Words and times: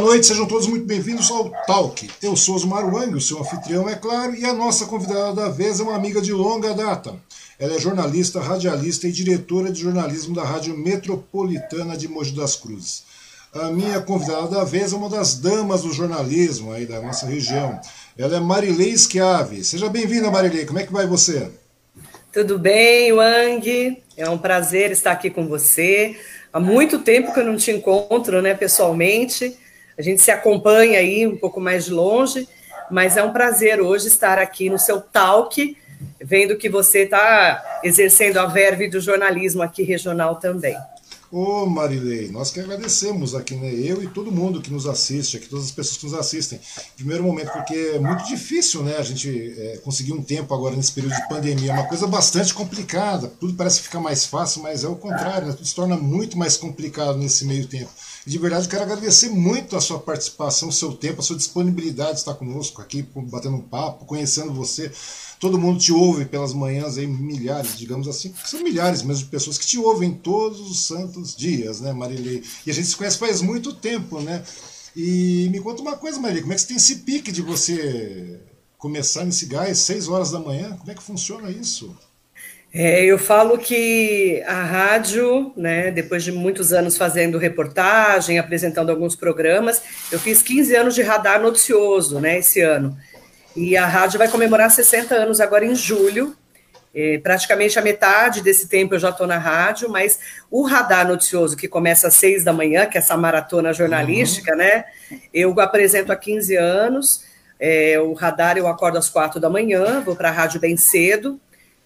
Boa 0.00 0.12
noite, 0.12 0.28
sejam 0.28 0.46
todos 0.46 0.66
muito 0.66 0.86
bem-vindos 0.86 1.30
ao 1.30 1.50
Talk. 1.66 2.08
Eu 2.22 2.34
sou 2.34 2.54
Osmar 2.54 2.88
Wang, 2.90 3.14
o 3.14 3.20
seu 3.20 3.38
anfitrião, 3.38 3.86
é 3.86 3.94
claro, 3.94 4.34
e 4.34 4.46
a 4.46 4.54
nossa 4.54 4.86
convidada 4.86 5.34
da 5.34 5.50
vez 5.50 5.78
é 5.78 5.82
uma 5.82 5.94
amiga 5.94 6.22
de 6.22 6.32
longa 6.32 6.72
data. 6.72 7.16
Ela 7.58 7.74
é 7.74 7.78
jornalista, 7.78 8.40
radialista 8.40 9.06
e 9.06 9.12
diretora 9.12 9.70
de 9.70 9.82
jornalismo 9.82 10.34
da 10.34 10.42
Rádio 10.42 10.74
Metropolitana 10.74 11.98
de 11.98 12.08
Mogi 12.08 12.34
das 12.34 12.56
Cruzes. 12.56 13.02
A 13.52 13.66
minha 13.66 14.00
convidada 14.00 14.48
da 14.48 14.64
vez 14.64 14.94
é 14.94 14.96
uma 14.96 15.10
das 15.10 15.34
damas 15.34 15.82
do 15.82 15.92
jornalismo 15.92 16.72
aí 16.72 16.86
da 16.86 16.98
nossa 17.02 17.26
região. 17.26 17.78
Ela 18.16 18.38
é 18.38 18.40
Marilei 18.40 18.96
Schiave. 18.96 19.62
Seja 19.62 19.90
bem-vinda, 19.90 20.30
Marilei. 20.30 20.64
Como 20.64 20.78
é 20.78 20.86
que 20.86 20.92
vai 20.94 21.06
você? 21.06 21.50
Tudo 22.32 22.58
bem, 22.58 23.12
Wang? 23.12 24.02
É 24.16 24.30
um 24.30 24.38
prazer 24.38 24.92
estar 24.92 25.12
aqui 25.12 25.28
com 25.28 25.46
você. 25.46 26.16
Há 26.50 26.58
muito 26.58 27.00
tempo 27.00 27.34
que 27.34 27.40
eu 27.40 27.44
não 27.44 27.58
te 27.58 27.70
encontro, 27.70 28.40
né, 28.40 28.54
pessoalmente. 28.54 29.58
A 30.00 30.02
gente 30.02 30.22
se 30.22 30.30
acompanha 30.30 30.98
aí 30.98 31.26
um 31.26 31.36
pouco 31.36 31.60
mais 31.60 31.84
de 31.84 31.90
longe, 31.90 32.48
mas 32.90 33.18
é 33.18 33.22
um 33.22 33.34
prazer 33.34 33.82
hoje 33.82 34.08
estar 34.08 34.38
aqui 34.38 34.70
no 34.70 34.78
seu 34.78 34.98
talk, 34.98 35.76
vendo 36.18 36.56
que 36.56 36.70
você 36.70 37.00
está 37.00 37.80
exercendo 37.84 38.38
a 38.38 38.46
verve 38.46 38.88
do 38.88 38.98
jornalismo 38.98 39.60
aqui 39.60 39.82
regional 39.82 40.36
também. 40.36 40.74
Ô 41.30 41.66
Marilei, 41.66 42.28
nós 42.30 42.50
que 42.50 42.58
agradecemos 42.58 43.34
aqui, 43.34 43.54
né? 43.56 43.70
Eu 43.74 44.02
e 44.02 44.08
todo 44.08 44.32
mundo 44.32 44.62
que 44.62 44.72
nos 44.72 44.86
assiste, 44.86 45.36
aqui, 45.36 45.50
todas 45.50 45.66
as 45.66 45.70
pessoas 45.70 45.98
que 45.98 46.04
nos 46.06 46.14
assistem. 46.14 46.58
Primeiro 46.96 47.22
momento, 47.22 47.52
porque 47.52 47.92
é 47.96 47.98
muito 47.98 48.24
difícil, 48.24 48.82
né? 48.82 48.96
A 48.96 49.02
gente 49.02 49.54
é, 49.58 49.76
conseguir 49.84 50.14
um 50.14 50.22
tempo 50.22 50.54
agora 50.54 50.74
nesse 50.74 50.92
período 50.92 51.14
de 51.14 51.28
pandemia. 51.28 51.72
É 51.72 51.74
uma 51.74 51.86
coisa 51.86 52.06
bastante 52.06 52.54
complicada. 52.54 53.28
Tudo 53.38 53.52
parece 53.52 53.82
ficar 53.82 54.00
mais 54.00 54.24
fácil, 54.24 54.62
mas 54.62 54.82
é 54.82 54.88
o 54.88 54.96
contrário, 54.96 55.46
né? 55.46 55.52
Tudo 55.52 55.66
se 55.66 55.74
torna 55.74 55.94
muito 55.94 56.38
mais 56.38 56.56
complicado 56.56 57.18
nesse 57.18 57.44
meio 57.44 57.66
tempo. 57.66 57.90
De 58.26 58.38
verdade, 58.38 58.68
quero 58.68 58.82
agradecer 58.82 59.30
muito 59.30 59.76
a 59.76 59.80
sua 59.80 59.98
participação, 59.98 60.68
o 60.68 60.72
seu 60.72 60.92
tempo, 60.92 61.20
a 61.20 61.22
sua 61.22 61.36
disponibilidade 61.36 62.12
de 62.12 62.18
estar 62.18 62.34
conosco 62.34 62.82
aqui, 62.82 63.02
batendo 63.02 63.56
um 63.56 63.62
papo, 63.62 64.04
conhecendo 64.04 64.52
você 64.52 64.92
todo 65.40 65.58
mundo 65.58 65.80
te 65.80 65.90
ouve 65.90 66.26
pelas 66.26 66.52
manhãs, 66.52 66.98
aí, 66.98 67.06
milhares, 67.06 67.78
digamos 67.78 68.06
assim, 68.06 68.32
são 68.44 68.62
milhares 68.62 69.02
mesmo 69.02 69.24
de 69.24 69.30
pessoas 69.30 69.56
que 69.56 69.66
te 69.66 69.78
ouvem 69.78 70.12
todos 70.12 70.60
os 70.60 70.86
santos 70.86 71.34
dias, 71.34 71.80
né, 71.80 71.94
Marilei? 71.94 72.44
E 72.66 72.70
a 72.70 72.74
gente 72.74 72.86
se 72.86 72.94
conhece 72.94 73.16
faz 73.16 73.40
muito 73.40 73.72
tempo, 73.72 74.20
né? 74.20 74.44
E 74.94 75.48
me 75.50 75.58
conta 75.58 75.80
uma 75.80 75.96
coisa, 75.96 76.20
Marilei, 76.20 76.42
como 76.42 76.52
é 76.52 76.56
que 76.56 76.60
você 76.60 76.68
tem 76.68 76.76
esse 76.76 76.96
pique 76.96 77.32
de 77.32 77.40
você 77.40 78.38
começar 78.76 79.24
nesse 79.24 79.46
gás, 79.46 79.78
seis 79.78 80.08
horas 80.08 80.30
da 80.30 80.38
manhã? 80.38 80.76
Como 80.76 80.90
é 80.90 80.94
que 80.94 81.02
funciona 81.02 81.50
isso? 81.50 81.96
É, 82.72 83.04
eu 83.04 83.18
falo 83.18 83.58
que 83.58 84.42
a 84.46 84.62
rádio, 84.62 85.52
né, 85.56 85.90
depois 85.90 86.22
de 86.22 86.30
muitos 86.30 86.72
anos 86.72 86.96
fazendo 86.96 87.36
reportagem, 87.36 88.38
apresentando 88.38 88.90
alguns 88.90 89.16
programas, 89.16 89.82
eu 90.10 90.20
fiz 90.20 90.40
15 90.40 90.76
anos 90.76 90.94
de 90.94 91.02
radar 91.02 91.40
noticioso, 91.42 92.20
né, 92.20 92.38
esse 92.38 92.60
ano. 92.60 92.96
E 93.56 93.76
a 93.76 93.86
rádio 93.86 94.18
vai 94.18 94.28
comemorar 94.28 94.70
60 94.70 95.14
anos 95.16 95.40
agora 95.40 95.64
em 95.64 95.74
julho. 95.74 96.36
É, 96.94 97.18
praticamente 97.18 97.76
a 97.78 97.82
metade 97.82 98.40
desse 98.40 98.68
tempo 98.68 98.94
eu 98.94 98.98
já 99.00 99.10
estou 99.10 99.26
na 99.26 99.38
rádio, 99.38 99.88
mas 99.88 100.20
o 100.48 100.62
radar 100.62 101.06
noticioso, 101.06 101.56
que 101.56 101.66
começa 101.66 102.06
às 102.06 102.14
seis 102.14 102.44
da 102.44 102.52
manhã, 102.52 102.86
que 102.86 102.96
é 102.96 103.00
essa 103.00 103.16
maratona 103.16 103.72
jornalística, 103.72 104.52
uhum. 104.52 104.58
né? 104.58 104.84
Eu 105.34 105.58
apresento 105.60 106.12
há 106.12 106.16
15 106.16 106.56
anos. 106.56 107.24
É, 107.58 107.98
o 108.00 108.12
radar 108.12 108.56
eu 108.56 108.68
acordo 108.68 108.96
às 108.96 109.08
quatro 109.08 109.40
da 109.40 109.50
manhã, 109.50 110.00
vou 110.00 110.14
para 110.14 110.28
a 110.28 110.32
rádio 110.32 110.60
bem 110.60 110.76
cedo 110.76 111.40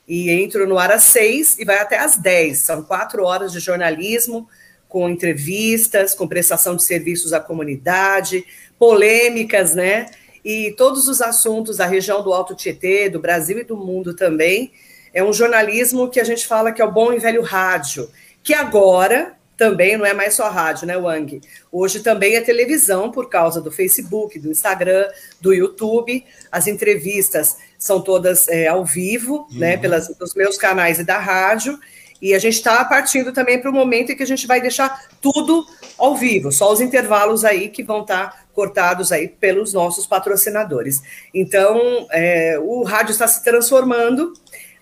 e 0.06 0.31
entro 0.31 0.67
no 0.67 0.79
ar 0.79 0.91
às 0.91 1.05
seis 1.05 1.59
e 1.59 1.65
vai 1.65 1.79
até 1.79 1.99
às 1.99 2.17
dez. 2.17 2.59
São 2.59 2.83
quatro 2.83 3.25
horas 3.25 3.53
de 3.53 3.61
jornalismo, 3.61 4.49
com 4.89 5.09
entrevistas, 5.09 6.15
com 6.15 6.29
prestação 6.29 6.77
de 6.77 6.85
serviços 6.85 7.33
à 7.33 7.41
comunidade, 7.41 8.45
polêmicas, 8.79 9.75
né? 9.75 10.06
e 10.45 10.75
todos 10.77 11.09
os 11.09 11.23
assuntos 11.23 11.79
da 11.79 11.87
região 11.87 12.23
do 12.23 12.33
Alto 12.33 12.55
Tietê, 12.55 13.09
do 13.09 13.19
Brasil 13.19 13.59
e 13.59 13.65
do 13.65 13.77
mundo 13.77 14.15
também. 14.15 14.73
É 15.12 15.25
um 15.25 15.33
jornalismo 15.33 16.11
que 16.11 16.21
a 16.21 16.25
gente 16.25 16.47
fala 16.47 16.71
que 16.71 16.83
é 16.83 16.85
o 16.85 16.93
bom 16.93 17.12
e 17.12 17.19
velho 17.19 17.41
rádio, 17.41 18.11
que 18.43 18.53
agora 18.53 19.37
também 19.56 19.97
não 19.97 20.05
é 20.05 20.12
mais 20.12 20.35
só 20.35 20.49
rádio, 20.49 20.87
né, 20.87 20.97
Wang? 20.97 21.41
Hoje 21.71 22.01
também 22.01 22.37
é 22.37 22.41
televisão 22.41 23.11
por 23.11 23.29
causa 23.29 23.61
do 23.61 23.71
Facebook, 23.71 24.39
do 24.39 24.51
Instagram, 24.51 25.09
do 25.41 25.53
YouTube. 25.53 26.25
As 26.51 26.67
entrevistas 26.67 27.56
são 27.79 28.01
todas 28.01 28.49
é, 28.49 28.67
ao 28.67 28.85
vivo, 28.85 29.47
né, 29.51 29.53
uhum. 29.53 29.59
né, 29.59 29.77
pelas, 29.77 30.09
pelos 30.09 30.35
meus 30.35 30.56
canais 30.56 30.99
e 30.99 31.05
da 31.05 31.19
rádio. 31.19 31.79
E 32.21 32.35
a 32.35 32.39
gente 32.39 32.55
está 32.55 32.85
partindo 32.85 33.33
também 33.33 33.61
para 33.61 33.71
o 33.71 33.75
momento 33.75 34.11
em 34.11 34.17
que 34.17 34.23
a 34.23 34.27
gente 34.27 34.47
vai 34.47 34.61
deixar 34.61 35.09
tudo 35.21 35.67
ao 35.99 36.17
vivo, 36.17 36.50
só 36.50 36.73
os 36.73 36.81
intervalos 36.81 37.45
aí 37.45 37.69
que 37.69 37.83
vão 37.83 38.00
estar 38.00 38.31
tá 38.31 38.45
cortados 38.53 39.12
aí 39.12 39.29
pelos 39.29 39.73
nossos 39.73 40.07
patrocinadores. 40.07 41.03
Então, 41.35 42.07
é, 42.11 42.59
o 42.59 42.83
rádio 42.83 43.12
está 43.12 43.29
se 43.29 43.45
transformando, 43.45 44.33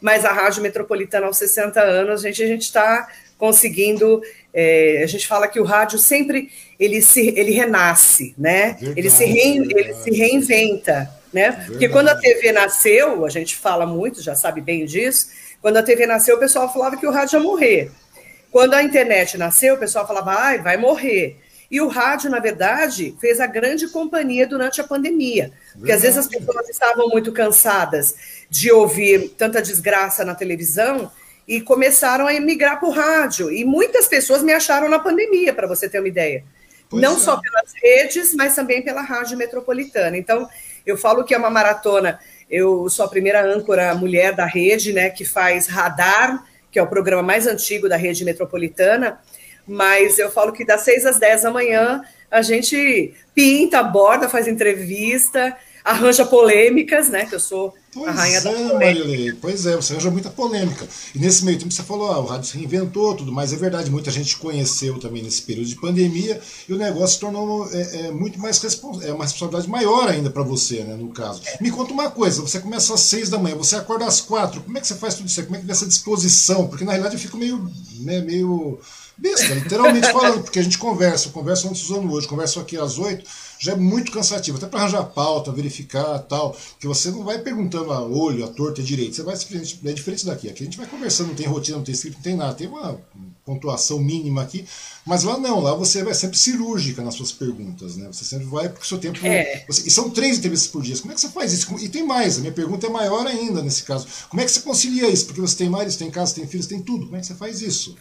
mas 0.00 0.24
a 0.24 0.32
Rádio 0.32 0.62
Metropolitana 0.62 1.26
aos 1.26 1.38
60 1.38 1.80
anos, 1.80 2.24
a 2.24 2.28
gente 2.28 2.42
a 2.42 2.54
está 2.56 3.08
conseguindo. 3.38 4.22
É, 4.54 5.00
a 5.02 5.06
gente 5.06 5.26
fala 5.26 5.48
que 5.48 5.58
o 5.58 5.64
rádio 5.64 5.98
sempre 5.98 6.50
ele 6.78 7.00
se 7.00 7.28
ele 7.36 7.52
renasce, 7.52 8.34
né? 8.36 8.76
Verdade, 8.78 9.00
ele, 9.00 9.10
se 9.10 9.24
ele 9.24 9.94
se 9.94 10.10
reinventa, 10.10 11.10
né? 11.32 11.50
Verdade. 11.50 11.70
Porque 11.70 11.88
quando 11.88 12.08
a 12.08 12.16
TV 12.16 12.52
nasceu, 12.52 13.24
a 13.24 13.30
gente 13.30 13.56
fala 13.56 13.86
muito, 13.86 14.22
já 14.22 14.34
sabe 14.34 14.60
bem 14.60 14.84
disso. 14.84 15.28
Quando 15.60 15.76
a 15.78 15.82
TV 15.82 16.06
nasceu, 16.06 16.36
o 16.36 16.40
pessoal 16.40 16.72
falava 16.72 16.96
que 16.96 17.06
o 17.06 17.10
rádio 17.10 17.38
ia 17.38 17.42
morrer. 17.42 17.90
Quando 18.50 18.74
a 18.74 18.82
internet 18.82 19.38
nasceu, 19.38 19.76
o 19.76 19.78
pessoal 19.78 20.06
falava, 20.06 20.34
ai, 20.34 20.58
vai 20.58 20.76
morrer. 20.76 21.38
E 21.70 21.80
o 21.80 21.88
rádio, 21.88 22.28
na 22.28 22.38
verdade, 22.38 23.16
fez 23.18 23.40
a 23.40 23.46
grande 23.46 23.88
companhia 23.88 24.46
durante 24.46 24.78
a 24.78 24.84
pandemia. 24.84 25.52
Porque 25.72 25.90
às 25.90 26.02
vezes 26.02 26.18
as 26.18 26.26
pessoas 26.26 26.68
estavam 26.68 27.08
muito 27.08 27.32
cansadas 27.32 28.14
de 28.50 28.70
ouvir 28.70 29.30
tanta 29.38 29.62
desgraça 29.62 30.22
na 30.22 30.34
televisão 30.34 31.10
e 31.46 31.60
começaram 31.60 32.26
a 32.26 32.34
emigrar 32.34 32.78
para 32.78 32.88
o 32.88 32.92
rádio. 32.92 33.50
E 33.50 33.64
muitas 33.64 34.06
pessoas 34.06 34.42
me 34.42 34.52
acharam 34.52 34.88
na 34.88 34.98
pandemia, 34.98 35.52
para 35.52 35.66
você 35.66 35.88
ter 35.88 35.98
uma 35.98 36.08
ideia. 36.08 36.44
Pois 36.88 37.02
Não 37.02 37.16
é. 37.16 37.18
só 37.18 37.36
pelas 37.36 37.72
redes, 37.82 38.34
mas 38.34 38.54
também 38.54 38.82
pela 38.82 39.02
rádio 39.02 39.36
metropolitana. 39.36 40.16
Então, 40.16 40.48
eu 40.84 40.96
falo 40.96 41.24
que 41.24 41.34
é 41.34 41.38
uma 41.38 41.50
maratona. 41.50 42.18
Eu 42.50 42.88
sou 42.88 43.04
a 43.04 43.08
primeira 43.08 43.44
âncora 43.44 43.94
mulher 43.94 44.34
da 44.34 44.46
rede, 44.46 44.92
né, 44.92 45.10
que 45.10 45.24
faz 45.24 45.66
radar, 45.66 46.44
que 46.70 46.78
é 46.78 46.82
o 46.82 46.86
programa 46.86 47.22
mais 47.22 47.46
antigo 47.46 47.88
da 47.88 47.96
rede 47.96 48.24
metropolitana 48.24 49.18
mas 49.66 50.18
eu 50.18 50.30
falo 50.30 50.52
que 50.52 50.64
das 50.64 50.82
6 50.82 51.06
às 51.06 51.18
10 51.18 51.42
da 51.42 51.50
manhã 51.50 52.02
a 52.30 52.42
gente 52.42 53.14
pinta, 53.34 53.78
aborda, 53.78 54.28
faz 54.28 54.48
entrevista, 54.48 55.56
arranja 55.84 56.24
polêmicas, 56.24 57.08
né? 57.08 57.26
Que 57.26 57.34
eu 57.34 57.40
sou 57.40 57.74
pois 57.92 58.08
a 58.08 58.12
rainha 58.12 58.38
é, 58.38 58.40
da 58.40 58.52
polêmica. 58.52 59.38
Pois 59.40 59.66
é, 59.66 59.76
você 59.76 59.92
arranja 59.92 60.10
muita 60.10 60.30
polêmica. 60.30 60.86
E 61.14 61.18
nesse 61.18 61.44
meio 61.44 61.58
tempo 61.58 61.72
você 61.72 61.82
falou, 61.82 62.10
ah, 62.10 62.18
o 62.18 62.24
rádio 62.24 62.48
se 62.48 62.56
reinventou, 62.56 63.14
tudo 63.14 63.32
mais. 63.32 63.52
É 63.52 63.56
verdade, 63.56 63.90
muita 63.90 64.10
gente 64.10 64.36
conheceu 64.36 64.98
também 64.98 65.22
nesse 65.22 65.42
período 65.42 65.68
de 65.68 65.76
pandemia 65.76 66.40
e 66.68 66.72
o 66.72 66.78
negócio 66.78 67.14
se 67.14 67.20
tornou 67.20 67.68
é, 67.72 68.06
é 68.06 68.10
muito 68.10 68.38
mais 68.38 68.60
respons 68.60 69.02
é 69.02 69.12
uma 69.12 69.24
responsabilidade 69.24 69.68
maior 69.68 70.08
ainda 70.08 70.30
para 70.30 70.42
você, 70.42 70.82
né? 70.84 70.94
No 70.94 71.08
caso. 71.08 71.42
Me 71.60 71.70
conta 71.70 71.92
uma 71.92 72.10
coisa, 72.10 72.40
você 72.40 72.60
começa 72.60 72.94
às 72.94 73.00
seis 73.00 73.28
da 73.28 73.38
manhã, 73.38 73.56
você 73.56 73.76
acorda 73.76 74.06
às 74.06 74.20
quatro. 74.20 74.62
Como 74.62 74.76
é 74.76 74.80
que 74.80 74.86
você 74.86 74.94
faz 74.94 75.14
tudo 75.14 75.26
isso? 75.26 75.42
Como 75.42 75.56
é 75.56 75.58
que 75.58 75.66
vem 75.66 75.72
essa 75.72 75.86
disposição? 75.86 76.68
Porque 76.68 76.84
na 76.84 76.92
realidade 76.92 77.16
eu 77.16 77.20
fico 77.20 77.36
meio, 77.36 77.70
né, 78.00 78.20
meio 78.20 78.78
besta, 79.16 79.54
literalmente 79.54 80.10
falando, 80.10 80.42
porque 80.42 80.58
a 80.58 80.62
gente 80.62 80.78
conversa, 80.78 81.30
conversa 81.30 81.68
antes 81.68 81.82
usando 81.82 82.12
hoje, 82.12 82.26
conversa 82.26 82.60
aqui 82.60 82.76
às 82.76 82.98
oito, 82.98 83.28
já 83.58 83.72
é 83.72 83.76
muito 83.76 84.10
cansativo, 84.10 84.56
até 84.56 84.66
para 84.66 84.80
arranjar 84.80 85.04
pauta, 85.04 85.52
verificar 85.52 86.18
tal, 86.20 86.56
que 86.80 86.86
você 86.86 87.10
não 87.10 87.24
vai 87.24 87.38
perguntando 87.38 87.92
a 87.92 88.00
olho, 88.00 88.44
a 88.44 88.48
torta 88.48 88.80
e 88.80 88.84
direito, 88.84 89.16
você 89.16 89.22
vai 89.22 89.36
simplesmente, 89.36 89.80
é 89.84 89.92
diferente 89.92 90.26
daqui, 90.26 90.48
aqui 90.48 90.62
a 90.62 90.66
gente 90.66 90.78
vai 90.78 90.86
conversando, 90.86 91.28
não 91.28 91.34
tem 91.34 91.46
rotina, 91.46 91.76
não 91.76 91.84
tem 91.84 91.94
escrito, 91.94 92.16
não 92.16 92.22
tem 92.22 92.36
nada, 92.36 92.54
tem 92.54 92.66
uma 92.66 92.98
pontuação 93.44 93.98
mínima 93.98 94.42
aqui, 94.42 94.64
mas 95.04 95.24
lá 95.24 95.36
não, 95.36 95.60
lá 95.60 95.74
você 95.74 96.02
vai 96.02 96.14
sempre 96.14 96.38
cirúrgica 96.38 97.02
nas 97.02 97.14
suas 97.14 97.32
perguntas, 97.32 97.96
né? 97.96 98.06
Você 98.12 98.24
sempre 98.24 98.46
vai 98.46 98.68
porque 98.68 98.84
o 98.84 98.88
seu 98.88 98.98
tempo. 98.98 99.18
É. 99.26 99.64
Você, 99.66 99.88
e 99.88 99.90
são 99.90 100.10
três 100.10 100.38
entrevistas 100.38 100.70
por 100.70 100.80
dia. 100.80 100.96
Como 100.98 101.10
é 101.10 101.14
que 101.14 101.20
você 101.20 101.28
faz 101.28 101.52
isso? 101.52 101.76
E 101.80 101.88
tem 101.88 102.06
mais, 102.06 102.36
a 102.36 102.40
minha 102.40 102.52
pergunta 102.52 102.86
é 102.86 102.90
maior 102.90 103.26
ainda 103.26 103.60
nesse 103.60 103.82
caso. 103.82 104.06
Como 104.28 104.40
é 104.40 104.44
que 104.44 104.50
você 104.52 104.60
concilia 104.60 105.08
isso? 105.08 105.26
Porque 105.26 105.40
você 105.40 105.56
tem 105.56 105.68
marido, 105.68 105.96
tem 105.96 106.10
casa, 106.10 106.34
tem 106.34 106.46
filhos, 106.46 106.66
tem 106.66 106.80
tudo. 106.80 107.06
Como 107.06 107.16
é 107.16 107.20
que 107.20 107.26
você 107.26 107.34
faz 107.34 107.60
isso? 107.60 107.96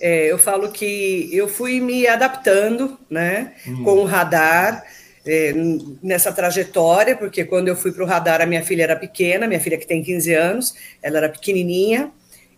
É, 0.00 0.30
eu 0.30 0.38
falo 0.38 0.70
que 0.72 1.28
eu 1.30 1.46
fui 1.46 1.78
me 1.78 2.06
adaptando 2.06 2.98
né, 3.08 3.52
hum. 3.66 3.84
com 3.84 3.98
o 3.98 4.04
radar 4.04 4.82
é, 5.26 5.52
nessa 6.02 6.32
trajetória, 6.32 7.14
porque 7.14 7.44
quando 7.44 7.68
eu 7.68 7.76
fui 7.76 7.92
para 7.92 8.02
o 8.02 8.06
radar, 8.06 8.40
a 8.40 8.46
minha 8.46 8.64
filha 8.64 8.84
era 8.84 8.96
pequena, 8.96 9.46
minha 9.46 9.60
filha 9.60 9.76
que 9.76 9.86
tem 9.86 10.02
15 10.02 10.32
anos, 10.32 10.74
ela 11.02 11.18
era 11.18 11.28
pequenininha, 11.28 12.10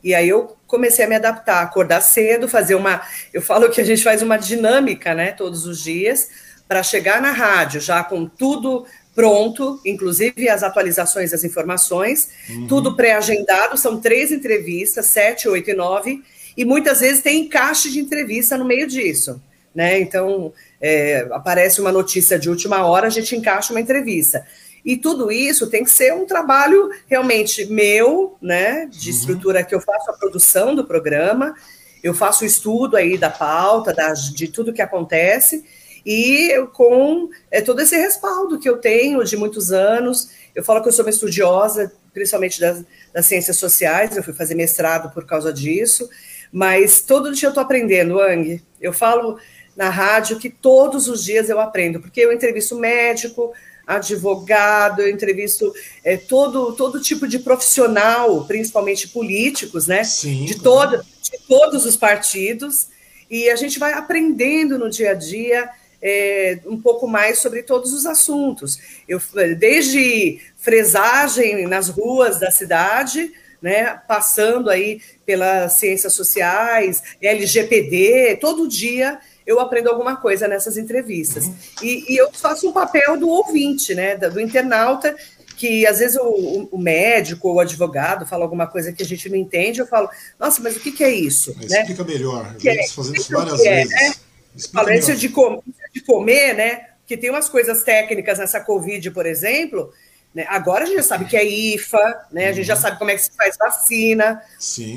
e 0.05 0.14
aí 0.14 0.28
eu 0.28 0.57
comecei 0.66 1.05
a 1.05 1.09
me 1.09 1.16
adaptar, 1.16 1.62
acordar 1.62 2.00
cedo, 2.00 2.49
fazer 2.49 2.75
uma. 2.75 3.02
Eu 3.33 3.43
falo 3.43 3.69
que 3.71 3.81
a 3.81 3.85
gente 3.85 4.02
faz 4.02 4.23
uma 4.23 4.37
dinâmica 4.37 5.14
né, 5.14 5.33
todos 5.33 5.66
os 5.66 5.83
dias, 5.83 6.28
para 6.69 6.83
chegar 6.83 7.21
na 7.21 7.33
rádio 7.33 7.81
já 7.81 8.02
com 8.02 8.25
tudo 8.26 8.87
pronto, 9.14 9.81
inclusive 9.85 10.49
as 10.49 10.62
atualizações 10.62 11.33
das 11.33 11.45
informações, 11.45 12.31
uhum. 12.49 12.66
tudo 12.66 12.97
pré-agendado, 12.97 13.76
são 13.76 14.00
três 14.00 14.33
entrevistas, 14.33 15.07
sete, 15.07 15.49
oito 15.49 15.71
e 15.71 15.75
nove 15.75 16.23
e 16.56 16.64
muitas 16.64 17.00
vezes 17.00 17.23
tem 17.23 17.42
encaixe 17.42 17.90
de 17.90 18.00
entrevista 18.00 18.56
no 18.56 18.64
meio 18.64 18.87
disso. 18.87 19.42
né? 19.75 20.00
Então, 20.00 20.52
é, 20.80 21.26
aparece 21.32 21.80
uma 21.80 21.90
notícia 21.90 22.38
de 22.38 22.50
última 22.50 22.85
hora, 22.87 23.06
a 23.06 23.11
gente 23.11 23.35
encaixa 23.35 23.73
uma 23.73 23.80
entrevista. 23.80 24.47
E 24.85 24.97
tudo 24.97 25.30
isso 25.30 25.71
tem 25.71 25.85
que 25.85 25.90
ser 25.90 26.12
um 26.12 26.26
trabalho 26.26 26.90
realmente 27.06 27.64
meu, 27.66 28.37
né? 28.42 28.87
De 28.87 29.11
uhum. 29.11 29.16
estrutura 29.16 29.64
que 29.64 29.75
eu 29.75 29.80
faço 29.80 30.11
a 30.11 30.14
produção 30.14 30.75
do 30.75 30.85
programa, 30.85 31.54
eu 32.02 32.12
faço 32.12 32.42
o 32.42 32.47
estudo 32.47 32.97
aí 32.97 33.16
da 33.16 33.30
pauta, 33.30 33.92
da, 33.92 34.12
de 34.12 34.49
tudo 34.49 34.73
que 34.73 34.82
acontece, 34.82 35.64
e 36.04 36.50
com 36.73 37.30
é, 37.49 37.61
todo 37.61 37.80
esse 37.80 37.97
respaldo 37.97 38.59
que 38.59 38.68
eu 38.68 38.78
tenho 38.78 39.23
de 39.23 39.37
muitos 39.37 39.71
anos. 39.71 40.30
Eu 40.52 40.64
falo 40.64 40.82
que 40.82 40.88
eu 40.88 40.92
sou 40.92 41.04
uma 41.04 41.11
estudiosa, 41.11 41.92
principalmente 42.12 42.61
das, 42.61 42.85
das 43.12 43.26
ciências 43.26 43.56
sociais, 43.56 44.16
eu 44.16 44.23
fui 44.23 44.35
fazer 44.35 44.56
mestrado 44.56 45.12
por 45.14 45.25
causa 45.25 45.52
disso, 45.52 46.11
mas 46.52 47.00
todo 47.00 47.32
dia 47.32 47.47
eu 47.47 47.50
estou 47.50 47.62
aprendendo, 47.62 48.21
Ang. 48.21 48.62
Eu 48.80 48.92
falo 48.92 49.38
na 49.75 49.88
rádio 49.88 50.38
que 50.38 50.50
todos 50.50 51.09
os 51.09 51.25
dias 51.25 51.49
eu 51.49 51.59
aprendo, 51.59 51.99
porque 51.99 52.21
eu 52.21 52.32
entrevisto 52.32 52.76
médico, 52.76 53.52
advogado, 53.87 55.00
eu 55.00 55.09
entrevisto 55.09 55.73
é, 56.04 56.16
todo, 56.16 56.73
todo 56.75 57.00
tipo 57.00 57.26
de 57.26 57.38
profissional, 57.38 58.44
principalmente 58.44 59.09
políticos, 59.09 59.87
né? 59.87 60.04
Sim, 60.04 60.44
de, 60.44 60.61
todo, 60.61 60.99
de 60.99 61.38
todos 61.49 61.87
os 61.87 61.97
partidos, 61.97 62.88
e 63.30 63.49
a 63.49 63.56
gente 63.56 63.78
vai 63.78 63.94
aprendendo 63.94 64.78
no 64.78 64.90
dia 64.90 65.12
a 65.12 65.14
dia 65.14 65.71
é, 66.02 66.59
um 66.66 66.80
pouco 66.80 67.06
mais 67.06 67.38
sobre 67.38 67.62
todos 67.62 67.92
os 67.92 68.04
assuntos. 68.04 68.78
Eu, 69.09 69.21
desde 69.59 70.40
fresagem 70.59 71.66
nas 71.66 71.88
ruas 71.88 72.38
da 72.38 72.50
cidade, 72.50 73.32
né, 73.62 74.00
passando 74.06 74.68
aí 74.68 75.00
pelas 75.25 75.75
ciências 75.75 76.12
sociais, 76.12 77.02
LGPD, 77.21 78.38
todo 78.41 78.69
dia 78.69 79.19
eu 79.47 79.61
aprendo 79.61 79.88
alguma 79.88 80.17
coisa 80.17 80.47
nessas 80.47 80.76
entrevistas. 80.76 81.47
Uhum. 81.47 81.55
E, 81.83 82.14
e, 82.14 82.17
eu 82.17 82.33
faço 82.33 82.69
um 82.69 82.73
papel 82.73 83.19
do 83.19 83.29
ouvinte, 83.29 83.95
né, 83.95 84.17
do 84.17 84.41
internauta, 84.41 85.17
que 85.57 85.87
às 85.87 85.99
vezes 85.99 86.17
o, 86.17 86.69
o, 86.73 86.79
médico 86.79 87.49
ou 87.49 87.55
o 87.55 87.61
advogado 87.61 88.26
fala 88.26 88.45
alguma 88.45 88.67
coisa 88.67 88.93
que 88.93 89.02
a 89.02 89.07
gente 89.07 89.29
não 89.29 89.37
entende, 89.37 89.81
eu 89.81 89.87
falo, 89.87 90.09
nossa, 90.38 90.61
mas 90.62 90.76
o 90.76 90.81
que, 90.81 90.91
que 90.91 91.05
é 91.05 91.11
isso? 91.11 91.55
Né? 91.69 91.83
Explica 91.83 92.05
melhor, 92.05 92.57
eu 92.62 92.73
é, 92.73 92.87
fazendo 92.88 93.17
isso 93.17 93.33
várias 93.33 93.61
é, 93.61 93.85
vezes. 93.85 93.93
Né? 93.93 94.99
Isso 94.99 95.17
de, 95.17 95.29
com, 95.29 95.62
de 95.93 96.00
comer, 96.02 96.55
né? 96.55 96.88
Que 97.07 97.17
tem 97.17 97.31
umas 97.31 97.49
coisas 97.49 97.83
técnicas 97.83 98.38
nessa 98.38 98.61
Covid, 98.61 99.11
por 99.12 99.25
exemplo, 99.25 99.93
né? 100.35 100.47
Agora 100.49 100.85
a 100.85 100.87
gente 100.87 100.97
já 100.97 101.03
sabe 101.03 101.27
que 101.27 101.37
é 101.37 101.45
IFA, 101.45 102.27
né? 102.33 102.49
a 102.49 102.53
gente 102.53 102.67
já 102.67 102.75
uhum. 102.75 102.81
sabe 102.81 102.99
como 102.99 103.11
é 103.11 103.15
que 103.15 103.23
se 103.23 103.37
faz 103.37 103.57
vacina, 103.57 104.41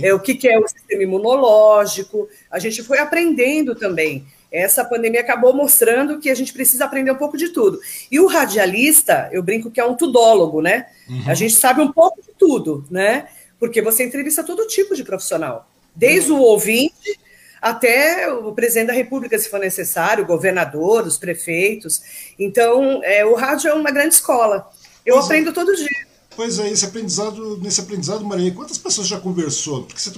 é, 0.01 0.13
o 0.13 0.19
que, 0.19 0.35
que 0.35 0.47
é 0.47 0.57
o 0.57 0.67
sistema 0.67 1.03
imunológico. 1.03 2.29
A 2.49 2.57
gente 2.59 2.81
foi 2.83 2.99
aprendendo 2.99 3.75
também. 3.75 4.25
Essa 4.51 4.85
pandemia 4.85 5.19
acabou 5.19 5.53
mostrando 5.53 6.19
que 6.19 6.29
a 6.29 6.35
gente 6.35 6.53
precisa 6.53 6.85
aprender 6.85 7.11
um 7.11 7.17
pouco 7.17 7.35
de 7.35 7.49
tudo. 7.49 7.79
E 8.09 8.19
o 8.19 8.27
radialista, 8.27 9.27
eu 9.31 9.43
brinco 9.43 9.69
que 9.69 9.81
é 9.81 9.85
um 9.85 9.95
tudólogo, 9.95 10.61
né? 10.61 10.87
Uhum. 11.09 11.23
A 11.27 11.33
gente 11.33 11.53
sabe 11.53 11.81
um 11.81 11.91
pouco 11.91 12.21
de 12.21 12.31
tudo, 12.37 12.85
né? 12.89 13.27
Porque 13.59 13.81
você 13.81 14.05
entrevista 14.05 14.43
todo 14.43 14.65
tipo 14.67 14.95
de 14.95 15.03
profissional, 15.03 15.69
desde 15.93 16.31
uhum. 16.31 16.39
o 16.39 16.43
ouvinte 16.43 17.19
até 17.61 18.31
o 18.31 18.53
presidente 18.53 18.87
da 18.87 18.93
República, 18.93 19.37
se 19.39 19.49
for 19.49 19.59
necessário, 19.59 20.23
o 20.23 20.27
governador, 20.27 21.05
os 21.05 21.17
prefeitos. 21.17 22.01
Então, 22.37 23.01
é, 23.03 23.25
o 23.25 23.33
rádio 23.33 23.69
é 23.69 23.73
uma 23.73 23.91
grande 23.91 24.13
escola. 24.13 24.69
Eu 25.05 25.15
pois 25.15 25.25
é. 25.25 25.27
aprendo 25.27 25.49
é. 25.49 25.53
todo 25.53 25.75
dia. 25.75 26.05
Pois 26.35 26.59
é, 26.59 26.69
esse 26.69 26.83
aprendizado, 26.83 27.57
nesse 27.61 27.79
aprendizado, 27.79 28.25
Maria, 28.25 28.51
quantas 28.51 28.77
pessoas 28.77 29.07
já 29.07 29.17
conversou? 29.17 29.83
Porque 29.83 30.01
você, 30.01 30.11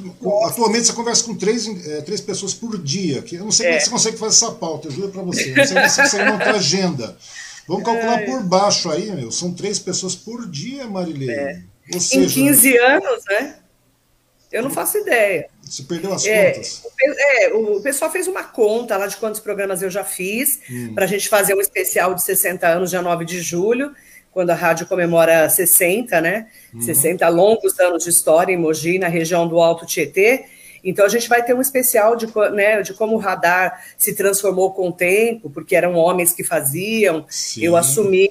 atualmente 0.46 0.88
você 0.88 0.94
conversa 0.94 1.24
com 1.24 1.36
três, 1.36 1.68
é, 1.68 2.02
três 2.02 2.20
pessoas 2.20 2.56
por 2.56 2.82
dia. 2.82 3.22
Que 3.22 3.36
eu 3.36 3.44
não 3.44 3.52
sei 3.52 3.68
é. 3.68 3.70
como 3.72 3.82
você 3.82 3.90
consegue 3.90 4.18
fazer 4.18 4.46
essa 4.46 4.52
pauta, 4.54 4.88
eu 4.88 4.92
juro 4.92 5.10
para 5.10 5.22
você. 5.22 5.52
Eu 5.52 5.56
não 5.56 5.66
sei 5.66 5.76
como 5.76 5.90
você 5.90 6.02
consegue 6.02 6.32
montar 6.32 6.56
agenda. 6.56 7.18
Vamos 7.68 7.84
calcular 7.84 8.22
é. 8.22 8.26
por 8.26 8.44
baixo 8.44 8.90
aí, 8.90 9.12
meu. 9.12 9.32
São 9.32 9.54
três 9.54 9.78
pessoas 9.78 10.16
por 10.16 10.50
dia, 10.50 10.88
Marilei. 10.88 11.30
É. 11.30 11.62
Seja, 12.00 12.42
em 12.42 12.46
15 12.48 12.78
anos, 12.78 13.24
né? 13.30 13.56
Eu 14.52 14.64
não 14.64 14.70
faço 14.70 14.98
ideia. 14.98 15.50
Você 15.62 15.84
perdeu 15.84 16.14
as 16.14 16.26
é, 16.26 16.52
contas? 16.52 16.82
É, 17.00 17.54
o 17.54 17.82
pessoal 17.82 18.10
fez 18.10 18.28
uma 18.28 18.44
conta 18.44 18.98
lá 18.98 19.06
de 19.06 19.18
quantos 19.18 19.42
programas 19.42 19.82
eu 19.82 19.90
já 19.90 20.06
fiz, 20.06 20.62
hum. 20.70 20.94
para 20.96 21.04
a 21.04 21.08
gente 21.08 21.28
fazer 21.28 21.54
um 21.54 21.60
especial 21.60 22.16
de 22.16 22.24
60 22.24 22.66
anos, 22.66 22.90
dia 22.90 23.02
9 23.02 23.26
de 23.26 23.42
julho 23.42 23.94
quando 24.38 24.52
a 24.52 24.54
rádio 24.54 24.86
comemora 24.86 25.50
60, 25.50 26.22
né? 26.22 26.46
Uhum. 26.72 26.80
60 26.80 27.28
longos 27.28 27.80
anos 27.80 28.04
de 28.04 28.12
história 28.12 28.54
em 28.54 28.56
Mogi, 28.56 29.00
na 29.00 29.08
região 29.08 29.48
do 29.48 29.60
Alto 29.60 29.84
Tietê. 29.84 30.46
Então 30.84 31.04
a 31.04 31.10
gente 31.10 31.28
vai 31.28 31.44
ter 31.44 31.56
um 31.56 31.60
especial 31.60 32.16
de, 32.16 32.28
né, 32.54 32.84
de 32.84 32.94
como 32.94 33.16
o 33.16 33.18
radar 33.18 33.84
se 33.98 34.14
transformou 34.14 34.76
com 34.76 34.90
o 34.90 34.94
tempo, 34.94 35.50
porque 35.50 35.76
eram 35.76 35.96
homens 35.96 36.34
que 36.34 36.44
faziam. 36.44 37.26
Sim. 37.28 37.64
Eu 37.64 37.76
assumi 37.76 38.30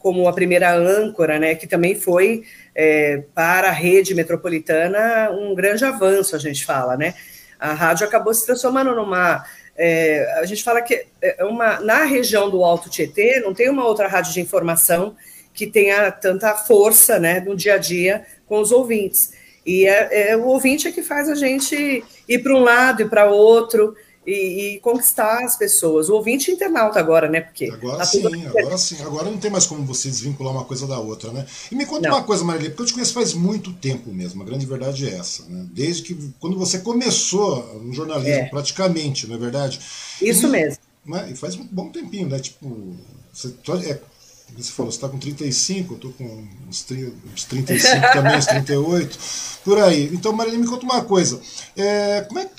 como 0.00 0.26
a 0.26 0.32
primeira 0.32 0.74
âncora, 0.74 1.38
né, 1.38 1.54
que 1.54 1.68
também 1.68 1.94
foi 1.94 2.42
é, 2.74 3.22
para 3.32 3.68
a 3.68 3.72
rede 3.72 4.16
metropolitana 4.16 5.30
um 5.30 5.54
grande 5.54 5.84
avanço, 5.84 6.34
a 6.34 6.40
gente 6.40 6.64
fala, 6.64 6.96
né? 6.96 7.14
A 7.56 7.72
rádio 7.72 8.04
acabou 8.04 8.34
se 8.34 8.44
transformando 8.44 8.96
numa 8.96 9.44
é, 9.78 10.38
a 10.40 10.46
gente 10.46 10.64
fala 10.64 10.80
que 10.80 11.06
é 11.22 11.44
uma, 11.44 11.78
na 11.80 12.04
região 12.04 12.48
do 12.48 12.64
Alto 12.64 12.88
Tietê 12.88 13.40
não 13.40 13.52
tem 13.52 13.68
uma 13.68 13.84
outra 13.84 14.08
rádio 14.08 14.32
de 14.32 14.40
informação 14.40 15.14
que 15.56 15.66
tenha 15.66 16.12
tanta 16.12 16.54
força 16.54 17.18
né, 17.18 17.40
no 17.40 17.56
dia 17.56 17.74
a 17.74 17.78
dia 17.78 18.24
com 18.46 18.60
os 18.60 18.70
ouvintes. 18.70 19.32
E 19.64 19.86
é, 19.86 20.30
é 20.30 20.36
o 20.36 20.44
ouvinte 20.44 20.86
é 20.86 20.92
que 20.92 21.02
faz 21.02 21.28
a 21.28 21.34
gente 21.34 22.04
ir 22.28 22.38
para 22.38 22.54
um 22.54 22.60
lado 22.60 23.02
e 23.02 23.08
para 23.08 23.28
outro 23.28 23.96
e, 24.24 24.74
e, 24.74 24.80
conquistar 24.80 25.44
as 25.44 25.56
pessoas. 25.56 26.08
O 26.08 26.14
ouvinte 26.14 26.50
internauta 26.50 26.98
agora, 26.98 27.28
né? 27.28 27.40
Porque 27.40 27.70
agora 27.70 28.04
sim, 28.04 28.46
agora 28.46 28.76
sim. 28.76 29.02
Agora 29.02 29.30
não 29.30 29.38
tem 29.38 29.50
mais 29.50 29.66
como 29.66 29.84
você 29.84 30.08
desvincular 30.08 30.52
uma 30.52 30.64
coisa 30.64 30.86
da 30.86 30.98
outra, 30.98 31.32
né? 31.32 31.46
E 31.70 31.74
me 31.74 31.86
conta 31.86 32.08
não. 32.08 32.16
uma 32.16 32.24
coisa, 32.24 32.44
Marília, 32.44 32.70
porque 32.70 32.82
eu 32.82 32.86
te 32.86 32.92
conheço 32.92 33.14
faz 33.14 33.34
muito 33.34 33.72
tempo 33.72 34.12
mesmo. 34.12 34.42
A 34.42 34.44
grande 34.44 34.66
verdade 34.66 35.08
é 35.08 35.16
essa, 35.16 35.44
né? 35.48 35.66
Desde 35.72 36.02
que 36.02 36.32
quando 36.38 36.58
você 36.58 36.80
começou 36.80 37.80
no 37.82 37.92
jornalismo, 37.92 38.42
é. 38.42 38.48
praticamente, 38.48 39.26
não 39.26 39.36
é 39.36 39.38
verdade? 39.38 39.80
Isso 40.20 40.46
e, 40.46 40.50
mesmo. 40.50 40.78
Né? 41.04 41.28
E 41.30 41.36
faz 41.36 41.54
um 41.54 41.64
bom 41.64 41.88
tempinho, 41.88 42.28
né? 42.28 42.40
Tipo, 42.40 42.96
você, 43.32 43.54
é, 43.88 44.00
você 44.54 44.70
falou, 44.70 44.90
você 44.90 44.96
está 44.96 45.08
com 45.08 45.18
35, 45.18 45.92
eu 45.92 45.96
estou 45.96 46.12
com 46.12 46.44
uns, 46.68 46.82
30, 46.82 47.12
uns 47.32 47.44
35 47.44 48.12
também, 48.12 48.36
uns 48.36 48.46
38, 48.46 49.18
por 49.64 49.78
aí. 49.78 50.10
Então, 50.12 50.32
Marília, 50.32 50.58
me 50.58 50.66
conta 50.66 50.84
uma 50.84 51.02
coisa. 51.02 51.40
É, 51.76 52.22
como 52.22 52.38
é 52.38 52.46
que 52.46 52.52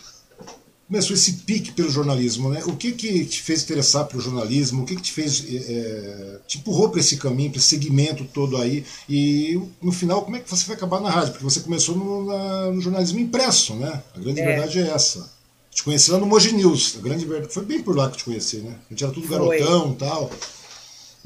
começou 0.87 1.15
esse 1.15 1.33
pique 1.33 1.71
pelo 1.71 1.89
jornalismo? 1.89 2.49
Né? 2.49 2.61
O 2.65 2.75
que, 2.75 2.91
que 2.91 3.25
te 3.25 3.41
fez 3.41 3.63
interessar 3.63 4.05
pelo 4.05 4.21
jornalismo? 4.21 4.83
O 4.83 4.85
que, 4.85 4.95
que 4.95 5.01
te 5.01 5.11
fez, 5.11 5.43
é, 5.49 6.39
te 6.47 6.57
empurrou 6.59 6.89
para 6.89 6.99
esse 6.99 7.17
caminho, 7.17 7.51
para 7.51 7.59
esse 7.59 7.67
segmento 7.67 8.25
todo 8.25 8.57
aí? 8.57 8.85
E 9.09 9.59
no 9.81 9.91
final, 9.91 10.21
como 10.21 10.35
é 10.35 10.39
que 10.39 10.49
você 10.49 10.65
vai 10.65 10.75
acabar 10.75 11.01
na 11.01 11.09
rádio? 11.09 11.31
Porque 11.31 11.43
você 11.43 11.59
começou 11.59 11.95
no, 11.95 12.25
na, 12.25 12.71
no 12.71 12.81
jornalismo 12.81 13.19
impresso, 13.19 13.75
né? 13.75 14.01
A 14.15 14.19
grande 14.19 14.39
é. 14.39 14.45
verdade 14.45 14.79
é 14.79 14.89
essa. 14.89 15.29
Te 15.71 15.83
conheci 15.83 16.09
lá 16.09 16.17
no 16.17 16.25
Mogi 16.25 16.53
News. 16.53 16.95
A 16.97 17.01
grande 17.01 17.25
verdade, 17.25 17.53
foi 17.53 17.63
bem 17.63 17.83
por 17.83 17.95
lá 17.95 18.09
que 18.09 18.17
te 18.17 18.23
conheci, 18.23 18.57
né? 18.57 18.75
A 18.89 18.93
gente 18.93 19.03
era 19.03 19.13
tudo 19.13 19.27
garotão 19.27 19.91
e 19.91 19.95
tal. 19.95 20.31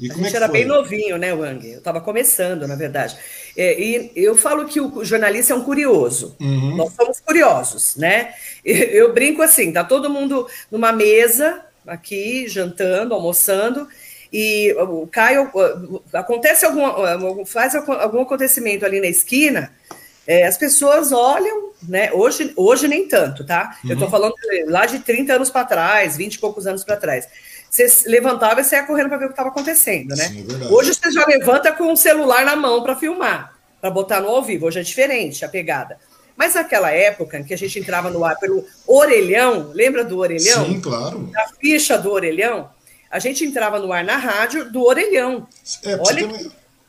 E 0.02 0.10
a 0.10 0.14
gente 0.14 0.34
é 0.34 0.36
era 0.36 0.48
foi? 0.48 0.58
bem 0.58 0.66
novinho, 0.66 1.16
né, 1.16 1.32
Wang? 1.32 1.64
Eu 1.64 1.78
estava 1.78 2.00
começando, 2.00 2.66
na 2.66 2.74
verdade. 2.74 3.16
É, 3.56 3.80
e 3.80 4.10
eu 4.16 4.36
falo 4.36 4.64
que 4.64 4.80
o 4.80 5.04
jornalista 5.04 5.52
é 5.52 5.56
um 5.56 5.62
curioso. 5.62 6.36
Uhum. 6.40 6.76
Nós 6.76 6.92
somos 6.92 7.20
curiosos, 7.20 7.94
né? 7.94 8.34
Eu 8.64 9.12
brinco 9.12 9.42
assim, 9.42 9.72
tá 9.72 9.84
todo 9.84 10.10
mundo 10.10 10.48
numa 10.70 10.90
mesa 10.90 11.64
aqui, 11.86 12.48
jantando, 12.48 13.14
almoçando, 13.14 13.88
e 14.32 14.74
o 14.74 15.06
Caio 15.06 15.50
acontece 16.12 16.64
algum 16.64 17.44
faz 17.44 17.74
algum 17.74 18.22
acontecimento 18.22 18.84
ali 18.84 19.00
na 19.00 19.08
esquina, 19.08 19.72
é, 20.26 20.46
as 20.46 20.56
pessoas 20.56 21.12
olham, 21.12 21.70
né? 21.82 22.12
Hoje, 22.12 22.52
hoje 22.56 22.88
nem 22.88 23.06
tanto, 23.06 23.44
tá? 23.44 23.78
Uhum. 23.84 23.90
Eu 23.90 23.94
estou 23.94 24.10
falando 24.10 24.34
lá 24.66 24.86
de 24.86 25.00
30 25.00 25.34
anos 25.34 25.50
para 25.50 25.64
trás, 25.64 26.16
20 26.16 26.34
e 26.34 26.38
poucos 26.38 26.66
anos 26.66 26.82
para 26.82 26.96
trás 26.96 27.28
você 27.72 27.88
levantava 28.06 28.60
e 28.60 28.64
você 28.64 28.76
ia 28.76 28.82
correndo 28.82 29.08
para 29.08 29.16
ver 29.16 29.24
o 29.24 29.28
que 29.28 29.32
estava 29.32 29.48
acontecendo, 29.48 30.14
né? 30.14 30.28
Sim, 30.28 30.46
é 30.62 30.66
Hoje 30.70 30.92
você 30.92 31.10
já 31.10 31.24
levanta 31.24 31.72
com 31.72 31.90
o 31.90 31.96
celular 31.96 32.44
na 32.44 32.54
mão 32.54 32.82
para 32.82 32.94
filmar, 32.94 33.54
para 33.80 33.90
botar 33.90 34.20
no 34.20 34.28
ao 34.28 34.42
vivo. 34.42 34.66
Hoje 34.66 34.80
é 34.80 34.82
diferente 34.82 35.42
a 35.42 35.48
pegada. 35.48 35.98
Mas 36.36 36.54
naquela 36.54 36.90
época 36.90 37.38
em 37.38 37.44
que 37.44 37.54
a 37.54 37.56
gente 37.56 37.78
entrava 37.78 38.10
no 38.10 38.26
ar 38.26 38.38
pelo 38.38 38.66
orelhão, 38.86 39.70
lembra 39.72 40.04
do 40.04 40.18
orelhão? 40.18 40.66
Sim, 40.66 40.80
claro. 40.82 41.30
A 41.34 41.48
ficha 41.58 41.96
do 41.96 42.10
orelhão, 42.10 42.68
a 43.10 43.18
gente 43.18 43.42
entrava 43.42 43.78
no 43.78 43.90
ar 43.90 44.04
na 44.04 44.18
rádio 44.18 44.70
do 44.70 44.84
orelhão. 44.84 45.48
É, 45.82 45.96
Olha 45.96 46.28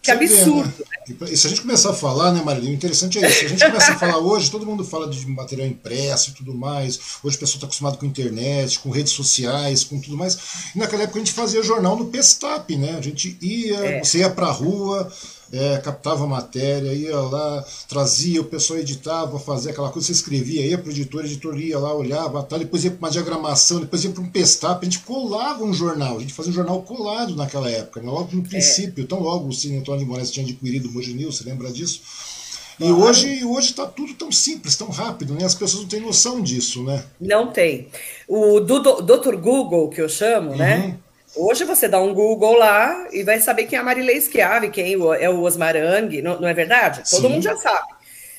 que, 0.03 0.11
que 0.11 0.11
absurdo. 0.11 0.73
Vê, 1.07 1.13
né? 1.13 1.31
E 1.31 1.37
se 1.37 1.47
a 1.47 1.49
gente 1.49 1.61
começar 1.61 1.91
a 1.91 1.93
falar, 1.93 2.31
né, 2.33 2.41
Marília, 2.41 2.69
o 2.69 2.73
interessante 2.73 3.23
é 3.23 3.27
isso. 3.27 3.39
Se 3.39 3.45
a 3.45 3.47
gente 3.49 3.65
começa 3.65 3.93
a 3.93 3.97
falar 3.97 4.17
hoje, 4.19 4.51
todo 4.51 4.65
mundo 4.65 4.83
fala 4.83 5.07
de 5.07 5.25
material 5.27 5.67
impresso 5.67 6.29
e 6.29 6.33
tudo 6.33 6.53
mais. 6.53 6.99
Hoje 7.23 7.37
o 7.37 7.39
pessoal 7.39 7.55
está 7.55 7.65
acostumado 7.65 7.97
com 7.97 8.05
internet, 8.05 8.79
com 8.79 8.89
redes 8.89 9.13
sociais, 9.13 9.83
com 9.83 9.99
tudo 9.99 10.17
mais. 10.17 10.37
E 10.75 10.77
naquela 10.77 11.03
época 11.03 11.19
a 11.19 11.23
gente 11.23 11.33
fazia 11.33 11.63
jornal 11.63 11.95
no 11.95 12.05
Pestap, 12.05 12.75
né? 12.75 12.95
A 12.97 13.01
gente 13.01 13.37
ia, 13.41 13.77
é. 13.77 14.03
você 14.03 14.19
ia 14.19 14.29
para 14.29 14.47
a 14.47 14.51
rua, 14.51 15.11
é, 15.53 15.77
captava 15.77 16.23
a 16.23 16.27
matéria, 16.27 16.91
ia 16.91 17.15
lá, 17.15 17.63
trazia, 17.87 18.41
o 18.41 18.45
pessoal 18.45 18.79
editava, 18.79 19.39
fazia 19.39 19.71
aquela 19.71 19.91
coisa, 19.91 20.07
você 20.07 20.13
escrevia, 20.13 20.65
ia 20.65 20.79
para 20.79 20.87
o 20.87 20.91
editor, 20.91 21.23
editor 21.23 21.59
ia 21.59 21.77
lá, 21.77 21.93
olhava, 21.93 22.41
tal, 22.41 22.57
depois 22.57 22.83
ia 22.83 22.89
para 22.89 22.97
uma 22.97 23.11
diagramação, 23.11 23.79
depois 23.79 24.03
ia 24.03 24.09
para 24.09 24.23
um 24.23 24.29
pestap, 24.31 24.81
a 24.81 24.85
gente 24.85 25.01
colava 25.01 25.63
um 25.63 25.71
jornal, 25.71 26.17
a 26.17 26.19
gente 26.19 26.33
fazia 26.33 26.51
um 26.51 26.55
jornal 26.55 26.81
colado 26.81 27.35
naquela 27.35 27.69
época, 27.69 28.01
né? 28.01 28.09
logo 28.09 28.35
no 28.35 28.41
é. 28.41 28.47
princípio, 28.47 29.03
é. 29.03 29.07
tão 29.07 29.19
logo 29.19 29.47
o 29.47 29.53
Cine 29.53 29.77
Antônio 29.77 30.07
Moraes 30.07 30.31
tinha 30.31 30.43
adquirido 30.43 30.89
o 30.89 30.91
Moginil, 30.91 31.31
você 31.31 31.43
lembra 31.43 31.71
disso? 31.71 32.01
E 32.79 32.91
hoje 32.91 33.45
hoje 33.45 33.69
está 33.69 33.85
tudo 33.85 34.15
tão 34.15 34.31
simples, 34.31 34.75
tão 34.75 34.89
rápido, 34.89 35.35
né? 35.35 35.45
As 35.45 35.53
pessoas 35.53 35.83
não 35.83 35.89
têm 35.89 36.01
noção 36.01 36.41
disso, 36.41 36.83
né? 36.83 37.03
Não 37.21 37.51
tem. 37.51 37.87
O 38.27 38.59
do, 38.59 38.79
Dr. 39.01 39.35
Google, 39.35 39.89
que 39.89 40.01
eu 40.01 40.09
chamo, 40.09 40.55
né? 40.55 40.77
uhum. 40.77 40.87
né? 40.87 40.99
Hoje 41.35 41.63
você 41.63 41.87
dá 41.87 41.99
um 41.99 42.13
Google 42.13 42.57
lá 42.57 43.07
e 43.11 43.23
vai 43.23 43.39
saber 43.39 43.65
quem 43.65 43.77
é 43.77 43.81
a 43.81 43.83
Marilei 43.83 44.21
Schiave, 44.21 44.69
quem 44.69 44.93
é 44.93 45.29
o 45.29 45.41
Osmarang, 45.41 46.21
não, 46.21 46.41
não 46.41 46.47
é 46.47 46.53
verdade? 46.53 47.01
Todo 47.09 47.21
Sim. 47.21 47.29
mundo 47.29 47.43
já 47.43 47.57
sabe. 47.57 47.93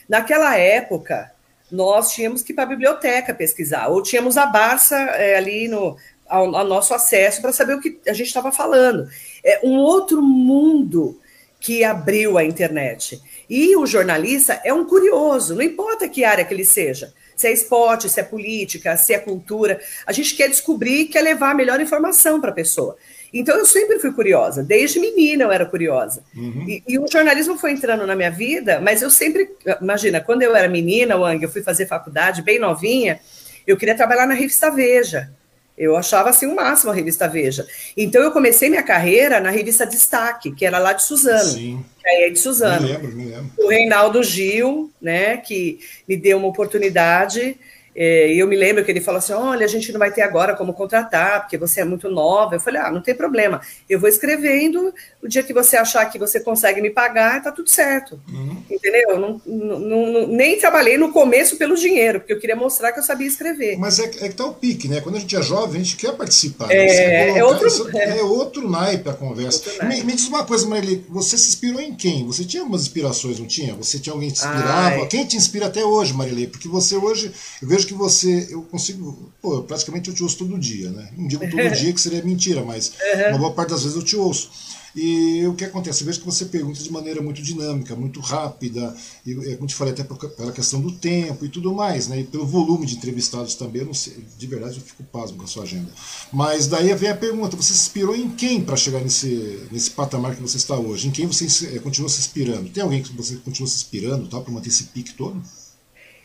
Naquela 0.08 0.56
época, 0.56 1.32
nós 1.70 2.12
tínhamos 2.12 2.42
que 2.42 2.52
ir 2.52 2.54
para 2.54 2.64
a 2.64 2.68
biblioteca 2.68 3.34
pesquisar, 3.34 3.88
ou 3.88 4.00
tínhamos 4.00 4.36
a 4.36 4.46
Barça 4.46 4.96
é, 4.96 5.36
ali 5.36 5.66
no 5.66 5.96
ao, 6.28 6.54
ao, 6.54 6.64
nosso 6.64 6.94
acesso 6.94 7.42
para 7.42 7.52
saber 7.52 7.74
o 7.74 7.80
que 7.80 7.98
a 8.06 8.12
gente 8.12 8.28
estava 8.28 8.52
falando. 8.52 9.08
É 9.44 9.60
um 9.64 9.76
outro 9.76 10.22
mundo 10.22 11.20
que 11.58 11.82
abriu 11.82 12.38
a 12.38 12.44
internet. 12.44 13.20
E 13.50 13.76
o 13.76 13.86
jornalista 13.86 14.60
é 14.64 14.72
um 14.72 14.84
curioso, 14.84 15.54
não 15.54 15.62
importa 15.62 16.08
que 16.08 16.24
área 16.24 16.44
que 16.44 16.54
ele 16.54 16.64
seja 16.64 17.12
se 17.36 17.48
é 17.48 17.52
esporte, 17.52 18.08
se 18.08 18.20
é 18.20 18.22
política, 18.22 18.96
se 18.96 19.12
é 19.12 19.18
cultura. 19.18 19.80
A 20.06 20.12
gente 20.12 20.34
quer 20.34 20.48
descobrir, 20.48 21.06
quer 21.06 21.22
levar 21.22 21.50
a 21.50 21.54
melhor 21.54 21.80
informação 21.80 22.40
para 22.40 22.50
a 22.50 22.54
pessoa. 22.54 22.96
Então 23.32 23.58
eu 23.58 23.66
sempre 23.66 23.98
fui 23.98 24.12
curiosa, 24.12 24.62
desde 24.62 25.00
menina 25.00 25.42
eu 25.42 25.50
era 25.50 25.66
curiosa. 25.66 26.22
Uhum. 26.36 26.66
E, 26.68 26.82
e, 26.86 26.98
o 27.00 27.06
jornalismo 27.10 27.58
foi 27.58 27.72
entrando 27.72 28.06
na 28.06 28.14
minha 28.14 28.30
vida, 28.30 28.80
mas 28.80 29.02
eu 29.02 29.10
sempre, 29.10 29.50
imagina, 29.82 30.20
quando 30.20 30.42
eu 30.42 30.54
era 30.54 30.68
menina, 30.68 31.16
Wang, 31.16 31.42
eu 31.42 31.50
fui 31.50 31.60
fazer 31.60 31.86
faculdade 31.86 32.42
bem 32.42 32.60
novinha, 32.60 33.18
eu 33.66 33.76
queria 33.76 33.96
trabalhar 33.96 34.26
na 34.26 34.34
revista 34.34 34.70
Veja. 34.70 35.32
Eu 35.76 35.96
achava 35.96 36.30
assim 36.30 36.46
o 36.46 36.54
máximo 36.54 36.90
a 36.90 36.94
revista 36.94 37.26
Veja. 37.26 37.66
Então 37.96 38.22
eu 38.22 38.30
comecei 38.30 38.68
minha 38.68 38.82
carreira 38.82 39.40
na 39.40 39.50
revista 39.50 39.84
Destaque, 39.84 40.52
que 40.52 40.64
era 40.64 40.78
lá 40.78 40.92
de 40.92 41.04
Suzano. 41.04 41.50
Sim. 41.50 41.84
Aí 42.06 42.24
é 42.24 42.30
de 42.30 42.38
Suzano. 42.38 42.82
Me 42.82 42.92
lembro, 42.92 43.12
me 43.12 43.24
lembro. 43.24 43.50
O 43.58 43.68
Reinaldo 43.68 44.22
Gil, 44.22 44.92
né, 45.00 45.38
que 45.38 45.80
me 46.08 46.16
deu 46.16 46.38
uma 46.38 46.48
oportunidade 46.48 47.58
e 47.96 48.36
eu 48.40 48.46
me 48.48 48.56
lembro 48.56 48.84
que 48.84 48.90
ele 48.90 49.00
falou 49.00 49.18
assim: 49.18 49.32
olha, 49.32 49.64
a 49.64 49.68
gente 49.68 49.92
não 49.92 49.98
vai 49.98 50.10
ter 50.10 50.22
agora 50.22 50.54
como 50.54 50.74
contratar, 50.74 51.42
porque 51.42 51.56
você 51.56 51.80
é 51.80 51.84
muito 51.84 52.10
nova. 52.10 52.56
Eu 52.56 52.60
falei: 52.60 52.80
ah, 52.80 52.90
não 52.90 53.00
tem 53.00 53.14
problema, 53.14 53.60
eu 53.88 54.00
vou 54.00 54.08
escrevendo, 54.08 54.92
o 55.24 55.28
dia 55.28 55.42
que 55.42 55.54
você 55.54 55.74
achar 55.74 56.04
que 56.04 56.18
você 56.18 56.38
consegue 56.38 56.82
me 56.82 56.90
pagar, 56.90 57.42
tá 57.42 57.50
tudo 57.50 57.70
certo. 57.70 58.20
Uhum. 58.30 58.62
Entendeu? 58.70 59.18
Não, 59.18 59.40
não, 59.46 59.78
não, 59.80 60.26
nem 60.26 60.58
trabalhei 60.58 60.98
no 60.98 61.10
começo 61.12 61.56
pelo 61.56 61.74
dinheiro, 61.76 62.20
porque 62.20 62.34
eu 62.34 62.38
queria 62.38 62.54
mostrar 62.54 62.92
que 62.92 63.00
eu 63.00 63.02
sabia 63.02 63.26
escrever. 63.26 63.78
Mas 63.78 63.98
é, 63.98 64.04
é 64.04 64.28
que 64.28 64.34
tá 64.34 64.44
o 64.44 64.52
pique, 64.52 64.86
né? 64.86 65.00
Quando 65.00 65.16
a 65.16 65.18
gente 65.18 65.34
é 65.34 65.40
jovem, 65.40 65.80
a 65.80 65.84
gente 65.84 65.96
quer 65.96 66.12
participar. 66.12 66.70
É, 66.70 66.86
né? 66.86 67.38
é, 67.38 67.44
outro, 67.44 67.96
é. 67.96 68.18
é 68.18 68.22
outro 68.22 68.70
naipe 68.70 69.08
a 69.08 69.14
conversa. 69.14 69.82
Me, 69.86 70.04
me, 70.04 70.12
diz 70.12 70.28
uma 70.28 70.44
coisa, 70.44 70.66
Marília, 70.66 71.02
você 71.08 71.38
se 71.38 71.48
inspirou 71.48 71.80
em 71.80 71.94
quem? 71.94 72.26
Você 72.26 72.44
tinha 72.44 72.60
algumas 72.60 72.82
inspirações, 72.82 73.38
não 73.38 73.46
tinha? 73.46 73.72
Você 73.76 73.98
tinha 73.98 74.12
alguém 74.12 74.28
que 74.28 74.36
te 74.36 74.44
inspirava? 74.44 74.96
Ai. 74.96 75.06
Quem 75.06 75.24
te 75.24 75.38
inspira 75.38 75.68
até 75.68 75.82
hoje, 75.82 76.12
Marilei? 76.12 76.48
Porque 76.48 76.68
você 76.68 76.96
hoje, 76.96 77.32
eu 77.62 77.68
vejo 77.68 77.86
que 77.86 77.94
você, 77.94 78.48
eu 78.50 78.60
consigo, 78.64 79.32
pô, 79.40 79.62
praticamente 79.62 80.10
eu 80.10 80.14
te 80.14 80.22
ouço 80.22 80.36
todo 80.36 80.58
dia, 80.58 80.90
né? 80.90 81.08
Não 81.16 81.26
digo 81.26 81.48
todo 81.48 81.70
dia 81.72 81.94
que 81.94 82.00
seria 82.00 82.22
mentira, 82.22 82.62
mas 82.62 82.92
uhum. 83.14 83.28
uma 83.30 83.38
boa 83.38 83.52
parte 83.54 83.70
das 83.70 83.84
vezes 83.84 83.96
eu 83.96 84.04
te 84.04 84.16
ouço. 84.16 84.50
E 84.94 85.44
o 85.46 85.54
que 85.54 85.64
acontece? 85.64 86.04
Vejo 86.04 86.20
que 86.20 86.26
você 86.26 86.44
pergunta 86.44 86.80
de 86.80 86.90
maneira 86.90 87.20
muito 87.20 87.42
dinâmica, 87.42 87.96
muito 87.96 88.20
rápida, 88.20 88.94
e, 89.26 89.32
é, 89.50 89.56
como 89.56 89.66
te 89.66 89.74
falei, 89.74 89.92
até 89.92 90.04
pela 90.04 90.52
questão 90.52 90.80
do 90.80 90.92
tempo 90.92 91.44
e 91.44 91.48
tudo 91.48 91.74
mais, 91.74 92.06
né? 92.06 92.20
E 92.20 92.24
pelo 92.24 92.46
volume 92.46 92.86
de 92.86 92.96
entrevistados 92.96 93.54
também, 93.54 93.82
eu 93.82 93.86
não 93.86 93.94
sei, 93.94 94.24
de 94.38 94.46
verdade 94.46 94.76
eu 94.76 94.82
fico 94.82 95.02
pasmo 95.04 95.38
com 95.38 95.44
a 95.44 95.46
sua 95.48 95.64
agenda. 95.64 95.90
Mas 96.32 96.66
daí 96.68 96.94
vem 96.94 97.10
a 97.10 97.16
pergunta: 97.16 97.56
você 97.56 97.72
se 97.72 97.80
inspirou 97.80 98.14
em 98.14 98.30
quem 98.30 98.62
para 98.62 98.76
chegar 98.76 99.00
nesse, 99.00 99.66
nesse 99.72 99.90
patamar 99.90 100.36
que 100.36 100.42
você 100.42 100.56
está 100.56 100.76
hoje? 100.76 101.08
Em 101.08 101.10
quem 101.10 101.26
você 101.26 101.74
é, 101.74 101.78
continua 101.78 102.08
se 102.08 102.20
inspirando? 102.20 102.70
Tem 102.70 102.82
alguém 102.82 103.02
que 103.02 103.12
você 103.12 103.36
continua 103.36 103.68
se 103.68 103.76
inspirando 103.76 104.28
tá, 104.28 104.40
para 104.40 104.52
manter 104.52 104.68
esse 104.68 104.84
pique 104.84 105.14
todo? 105.14 105.42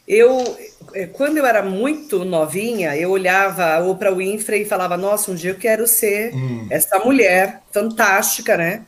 Eu, 0.10 0.58
eh, 0.96 1.06
quando 1.06 1.38
eu 1.38 1.46
era 1.46 1.62
muito 1.62 2.26
novinha, 2.26 2.98
eu 2.98 3.12
olhava 3.12 3.80
o 3.84 3.92
Oprah 3.92 4.12
Winfrey 4.12 4.64
e 4.64 4.66
falava: 4.66 4.98
Nossa, 4.98 5.30
um 5.30 5.36
dia 5.36 5.52
eu 5.52 5.56
quero 5.56 5.86
ser 5.86 6.34
hum. 6.34 6.66
essa 6.72 6.98
mulher 6.98 7.62
fantástica, 7.72 8.58
né? 8.58 8.82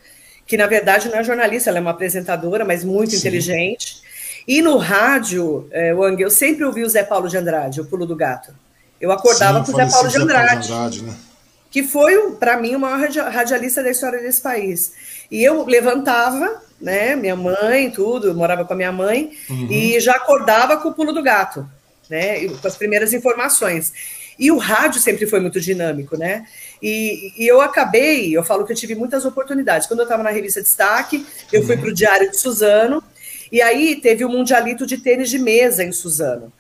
Que 0.48 0.58
na 0.58 0.66
verdade 0.66 1.10
não 1.10 1.20
é 1.20 1.24
jornalista, 1.24 1.70
ela 1.70 1.78
é 1.78 1.82
uma 1.82 1.92
apresentadora, 1.92 2.66
mas 2.66 2.84
muito 2.84 3.12
Sim. 3.12 3.18
inteligente. 3.18 4.02
E 4.48 4.64
no 4.64 4.78
rádio, 4.78 5.68
é, 5.70 5.94
Wang, 5.94 6.20
eu 6.20 6.32
sempre 6.32 6.66
ouvi 6.66 6.84
o 6.84 6.90
Zé 6.90 7.04
Paulo 7.04 7.30
de 7.30 7.38
Andrade, 7.38 7.80
o 7.80 7.86
Pulo 7.86 8.08
do 8.08 8.16
Gato. 8.16 8.52
Eu 9.00 9.12
acordava 9.12 9.64
Sim, 9.64 9.72
com 9.72 9.78
o 9.78 9.86
Zé 9.86 9.92
Paulo 9.92 10.10
de 10.10 10.18
Andrade, 10.18 10.68
Zé 10.68 10.74
Paulo 10.74 10.90
de 10.90 11.00
Andrade 11.00 11.04
né? 11.04 11.32
que 11.72 11.84
foi, 11.84 12.32
para 12.32 12.58
mim, 12.58 12.76
o 12.76 12.80
maior 12.80 13.00
radialista 13.32 13.82
da 13.82 13.90
história 13.90 14.20
desse 14.20 14.42
país. 14.42 14.92
E 15.32 15.44
eu 15.44 15.66
levantava 15.66 16.62
né? 16.82 17.16
Minha 17.16 17.36
mãe, 17.36 17.92
tudo, 17.92 18.34
morava 18.34 18.66
com 18.66 18.74
a 18.74 18.76
minha 18.76 18.92
mãe, 18.92 19.32
uhum. 19.50 19.72
e 19.72 20.00
já 20.00 20.14
acordava 20.14 20.78
com 20.78 20.90
o 20.90 20.94
pulo 20.94 21.14
do 21.14 21.22
gato, 21.22 21.70
né? 22.10 22.48
Com 22.48 22.68
as 22.68 22.76
primeiras 22.76 23.14
informações. 23.14 23.94
E 24.40 24.52
o 24.52 24.58
rádio 24.58 25.00
sempre 25.00 25.28
foi 25.28 25.40
muito 25.40 25.62
dinâmico, 25.62 26.18
né? 26.18 26.48
E, 26.82 27.34
e, 27.38 27.48
eu 27.48 27.62
acabei, 27.62 28.36
eu 28.36 28.44
falo 28.44 28.66
que 28.66 28.74
eu 28.74 28.76
tive 28.76 28.96
muitas 28.96 29.24
oportunidades. 29.24 29.88
Quando 29.88 30.00
eu 30.00 30.06
estava 30.06 30.24
na 30.24 30.32
revista 30.32 30.62
Destaque, 30.62 31.26
eu 31.54 31.62
uhum. 31.62 31.68
fui 31.68 31.78
para 31.78 31.90
o 31.90 31.94
Diário 31.94 32.32
de 32.32 32.38
Suzano, 32.38 33.04
e 33.52 33.62
aí 33.62 33.98
teve 33.98 34.26
o 34.26 34.30
Mundialito 34.30 34.86
de 34.86 34.98
tênis 34.98 35.30
de 35.30 35.38
mesa 35.38 35.84
em 35.84 35.92
Suzano. 35.92 36.52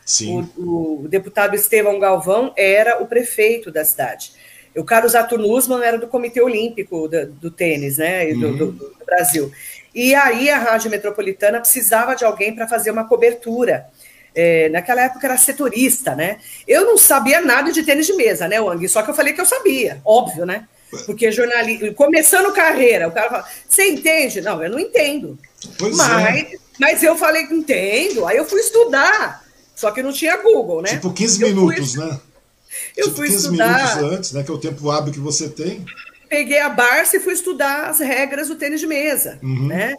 O, 0.58 1.06
o, 1.06 1.08
deputado 1.08 1.56
Estevão 1.56 1.98
Galvão 1.98 2.54
era 2.56 3.02
o 3.02 3.08
prefeito 3.08 3.72
da 3.72 3.84
cidade. 3.84 4.34
O 4.76 4.84
Carlos 4.84 5.16
Arthur 5.16 5.40
Nussmann 5.40 5.84
era 5.84 5.98
do 5.98 6.08
Comitê 6.08 6.42
Olímpico 6.42 7.08
do, 7.08 7.26
do 7.28 7.52
tênis, 7.52 7.98
né? 7.98 8.34
Do, 8.34 8.48
uhum. 8.48 8.58
do, 8.58 8.72
do 8.72 9.06
Brasil. 9.06 9.52
E 9.94 10.16
aí 10.16 10.50
a 10.50 10.58
Rádio 10.58 10.90
Metropolitana 10.90 11.60
precisava 11.60 12.16
de 12.16 12.24
alguém 12.24 12.56
para 12.56 12.68
fazer 12.68 12.92
uma 12.92 13.06
cobertura. 13.08 13.88
É, 14.34 14.70
naquela 14.70 15.02
época 15.02 15.28
era 15.28 15.38
setorista, 15.38 16.16
né? 16.16 16.38
Eu 16.66 16.86
não 16.86 16.98
sabia 16.98 17.42
nada 17.42 17.72
de 17.72 17.84
tênis 17.84 18.06
de 18.08 18.14
mesa, 18.14 18.48
né, 18.48 18.62
Wang? 18.62 18.88
Só 18.88 19.04
que 19.04 19.10
eu 19.10 19.14
falei 19.14 19.34
que 19.34 19.42
eu 19.42 19.46
sabia, 19.46 20.00
óbvio, 20.06 20.46
né? 20.46 20.68
Porque 21.06 21.32
jornalista, 21.32 21.94
começando 21.94 22.54
carreira, 22.54 23.08
o 23.08 23.12
cara 23.12 23.30
fala, 23.30 23.46
você 23.68 23.90
entende? 23.90 24.42
Não, 24.42 24.62
eu 24.64 24.70
não 24.70 24.80
entendo. 24.80 25.38
Pois 25.78 25.96
mas, 25.96 26.44
é. 26.44 26.58
mas 26.80 27.04
eu 27.04 27.18
falei 27.18 27.46
que 27.48 27.54
entendo, 27.54 28.26
aí 28.26 28.38
eu 28.38 28.46
fui 28.46 28.62
estudar. 28.62 29.44
Só 29.76 29.92
que 29.92 30.04
não 30.04 30.14
tinha 30.14 30.38
Google, 30.38 30.82
né? 30.82 30.90
Tipo 30.90 31.12
15 31.12 31.42
eu 31.42 31.48
minutos, 31.50 31.96
fui, 31.96 32.06
né? 32.06 32.20
Eu 32.96 33.06
tipo 33.06 33.18
fui 33.18 33.28
15 33.28 33.46
estudar. 33.46 33.96
minutos 33.98 34.18
antes, 34.18 34.32
né? 34.32 34.44
Que 34.44 34.52
é 34.52 34.54
o 34.54 34.58
tempo 34.58 34.90
hábil 34.90 35.14
que 35.14 35.20
você 35.20 35.50
tem 35.50 35.86
peguei 36.32 36.60
a 36.62 36.70
Barça 36.70 37.18
e 37.18 37.20
fui 37.20 37.34
estudar 37.34 37.90
as 37.90 38.00
regras 38.00 38.48
do 38.48 38.56
tênis 38.56 38.80
de 38.80 38.88
mesa, 38.88 39.38
uhum. 39.44 39.68
né? 39.68 39.98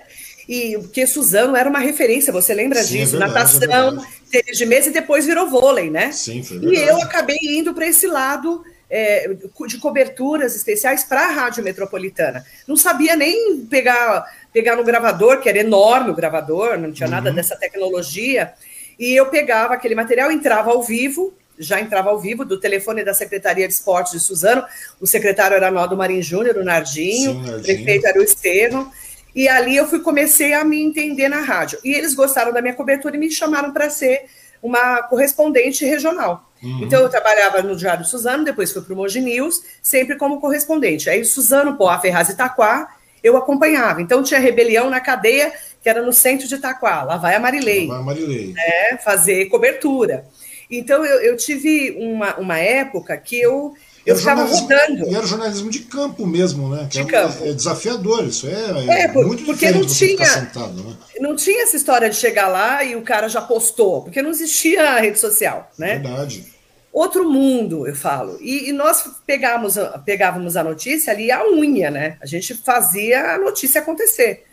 E 0.48 0.78
porque 0.78 1.06
Suzano 1.06 1.54
era 1.54 1.68
uma 1.68 1.78
referência, 1.78 2.32
você 2.32 2.54
lembra 2.54 2.82
Sim, 2.82 2.96
é 2.96 3.00
disso? 3.00 3.16
É 3.16 3.18
verdade, 3.18 3.60
Natação, 3.60 4.02
é 4.32 4.40
tênis 4.40 4.56
de 4.56 4.64
mesa 4.64 4.88
e 4.88 4.92
depois 4.92 5.26
virou 5.26 5.50
vôlei, 5.50 5.90
né? 5.90 6.10
Sim, 6.10 6.42
foi 6.42 6.58
verdade. 6.58 6.80
E 6.80 6.88
eu 6.88 7.02
acabei 7.02 7.38
indo 7.42 7.74
para 7.74 7.86
esse 7.86 8.06
lado 8.06 8.64
é, 8.88 9.28
de 9.66 9.76
coberturas 9.76 10.56
especiais 10.56 11.04
para 11.04 11.26
a 11.26 11.32
Rádio 11.32 11.62
Metropolitana. 11.62 12.42
Não 12.66 12.78
sabia 12.78 13.14
nem 13.14 13.66
pegar, 13.66 14.24
pegar 14.54 14.74
no 14.74 14.84
gravador, 14.84 15.38
que 15.40 15.50
era 15.50 15.58
enorme 15.58 16.10
o 16.10 16.14
gravador, 16.14 16.78
não 16.78 16.92
tinha 16.92 17.06
uhum. 17.06 17.14
nada 17.14 17.30
dessa 17.30 17.56
tecnologia. 17.56 18.54
E 18.98 19.14
eu 19.14 19.26
pegava 19.26 19.74
aquele 19.74 19.94
material, 19.94 20.32
entrava 20.32 20.70
ao 20.70 20.82
vivo, 20.82 21.34
já 21.62 21.80
entrava 21.80 22.10
ao 22.10 22.18
vivo 22.18 22.44
do 22.44 22.58
telefone 22.58 23.04
da 23.04 23.14
Secretaria 23.14 23.66
de 23.66 23.74
Esportes 23.74 24.12
de 24.12 24.20
Suzano. 24.20 24.64
O 25.00 25.06
secretário 25.06 25.56
era 25.56 25.70
Naldo 25.70 25.96
Marim 25.96 26.20
Júnior, 26.20 26.56
o 26.56 26.64
Nardinho, 26.64 27.32
Sim, 27.32 27.42
Nardinho, 27.42 27.58
o 27.58 27.62
prefeito 27.62 28.06
era 28.06 28.18
o 28.18 28.22
Estevão. 28.22 28.90
E 29.34 29.48
ali 29.48 29.76
eu 29.76 29.88
fui 29.88 30.00
comecei 30.00 30.52
a 30.52 30.64
me 30.64 30.82
entender 30.82 31.28
na 31.28 31.40
rádio. 31.40 31.78
E 31.82 31.92
eles 31.94 32.14
gostaram 32.14 32.52
da 32.52 32.60
minha 32.60 32.74
cobertura 32.74 33.16
e 33.16 33.18
me 33.18 33.30
chamaram 33.30 33.72
para 33.72 33.88
ser 33.88 34.26
uma 34.62 35.02
correspondente 35.02 35.84
regional. 35.84 36.48
Uhum. 36.62 36.84
Então 36.84 37.00
eu 37.00 37.08
trabalhava 37.08 37.60
no 37.62 37.74
Diário 37.74 38.04
Suzano, 38.04 38.44
depois 38.44 38.72
fui 38.72 38.82
para 38.82 38.92
o 38.92 38.96
Mogi 38.96 39.20
News, 39.20 39.62
sempre 39.82 40.16
como 40.16 40.40
correspondente. 40.40 41.10
Aí 41.10 41.24
Suzano, 41.24 41.76
Poá, 41.76 41.98
Ferraz 41.98 42.28
e 42.28 42.32
Itaquá, 42.32 42.94
eu 43.22 43.36
acompanhava. 43.36 44.00
Então 44.00 44.22
tinha 44.22 44.38
rebelião 44.38 44.88
na 44.88 45.00
cadeia, 45.00 45.52
que 45.82 45.88
era 45.88 46.02
no 46.02 46.12
centro 46.12 46.46
de 46.46 46.54
Itaquá. 46.54 47.02
Lá 47.02 47.16
vai 47.16 47.34
a 47.34 47.40
Marilei. 47.40 47.88
Lá 47.88 47.94
vai 47.94 48.02
a 48.02 48.06
Marilei. 48.06 48.52
Né, 48.52 48.98
fazer 48.98 49.46
cobertura. 49.46 50.24
Então 50.72 51.04
eu, 51.04 51.20
eu 51.20 51.36
tive 51.36 51.96
uma, 51.98 52.34
uma 52.36 52.58
época 52.58 53.16
que 53.16 53.38
eu 53.38 53.74
eu 54.04 54.16
ficava 54.16 54.42
rodando. 54.44 55.08
E 55.08 55.14
era 55.14 55.24
jornalismo 55.24 55.70
de 55.70 55.80
campo 55.80 56.26
mesmo, 56.26 56.68
né? 56.68 56.88
Que 56.90 56.98
de 56.98 57.00
é, 57.02 57.04
campo. 57.04 57.44
É 57.44 57.52
desafiador, 57.52 58.24
isso 58.24 58.48
é, 58.48 59.02
é 59.02 59.08
por, 59.08 59.24
muito 59.26 59.44
porque 59.44 59.70
não 59.70 59.86
tinha, 59.86 60.26
sentado, 60.26 60.82
né? 60.82 60.96
não 61.20 61.36
tinha 61.36 61.62
essa 61.62 61.76
história 61.76 62.10
de 62.10 62.16
chegar 62.16 62.48
lá 62.48 62.82
e 62.82 62.96
o 62.96 63.02
cara 63.02 63.28
já 63.28 63.40
postou, 63.40 64.02
porque 64.02 64.20
não 64.20 64.30
existia 64.30 64.98
rede 64.98 65.20
social, 65.20 65.70
né? 65.78 65.98
Verdade. 65.98 66.52
Outro 66.92 67.30
mundo, 67.30 67.86
eu 67.86 67.94
falo. 67.94 68.38
E, 68.40 68.68
e 68.68 68.72
nós 68.72 69.08
pegávamos, 69.24 69.76
pegávamos 70.04 70.56
a 70.56 70.64
notícia 70.64 71.12
ali 71.12 71.30
a 71.30 71.48
unha, 71.48 71.90
né? 71.90 72.16
A 72.20 72.26
gente 72.26 72.54
fazia 72.54 73.34
a 73.34 73.38
notícia 73.38 73.80
acontecer. 73.80 74.44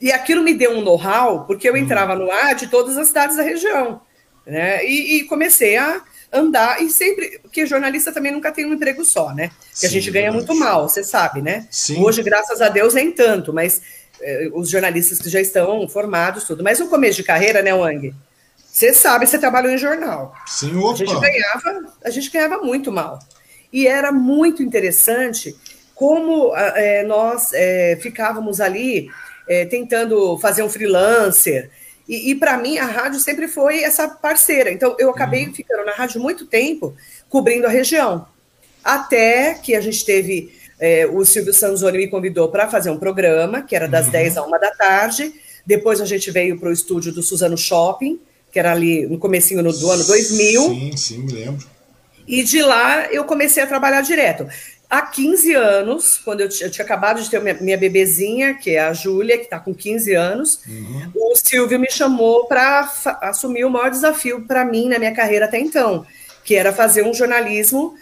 E 0.00 0.10
aquilo 0.10 0.42
me 0.42 0.52
deu 0.52 0.72
um 0.72 0.82
know-how, 0.82 1.44
porque 1.46 1.68
eu 1.68 1.74
hum. 1.74 1.78
entrava 1.78 2.16
no 2.16 2.30
ar 2.30 2.54
de 2.54 2.66
todas 2.66 2.98
as 2.98 3.08
cidades 3.08 3.36
da 3.36 3.42
região. 3.42 4.00
Né? 4.46 4.84
E, 4.84 5.18
e, 5.18 5.24
comecei 5.24 5.76
a 5.76 6.02
andar, 6.32 6.82
e 6.82 6.90
sempre, 6.90 7.38
porque 7.42 7.66
jornalista 7.66 8.12
também 8.12 8.32
nunca 8.32 8.52
tem 8.52 8.64
um 8.64 8.74
emprego 8.74 9.04
só, 9.04 9.34
né? 9.34 9.50
Que 9.78 9.86
a 9.86 9.88
gente 9.88 10.10
ganha 10.10 10.32
muito 10.32 10.54
mal, 10.54 10.88
você 10.88 11.02
sabe, 11.02 11.42
né? 11.42 11.66
Sim. 11.70 12.02
Hoje, 12.02 12.22
graças 12.22 12.60
a 12.60 12.68
Deus, 12.68 12.94
nem 12.94 13.10
tanto, 13.10 13.52
mas 13.52 13.82
eh, 14.20 14.48
os 14.52 14.70
jornalistas 14.70 15.18
que 15.18 15.28
já 15.28 15.40
estão 15.40 15.88
formados, 15.88 16.44
tudo. 16.44 16.62
Mas 16.62 16.78
no 16.78 16.88
começo 16.88 17.16
de 17.16 17.24
carreira, 17.24 17.62
né, 17.62 17.74
Wang? 17.74 18.14
Você 18.70 18.94
sabe, 18.94 19.26
você 19.26 19.38
trabalhou 19.38 19.72
em 19.72 19.78
jornal. 19.78 20.34
Sim, 20.46 20.76
opa. 20.76 20.92
A 20.92 20.96
gente 20.96 21.20
ganhava, 21.20 21.92
a 22.04 22.10
gente 22.10 22.30
ganhava 22.30 22.58
muito 22.58 22.92
mal. 22.92 23.18
E 23.72 23.86
era 23.86 24.12
muito 24.12 24.62
interessante 24.62 25.56
como 25.94 26.54
é, 26.56 27.02
nós 27.02 27.52
é, 27.52 27.98
ficávamos 28.00 28.60
ali 28.60 29.10
é, 29.48 29.66
tentando 29.66 30.38
fazer 30.38 30.62
um 30.62 30.68
freelancer. 30.68 31.70
E, 32.10 32.32
e 32.32 32.34
para 32.34 32.58
mim, 32.58 32.76
a 32.76 32.86
rádio 32.86 33.20
sempre 33.20 33.46
foi 33.46 33.84
essa 33.84 34.08
parceira. 34.08 34.72
Então, 34.72 34.96
eu 34.98 35.10
acabei 35.10 35.46
uhum. 35.46 35.54
ficando 35.54 35.84
na 35.84 35.92
rádio 35.92 36.20
muito 36.20 36.44
tempo, 36.44 36.92
cobrindo 37.28 37.68
a 37.68 37.70
região. 37.70 38.26
Até 38.82 39.54
que 39.54 39.76
a 39.76 39.80
gente 39.80 40.04
teve. 40.04 40.52
o 41.12 41.24
Silvio 41.24 41.54
Sanzoni 41.54 41.98
me 41.98 42.08
convidou 42.08 42.48
para 42.48 42.68
fazer 42.68 42.90
um 42.90 42.98
programa, 42.98 43.62
que 43.62 43.76
era 43.76 43.86
das 43.86 44.06
uhum. 44.06 44.12
10 44.12 44.36
a 44.38 44.44
1 44.44 44.50
da 44.50 44.70
tarde. 44.72 45.32
Depois 45.64 46.00
a 46.00 46.04
gente 46.04 46.32
veio 46.32 46.58
para 46.58 46.70
o 46.70 46.72
estúdio 46.72 47.12
do 47.12 47.22
Suzano 47.22 47.56
Shopping, 47.56 48.18
que 48.50 48.58
era 48.58 48.72
ali 48.72 49.06
no 49.06 49.16
comecinho 49.16 49.62
do 49.62 49.90
ano 49.90 50.02
2000. 50.02 50.62
Sim, 50.62 50.96
sim, 50.96 51.18
me 51.18 51.32
lembro. 51.32 51.64
E 52.26 52.42
de 52.42 52.60
lá 52.60 53.06
eu 53.12 53.22
comecei 53.24 53.62
a 53.62 53.68
trabalhar 53.68 54.00
direto. 54.00 54.48
Há 54.90 55.02
15 55.02 55.54
anos, 55.54 56.18
quando 56.18 56.40
eu, 56.40 56.48
eu 56.60 56.68
tinha 56.68 56.84
acabado 56.84 57.22
de 57.22 57.30
ter 57.30 57.40
minha, 57.40 57.54
minha 57.54 57.78
bebezinha, 57.78 58.54
que 58.54 58.70
é 58.70 58.80
a 58.80 58.92
Júlia, 58.92 59.38
que 59.38 59.44
está 59.44 59.60
com 59.60 59.72
15 59.72 60.14
anos, 60.14 60.60
uhum. 60.66 61.12
o 61.14 61.36
Silvio 61.36 61.78
me 61.78 61.88
chamou 61.88 62.46
para 62.46 62.90
assumir 63.22 63.64
o 63.64 63.70
maior 63.70 63.88
desafio 63.88 64.44
para 64.48 64.64
mim 64.64 64.88
na 64.88 64.98
minha 64.98 65.14
carreira 65.14 65.44
até 65.44 65.60
então, 65.60 66.04
que 66.44 66.56
era 66.56 66.72
fazer 66.72 67.06
um 67.06 67.14
jornalismo, 67.14 67.94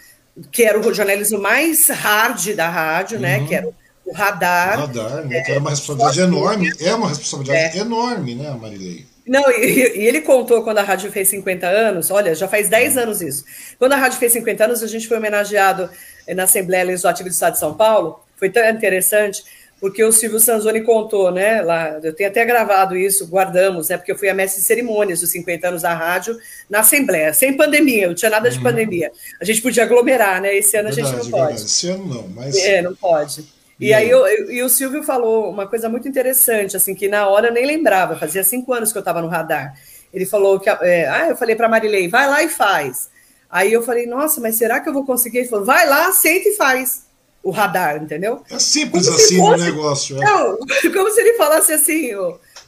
que 0.51 0.64
era 0.64 0.81
o 0.81 0.94
jornalismo 0.94 1.38
mais 1.38 1.88
hard 1.88 2.55
da 2.55 2.70
rádio, 2.70 3.20
né, 3.20 3.37
uhum. 3.37 3.42
né? 3.42 3.48
Que 3.48 3.55
era 3.55 3.68
o 4.07 4.12
radar. 4.14 4.79
O 4.79 4.87
radar, 4.87 5.27
né? 5.27 5.38
É, 5.38 5.42
que 5.42 5.51
era 5.51 5.61
uma 5.61 5.70
responsabilidade 5.70 6.20
enorme, 6.20 6.72
é 6.81 6.94
uma 6.94 7.09
responsabilidade 7.09 7.79
é. 7.79 7.81
enorme, 7.83 8.35
né, 8.35 8.51
Marilei? 8.51 9.07
Não, 9.29 9.51
e, 9.51 9.99
e, 9.99 10.07
ele 10.07 10.23
contou 10.23 10.62
quando 10.62 10.79
a 10.79 10.83
rádio 10.83 11.12
fez 11.12 11.29
50 11.29 11.67
anos, 11.67 12.11
olha, 12.11 12.35
já 12.35 12.49
faz 12.49 12.69
10 12.69 12.97
anos 12.97 13.21
isso. 13.21 13.45
Quando 13.79 13.93
a 13.93 13.97
rádio 13.97 14.19
fez 14.19 14.33
50 14.33 14.64
anos, 14.64 14.83
a 14.83 14.87
gente 14.87 15.07
foi 15.07 15.19
homenageado 15.19 15.91
na 16.29 16.45
Assembleia 16.45 16.85
Legislativa 16.85 17.29
do 17.29 17.33
Estado 17.33 17.53
de 17.53 17.59
São 17.59 17.75
Paulo. 17.75 18.21
Foi 18.37 18.49
tão 18.49 18.67
interessante, 18.69 19.45
porque 19.81 20.03
o 20.03 20.11
Silvio 20.11 20.41
Sanzoni 20.41 20.81
contou, 20.83 21.31
né? 21.31 21.61
Lá, 21.61 22.01
eu 22.03 22.12
tenho 22.12 22.31
até 22.31 22.45
gravado 22.45 22.97
isso, 22.97 23.27
guardamos, 23.27 23.88
né? 23.88 23.97
Porque 23.97 24.12
eu 24.12 24.19
fui 24.19 24.29
a 24.29 24.35
mestre 24.35 24.61
de 24.61 24.67
cerimônias 24.67 25.21
dos 25.21 25.31
50 25.31 25.69
anos 25.69 25.83
da 25.83 25.95
rádio 25.95 26.37
na 26.69 26.81
Assembleia, 26.81 27.33
sem 27.35 27.57
pandemia, 27.57 28.09
não 28.09 28.14
tinha 28.14 28.31
nada 28.31 28.51
de 28.51 28.57
uhum. 28.57 28.62
pandemia. 28.62 29.12
A 29.41 29.45
gente 29.45 29.61
podia 29.61 29.85
aglomerar, 29.85 30.41
né? 30.41 30.57
Esse 30.57 30.77
ano 30.77 30.91
verdade, 30.91 31.09
a 31.09 31.12
gente 31.12 31.25
não 31.25 31.31
pode. 31.31 31.47
Verdade. 31.47 31.67
Esse 31.67 31.88
ano 31.88 32.07
não, 32.07 32.29
mas. 32.29 32.57
É, 32.57 32.83
não 32.83 32.95
pode. 32.95 33.58
E, 33.81 33.95
aí 33.95 34.11
eu, 34.11 34.27
eu, 34.27 34.51
e 34.51 34.62
o 34.62 34.69
Silvio 34.69 35.05
falou 35.05 35.51
uma 35.51 35.67
coisa 35.67 35.88
muito 35.88 36.09
interessante, 36.09 36.77
assim, 36.77 36.95
que 36.95 37.07
na 37.07 37.29
hora 37.29 37.49
eu 37.49 37.53
nem 37.53 37.64
lembrava, 37.64 38.19
fazia 38.19 38.43
cinco 38.43 38.73
anos 38.73 38.91
que 38.91 38.99
eu 38.99 39.01
estava 39.01 39.23
no 39.23 39.29
radar. 39.29 39.75
Ele 40.12 40.27
falou 40.27 40.59
que. 40.59 40.69
É, 40.69 41.09
ah, 41.09 41.29
eu 41.29 41.37
falei 41.37 41.55
para 41.55 41.69
Marilei, 41.69 42.09
vai 42.09 42.29
lá 42.29 42.43
e 42.43 42.49
faz. 42.49 43.09
Aí 43.49 43.73
eu 43.73 43.83
falei, 43.83 44.07
nossa, 44.07 44.41
mas 44.41 44.57
será 44.57 44.81
que 44.81 44.88
eu 44.88 44.93
vou 44.93 45.07
conseguir? 45.07 45.38
Ele 45.38 45.49
falou, 45.49 45.64
vai 45.64 45.87
lá, 45.87 46.11
senta 46.12 46.49
e 46.49 46.57
faz 46.57 47.07
o 47.43 47.51
radar, 47.51 48.03
entendeu? 48.03 48.43
É 48.51 48.59
simples 48.59 49.07
como 49.07 49.17
assim 49.17 49.38
fosse... 49.38 49.62
o 49.62 49.64
negócio. 49.64 50.23
É. 50.23 50.25
Não, 50.25 50.59
como 50.93 51.11
se 51.11 51.21
ele 51.21 51.35
falasse 51.35 51.73
assim, 51.73 52.11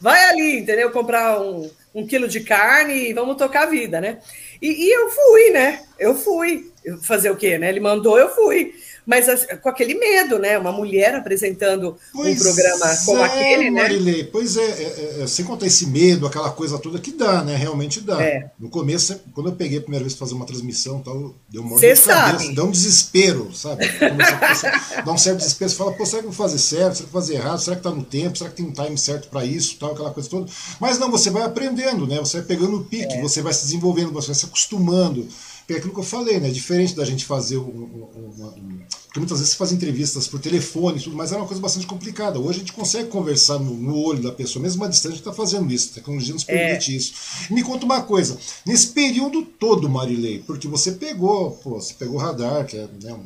vai 0.00 0.24
ali, 0.30 0.60
entendeu? 0.60 0.90
Comprar 0.90 1.40
um, 1.40 1.68
um 1.94 2.06
quilo 2.06 2.28
de 2.28 2.40
carne 2.40 3.10
e 3.10 3.12
vamos 3.12 3.36
tocar 3.36 3.64
a 3.64 3.70
vida, 3.70 4.00
né? 4.00 4.18
E, 4.62 4.86
e 4.86 4.90
eu 4.90 5.10
fui, 5.10 5.50
né? 5.50 5.82
Eu 5.98 6.14
fui. 6.14 6.70
Fazer 7.02 7.30
o 7.30 7.36
quê, 7.36 7.58
né? 7.58 7.68
Ele 7.68 7.80
mandou, 7.80 8.18
eu 8.18 8.34
fui 8.34 8.72
mas 9.10 9.26
com 9.60 9.68
aquele 9.68 9.94
medo, 9.94 10.38
né? 10.38 10.56
Uma 10.56 10.70
mulher 10.70 11.16
apresentando 11.16 11.96
pois 12.12 12.40
um 12.40 12.44
programa 12.44 12.96
como 13.04 13.20
é, 13.20 13.24
aquele, 13.24 13.68
né? 13.68 13.82
Marilei, 13.82 14.22
pois 14.22 14.56
é, 14.56 14.62
é, 14.62 15.16
é, 15.22 15.26
sem 15.26 15.44
contar 15.44 15.66
esse 15.66 15.88
medo, 15.88 16.28
aquela 16.28 16.50
coisa 16.50 16.78
toda 16.78 17.00
que 17.00 17.10
dá, 17.10 17.42
né? 17.42 17.56
Realmente 17.56 18.00
dá. 18.00 18.22
É. 18.22 18.52
No 18.56 18.70
começo, 18.70 19.20
quando 19.34 19.48
eu 19.48 19.56
peguei 19.56 19.78
a 19.78 19.80
primeira 19.80 20.04
vez 20.04 20.14
para 20.14 20.24
fazer 20.24 20.36
uma 20.36 20.46
transmissão, 20.46 21.00
tal, 21.00 21.34
deu 21.48 21.60
uma 21.60 21.74
de 21.74 21.80
cabeça, 21.80 22.38
deu 22.54 22.66
um 22.66 22.70
desespero, 22.70 23.52
sabe? 23.52 23.84
dá 25.04 25.12
um 25.12 25.18
certo 25.18 25.38
desespero, 25.38 25.70
você 25.70 25.76
fala, 25.76 25.92
pô, 25.92 26.06
será 26.06 26.22
que 26.22 26.28
eu 26.28 26.32
vou 26.32 26.46
fazer 26.46 26.58
certo? 26.58 26.94
Será 26.94 27.06
que 27.08 27.12
vou 27.12 27.20
fazer 27.20 27.34
errado? 27.34 27.58
Será 27.58 27.76
que 27.76 27.82
tá 27.82 27.90
no 27.90 28.04
tempo? 28.04 28.38
Será 28.38 28.48
que 28.48 28.56
tem 28.56 28.66
um 28.66 28.72
time 28.72 28.96
certo 28.96 29.28
para 29.28 29.44
isso? 29.44 29.76
Tal, 29.76 29.90
aquela 29.90 30.12
coisa 30.12 30.30
toda. 30.30 30.48
Mas 30.78 31.00
não, 31.00 31.10
você 31.10 31.30
vai 31.30 31.42
aprendendo, 31.42 32.06
né? 32.06 32.18
Você 32.20 32.36
vai 32.36 32.46
pegando 32.46 32.76
o 32.76 32.84
pique, 32.84 33.14
é. 33.14 33.20
você 33.20 33.42
vai 33.42 33.52
se 33.52 33.64
desenvolvendo, 33.64 34.12
você 34.12 34.28
vai 34.28 34.36
se 34.36 34.46
acostumando. 34.46 35.26
Porque 35.70 35.74
é 35.74 35.78
aquilo 35.78 35.94
que 35.94 36.00
eu 36.00 36.04
falei, 36.04 36.40
né? 36.40 36.50
Diferente 36.50 36.96
da 36.96 37.04
gente 37.04 37.24
fazer 37.24 37.56
um, 37.56 37.62
um, 37.62 38.34
uma, 38.36 38.48
um, 38.48 38.80
porque 39.06 39.20
muitas 39.20 39.38
vezes 39.38 39.52
você 39.52 39.58
faz 39.58 39.70
entrevistas 39.70 40.26
por 40.26 40.40
telefone 40.40 40.98
e 40.98 41.00
tudo, 41.00 41.14
mas 41.14 41.30
é 41.30 41.36
uma 41.36 41.46
coisa 41.46 41.62
bastante 41.62 41.86
complicada. 41.86 42.40
Hoje 42.40 42.56
a 42.56 42.60
gente 42.60 42.72
consegue 42.72 43.08
conversar 43.08 43.60
no, 43.60 43.74
no 43.74 43.96
olho 43.96 44.20
da 44.20 44.32
pessoa, 44.32 44.60
mesmo 44.60 44.82
a 44.84 44.88
distância, 44.88 45.10
a 45.10 45.12
gente 45.12 45.20
está 45.20 45.32
fazendo 45.32 45.72
isso. 45.72 45.90
A 45.90 45.94
tecnologia 45.94 46.34
nos 46.34 46.42
permite 46.42 46.92
é. 46.92 46.96
isso. 46.96 47.12
Me 47.50 47.62
conta 47.62 47.84
uma 47.84 48.02
coisa, 48.02 48.36
nesse 48.66 48.88
período 48.88 49.42
todo, 49.42 49.88
Marilei, 49.88 50.40
porque 50.44 50.66
você 50.66 50.92
pegou, 50.92 51.52
pô, 51.52 51.80
você 51.80 51.94
pegou 51.94 52.16
o 52.16 52.18
radar, 52.18 52.66
que 52.66 52.76
é 52.76 52.88
né, 53.02 53.16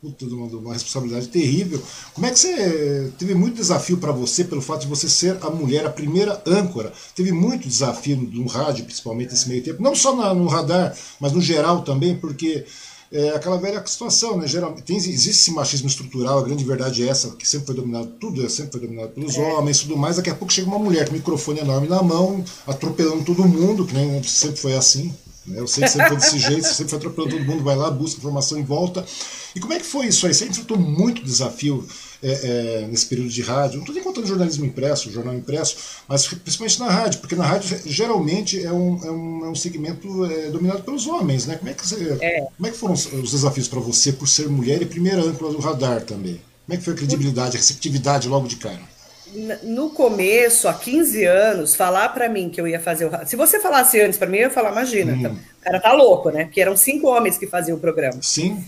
puta, 0.00 0.24
uma, 0.24 0.46
uma 0.46 0.72
responsabilidade 0.72 1.28
terrível. 1.28 1.80
Como 2.14 2.26
é 2.26 2.30
que 2.30 2.38
você 2.38 3.12
teve 3.18 3.34
muito 3.34 3.56
desafio 3.56 3.98
para 3.98 4.12
você 4.12 4.44
pelo 4.44 4.62
fato 4.62 4.82
de 4.82 4.86
você 4.86 5.08
ser 5.08 5.36
a 5.42 5.50
mulher, 5.50 5.86
a 5.86 5.90
primeira 5.90 6.42
âncora? 6.46 6.92
Teve 7.14 7.32
muito 7.32 7.68
desafio 7.68 8.16
no, 8.16 8.42
no 8.42 8.46
rádio, 8.46 8.84
principalmente 8.84 9.30
nesse 9.30 9.48
meio 9.48 9.62
tempo, 9.62 9.82
não 9.82 9.94
só 9.94 10.16
na, 10.16 10.32
no 10.32 10.46
radar, 10.46 10.96
mas 11.20 11.32
no 11.32 11.40
geral 11.40 11.82
também, 11.82 12.16
porque 12.16 12.64
é 13.12 13.30
aquela 13.30 13.58
velha 13.58 13.84
situação, 13.84 14.38
né? 14.38 14.46
Geralmente, 14.46 14.82
tem, 14.82 14.96
existe 14.96 15.30
esse 15.30 15.50
machismo 15.50 15.88
estrutural, 15.88 16.38
a 16.38 16.42
grande 16.42 16.64
verdade 16.64 17.02
é 17.02 17.08
essa, 17.08 17.30
que 17.30 17.46
sempre 17.46 17.66
foi 17.66 17.74
dominado, 17.74 18.06
tudo 18.20 18.44
é 18.44 18.48
sempre 18.48 18.72
foi 18.72 18.80
dominado 18.82 19.08
pelos 19.08 19.36
é. 19.36 19.40
homens 19.40 19.80
tudo 19.80 19.96
mais. 19.96 20.16
Daqui 20.16 20.30
a 20.30 20.34
pouco 20.34 20.52
chega 20.52 20.68
uma 20.68 20.78
mulher 20.78 21.06
com 21.06 21.12
um 21.12 21.16
microfone 21.16 21.60
enorme 21.60 21.88
na 21.88 22.02
mão, 22.02 22.44
atropelando 22.66 23.24
todo 23.24 23.44
mundo, 23.46 23.84
que 23.84 23.94
nem 23.94 24.22
sempre 24.22 24.60
foi 24.60 24.74
assim. 24.76 25.12
Né? 25.44 25.58
Eu 25.58 25.66
sei 25.66 25.84
que 25.84 25.90
sempre 25.90 26.08
foi 26.08 26.16
desse 26.18 26.38
jeito, 26.40 26.66
sempre 26.68 26.90
foi 26.90 26.98
atropelando 26.98 27.36
todo 27.36 27.44
mundo, 27.44 27.64
vai 27.64 27.74
lá, 27.74 27.90
busca 27.90 28.18
informação 28.18 28.58
em 28.58 28.64
volta. 28.64 29.04
E 29.54 29.60
como 29.60 29.72
é 29.72 29.78
que 29.78 29.86
foi 29.86 30.06
isso 30.06 30.26
aí? 30.26 30.34
Você 30.34 30.44
enfrentou 30.46 30.78
muito 30.78 31.22
desafio 31.22 31.86
é, 32.22 32.30
é, 32.82 32.86
nesse 32.88 33.06
período 33.06 33.30
de 33.30 33.42
rádio? 33.42 33.76
Não 33.76 33.80
estou 33.80 33.94
nem 33.94 34.04
contando 34.04 34.26
jornalismo 34.26 34.64
impresso, 34.64 35.10
jornal 35.10 35.34
impresso, 35.34 35.76
mas 36.06 36.26
principalmente 36.26 36.78
na 36.78 36.90
rádio, 36.90 37.20
porque 37.20 37.34
na 37.34 37.44
rádio 37.44 37.80
geralmente 37.86 38.64
é 38.64 38.72
um, 38.72 39.04
é 39.04 39.10
um, 39.10 39.44
é 39.46 39.48
um 39.48 39.54
segmento 39.54 40.24
é, 40.24 40.50
dominado 40.50 40.82
pelos 40.82 41.06
homens, 41.06 41.46
né? 41.46 41.56
Como 41.56 41.70
é 41.70 41.74
que, 41.74 41.86
você, 41.86 42.18
é. 42.20 42.40
como 42.56 42.66
é 42.66 42.70
que 42.70 42.76
foram 42.76 42.94
os 42.94 43.30
desafios 43.30 43.68
para 43.68 43.80
você 43.80 44.12
por 44.12 44.28
ser 44.28 44.48
mulher 44.48 44.82
e 44.82 44.86
primeira 44.86 45.22
âncora 45.22 45.52
do 45.52 45.58
radar 45.58 46.02
também? 46.02 46.40
Como 46.66 46.74
é 46.74 46.76
que 46.76 46.84
foi 46.84 46.94
a 46.94 46.96
credibilidade, 46.96 47.56
a 47.56 47.60
receptividade 47.60 48.28
logo 48.28 48.46
de 48.46 48.56
cara? 48.56 48.90
no 49.62 49.90
começo, 49.90 50.68
há 50.68 50.74
15 50.74 51.24
anos, 51.24 51.74
falar 51.74 52.08
para 52.10 52.28
mim 52.28 52.48
que 52.48 52.60
eu 52.60 52.66
ia 52.66 52.80
fazer 52.80 53.06
o. 53.06 53.26
Se 53.26 53.36
você 53.36 53.60
falasse 53.60 54.00
antes 54.00 54.18
para 54.18 54.28
mim, 54.28 54.38
eu 54.38 54.42
ia 54.44 54.50
falar, 54.50 54.72
imagina, 54.72 55.12
hum. 55.12 55.36
o 55.60 55.64
cara 55.64 55.80
tá 55.80 55.92
louco, 55.92 56.30
né? 56.30 56.44
Porque 56.44 56.60
eram 56.60 56.76
cinco 56.76 57.08
homens 57.08 57.38
que 57.38 57.46
faziam 57.46 57.76
o 57.76 57.80
programa. 57.80 58.18
Sim. 58.22 58.64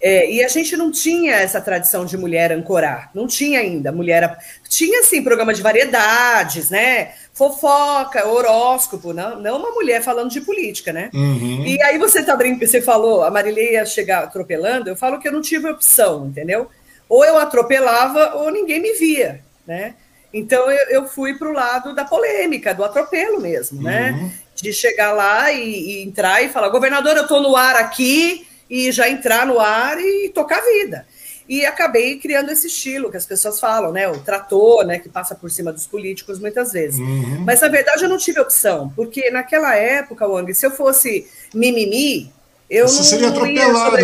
É, 0.00 0.30
e 0.30 0.44
a 0.44 0.48
gente 0.48 0.76
não 0.76 0.92
tinha 0.92 1.34
essa 1.34 1.60
tradição 1.60 2.04
de 2.04 2.16
mulher 2.16 2.52
ancorar, 2.52 3.10
não 3.12 3.26
tinha 3.26 3.58
ainda. 3.58 3.90
Mulher 3.90 4.38
tinha 4.68 5.02
sim 5.02 5.22
programa 5.22 5.52
de 5.52 5.60
variedades, 5.60 6.70
né? 6.70 7.12
Fofoca, 7.32 8.26
horóscopo, 8.26 9.12
não, 9.12 9.40
não 9.40 9.58
uma 9.58 9.72
mulher 9.72 10.02
falando 10.02 10.30
de 10.30 10.40
política, 10.40 10.92
né? 10.92 11.10
Uhum. 11.12 11.64
E 11.66 11.82
aí 11.82 11.98
você 11.98 12.22
tá 12.22 12.36
brincando, 12.36 12.70
você 12.70 12.80
falou, 12.80 13.24
a 13.24 13.30
Marilei 13.30 13.72
ia 13.72 13.84
chegar 13.84 14.24
atropelando, 14.24 14.88
eu 14.88 14.96
falo 14.96 15.18
que 15.18 15.26
eu 15.26 15.32
não 15.32 15.42
tive 15.42 15.68
opção, 15.68 16.26
entendeu? 16.26 16.68
Ou 17.08 17.24
eu 17.24 17.36
atropelava 17.36 18.36
ou 18.36 18.52
ninguém 18.52 18.80
me 18.80 18.92
via, 18.92 19.40
né? 19.66 19.94
Então 20.32 20.70
eu, 20.70 20.88
eu 20.90 21.08
fui 21.08 21.34
para 21.34 21.48
o 21.48 21.52
lado 21.52 21.94
da 21.94 22.04
polêmica, 22.04 22.74
do 22.74 22.84
atropelo 22.84 23.40
mesmo, 23.40 23.82
né? 23.82 24.12
Uhum. 24.12 24.30
De 24.54 24.72
chegar 24.72 25.12
lá 25.12 25.50
e, 25.50 25.62
e 25.62 26.02
entrar 26.02 26.42
e 26.42 26.48
falar, 26.48 26.68
governador, 26.68 27.16
eu 27.16 27.22
estou 27.22 27.40
no 27.40 27.56
ar 27.56 27.76
aqui, 27.76 28.47
e 28.68 28.92
já 28.92 29.08
entrar 29.08 29.46
no 29.46 29.58
ar 29.58 29.98
e 29.98 30.30
tocar 30.30 30.58
a 30.58 30.66
vida. 30.66 31.06
E 31.48 31.64
acabei 31.64 32.18
criando 32.18 32.50
esse 32.50 32.66
estilo 32.66 33.10
que 33.10 33.16
as 33.16 33.24
pessoas 33.24 33.58
falam, 33.58 33.90
né? 33.90 34.06
O 34.06 34.20
trator, 34.20 34.84
né? 34.84 34.98
Que 34.98 35.08
passa 35.08 35.34
por 35.34 35.50
cima 35.50 35.72
dos 35.72 35.86
políticos 35.86 36.38
muitas 36.38 36.72
vezes. 36.72 37.00
Uhum. 37.00 37.40
Mas 37.46 37.62
na 37.62 37.68
verdade 37.68 38.04
eu 38.04 38.08
não 38.08 38.18
tive 38.18 38.38
opção, 38.38 38.92
porque 38.94 39.30
naquela 39.30 39.74
época, 39.74 40.28
Wang, 40.28 40.52
se 40.52 40.66
eu 40.66 40.70
fosse 40.70 41.26
mimimi, 41.54 42.30
eu 42.70 42.86
você 42.86 42.98
não, 42.98 43.04
seria 43.04 43.28
atropelada. 43.28 43.96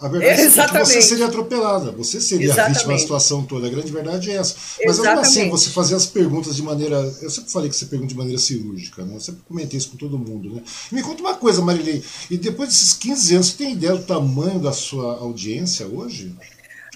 A 0.00 0.08
verdade 0.08 0.40
é, 0.40 0.44
Exatamente. 0.44 0.86
você 0.86 1.02
seria 1.02 1.26
atropelada. 1.26 1.90
Você 1.92 2.20
seria 2.20 2.46
Exatamente. 2.46 2.70
a 2.70 2.78
vítima 2.78 2.92
da 2.92 2.98
situação 2.98 3.44
toda. 3.44 3.66
A 3.66 3.70
grande 3.70 3.90
verdade 3.90 4.30
é 4.30 4.36
essa. 4.36 4.54
Mas 4.84 5.00
assim, 5.00 5.50
você 5.50 5.70
fazer 5.70 5.94
as 5.96 6.06
perguntas 6.06 6.54
de 6.54 6.62
maneira. 6.62 6.96
Eu 7.20 7.30
sempre 7.30 7.50
falei 7.50 7.68
que 7.68 7.76
você 7.76 7.86
pergunta 7.86 8.10
de 8.10 8.16
maneira 8.16 8.38
cirúrgica, 8.38 9.04
né? 9.04 9.16
Eu 9.16 9.20
sempre 9.20 9.42
comentei 9.48 9.76
isso 9.76 9.90
com 9.90 9.96
todo 9.96 10.18
mundo, 10.18 10.54
né? 10.54 10.62
Me 10.92 11.02
conta 11.02 11.20
uma 11.20 11.34
coisa, 11.34 11.60
Marilei. 11.60 12.02
E 12.30 12.36
depois 12.36 12.68
desses 12.68 12.92
15 12.92 13.34
anos, 13.34 13.46
você 13.48 13.56
tem 13.56 13.72
ideia 13.72 13.94
do 13.94 14.04
tamanho 14.04 14.60
da 14.60 14.72
sua 14.72 15.18
audiência 15.18 15.86
hoje? 15.86 16.34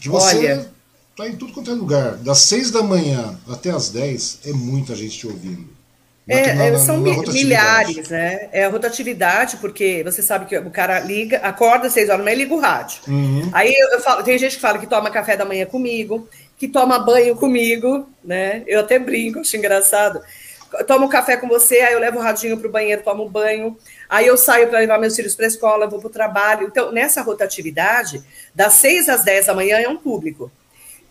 Que 0.00 0.08
você. 0.08 0.36
Olha 0.36 0.80
tá 1.20 1.28
em 1.28 1.36
tudo 1.36 1.52
quanto 1.52 1.70
é 1.70 1.74
lugar. 1.74 2.16
Das 2.16 2.38
6 2.38 2.70
da 2.70 2.82
manhã 2.82 3.38
até 3.46 3.70
as 3.70 3.90
10 3.90 4.38
é 4.46 4.52
muita 4.52 4.94
gente 4.96 5.18
te 5.18 5.26
ouvindo. 5.26 5.68
É, 6.30 6.54
na, 6.54 6.70
na, 6.70 6.78
são 6.78 6.98
milhares, 6.98 8.08
né? 8.08 8.48
É 8.52 8.64
a 8.64 8.68
rotatividade, 8.68 9.56
porque 9.56 10.02
você 10.04 10.22
sabe 10.22 10.46
que 10.46 10.56
o 10.56 10.70
cara 10.70 11.00
liga, 11.00 11.38
acorda 11.38 11.88
às 11.88 11.92
6 11.92 12.08
horas 12.08 12.18
da 12.18 12.24
manhã 12.24 12.36
e 12.36 12.38
liga 12.38 12.54
o 12.54 12.60
rádio. 12.60 13.00
Uhum. 13.08 13.50
Aí 13.52 13.74
eu, 13.74 13.88
eu 13.90 14.00
falo, 14.00 14.22
tem 14.22 14.38
gente 14.38 14.54
que 14.54 14.62
fala 14.62 14.78
que 14.78 14.86
toma 14.86 15.10
café 15.10 15.36
da 15.36 15.44
manhã 15.44 15.66
comigo, 15.66 16.28
que 16.56 16.68
toma 16.68 17.00
banho 17.00 17.34
comigo, 17.34 18.08
né? 18.22 18.62
Eu 18.66 18.80
até 18.80 18.96
brinco, 18.98 19.40
acho 19.40 19.56
engraçado. 19.56 20.20
Tomo 20.86 21.08
café 21.08 21.36
com 21.36 21.48
você, 21.48 21.80
aí 21.80 21.94
eu 21.94 21.98
levo 21.98 22.18
o 22.18 22.22
radinho 22.22 22.56
para 22.56 22.68
o 22.68 22.70
banheiro, 22.70 23.02
tomo 23.02 23.28
banho, 23.28 23.76
aí 24.08 24.28
eu 24.28 24.36
saio 24.36 24.68
para 24.68 24.78
levar 24.78 25.00
meus 25.00 25.16
filhos 25.16 25.34
para 25.34 25.46
a 25.46 25.48
escola, 25.48 25.88
vou 25.88 25.98
para 25.98 26.06
o 26.06 26.12
trabalho. 26.12 26.68
Então, 26.68 26.92
nessa 26.92 27.22
rotatividade, 27.22 28.22
das 28.54 28.74
6 28.74 29.08
às 29.08 29.24
10 29.24 29.46
da 29.46 29.54
manhã 29.54 29.78
é 29.78 29.88
um 29.88 29.96
público, 29.96 30.48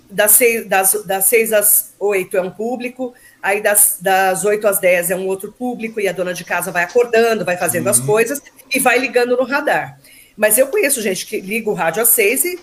das 0.10 0.32
6, 0.32 0.68
das, 0.68 1.04
das 1.06 1.26
6 1.26 1.54
às 1.54 1.94
8 2.00 2.38
é 2.38 2.42
um 2.42 2.50
público, 2.50 3.14
aí 3.42 3.62
das, 3.62 3.98
das 4.02 4.44
8 4.44 4.68
às 4.68 4.80
10 4.80 5.12
é 5.12 5.16
um 5.16 5.28
outro 5.28 5.52
público, 5.52 6.00
e 6.00 6.08
a 6.08 6.12
dona 6.12 6.34
de 6.34 6.44
casa 6.44 6.72
vai 6.72 6.84
acordando, 6.84 7.46
vai 7.46 7.58
fazendo 7.58 7.86
uhum. 7.86 7.92
as 7.92 8.00
coisas 8.00 8.42
e 8.74 8.80
vai 8.80 8.98
ligando 8.98 9.38
no 9.38 9.44
radar. 9.44 10.00
Mas 10.36 10.58
eu 10.58 10.68
conheço 10.68 11.02
gente 11.02 11.26
que 11.26 11.40
liga 11.40 11.70
o 11.70 11.74
rádio 11.74 12.02
às 12.02 12.10
6 12.10 12.46
e, 12.46 12.60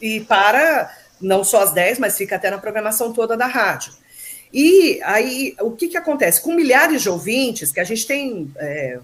e 0.00 0.20
para 0.20 0.90
não 1.20 1.42
só 1.44 1.62
às 1.62 1.72
10, 1.72 1.98
mas 1.98 2.16
fica 2.16 2.36
até 2.36 2.50
na 2.50 2.58
programação 2.58 3.12
toda 3.12 3.36
da 3.36 3.46
rádio. 3.46 3.92
E 4.52 5.00
aí, 5.02 5.54
o 5.60 5.72
que, 5.72 5.88
que 5.88 5.96
acontece? 5.96 6.40
Com 6.40 6.54
milhares 6.54 7.02
de 7.02 7.08
ouvintes, 7.08 7.72
que 7.72 7.80
a 7.80 7.84
gente 7.84 8.06
tem, 8.06 8.50
é, 8.56 8.98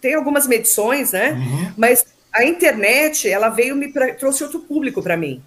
tem 0.00 0.14
algumas 0.14 0.46
medições, 0.46 1.12
né? 1.12 1.32
Uhum. 1.32 1.72
Mas 1.76 2.04
a 2.32 2.44
internet, 2.44 3.28
ela 3.28 3.48
veio 3.48 3.76
me 3.76 3.92
pra, 3.92 4.14
trouxe 4.14 4.42
outro 4.42 4.60
público 4.60 5.02
para 5.02 5.16
mim. 5.16 5.42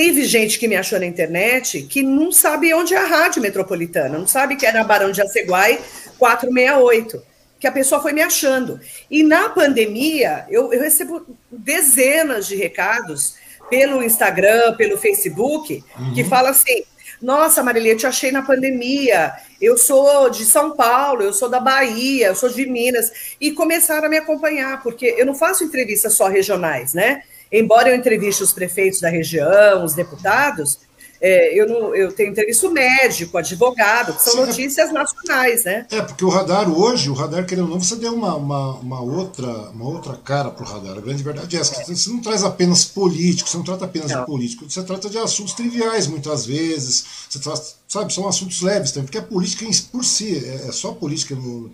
Teve 0.00 0.24
gente 0.24 0.58
que 0.58 0.66
me 0.66 0.76
achou 0.76 0.98
na 0.98 1.04
internet 1.04 1.82
que 1.82 2.02
não 2.02 2.32
sabe 2.32 2.72
onde 2.72 2.94
é 2.94 2.96
a 2.96 3.04
rádio 3.04 3.42
metropolitana, 3.42 4.18
não 4.18 4.26
sabe 4.26 4.56
que 4.56 4.64
é 4.64 4.72
na 4.72 4.82
Barão 4.82 5.12
de 5.12 5.20
Aceguai 5.20 5.78
468, 6.18 7.22
que 7.60 7.66
a 7.66 7.70
pessoa 7.70 8.00
foi 8.00 8.14
me 8.14 8.22
achando. 8.22 8.80
E 9.10 9.22
na 9.22 9.50
pandemia, 9.50 10.46
eu, 10.48 10.72
eu 10.72 10.80
recebo 10.80 11.26
dezenas 11.50 12.46
de 12.46 12.56
recados 12.56 13.34
pelo 13.68 14.02
Instagram, 14.02 14.74
pelo 14.74 14.96
Facebook, 14.96 15.84
uhum. 15.98 16.14
que 16.14 16.24
fala 16.24 16.48
assim: 16.48 16.82
Nossa, 17.20 17.62
Marilia, 17.62 17.94
te 17.94 18.06
achei 18.06 18.32
na 18.32 18.40
pandemia. 18.40 19.34
Eu 19.60 19.76
sou 19.76 20.30
de 20.30 20.46
São 20.46 20.74
Paulo, 20.74 21.20
eu 21.24 21.34
sou 21.34 21.50
da 21.50 21.60
Bahia, 21.60 22.28
eu 22.28 22.34
sou 22.34 22.48
de 22.48 22.64
Minas. 22.64 23.36
E 23.38 23.52
começaram 23.52 24.06
a 24.06 24.08
me 24.08 24.16
acompanhar, 24.16 24.82
porque 24.82 25.14
eu 25.18 25.26
não 25.26 25.34
faço 25.34 25.62
entrevistas 25.62 26.14
só 26.14 26.26
regionais, 26.26 26.94
né? 26.94 27.22
Embora 27.52 27.90
eu 27.90 27.96
entreviste 27.96 28.42
os 28.42 28.52
prefeitos 28.52 29.00
da 29.00 29.08
região, 29.08 29.84
os 29.84 29.94
deputados, 29.94 30.78
é, 31.20 31.52
eu, 31.54 31.68
não, 31.68 31.94
eu 31.94 32.10
tenho 32.12 32.30
entrevista 32.30 32.70
médico, 32.70 33.36
advogado, 33.36 34.14
que 34.14 34.22
são 34.22 34.32
Sim, 34.32 34.42
é 34.42 34.46
notícias 34.46 34.88
é, 34.88 34.92
nacionais, 34.92 35.64
né? 35.64 35.86
É, 35.90 36.00
porque 36.00 36.24
o 36.24 36.30
radar 36.30 36.70
hoje, 36.70 37.10
o 37.10 37.12
radar, 37.12 37.44
querendo 37.44 37.64
ou 37.64 37.70
não, 37.72 37.80
você 37.80 37.94
deu 37.96 38.14
uma, 38.14 38.34
uma, 38.36 38.74
uma 38.76 39.00
outra, 39.02 39.46
uma 39.70 39.86
outra 39.86 40.16
cara 40.16 40.50
para 40.50 40.64
o 40.64 40.66
radar. 40.66 40.96
A 40.96 41.00
grande 41.00 41.22
verdade 41.22 41.54
é 41.54 41.60
essa, 41.60 41.84
que 41.84 41.94
você 41.94 42.08
não 42.08 42.20
traz 42.20 42.42
apenas 42.42 42.86
político, 42.86 43.50
você 43.50 43.56
não 43.58 43.64
trata 43.64 43.84
apenas 43.84 44.10
não. 44.10 44.20
de 44.20 44.26
político, 44.26 44.70
você 44.70 44.82
trata 44.82 45.10
de 45.10 45.18
assuntos 45.18 45.52
triviais 45.52 46.06
muitas 46.06 46.46
vezes, 46.46 47.04
você 47.28 47.38
traz, 47.38 47.76
sabe, 47.86 48.14
são 48.14 48.26
assuntos 48.26 48.62
leves 48.62 48.90
também, 48.90 49.04
porque 49.04 49.18
a 49.18 49.22
política 49.22 49.66
por 49.92 50.04
si, 50.04 50.42
é, 50.42 50.68
é 50.68 50.72
só 50.72 50.92
política 50.92 51.34
no 51.34 51.70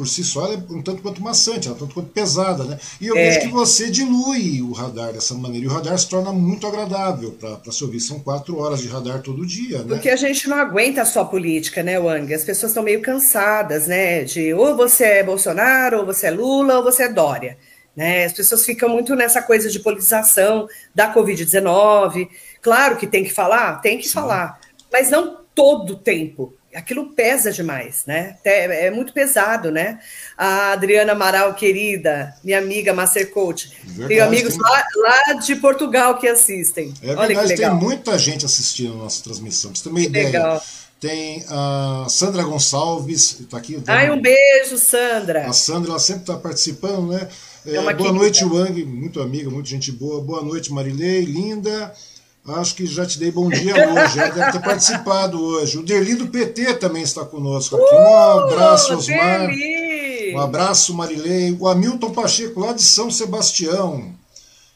por 0.00 0.08
si 0.08 0.24
só 0.24 0.46
ela 0.46 0.54
é 0.54 0.72
um 0.72 0.80
tanto 0.80 1.02
quanto 1.02 1.20
maçante, 1.20 1.68
ela 1.68 1.76
é 1.76 1.76
um 1.76 1.80
tanto 1.80 1.92
quanto 1.92 2.08
pesada, 2.08 2.64
né? 2.64 2.78
E 2.98 3.06
eu 3.06 3.14
é. 3.14 3.28
vejo 3.28 3.40
que 3.40 3.48
você 3.48 3.90
dilui 3.90 4.62
o 4.62 4.72
radar 4.72 5.12
dessa 5.12 5.34
maneira, 5.34 5.66
e 5.66 5.68
o 5.68 5.70
radar 5.70 5.98
se 5.98 6.08
torna 6.08 6.32
muito 6.32 6.66
agradável 6.66 7.32
para 7.32 7.70
se 7.70 7.84
ouvir. 7.84 8.00
São 8.00 8.18
quatro 8.18 8.58
horas 8.58 8.80
de 8.80 8.88
radar 8.88 9.20
todo 9.20 9.44
dia, 9.44 9.80
né? 9.80 9.88
Porque 9.88 10.08
a 10.08 10.16
gente 10.16 10.48
não 10.48 10.56
aguenta 10.56 11.04
só 11.04 11.22
política, 11.22 11.82
né, 11.82 11.98
Wang? 11.98 12.32
As 12.32 12.44
pessoas 12.44 12.70
estão 12.70 12.82
meio 12.82 13.02
cansadas, 13.02 13.86
né? 13.86 14.24
De 14.24 14.54
ou 14.54 14.74
você 14.74 15.04
é 15.04 15.22
Bolsonaro, 15.22 15.98
ou 15.98 16.06
você 16.06 16.28
é 16.28 16.30
Lula, 16.30 16.78
ou 16.78 16.82
você 16.82 17.02
é 17.02 17.12
Dória. 17.12 17.58
Né? 17.94 18.24
As 18.24 18.32
pessoas 18.32 18.64
ficam 18.64 18.88
muito 18.88 19.14
nessa 19.14 19.42
coisa 19.42 19.68
de 19.68 19.80
politização 19.80 20.66
da 20.94 21.12
Covid-19. 21.12 22.26
Claro 22.62 22.96
que 22.96 23.06
tem 23.06 23.22
que 23.22 23.34
falar, 23.34 23.82
tem 23.82 23.98
que 23.98 24.08
Sim. 24.08 24.14
falar, 24.14 24.60
mas 24.90 25.10
não 25.10 25.40
todo 25.54 25.92
o 25.92 25.98
tempo 25.98 26.54
aquilo 26.74 27.12
pesa 27.12 27.50
demais, 27.50 28.04
né? 28.06 28.36
É, 28.44 28.86
é 28.86 28.90
muito 28.90 29.12
pesado, 29.12 29.70
né? 29.70 29.98
A 30.36 30.72
Adriana 30.72 31.12
Amaral, 31.12 31.54
querida, 31.54 32.34
minha 32.44 32.58
amiga 32.58 32.94
Master 32.94 33.30
Coach. 33.30 33.72
Verdade, 33.82 34.08
Tenho 34.08 34.24
amigos 34.24 34.54
tem... 34.54 34.62
lá, 34.62 34.84
lá, 34.96 35.32
de 35.34 35.56
Portugal 35.56 36.18
que 36.18 36.28
assistem. 36.28 36.94
É 37.02 37.14
Olha 37.14 37.28
verdade, 37.28 37.56
tem 37.56 37.70
muita 37.74 38.18
gente 38.18 38.44
assistindo 38.46 38.94
a 38.94 38.96
nossa 38.96 39.22
transmissão. 39.22 39.70
Pra 39.70 39.78
você 39.78 39.84
ter 39.84 39.90
uma 39.90 40.00
ideia. 40.00 40.26
Legal. 40.26 40.62
Tem 41.00 41.42
a 41.48 42.06
Sandra 42.10 42.42
Gonçalves, 42.42 43.40
está 43.40 43.56
aqui. 43.56 43.82
Ai, 43.86 44.10
um 44.10 44.20
beijo, 44.20 44.76
Sandra. 44.76 45.48
A 45.48 45.52
Sandra, 45.52 45.92
ela 45.92 45.98
sempre 45.98 46.22
está 46.22 46.36
participando, 46.36 47.08
né? 47.08 47.26
É, 47.64 47.70
é 47.70 47.80
boa 47.80 47.94
querida. 47.94 48.12
noite, 48.12 48.44
Wang, 48.44 48.84
muito 48.84 49.20
amiga, 49.20 49.48
muito 49.48 49.68
gente 49.68 49.90
boa. 49.90 50.20
Boa 50.22 50.42
noite, 50.42 50.70
Marilei, 50.70 51.24
linda. 51.24 51.94
Acho 52.56 52.74
que 52.74 52.86
já 52.86 53.06
te 53.06 53.18
dei 53.18 53.30
bom 53.30 53.48
dia 53.48 53.74
hoje, 53.74 54.16
já 54.16 54.28
deve 54.28 54.52
ter 54.52 54.60
participado 54.60 55.40
hoje. 55.40 55.78
O 55.78 55.82
Derli 55.82 56.14
do 56.14 56.28
PT 56.28 56.74
também 56.74 57.02
está 57.02 57.24
conosco 57.24 57.76
aqui. 57.76 57.94
Um 57.94 57.98
uh, 57.98 58.40
abraço, 58.40 58.94
Osmar. 58.94 59.46
Derli. 59.46 60.34
Um 60.34 60.40
abraço, 60.40 60.94
Marilei. 60.94 61.56
O 61.58 61.68
Hamilton 61.68 62.10
Pacheco, 62.10 62.60
lá 62.60 62.72
de 62.72 62.82
São 62.82 63.10
Sebastião. 63.10 64.14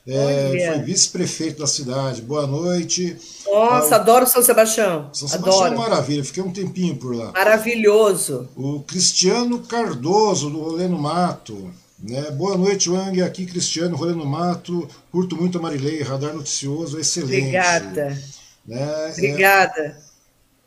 É, 0.07 0.73
foi 0.75 0.83
vice-prefeito 0.83 1.61
da 1.61 1.67
cidade. 1.67 2.21
Boa 2.21 2.47
noite. 2.47 3.17
Nossa, 3.47 3.97
ah, 3.97 3.99
adoro 3.99 4.27
São 4.27 4.43
Sebastião. 4.43 5.09
São 5.13 5.27
Sebastião 5.27 5.65
adoro. 5.65 5.75
é 5.75 5.89
maravilha, 5.89 6.25
fiquei 6.25 6.43
um 6.43 6.53
tempinho 6.53 6.97
por 6.97 7.17
lá. 7.17 7.33
Maravilhoso. 7.33 8.49
O 8.55 8.81
Cristiano 8.81 9.61
Cardoso, 9.61 10.51
do 10.51 10.61
Rolê 10.61 10.87
no 10.89 10.99
Mato. 10.99 11.73
Né? 11.99 12.31
Boa 12.33 12.57
noite, 12.57 12.91
Wang. 12.91 13.23
Aqui, 13.23 13.47
Cristiano, 13.47 13.97
Rolê 13.97 14.15
no 14.15 14.27
Mato. 14.27 14.89
Curto 15.11 15.37
muito 15.37 15.59
a 15.59 15.63
Marilei, 15.63 16.03
Radar 16.03 16.35
Noticioso, 16.35 16.99
excelente. 16.99 17.39
Obrigada. 17.39 18.23
Né? 18.67 19.11
Obrigada. 19.13 19.81
É, 19.81 19.97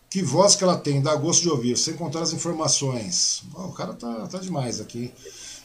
que 0.09 0.21
voz 0.21 0.55
que 0.55 0.63
ela 0.63 0.77
tem, 0.77 1.01
dá 1.01 1.15
gosto 1.15 1.41
de 1.41 1.49
ouvir, 1.49 1.77
sem 1.77 1.93
contar 1.93 2.21
as 2.21 2.31
informações. 2.31 3.43
Oh, 3.53 3.63
o 3.63 3.73
cara 3.73 3.93
tá, 3.93 4.27
tá 4.27 4.37
demais 4.39 4.79
aqui. 4.79 5.13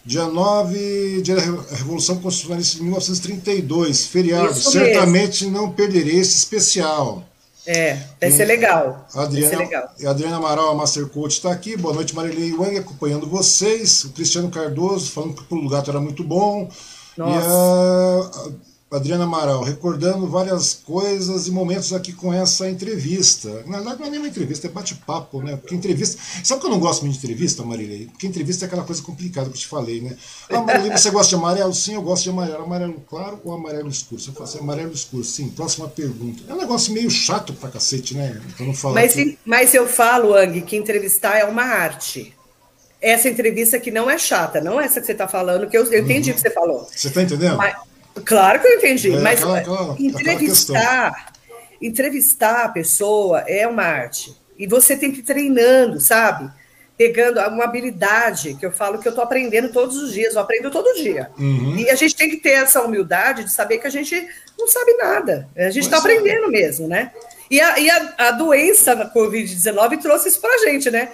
Dia 0.04 0.26
9, 0.26 1.22
dia 1.22 1.36
da 1.36 1.42
Revolução 1.42 2.20
Constitucionalista 2.20 2.76
de 2.76 2.82
1932, 2.82 4.06
feriado. 4.06 4.54
Certamente 4.54 5.46
não 5.46 5.70
perderei 5.70 6.18
esse 6.18 6.38
especial. 6.38 7.24
É, 7.66 7.96
vai 8.20 8.30
ser 8.30 8.44
legal. 8.44 9.06
A 9.14 9.22
Adriana, 9.22 9.58
legal. 9.58 9.88
A 10.04 10.10
Adriana 10.10 10.36
Amaral, 10.36 10.70
a 10.70 10.74
Master 10.74 11.06
Coach, 11.06 11.32
está 11.34 11.52
aqui. 11.52 11.76
Boa 11.76 11.94
noite, 11.94 12.14
Marilei 12.14 12.52
Wang, 12.52 12.76
acompanhando 12.76 13.26
vocês. 13.28 14.04
O 14.04 14.10
Cristiano 14.10 14.50
Cardoso 14.50 15.12
falando 15.12 15.34
que 15.34 15.42
o 15.42 15.44
Pulo 15.44 15.68
Gato 15.68 15.90
era 15.90 16.00
muito 16.00 16.24
bom. 16.24 16.68
Nossa. 17.16 17.46
E 17.46 18.50
a, 18.50 18.71
Adriana 18.92 19.24
Amaral, 19.24 19.62
recordando 19.62 20.28
várias 20.28 20.74
coisas 20.74 21.46
e 21.46 21.50
momentos 21.50 21.92
aqui 21.92 22.12
com 22.12 22.32
essa 22.32 22.68
entrevista. 22.68 23.62
Na 23.66 23.78
verdade, 23.78 24.00
não 24.00 24.06
é 24.06 24.10
nem 24.10 24.18
uma 24.18 24.28
entrevista, 24.28 24.66
é 24.66 24.70
bate-papo, 24.70 25.42
né? 25.42 25.56
Porque 25.56 25.74
entrevista. 25.74 26.20
Sabe 26.44 26.60
que 26.60 26.66
eu 26.66 26.70
não 26.70 26.78
gosto 26.78 27.02
muito 27.02 27.18
de 27.18 27.24
entrevista, 27.24 27.64
Marilei? 27.64 28.06
Porque 28.06 28.26
entrevista 28.26 28.64
é 28.64 28.66
aquela 28.66 28.84
coisa 28.84 29.02
complicada 29.02 29.48
que 29.48 29.56
eu 29.56 29.60
te 29.60 29.66
falei, 29.66 30.00
né? 30.02 30.16
Ah, 30.50 30.60
Marilei, 30.60 30.90
você 30.92 31.10
gosta 31.10 31.30
de 31.30 31.34
amarelo? 31.36 31.72
Sim, 31.72 31.94
eu 31.94 32.02
gosto 32.02 32.24
de 32.24 32.30
amarelo. 32.30 32.64
Amarelo 32.64 33.02
claro 33.08 33.40
ou 33.44 33.54
amarelo 33.54 33.88
escuro? 33.88 34.20
Você 34.20 34.32
fala 34.32 34.44
assim, 34.44 34.58
amarelo 34.58 34.92
escuro. 34.92 35.24
Sim, 35.24 35.48
próxima 35.48 35.88
pergunta. 35.88 36.42
É 36.48 36.52
um 36.52 36.58
negócio 36.58 36.92
meio 36.92 37.10
chato 37.10 37.54
pra 37.54 37.70
cacete, 37.70 38.14
né? 38.14 38.40
Então 38.54 38.66
não 38.66 38.74
falo 38.74 38.94
mas, 38.94 39.14
que... 39.14 39.38
mas 39.44 39.74
eu 39.74 39.88
falo, 39.88 40.34
Ang, 40.34 40.60
que 40.62 40.76
entrevistar 40.76 41.38
é 41.38 41.44
uma 41.44 41.64
arte 41.64 42.34
essa 43.00 43.28
entrevista 43.28 43.80
que 43.80 43.90
não 43.90 44.08
é 44.08 44.16
chata, 44.16 44.60
não 44.60 44.80
é 44.80 44.84
essa 44.84 45.00
que 45.00 45.06
você 45.06 45.12
está 45.12 45.26
falando, 45.26 45.68
que 45.68 45.76
eu, 45.76 45.84
eu 45.92 46.04
entendi 46.04 46.30
uhum. 46.30 46.36
o 46.36 46.40
que 46.40 46.40
você 46.40 46.54
falou. 46.54 46.88
Você 46.88 47.08
está 47.08 47.20
entendendo? 47.20 47.56
Mas, 47.56 47.74
Claro 48.24 48.60
que 48.60 48.66
eu 48.66 48.76
entendi, 48.76 49.12
é, 49.12 49.18
mas 49.18 49.42
aquela, 49.42 49.58
aquela, 49.58 49.96
entrevistar, 49.98 51.32
entrevistar 51.80 52.64
a 52.64 52.68
pessoa 52.68 53.40
é 53.40 53.66
uma 53.66 53.82
arte. 53.82 54.36
E 54.58 54.66
você 54.66 54.96
tem 54.96 55.10
que 55.10 55.20
ir 55.20 55.24
treinando, 55.24 55.98
sabe? 56.00 56.50
Pegando 56.96 57.40
uma 57.40 57.64
habilidade 57.64 58.54
que 58.54 58.66
eu 58.66 58.70
falo 58.70 58.98
que 58.98 59.08
eu 59.08 59.10
estou 59.10 59.24
aprendendo 59.24 59.70
todos 59.70 59.96
os 59.96 60.12
dias, 60.12 60.34
eu 60.34 60.40
aprendo 60.40 60.70
todo 60.70 60.94
dia. 60.94 61.30
Uhum. 61.38 61.76
E 61.78 61.90
a 61.90 61.94
gente 61.94 62.14
tem 62.14 62.28
que 62.28 62.36
ter 62.36 62.50
essa 62.50 62.82
humildade 62.82 63.44
de 63.44 63.50
saber 63.50 63.78
que 63.78 63.86
a 63.86 63.90
gente 63.90 64.28
não 64.58 64.68
sabe 64.68 64.92
nada. 64.94 65.48
A 65.56 65.70
gente 65.70 65.84
está 65.84 65.96
é. 65.96 66.00
aprendendo 66.00 66.48
mesmo, 66.48 66.86
né? 66.86 67.10
E 67.50 67.60
a, 67.60 67.78
e 67.78 67.90
a, 67.90 68.14
a 68.18 68.30
doença 68.30 68.94
da 68.94 69.12
Covid-19 69.12 70.00
trouxe 70.00 70.28
isso 70.28 70.40
para 70.40 70.54
a 70.54 70.58
gente, 70.58 70.90
né? 70.90 71.10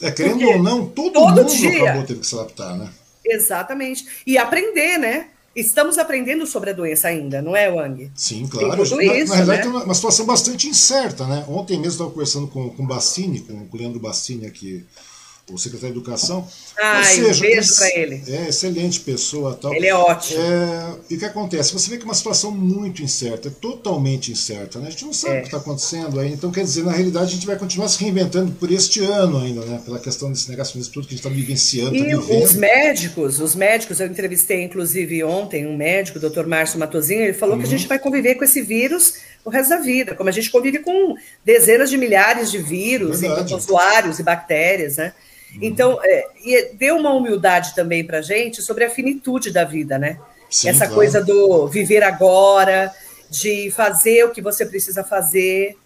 É, 0.00 0.10
querendo 0.10 0.38
Porque 0.38 0.54
ou 0.54 0.62
não, 0.62 0.86
todo, 0.86 1.12
todo 1.12 1.28
mundo 1.28 1.44
dia, 1.46 1.82
acabou 1.82 2.04
tendo 2.04 2.20
que 2.20 2.26
se 2.26 2.34
adaptar, 2.34 2.76
né? 2.76 2.88
Exatamente. 3.24 4.06
E 4.26 4.36
aprender, 4.36 4.98
né? 4.98 5.28
Estamos 5.54 5.98
aprendendo 5.98 6.46
sobre 6.46 6.70
a 6.70 6.72
doença 6.72 7.08
ainda, 7.08 7.42
não 7.42 7.54
é, 7.54 7.70
Wang? 7.70 8.10
Sim, 8.14 8.46
claro. 8.46 8.82
Tudo 8.84 8.96
na, 8.96 9.14
isso, 9.14 9.30
na 9.30 9.36
verdade, 9.36 9.68
né? 9.68 9.68
uma, 9.68 9.84
uma, 9.84 9.94
situação 9.94 10.24
bastante 10.24 10.66
incerta, 10.66 11.26
né? 11.26 11.44
Ontem 11.46 11.76
mesmo 11.76 11.92
estava 11.92 12.10
conversando 12.10 12.48
com, 12.48 12.70
com 12.70 12.82
o 12.82 12.86
Bassini, 12.86 13.40
com 13.40 13.68
o 13.70 13.76
Leandro 13.76 14.00
Bassini 14.00 14.46
aqui, 14.46 14.84
o 15.52 15.58
secretário 15.58 15.94
de 15.94 16.00
Educação. 16.00 16.46
Ai, 16.80 16.98
Ou 16.98 17.04
seja, 17.04 17.44
um 17.44 17.48
beijo 17.48 17.76
para 17.76 17.98
ele. 17.98 18.22
É, 18.26 18.48
excelente 18.48 19.00
pessoa. 19.00 19.58
Tal. 19.60 19.74
Ele 19.74 19.86
é 19.86 19.94
ótimo. 19.94 20.40
É, 20.40 20.94
e 21.10 21.14
o 21.14 21.18
que 21.18 21.24
acontece? 21.24 21.72
Você 21.72 21.90
vê 21.90 21.96
que 21.96 22.02
é 22.02 22.06
uma 22.06 22.14
situação 22.14 22.50
muito 22.50 23.02
incerta, 23.02 23.48
é 23.48 23.50
totalmente 23.50 24.32
incerta. 24.32 24.78
Né? 24.78 24.88
A 24.88 24.90
gente 24.90 25.04
não 25.04 25.12
sabe 25.12 25.34
é. 25.34 25.38
o 25.38 25.40
que 25.42 25.48
está 25.48 25.58
acontecendo 25.58 26.18
aí. 26.18 26.32
Então, 26.32 26.50
quer 26.50 26.64
dizer, 26.64 26.84
na 26.84 26.92
realidade, 26.92 27.26
a 27.26 27.34
gente 27.34 27.46
vai 27.46 27.56
continuar 27.56 27.88
se 27.88 28.00
reinventando 28.00 28.52
por 28.52 28.70
este 28.70 29.00
ano 29.00 29.38
ainda, 29.38 29.64
né? 29.64 29.80
pela 29.84 29.98
questão 29.98 30.30
desse 30.30 30.50
negacionismo, 30.50 30.92
tudo 30.92 31.06
que 31.06 31.14
a 31.14 31.16
gente 31.16 31.26
está 31.26 31.34
vivenciando. 31.34 31.94
E 31.94 32.10
tá 32.10 32.18
os 32.18 32.54
médicos, 32.54 33.40
os 33.40 33.54
médicos, 33.54 34.00
eu 34.00 34.06
entrevistei 34.06 34.62
inclusive 34.62 35.22
ontem 35.24 35.66
um 35.66 35.76
médico, 35.76 36.18
o 36.18 36.20
doutor 36.20 36.46
Márcio 36.46 36.78
Matozinho, 36.78 37.22
ele 37.22 37.32
falou 37.32 37.54
uhum. 37.54 37.60
que 37.60 37.66
a 37.66 37.70
uhum. 37.70 37.78
gente 37.78 37.88
vai 37.88 37.98
conviver 37.98 38.34
com 38.36 38.44
esse 38.44 38.62
vírus 38.62 39.14
o 39.44 39.50
resto 39.50 39.70
da 39.70 39.78
vida, 39.78 40.14
como 40.14 40.28
a 40.28 40.32
gente 40.32 40.50
convive 40.50 40.78
com 40.78 41.14
dezenas 41.44 41.90
de 41.90 41.98
milhares 41.98 42.50
de 42.50 42.58
vírus, 42.58 43.22
e 43.22 43.54
usuários 43.54 44.18
e 44.18 44.22
bactérias, 44.22 44.96
né? 44.96 45.12
Então, 45.60 46.00
é, 46.02 46.26
e 46.44 46.74
deu 46.74 46.96
uma 46.96 47.12
humildade 47.12 47.74
também 47.74 48.04
para 48.04 48.22
gente 48.22 48.62
sobre 48.62 48.84
a 48.84 48.90
finitude 48.90 49.50
da 49.50 49.64
vida, 49.64 49.98
né? 49.98 50.18
Sim, 50.48 50.68
Essa 50.68 50.80
claro. 50.80 50.94
coisa 50.94 51.24
do 51.24 51.66
viver 51.66 52.02
agora, 52.02 52.92
de 53.28 53.70
fazer 53.70 54.24
o 54.24 54.30
que 54.30 54.42
você 54.42 54.64
precisa 54.66 55.02
fazer, 55.02 55.76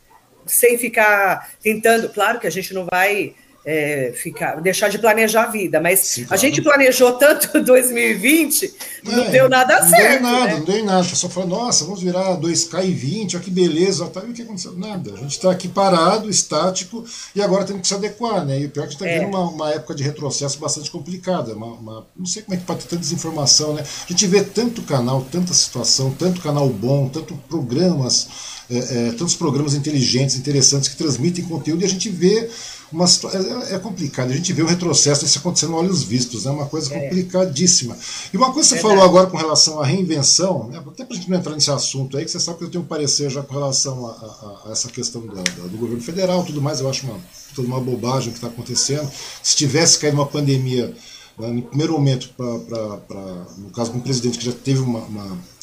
sem 0.45 0.77
ficar 0.79 1.51
tentando. 1.63 2.09
Claro 2.09 2.39
que 2.39 2.47
a 2.47 2.51
gente 2.51 2.75
não 2.75 2.87
vai 2.91 3.35
é, 3.69 4.13
ficar, 4.15 4.61
deixar 4.61 4.89
de 4.89 4.97
planejar 4.97 5.43
a 5.43 5.47
vida, 5.51 5.81
mas 5.81 5.99
Sim, 5.99 6.25
claro. 6.25 6.35
a 6.35 6.37
gente 6.37 6.63
planejou 6.63 7.15
tanto 7.15 7.59
2020, 7.61 8.73
não 9.03 9.25
é, 9.25 9.31
deu 9.31 9.49
nada 9.49 9.81
não 9.81 9.91
certo. 9.91 10.23
Não 10.23 10.31
deu 10.31 10.39
nada, 10.39 10.47
né? 10.47 10.59
não 10.59 10.65
deu 10.65 10.85
nada. 10.85 11.09
Pessoal 11.09 11.33
falou, 11.33 11.49
nossa, 11.49 11.85
vamos 11.85 12.01
virar 12.01 12.37
2K 12.37 12.85
e 12.85 12.93
20, 12.93 13.37
olha 13.37 13.45
que 13.45 13.51
beleza. 13.51 14.07
Tá, 14.07 14.23
e 14.25 14.31
o 14.31 14.33
que 14.33 14.43
aconteceu? 14.43 14.73
Nada. 14.79 15.15
A 15.15 15.17
gente 15.17 15.33
está 15.33 15.51
aqui 15.51 15.67
parado, 15.67 16.31
estático, 16.31 17.05
e 17.35 17.43
agora 17.43 17.65
temos 17.65 17.83
que 17.83 17.89
se 17.89 17.95
adequar, 17.95 18.45
né? 18.45 18.61
E 18.61 18.67
o 18.67 18.71
pior 18.71 18.85
é 18.85 18.87
que 18.87 18.93
está 18.93 19.09
é. 19.09 19.19
vivendo 19.19 19.35
uma, 19.35 19.51
uma, 19.51 19.71
época 19.73 19.97
de 19.97 20.05
retrocesso 20.05 20.61
bastante 20.61 20.89
complicada. 20.89 21.53
Uma, 21.53 21.67
uma, 21.67 22.07
não 22.17 22.27
sei 22.27 22.43
como 22.43 22.55
é 22.55 22.59
que 22.59 22.65
pode 22.65 22.85
ter 22.85 22.91
tanta 22.91 23.03
desinformação, 23.03 23.75
né? 23.75 23.83
A 23.83 24.09
gente 24.09 24.27
vê 24.29 24.45
tanto 24.45 24.83
canal, 24.83 25.27
tanta 25.33 25.53
situação, 25.53 26.13
tanto 26.13 26.41
canal 26.41 26.69
bom, 26.69 27.09
tanto 27.09 27.35
programas, 27.49 28.29
é, 28.71 28.79
é, 28.79 29.13
tantos 29.13 29.35
programas 29.35 29.75
inteligentes, 29.75 30.37
interessantes 30.37 30.89
que 30.89 30.97
transmitem 30.97 31.45
conteúdo, 31.45 31.83
e 31.83 31.85
a 31.85 31.89
gente 31.89 32.09
vê 32.09 32.49
uma 32.93 33.05
é, 33.05 33.75
é 33.75 33.79
complicado. 33.79 34.31
A 34.31 34.37
gente 34.37 34.53
vê 34.53 34.63
o 34.63 34.67
retrocesso 34.67 35.25
isso 35.25 35.39
acontecendo 35.39 35.75
olhos 35.75 36.03
vistos, 36.03 36.47
é 36.47 36.49
né? 36.49 36.55
uma 36.55 36.67
coisa 36.67 36.95
é. 36.95 37.01
complicadíssima. 37.01 37.97
E 38.33 38.37
uma 38.37 38.53
coisa 38.53 38.69
que 38.69 38.77
você 38.77 38.81
falou 38.81 39.03
agora 39.03 39.27
com 39.27 39.37
relação 39.37 39.81
à 39.81 39.87
reinvenção, 39.87 40.69
né? 40.69 40.79
até 40.79 41.05
para 41.05 41.15
a 41.15 41.19
gente 41.19 41.31
não 41.31 41.39
entrar 41.39 41.53
nesse 41.55 41.71
assunto 41.71 42.17
aí, 42.17 42.25
que 42.25 42.31
você 42.31 42.41
sabe 42.41 42.59
que 42.59 42.65
eu 42.65 42.71
tenho 42.71 42.85
um 42.85 42.87
parecer 42.87 43.29
já 43.31 43.43
com 43.43 43.55
relação 43.55 44.07
a, 44.07 44.11
a, 44.11 44.69
a 44.69 44.73
essa 44.73 44.89
questão 44.89 45.23
do, 45.23 45.35
do 45.35 45.77
governo 45.77 46.03
federal 46.03 46.45
tudo 46.45 46.63
mais, 46.63 46.81
eu 46.81 46.89
acho 46.89 47.07
uma, 47.07 47.19
toda 47.55 47.67
uma 47.67 47.81
bobagem 47.81 48.31
que 48.31 48.39
está 48.39 48.49
acontecendo. 48.49 49.11
Se 49.43 49.57
tivesse 49.57 49.99
caído 49.99 50.17
uma 50.17 50.27
pandemia 50.27 50.95
né, 51.39 51.49
no 51.49 51.63
primeiro 51.63 51.93
momento, 51.93 52.31
pra, 52.37 52.59
pra, 52.61 52.97
pra, 52.99 53.47
no 53.59 53.71
caso 53.71 53.93
de 53.93 53.99
um 53.99 54.01
presidente 54.01 54.39
que 54.39 54.45
já 54.45 54.53
teve 54.53 54.81
uma, 54.81 55.01
uma 55.01 55.57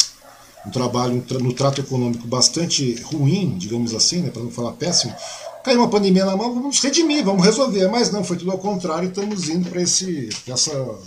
um 0.66 0.72
trabalho 0.72 1.24
no 1.42 1.54
trato 1.54 1.82
econômico 1.82 2.26
bastante 2.26 2.96
ruim, 3.02 3.58
digamos 3.58 3.94
assim, 3.94 4.22
né, 4.22 4.30
para 4.30 4.42
não 4.42 4.52
falar 4.52 4.72
péssimo, 4.74 5.14
caiu 5.64 5.80
uma 5.80 5.90
pandemia 5.90 6.26
na 6.26 6.36
mão, 6.36 6.54
vamos 6.54 6.80
redimir, 6.82 7.24
vamos 7.24 7.46
resolver. 7.46 7.88
Mas 7.88 8.12
não, 8.12 8.24
foi 8.24 8.38
tudo 8.38 8.52
ao 8.52 8.58
contrário, 8.58 9.10
estamos 9.10 9.50
indo 9.50 9.70
para 9.70 9.82
essa 9.82 10.06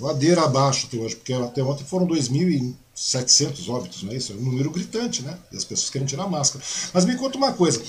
ladeira 0.01 0.43
abaixo 0.43 0.87
até 0.89 0.97
hoje, 0.97 1.17
porque 1.17 1.33
até 1.33 1.63
ontem 1.63 1.85
foram 1.85 2.07
2.700 2.07 3.69
óbitos, 3.69 4.03
não 4.03 4.13
é 4.13 4.17
isso? 4.17 4.33
É 4.33 4.37
um 4.37 4.41
número 4.41 4.71
gritante, 4.71 5.23
né? 5.23 5.39
E 5.53 5.57
as 5.57 5.65
pessoas 5.65 5.91
querem 5.91 6.07
tirar 6.07 6.27
máscara. 6.29 6.65
Mas 6.93 7.05
me 7.05 7.17
conta 7.17 7.37
uma 7.37 7.53
coisa. 7.53 7.83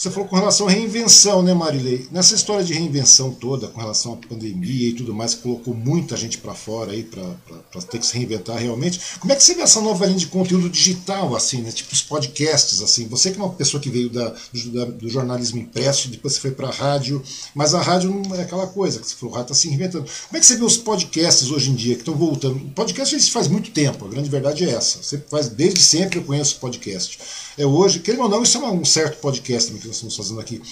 Você 0.00 0.10
falou 0.10 0.26
com 0.26 0.36
relação 0.36 0.66
à 0.66 0.70
reinvenção, 0.70 1.42
né, 1.42 1.52
Marilei? 1.52 2.08
Nessa 2.10 2.34
história 2.34 2.64
de 2.64 2.72
reinvenção 2.72 3.32
toda, 3.32 3.68
com 3.68 3.78
relação 3.78 4.14
à 4.14 4.16
pandemia 4.16 4.88
e 4.88 4.92
tudo 4.94 5.12
mais, 5.12 5.34
que 5.34 5.42
colocou 5.42 5.74
muita 5.74 6.16
gente 6.16 6.38
para 6.38 6.54
fora 6.54 6.92
aí 6.92 7.02
para 7.02 7.82
ter 7.82 7.98
que 7.98 8.06
se 8.06 8.16
reinventar 8.16 8.56
realmente. 8.56 8.98
Como 9.20 9.30
é 9.30 9.36
que 9.36 9.44
você 9.44 9.54
vê 9.54 9.60
essa 9.60 9.78
nova 9.82 10.06
linha 10.06 10.18
de 10.18 10.28
conteúdo 10.28 10.70
digital, 10.70 11.36
assim, 11.36 11.60
né? 11.60 11.70
Tipo 11.70 11.92
os 11.92 12.00
podcasts, 12.00 12.80
assim. 12.80 13.08
Você 13.08 13.30
que 13.30 13.38
é 13.38 13.42
uma 13.42 13.52
pessoa 13.52 13.78
que 13.78 13.90
veio 13.90 14.08
da, 14.08 14.34
do, 14.54 14.92
do 14.92 15.08
jornalismo 15.10 15.58
impresso, 15.58 16.08
depois 16.08 16.32
você 16.32 16.40
foi 16.40 16.52
para 16.52 16.68
a 16.68 16.72
rádio, 16.72 17.22
mas 17.54 17.74
a 17.74 17.82
rádio 17.82 18.10
não 18.10 18.34
é 18.34 18.40
aquela 18.40 18.68
coisa 18.68 19.00
que 19.00 19.06
você 19.06 19.14
falou, 19.14 19.34
o 19.34 19.36
rádio 19.36 19.52
está 19.52 19.60
se 19.60 19.68
reinventando. 19.68 20.04
Como 20.04 20.36
é 20.38 20.40
que 20.40 20.46
você 20.46 20.56
vê 20.56 20.64
os 20.64 20.78
podcasts 20.78 21.50
hoje 21.50 21.68
em 21.68 21.74
dia 21.74 21.94
que 21.94 22.00
estão 22.00 22.14
voltando? 22.14 22.56
O 22.56 22.70
podcast 22.70 23.20
se 23.20 23.30
faz 23.30 23.48
muito 23.48 23.70
tempo, 23.70 24.06
a 24.06 24.08
grande 24.08 24.30
verdade 24.30 24.64
é 24.64 24.70
essa. 24.70 25.02
Você 25.02 25.18
faz 25.28 25.50
desde 25.50 25.82
sempre 25.82 26.20
eu 26.20 26.24
conheço 26.24 26.56
podcast 26.56 27.18
é 27.60 27.66
hoje. 27.66 28.00
Querendo 28.00 28.22
ou 28.22 28.28
não, 28.28 28.42
isso 28.42 28.58
é 28.58 28.70
um 28.70 28.84
certo 28.84 29.18
podcast 29.18 29.72
que 29.72 29.86
nós 29.90 29.96
estamos 29.96 30.16
fazendo 30.16 30.40
aqui. 30.40 30.62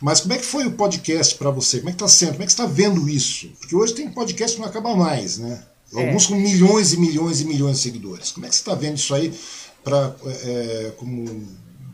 Mas 0.00 0.20
como 0.20 0.32
é 0.32 0.38
que 0.38 0.44
foi 0.44 0.66
o 0.66 0.72
podcast 0.72 1.34
para 1.34 1.50
você? 1.50 1.78
Como 1.78 1.90
é 1.90 1.92
que 1.92 1.96
está 1.96 2.08
sendo? 2.08 2.32
Como 2.32 2.42
é 2.42 2.46
que 2.46 2.52
você 2.52 2.62
está 2.62 2.72
vendo 2.72 3.08
isso? 3.08 3.48
Porque 3.58 3.74
hoje 3.74 3.94
tem 3.94 4.10
podcast 4.10 4.56
que 4.56 4.62
não 4.62 4.68
acaba 4.68 4.94
mais, 4.94 5.38
né? 5.38 5.62
É. 5.94 6.06
Alguns 6.06 6.26
com 6.26 6.34
milhões 6.34 6.92
e 6.92 6.98
milhões 6.98 7.40
e 7.40 7.44
milhões 7.44 7.78
de 7.78 7.82
seguidores. 7.82 8.30
Como 8.32 8.46
é 8.46 8.48
que 8.48 8.54
você 8.54 8.60
está 8.60 8.74
vendo 8.74 8.96
isso 8.96 9.14
aí 9.14 9.32
pra, 9.82 10.14
é, 10.24 10.30
é, 10.30 10.92
como, 10.96 11.48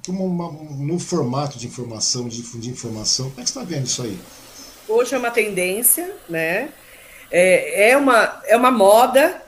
como 0.05 0.27
uma, 0.27 0.49
um 0.49 0.85
novo 0.85 1.05
formato 1.05 1.59
de 1.59 1.66
informação, 1.66 2.29
de 2.29 2.37
difundir 2.37 2.73
informação? 2.73 3.31
Como 3.31 3.40
é 3.40 3.44
que 3.44 3.51
você 3.51 3.59
está 3.59 3.68
vendo 3.68 3.87
isso 3.87 4.03
aí? 4.03 4.18
Hoje 4.88 5.14
é 5.14 5.18
uma 5.18 5.31
tendência, 5.31 6.14
né? 6.29 6.68
É, 7.31 7.90
é, 7.90 7.97
uma, 7.97 8.40
é 8.47 8.57
uma 8.57 8.70
moda 8.70 9.42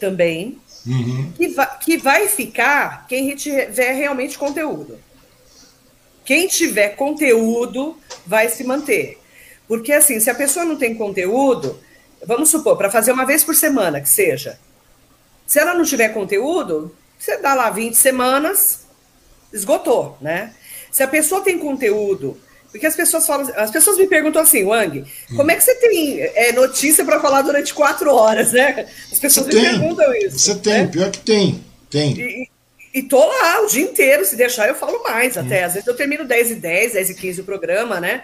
também, 0.00 0.58
Uhum. 0.86 1.32
Que, 1.32 1.48
vai, 1.48 1.78
que 1.78 1.96
vai 1.96 2.28
ficar 2.28 3.06
quem 3.06 3.34
tiver 3.34 3.92
realmente 3.92 4.38
conteúdo. 4.38 4.98
Quem 6.24 6.48
tiver 6.48 6.90
conteúdo 6.90 7.96
vai 8.26 8.48
se 8.48 8.64
manter. 8.64 9.18
Porque, 9.68 9.92
assim, 9.92 10.20
se 10.20 10.30
a 10.30 10.34
pessoa 10.34 10.64
não 10.64 10.76
tem 10.76 10.94
conteúdo, 10.94 11.78
vamos 12.26 12.50
supor, 12.50 12.76
para 12.76 12.90
fazer 12.90 13.12
uma 13.12 13.26
vez 13.26 13.44
por 13.44 13.54
semana, 13.54 14.00
que 14.00 14.08
seja. 14.08 14.58
Se 15.46 15.58
ela 15.58 15.74
não 15.74 15.84
tiver 15.84 16.10
conteúdo, 16.10 16.94
você 17.18 17.36
dá 17.38 17.54
lá 17.54 17.70
20 17.70 17.94
semanas, 17.94 18.86
esgotou, 19.52 20.16
né? 20.20 20.54
Se 20.90 21.02
a 21.02 21.08
pessoa 21.08 21.42
tem 21.42 21.58
conteúdo 21.58 22.38
porque 22.74 22.88
as 22.88 22.96
pessoas 22.96 23.24
falam, 23.24 23.48
as 23.54 23.70
pessoas 23.70 23.96
me 23.96 24.08
perguntam 24.08 24.42
assim, 24.42 24.64
Wang, 24.64 25.04
como 25.36 25.48
é 25.48 25.54
que 25.54 25.62
você 25.62 25.76
tem 25.76 26.20
é, 26.20 26.50
notícia 26.50 27.04
para 27.04 27.20
falar 27.20 27.42
durante 27.42 27.72
quatro 27.72 28.12
horas, 28.12 28.50
né? 28.50 28.88
As 29.12 29.18
pessoas 29.20 29.46
você 29.46 29.54
me 29.54 29.62
tem, 29.62 29.78
perguntam 29.78 30.14
isso. 30.16 30.38
Você 30.40 30.54
tem, 30.56 30.72
né? 30.72 30.86
pior 30.88 31.08
que 31.08 31.20
tem, 31.20 31.64
tem. 31.88 32.18
E, 32.18 32.48
e 32.94 33.02
tô 33.02 33.18
lá 33.18 33.60
o 33.60 33.66
dia 33.66 33.82
inteiro, 33.82 34.24
se 34.24 34.36
deixar 34.36 34.68
eu 34.68 34.74
falo 34.76 35.02
mais 35.02 35.36
até. 35.36 35.64
Às 35.64 35.74
vezes 35.74 35.88
eu 35.88 35.96
termino 35.96 36.24
10 36.24 36.52
e 36.52 36.54
10, 36.54 36.92
10 36.92 37.10
e 37.10 37.14
15 37.14 37.40
o 37.40 37.44
programa, 37.44 38.00
né? 38.00 38.22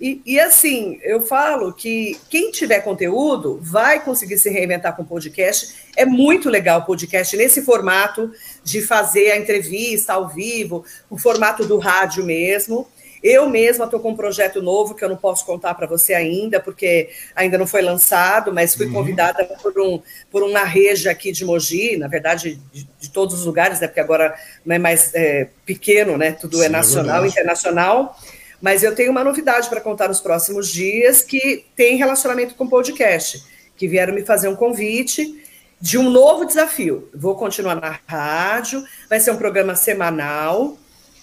E, 0.00 0.20
e, 0.24 0.38
assim, 0.38 0.98
eu 1.02 1.20
falo 1.20 1.72
que 1.72 2.16
quem 2.28 2.52
tiver 2.52 2.80
conteúdo 2.80 3.58
vai 3.60 4.02
conseguir 4.04 4.38
se 4.38 4.48
reinventar 4.48 4.94
com 4.94 5.04
podcast. 5.04 5.74
É 5.96 6.04
muito 6.04 6.48
legal 6.48 6.80
o 6.80 6.84
podcast 6.84 7.36
nesse 7.36 7.62
formato 7.62 8.30
de 8.62 8.80
fazer 8.80 9.32
a 9.32 9.36
entrevista 9.36 10.12
ao 10.12 10.28
vivo, 10.28 10.84
o 11.10 11.18
formato 11.18 11.64
do 11.64 11.78
rádio 11.78 12.24
mesmo. 12.24 12.88
Eu 13.22 13.48
mesma 13.48 13.84
estou 13.84 13.98
com 14.00 14.10
um 14.10 14.16
projeto 14.16 14.62
novo 14.62 14.94
que 14.94 15.04
eu 15.04 15.08
não 15.08 15.16
posso 15.16 15.44
contar 15.44 15.74
para 15.74 15.86
você 15.86 16.14
ainda, 16.14 16.60
porque 16.60 17.10
ainda 17.34 17.58
não 17.58 17.66
foi 17.66 17.82
lançado, 17.82 18.52
mas 18.52 18.74
fui 18.74 18.86
uhum. 18.86 18.92
convidada 18.92 19.44
por 19.44 19.78
um, 19.78 20.00
por 20.30 20.42
uma 20.42 20.64
reja 20.64 21.10
aqui 21.10 21.32
de 21.32 21.44
Mogi, 21.44 21.96
na 21.96 22.08
verdade, 22.08 22.60
de, 22.72 22.88
de 22.98 23.10
todos 23.10 23.34
os 23.40 23.44
lugares, 23.44 23.80
né? 23.80 23.88
Porque 23.88 24.00
agora 24.00 24.34
não 24.64 24.74
é 24.76 24.78
mais 24.78 25.12
é, 25.14 25.48
pequeno, 25.66 26.16
né? 26.16 26.32
Tudo 26.32 26.58
é 26.58 26.60
Sim, 26.60 26.66
é 26.66 26.68
nacional, 26.68 27.24
é 27.24 27.28
internacional. 27.28 28.18
Mas 28.60 28.82
eu 28.82 28.94
tenho 28.94 29.10
uma 29.10 29.22
novidade 29.22 29.68
para 29.68 29.80
contar 29.80 30.08
nos 30.08 30.20
próximos 30.20 30.68
dias 30.68 31.22
que 31.22 31.64
tem 31.76 31.96
relacionamento 31.96 32.54
com 32.54 32.68
podcast, 32.68 33.44
que 33.76 33.86
vieram 33.86 34.14
me 34.14 34.24
fazer 34.24 34.48
um 34.48 34.56
convite 34.56 35.44
de 35.80 35.96
um 35.96 36.10
novo 36.10 36.44
desafio. 36.44 37.08
Vou 37.14 37.36
continuar 37.36 37.76
na 37.76 37.98
rádio, 38.06 38.84
vai 39.08 39.20
ser 39.20 39.30
um 39.30 39.36
programa 39.36 39.76
semanal 39.76 40.76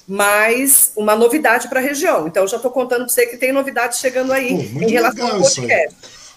mas 0.07 0.91
uma 0.95 1.15
novidade 1.15 1.67
para 1.67 1.79
a 1.79 1.83
região. 1.83 2.27
Então, 2.27 2.47
já 2.47 2.57
estou 2.57 2.71
contando 2.71 3.05
para 3.05 3.09
você 3.09 3.25
que 3.25 3.37
tem 3.37 3.51
novidades 3.51 3.99
chegando 3.99 4.31
aí 4.31 4.69
Pô, 4.69 4.81
em 4.81 4.91
relação 4.91 5.27
ao 5.27 5.41
podcast. 5.41 5.95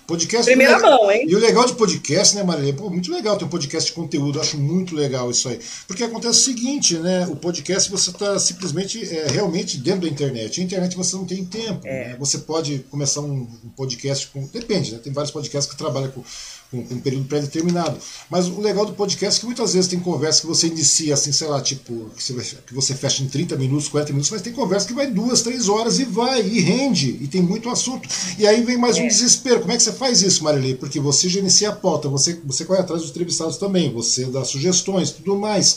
Podcast 0.08 0.46
Primeira 0.46 0.76
legal. 0.76 0.90
mão, 0.90 1.12
hein? 1.12 1.26
E 1.28 1.36
o 1.36 1.38
legal 1.38 1.66
de 1.66 1.74
podcast, 1.74 2.34
né, 2.34 2.42
Maria? 2.42 2.72
Pô, 2.72 2.88
muito 2.88 3.12
legal 3.12 3.36
ter 3.36 3.44
um 3.44 3.48
podcast 3.48 3.90
de 3.90 3.94
conteúdo, 3.94 4.40
acho 4.40 4.56
muito 4.56 4.94
legal 4.94 5.30
isso 5.30 5.50
aí. 5.50 5.60
Porque 5.86 6.02
acontece 6.02 6.40
o 6.40 6.42
seguinte, 6.44 6.96
né? 6.96 7.26
O 7.26 7.36
podcast 7.36 7.90
você 7.90 8.08
está 8.08 8.38
simplesmente 8.38 9.04
é, 9.14 9.26
realmente 9.26 9.76
dentro 9.76 10.00
da 10.00 10.08
internet. 10.08 10.62
A 10.62 10.64
internet 10.64 10.96
você 10.96 11.14
não 11.14 11.26
tem 11.26 11.44
tempo. 11.44 11.86
É. 11.86 12.08
Né? 12.08 12.16
Você 12.18 12.38
pode 12.38 12.78
começar 12.90 13.20
um, 13.20 13.46
um 13.62 13.68
podcast 13.76 14.28
com. 14.28 14.46
Depende, 14.46 14.92
né? 14.92 14.98
Tem 15.04 15.12
vários 15.12 15.30
podcasts 15.30 15.70
que 15.70 15.76
trabalham 15.76 16.10
com 16.10 16.24
com, 16.70 16.78
um 16.78 17.00
período 17.00 17.26
pré-determinado. 17.26 17.98
Mas 18.30 18.46
o 18.46 18.60
legal 18.60 18.84
do 18.84 18.92
podcast 18.92 19.38
é 19.38 19.40
que 19.40 19.46
muitas 19.46 19.74
vezes 19.74 19.88
tem 19.88 19.98
conversa 19.98 20.42
que 20.42 20.46
você 20.46 20.66
inicia 20.66 21.14
assim, 21.14 21.32
sei 21.32 21.48
lá, 21.48 21.60
tipo, 21.60 22.10
que 22.16 22.32
você, 22.32 22.56
que 22.66 22.74
você 22.74 22.94
fecha 22.94 23.22
em 23.22 23.28
30 23.28 23.56
minutos, 23.56 23.88
40 23.88 24.12
minutos, 24.12 24.30
mas 24.30 24.42
tem 24.42 24.52
conversa 24.52 24.86
que 24.86 24.94
vai 24.94 25.06
duas, 25.06 25.42
três 25.42 25.68
horas 25.68 25.98
e 25.98 26.04
vai, 26.04 26.42
e 26.42 26.60
rende, 26.60 27.18
e 27.20 27.26
tem 27.26 27.42
muito 27.42 27.68
assunto. 27.68 28.08
E 28.38 28.46
aí 28.46 28.62
vem 28.62 28.76
mais 28.76 28.96
é. 28.98 29.02
um 29.02 29.08
desespero. 29.08 29.60
Como 29.60 29.72
é 29.72 29.76
que 29.76 29.82
você 29.82 29.92
faz 29.92 30.22
isso, 30.22 30.44
Marilei? 30.44 30.74
Porque 30.74 31.00
você 31.00 31.28
gerencia 31.28 31.70
a 31.70 31.76
pauta, 31.76 32.08
você, 32.08 32.40
você 32.44 32.64
corre 32.64 32.80
atrás 32.80 33.02
dos 33.02 33.10
entrevistados 33.10 33.56
também, 33.56 33.92
você 33.92 34.26
dá 34.26 34.44
sugestões, 34.44 35.10
tudo 35.10 35.36
mais. 35.36 35.76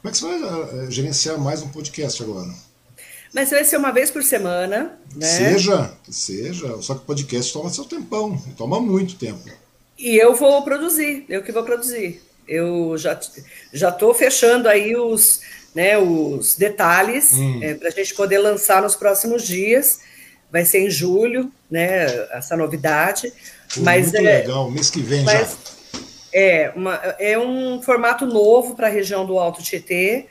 Como 0.00 0.08
é 0.08 0.10
que 0.10 0.18
você 0.18 0.26
vai 0.26 0.86
uh, 0.86 0.90
gerenciar 0.90 1.38
mais 1.38 1.62
um 1.62 1.68
podcast 1.68 2.22
agora? 2.22 2.48
Mas 3.32 3.50
vai 3.50 3.64
ser 3.64 3.76
uma 3.76 3.92
vez 3.92 4.10
por 4.10 4.22
semana, 4.24 4.98
né? 5.14 5.26
Seja, 5.26 5.92
seja. 6.10 6.82
Só 6.82 6.94
que 6.94 7.02
o 7.02 7.04
podcast 7.04 7.52
toma 7.52 7.70
seu 7.70 7.84
tempão, 7.84 8.36
toma 8.56 8.80
muito 8.80 9.14
tempo. 9.14 9.48
E 10.00 10.16
eu 10.16 10.34
vou 10.34 10.62
produzir, 10.62 11.26
eu 11.28 11.42
que 11.42 11.52
vou 11.52 11.62
produzir. 11.62 12.22
Eu 12.48 12.96
já 12.96 13.20
já 13.70 13.90
estou 13.90 14.14
fechando 14.14 14.66
aí 14.66 14.96
os, 14.96 15.42
né, 15.74 15.98
os 15.98 16.56
detalhes 16.56 17.34
hum. 17.34 17.60
é, 17.62 17.74
para 17.74 17.88
a 17.88 17.92
gente 17.92 18.14
poder 18.14 18.38
lançar 18.38 18.80
nos 18.80 18.96
próximos 18.96 19.46
dias. 19.46 20.00
Vai 20.50 20.64
ser 20.64 20.80
em 20.80 20.90
julho, 20.90 21.52
né? 21.70 22.06
Essa 22.32 22.56
novidade. 22.56 23.30
Pô, 23.74 23.82
mas 23.82 24.06
muito 24.06 24.26
é, 24.26 24.38
legal, 24.38 24.70
mês 24.70 24.90
que 24.90 25.00
vem 25.00 25.24
já. 25.24 25.48
É, 26.32 26.72
uma, 26.74 26.94
é 27.18 27.38
um 27.38 27.82
formato 27.82 28.24
novo 28.24 28.74
para 28.74 28.86
a 28.86 28.90
região 28.90 29.26
do 29.26 29.38
Alto 29.38 29.62
Tietê 29.62 30.26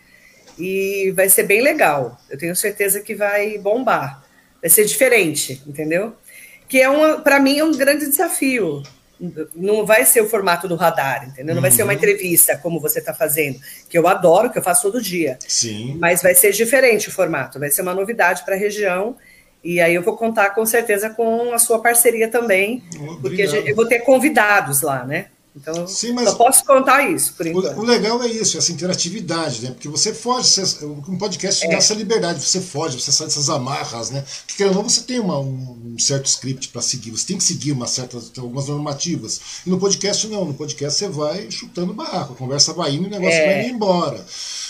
e 0.58 1.14
vai 1.16 1.30
ser 1.30 1.44
bem 1.44 1.62
legal. 1.62 2.20
Eu 2.30 2.38
tenho 2.38 2.56
certeza 2.56 3.02
que 3.02 3.14
vai 3.14 3.58
bombar. 3.60 4.24
Vai 4.60 4.70
ser 4.70 4.84
diferente, 4.84 5.62
entendeu? 5.66 6.16
Que 6.68 6.82
é 6.82 7.18
para 7.20 7.40
mim 7.40 7.60
é 7.60 7.64
um 7.64 7.72
grande 7.72 8.08
desafio. 8.08 8.84
Não 9.56 9.86
vai 9.86 10.06
ser 10.06 10.22
o 10.22 10.30
formato 10.30 10.68
do 10.68 10.76
radar, 10.76 11.28
entendeu? 11.28 11.54
Não 11.54 11.56
uhum. 11.56 11.62
vai 11.62 11.72
ser 11.72 11.84
uma 11.84 11.92
uhum. 11.92 11.98
entrevista 11.98 12.58
como 12.58 12.80
você 12.80 13.00
está 13.00 13.14
fazendo, 13.14 13.60
que 13.90 13.98
eu 13.98 14.08
adoro, 14.08 14.50
que 14.50 14.58
eu 14.58 14.64
faço 14.64 14.84
todo 14.84 15.02
dia. 15.02 15.38
Sim. 15.48 15.98
Mas 16.00 16.22
vai 16.22 16.34
ser 16.34 16.52
diferente 16.52 17.10
o 17.10 17.12
formato, 17.12 17.60
vai 17.60 17.70
ser 17.70 17.82
uma 17.82 17.94
novidade 17.94 18.44
para 18.46 18.56
a 18.56 18.58
região. 18.58 19.18
E 19.62 19.82
aí 19.82 19.94
eu 19.94 20.02
vou 20.02 20.16
contar 20.16 20.52
com 20.52 20.66
certeza 20.66 21.10
com 21.10 21.54
a 21.54 21.60
sua 21.60 21.82
parceria 21.82 22.30
também, 22.30 22.82
Obrigado. 22.96 23.22
porque 23.22 23.42
eu 23.72 23.76
vou 23.76 23.86
ter 23.86 24.00
convidados 24.00 24.82
lá, 24.82 25.04
né? 25.04 25.28
Então, 25.62 25.86
Sim, 25.86 26.14
mas 26.14 26.30
só 26.30 26.36
posso 26.36 26.64
contar 26.64 27.10
isso, 27.10 27.34
por 27.34 27.46
enquanto. 27.46 27.78
O, 27.78 27.82
o, 27.82 27.84
legal 27.84 28.22
é 28.24 28.28
isso, 28.28 28.58
essa 28.58 28.72
interatividade, 28.72 29.62
né? 29.62 29.72
Porque 29.72 29.90
você 29.90 30.14
foge, 30.14 30.48
você, 30.48 30.86
um 30.86 31.18
podcast 31.18 31.66
é. 31.66 31.70
dá 31.70 31.76
essa 31.76 31.94
liberdade, 31.94 32.42
você 32.42 32.62
foge, 32.62 33.00
você 33.00 33.12
sai 33.12 33.28
dessas 33.28 33.50
amarras, 33.50 34.10
né? 34.10 34.24
Porque 34.48 34.64
ou 34.64 34.74
não 34.74 34.84
você 34.84 35.02
tem 35.02 35.20
uma, 35.20 35.38
um 35.38 35.98
certo 36.00 36.28
script 36.28 36.70
para 36.70 36.82
seguir, 36.82 37.12
você 37.12 37.28
tem 37.28 37.38
que 37.38 37.44
seguir 37.44 37.74
uma 37.74 37.88
certa, 37.88 38.18
algumas 38.38 38.68
normativas. 38.68 39.42
E 39.66 39.70
no 39.70 39.78
podcast 39.78 40.28
não, 40.28 40.46
no 40.46 40.54
podcast 40.54 40.98
você 40.98 41.10
vai 41.10 41.52
chutando 41.52 41.94
barraco, 41.94 42.34
a 42.34 42.36
conversa 42.38 42.74
vai 42.74 42.94
indo 42.94 43.04
e 43.04 43.08
o 43.08 43.12
negócio 43.12 43.38
é. 43.38 43.46
vai 43.46 43.66
indo 43.66 43.76
embora. 43.76 44.26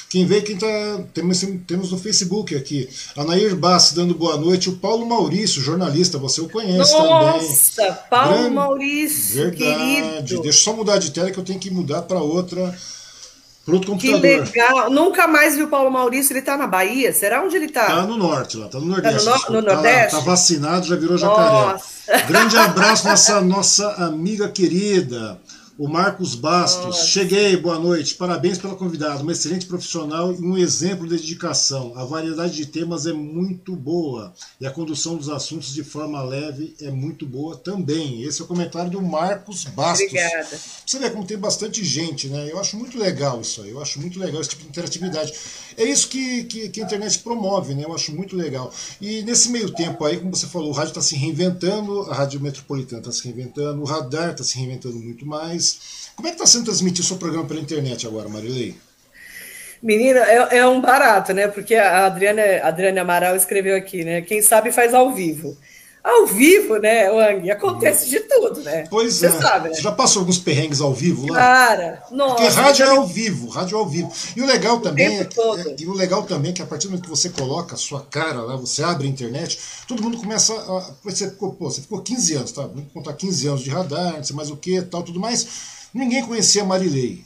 Quem 0.09 0.25
vê, 0.25 0.41
quem 0.41 0.57
tá. 0.57 0.67
Temos, 1.13 1.45
temos 1.67 1.91
no 1.91 1.99
Facebook 1.99 2.55
aqui. 2.55 2.89
A 3.15 3.23
Nair 3.23 3.55
Bassi 3.55 3.95
dando 3.95 4.15
boa 4.15 4.37
noite. 4.37 4.67
O 4.67 4.77
Paulo 4.77 5.05
Maurício, 5.05 5.61
jornalista, 5.61 6.17
você 6.17 6.41
o 6.41 6.49
conhece 6.49 6.91
Nossa, 6.91 6.97
também. 6.97 7.47
Nossa, 7.47 7.93
Paulo 8.09 8.33
Grande, 8.33 8.55
Maurício. 8.55 9.35
Verdade. 9.35 9.57
Querido. 9.57 10.41
Deixa 10.41 10.47
eu 10.47 10.53
só 10.63 10.73
mudar 10.73 10.97
de 10.97 11.11
tela 11.11 11.29
que 11.29 11.37
eu 11.37 11.43
tenho 11.43 11.59
que 11.59 11.69
mudar 11.69 12.01
para 12.01 12.19
outra. 12.21 12.75
Para 13.63 13.75
outro 13.75 13.91
computador. 13.91 14.19
Que 14.19 14.59
legal. 14.59 14.89
Nunca 14.89 15.27
mais 15.27 15.55
vi 15.55 15.61
o 15.61 15.67
Paulo 15.67 15.91
Maurício. 15.91 16.33
Ele 16.33 16.39
está 16.39 16.57
na 16.57 16.65
Bahia? 16.65 17.13
Será 17.13 17.43
onde 17.43 17.55
ele 17.55 17.65
está? 17.67 17.83
Está 17.83 18.01
no 18.07 18.17
norte, 18.17 18.57
lá. 18.57 18.65
Está 18.65 18.79
no 18.79 18.87
Nordeste. 18.87 19.25
Tá 19.25 19.39
no, 19.47 19.61
no 19.61 19.61
Nordeste? 19.61 20.05
Está 20.05 20.17
tá 20.17 20.23
vacinado, 20.25 20.87
já 20.87 20.95
virou 20.95 21.19
jacaré. 21.19 21.73
Nossa. 21.73 22.25
Grande 22.27 22.57
abraço, 22.57 23.07
nossa, 23.07 23.41
nossa 23.41 23.91
amiga 24.05 24.49
querida. 24.49 25.39
O 25.79 25.87
Marcos 25.87 26.35
Bastos, 26.35 26.85
Nossa. 26.87 27.05
cheguei, 27.05 27.55
boa 27.55 27.79
noite. 27.79 28.15
Parabéns 28.15 28.57
pela 28.57 28.75
convidada, 28.75 29.23
uma 29.23 29.31
excelente 29.31 29.65
profissional 29.65 30.33
e 30.33 30.41
um 30.43 30.57
exemplo 30.57 31.07
de 31.07 31.15
dedicação. 31.15 31.93
A 31.95 32.03
variedade 32.03 32.53
de 32.53 32.65
temas 32.65 33.05
é 33.05 33.13
muito 33.13 33.77
boa 33.77 34.33
e 34.59 34.67
a 34.67 34.71
condução 34.71 35.15
dos 35.15 35.29
assuntos 35.29 35.73
de 35.73 35.81
forma 35.81 36.21
leve 36.21 36.75
é 36.81 36.91
muito 36.91 37.25
boa 37.25 37.55
também. 37.55 38.23
Esse 38.23 38.41
é 38.41 38.43
o 38.43 38.47
comentário 38.47 38.91
do 38.91 39.01
Marcos 39.01 39.63
Bastos. 39.63 40.07
Obrigada. 40.07 40.59
Você 40.85 40.99
vê 40.99 41.09
como 41.11 41.25
tem 41.25 41.37
bastante 41.37 41.81
gente, 41.81 42.27
né? 42.27 42.51
Eu 42.51 42.59
acho 42.59 42.75
muito 42.75 42.99
legal 42.99 43.39
isso 43.39 43.61
aí, 43.61 43.69
eu 43.69 43.81
acho 43.81 44.01
muito 44.01 44.19
legal 44.19 44.41
esse 44.41 44.49
tipo 44.49 44.63
de 44.63 44.67
interatividade. 44.67 45.31
É 45.77 45.85
isso 45.85 46.09
que, 46.09 46.43
que, 46.43 46.67
que 46.67 46.81
a 46.81 46.83
internet 46.83 47.19
promove, 47.19 47.73
né? 47.73 47.85
Eu 47.85 47.95
acho 47.95 48.13
muito 48.13 48.35
legal. 48.35 48.69
E 48.99 49.21
nesse 49.21 49.47
meio 49.47 49.71
tempo 49.71 50.03
aí, 50.03 50.17
como 50.17 50.35
você 50.35 50.45
falou, 50.45 50.71
o 50.71 50.73
rádio 50.73 50.89
está 50.89 51.01
se 51.01 51.15
reinventando, 51.15 52.01
a 52.11 52.15
Rádio 52.15 52.41
Metropolitana 52.41 52.99
está 52.99 53.13
se 53.13 53.23
reinventando, 53.23 53.81
o 53.81 53.85
radar 53.85 54.31
está 54.31 54.43
se 54.43 54.57
reinventando 54.57 54.97
muito 54.97 55.25
mais. 55.25 55.68
Como 56.15 56.27
é 56.27 56.31
que 56.31 56.35
está 56.35 56.45
sendo 56.45 56.65
transmitido 56.65 57.01
o 57.01 57.07
seu 57.07 57.17
programa 57.17 57.47
pela 57.47 57.61
internet 57.61 58.05
agora, 58.05 58.27
Marilei? 58.27 58.75
Menina, 59.81 60.19
é, 60.19 60.57
é, 60.57 60.67
um 60.67 60.81
barato, 60.81 61.33
né? 61.33 61.47
Porque 61.47 61.75
a 61.75 62.05
Adriana, 62.05 62.41
a 62.61 62.67
Adriana 62.67 63.01
Amaral 63.01 63.35
escreveu 63.35 63.75
aqui, 63.77 64.03
né? 64.03 64.21
Quem 64.21 64.41
sabe 64.41 64.71
faz 64.71 64.93
ao 64.93 65.13
vivo. 65.13 65.57
Ao 66.01 66.25
vivo, 66.25 66.77
né, 66.77 67.11
Wang? 67.11 67.51
Acontece 67.51 68.09
de 68.09 68.21
tudo, 68.21 68.61
né? 68.61 68.85
Pois 68.89 69.15
Você 69.15 69.27
é. 69.27 69.31
Sabe, 69.31 69.69
né? 69.69 69.75
Você 69.75 69.81
já 69.81 69.91
passou 69.91 70.21
alguns 70.21 70.37
perrengues 70.37 70.79
ao 70.79 70.93
vivo 70.93 71.27
lá? 71.27 71.37
Cara, 71.37 72.03
nossa. 72.09 72.35
Porque 72.35 72.47
rádio 72.47 72.85
é 72.85 72.89
ao 72.89 73.05
vivo, 73.05 73.49
rádio 73.49 73.75
é 73.75 73.79
ao 73.79 73.87
vivo. 73.87 74.11
E 74.35 74.41
o 74.41 74.45
legal 74.45 74.79
também 74.79 75.19
é, 75.19 75.25
que, 75.25 75.39
é, 75.39 75.75
e 75.77 75.85
o 75.85 75.93
legal 75.93 76.23
também 76.23 76.51
é 76.51 76.53
que 76.53 76.61
a 76.61 76.65
partir 76.65 76.87
do 76.87 76.91
momento 76.91 77.03
que 77.03 77.09
você 77.09 77.29
coloca 77.29 77.75
a 77.75 77.77
sua 77.77 78.01
cara 78.01 78.41
lá, 78.41 78.55
você 78.55 78.81
abre 78.81 79.07
a 79.07 79.09
internet, 79.09 79.59
todo 79.87 80.01
mundo 80.01 80.17
começa 80.17 80.53
a. 80.53 80.93
Você 81.03 81.29
ficou, 81.29 81.51
pô, 81.51 81.69
você 81.69 81.81
ficou 81.81 82.01
15 82.01 82.33
anos, 82.35 82.51
tá? 82.53 82.61
Vamos 82.61 82.91
contar 82.93 83.13
15 83.13 83.47
anos 83.47 83.61
de 83.61 83.69
radar, 83.69 84.15
não 84.15 84.23
sei 84.23 84.35
mais 84.35 84.49
o 84.49 84.55
que, 84.55 84.81
tal, 84.81 85.03
tudo 85.03 85.19
mais. 85.19 85.47
Ninguém 85.93 86.25
conhecia 86.25 86.63
a 86.63 86.65
Marilei. 86.65 87.25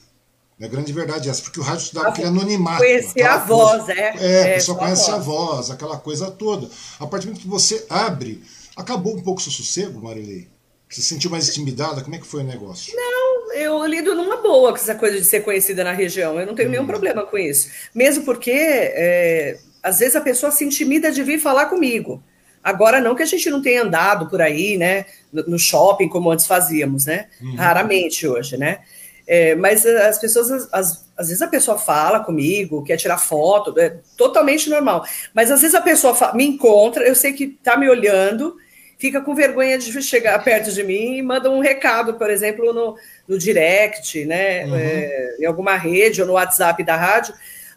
A 0.61 0.67
grande 0.67 0.93
verdade 0.93 1.27
é 1.27 1.31
essa, 1.31 1.41
porque 1.41 1.59
o 1.59 1.63
rádio 1.63 1.87
te 1.87 1.93
dava 1.93 2.09
aquele 2.09 2.27
anonimato. 2.27 2.77
Conhecer 2.77 3.23
a 3.23 3.37
voz, 3.37 3.89
é. 3.89 4.13
É, 4.17 4.51
a 4.51 4.53
pessoa 4.55 4.77
conhece 4.77 5.11
a 5.11 5.17
voz, 5.17 5.69
aquela 5.69 5.97
coisa 5.97 6.31
toda. 6.31 6.69
A 6.99 7.05
partir 7.05 7.25
do 7.25 7.31
momento 7.31 7.41
que 7.41 7.49
você 7.49 7.85
abre 7.89 8.41
Acabou 8.75 9.15
um 9.15 9.21
pouco 9.21 9.39
o 9.39 9.43
seu 9.43 9.51
sossego, 9.51 10.01
Marilei? 10.01 10.47
Você 10.89 11.01
se 11.01 11.07
sentiu 11.07 11.31
mais 11.31 11.49
intimidada? 11.49 12.01
Como 12.01 12.15
é 12.15 12.19
que 12.19 12.27
foi 12.27 12.41
o 12.41 12.45
negócio? 12.45 12.95
Não, 12.95 13.53
eu 13.53 13.85
lido 13.85 14.13
numa 14.15 14.37
boa 14.37 14.71
com 14.71 14.77
essa 14.77 14.93
coisa 14.93 15.17
de 15.17 15.25
ser 15.25 15.41
conhecida 15.41 15.83
na 15.83 15.91
região. 15.91 16.39
Eu 16.39 16.45
não 16.45 16.53
tenho 16.53 16.69
hum. 16.69 16.71
nenhum 16.71 16.87
problema 16.87 17.25
com 17.25 17.37
isso. 17.37 17.69
Mesmo 17.93 18.23
porque, 18.23 18.51
é, 18.51 19.57
às 19.81 19.99
vezes, 19.99 20.15
a 20.15 20.21
pessoa 20.21 20.51
se 20.51 20.63
intimida 20.63 21.11
de 21.11 21.23
vir 21.23 21.39
falar 21.39 21.65
comigo. 21.65 22.23
Agora, 22.63 23.01
não 23.01 23.15
que 23.15 23.23
a 23.23 23.25
gente 23.25 23.49
não 23.49 23.61
tenha 23.61 23.83
andado 23.83 24.29
por 24.29 24.41
aí, 24.41 24.77
né, 24.77 25.05
no 25.33 25.59
shopping, 25.59 26.07
como 26.07 26.31
antes 26.31 26.47
fazíamos, 26.47 27.05
né? 27.05 27.27
Uhum. 27.41 27.55
Raramente 27.55 28.25
hoje, 28.25 28.55
né? 28.55 28.79
É, 29.27 29.55
mas 29.55 29.85
as 29.85 30.19
pessoas, 30.19 30.69
às, 30.71 31.05
às, 31.17 31.27
vezes 31.27 31.41
a 31.41 31.47
pessoa 31.47 31.77
fala 31.77 32.19
comigo, 32.19 32.83
quer 32.83 32.97
tirar 32.97 33.17
foto, 33.17 33.77
é 33.79 33.97
totalmente 34.17 34.69
normal. 34.69 35.05
Mas 35.33 35.49
às 35.49 35.61
vezes 35.61 35.75
a 35.75 35.81
pessoa 35.81 36.15
me 36.33 36.45
encontra, 36.45 37.03
eu 37.05 37.15
sei 37.15 37.33
que 37.33 37.45
está 37.45 37.77
me 37.77 37.89
olhando, 37.89 38.55
fica 39.03 39.19
com 39.19 39.35
vergonha 39.35 39.77
de 39.77 40.01
chegar 40.01 40.41
perto 40.45 40.71
de 40.71 40.81
mim 40.81 41.17
e 41.17 41.21
manda 41.21 41.49
um 41.49 41.59
recado, 41.59 42.13
por 42.13 42.29
exemplo, 42.29 42.71
no, 42.71 42.95
no 43.27 43.37
direct, 43.37 44.23
né, 44.23 44.65
uhum. 44.65 44.77
é, 44.77 45.35
em 45.41 45.45
alguma 45.45 45.75
rede 45.75 46.21
ou 46.21 46.27
no 46.27 46.33
WhatsApp 46.35 46.81
da 46.85 46.95
rádio. 46.95 47.33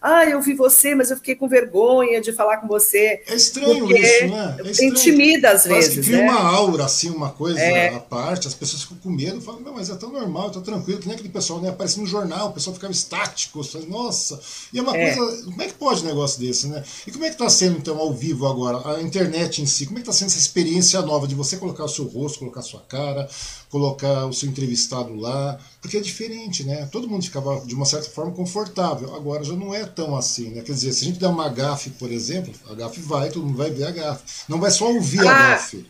Ah, 0.09 0.25
eu 0.25 0.41
vi 0.41 0.55
você, 0.55 0.95
mas 0.95 1.11
eu 1.11 1.17
fiquei 1.17 1.35
com 1.35 1.49
vergonha 1.49 2.21
de 2.21 2.33
falar 2.33 2.59
com 2.59 2.69
você. 2.69 3.21
É 3.27 3.35
estranho 3.35 3.91
isso, 3.91 4.29
né? 4.29 4.57
É 4.65 4.71
estranho. 4.71 4.93
Intimida 4.93 5.51
às 5.51 5.67
Parece 5.67 5.89
vezes. 5.89 5.95
que 6.05 6.13
cria 6.13 6.19
né? 6.19 6.31
uma 6.31 6.41
aura, 6.41 6.85
assim, 6.85 7.11
uma 7.11 7.31
coisa 7.31 7.59
é. 7.59 7.93
à 7.93 7.99
parte, 7.99 8.47
as 8.47 8.55
pessoas 8.55 8.83
ficam 8.83 8.99
com 8.99 9.11
medo, 9.11 9.41
falam, 9.41 9.63
não, 9.63 9.75
mas 9.75 9.91
é 9.91 9.97
tão 9.97 10.13
normal, 10.13 10.53
tá 10.53 10.61
tranquilo, 10.61 11.01
que 11.01 11.09
nem 11.09 11.17
aquele 11.17 11.29
pessoal, 11.29 11.61
né? 11.61 11.71
Aparece 11.71 11.99
no 11.99 12.07
jornal, 12.07 12.51
o 12.51 12.53
pessoal 12.53 12.73
ficava 12.73 12.93
estático, 12.93 13.65
fala, 13.65 13.85
nossa. 13.87 14.41
E 14.73 14.79
é 14.79 14.83
uma 14.83 14.97
é. 14.97 15.13
coisa. 15.13 15.43
Como 15.43 15.63
é 15.63 15.67
que 15.67 15.75
pode 15.75 16.03
um 16.03 16.07
negócio 16.07 16.39
desse, 16.41 16.69
né? 16.69 16.85
E 17.05 17.11
como 17.11 17.25
é 17.25 17.31
que 17.31 17.37
tá 17.37 17.51
sendo, 17.51 17.77
então, 17.77 17.99
ao 17.99 18.13
vivo 18.13 18.47
agora, 18.47 18.97
a 18.97 19.03
internet 19.03 19.61
em 19.61 19.67
si? 19.67 19.87
Como 19.87 19.99
é 19.99 20.03
que 20.03 20.07
tá 20.07 20.13
sendo 20.13 20.29
essa 20.29 20.39
experiência 20.39 21.03
nova 21.03 21.27
de 21.27 21.35
você 21.35 21.57
colocar 21.57 21.83
o 21.83 21.89
seu 21.89 22.05
rosto, 22.05 22.39
colocar 22.39 22.61
a 22.61 22.63
sua 22.63 22.81
cara, 22.89 23.29
colocar 23.71 24.27
o 24.27 24.33
seu 24.33 24.49
entrevistado 24.49 25.15
lá? 25.15 25.59
Porque 25.81 25.97
é 25.97 26.01
diferente, 26.01 26.65
né? 26.65 26.89
Todo 26.91 27.09
mundo 27.09 27.25
ficava, 27.25 27.61
de 27.65 27.75
uma 27.75 27.85
certa 27.85 28.11
forma, 28.11 28.33
confortável. 28.33 29.15
Agora 29.15 29.45
já 29.45 29.55
não 29.55 29.75
é 29.75 29.85
tão 29.85 30.17
assim, 30.17 30.51
né? 30.51 30.63
Quer 30.63 30.73
dizer, 30.73 30.93
se 30.93 31.05
a 31.05 31.09
gente 31.09 31.19
der 31.19 31.29
uma 31.29 31.49
gafe, 31.49 31.91
por 31.91 32.11
exemplo, 32.11 32.53
a 32.71 32.75
gafe 32.75 33.01
vai, 33.01 33.29
todo 33.31 33.45
mundo 33.45 33.59
vai 33.59 33.71
ver 33.71 33.85
a 33.85 33.91
gafe. 33.91 34.23
Não 34.49 34.61
vai 34.61 34.71
só 34.71 34.91
ouvir 34.93 35.27
ah, 35.27 35.31
a 35.31 35.51
gafe. 35.51 35.87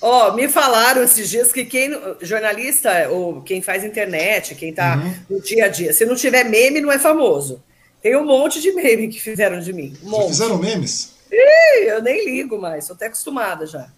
Ó, 0.00 0.28
oh, 0.28 0.32
me 0.34 0.48
falaram 0.48 1.02
esses 1.04 1.30
dias 1.30 1.52
que 1.52 1.64
quem 1.64 1.90
jornalista 2.20 3.08
ou 3.08 3.40
quem 3.40 3.62
faz 3.62 3.84
internet, 3.84 4.56
quem 4.56 4.72
tá 4.72 4.96
uhum. 4.96 5.36
no 5.36 5.42
dia 5.42 5.66
a 5.66 5.68
dia, 5.68 5.92
se 5.92 6.04
não 6.04 6.16
tiver 6.16 6.44
meme, 6.44 6.80
não 6.80 6.90
é 6.90 6.98
famoso. 6.98 7.62
Tem 8.02 8.16
um 8.16 8.26
monte 8.26 8.60
de 8.60 8.72
meme 8.72 9.06
que 9.06 9.20
fizeram 9.20 9.60
de 9.60 9.72
mim. 9.72 9.96
Um 10.02 10.26
fizeram 10.26 10.58
memes? 10.58 11.12
Ih, 11.30 11.84
eu 11.86 12.02
nem 12.02 12.24
ligo 12.24 12.60
mais, 12.60 12.84
sou 12.84 12.96
até 12.96 13.06
acostumada 13.06 13.64
já. 13.64 13.88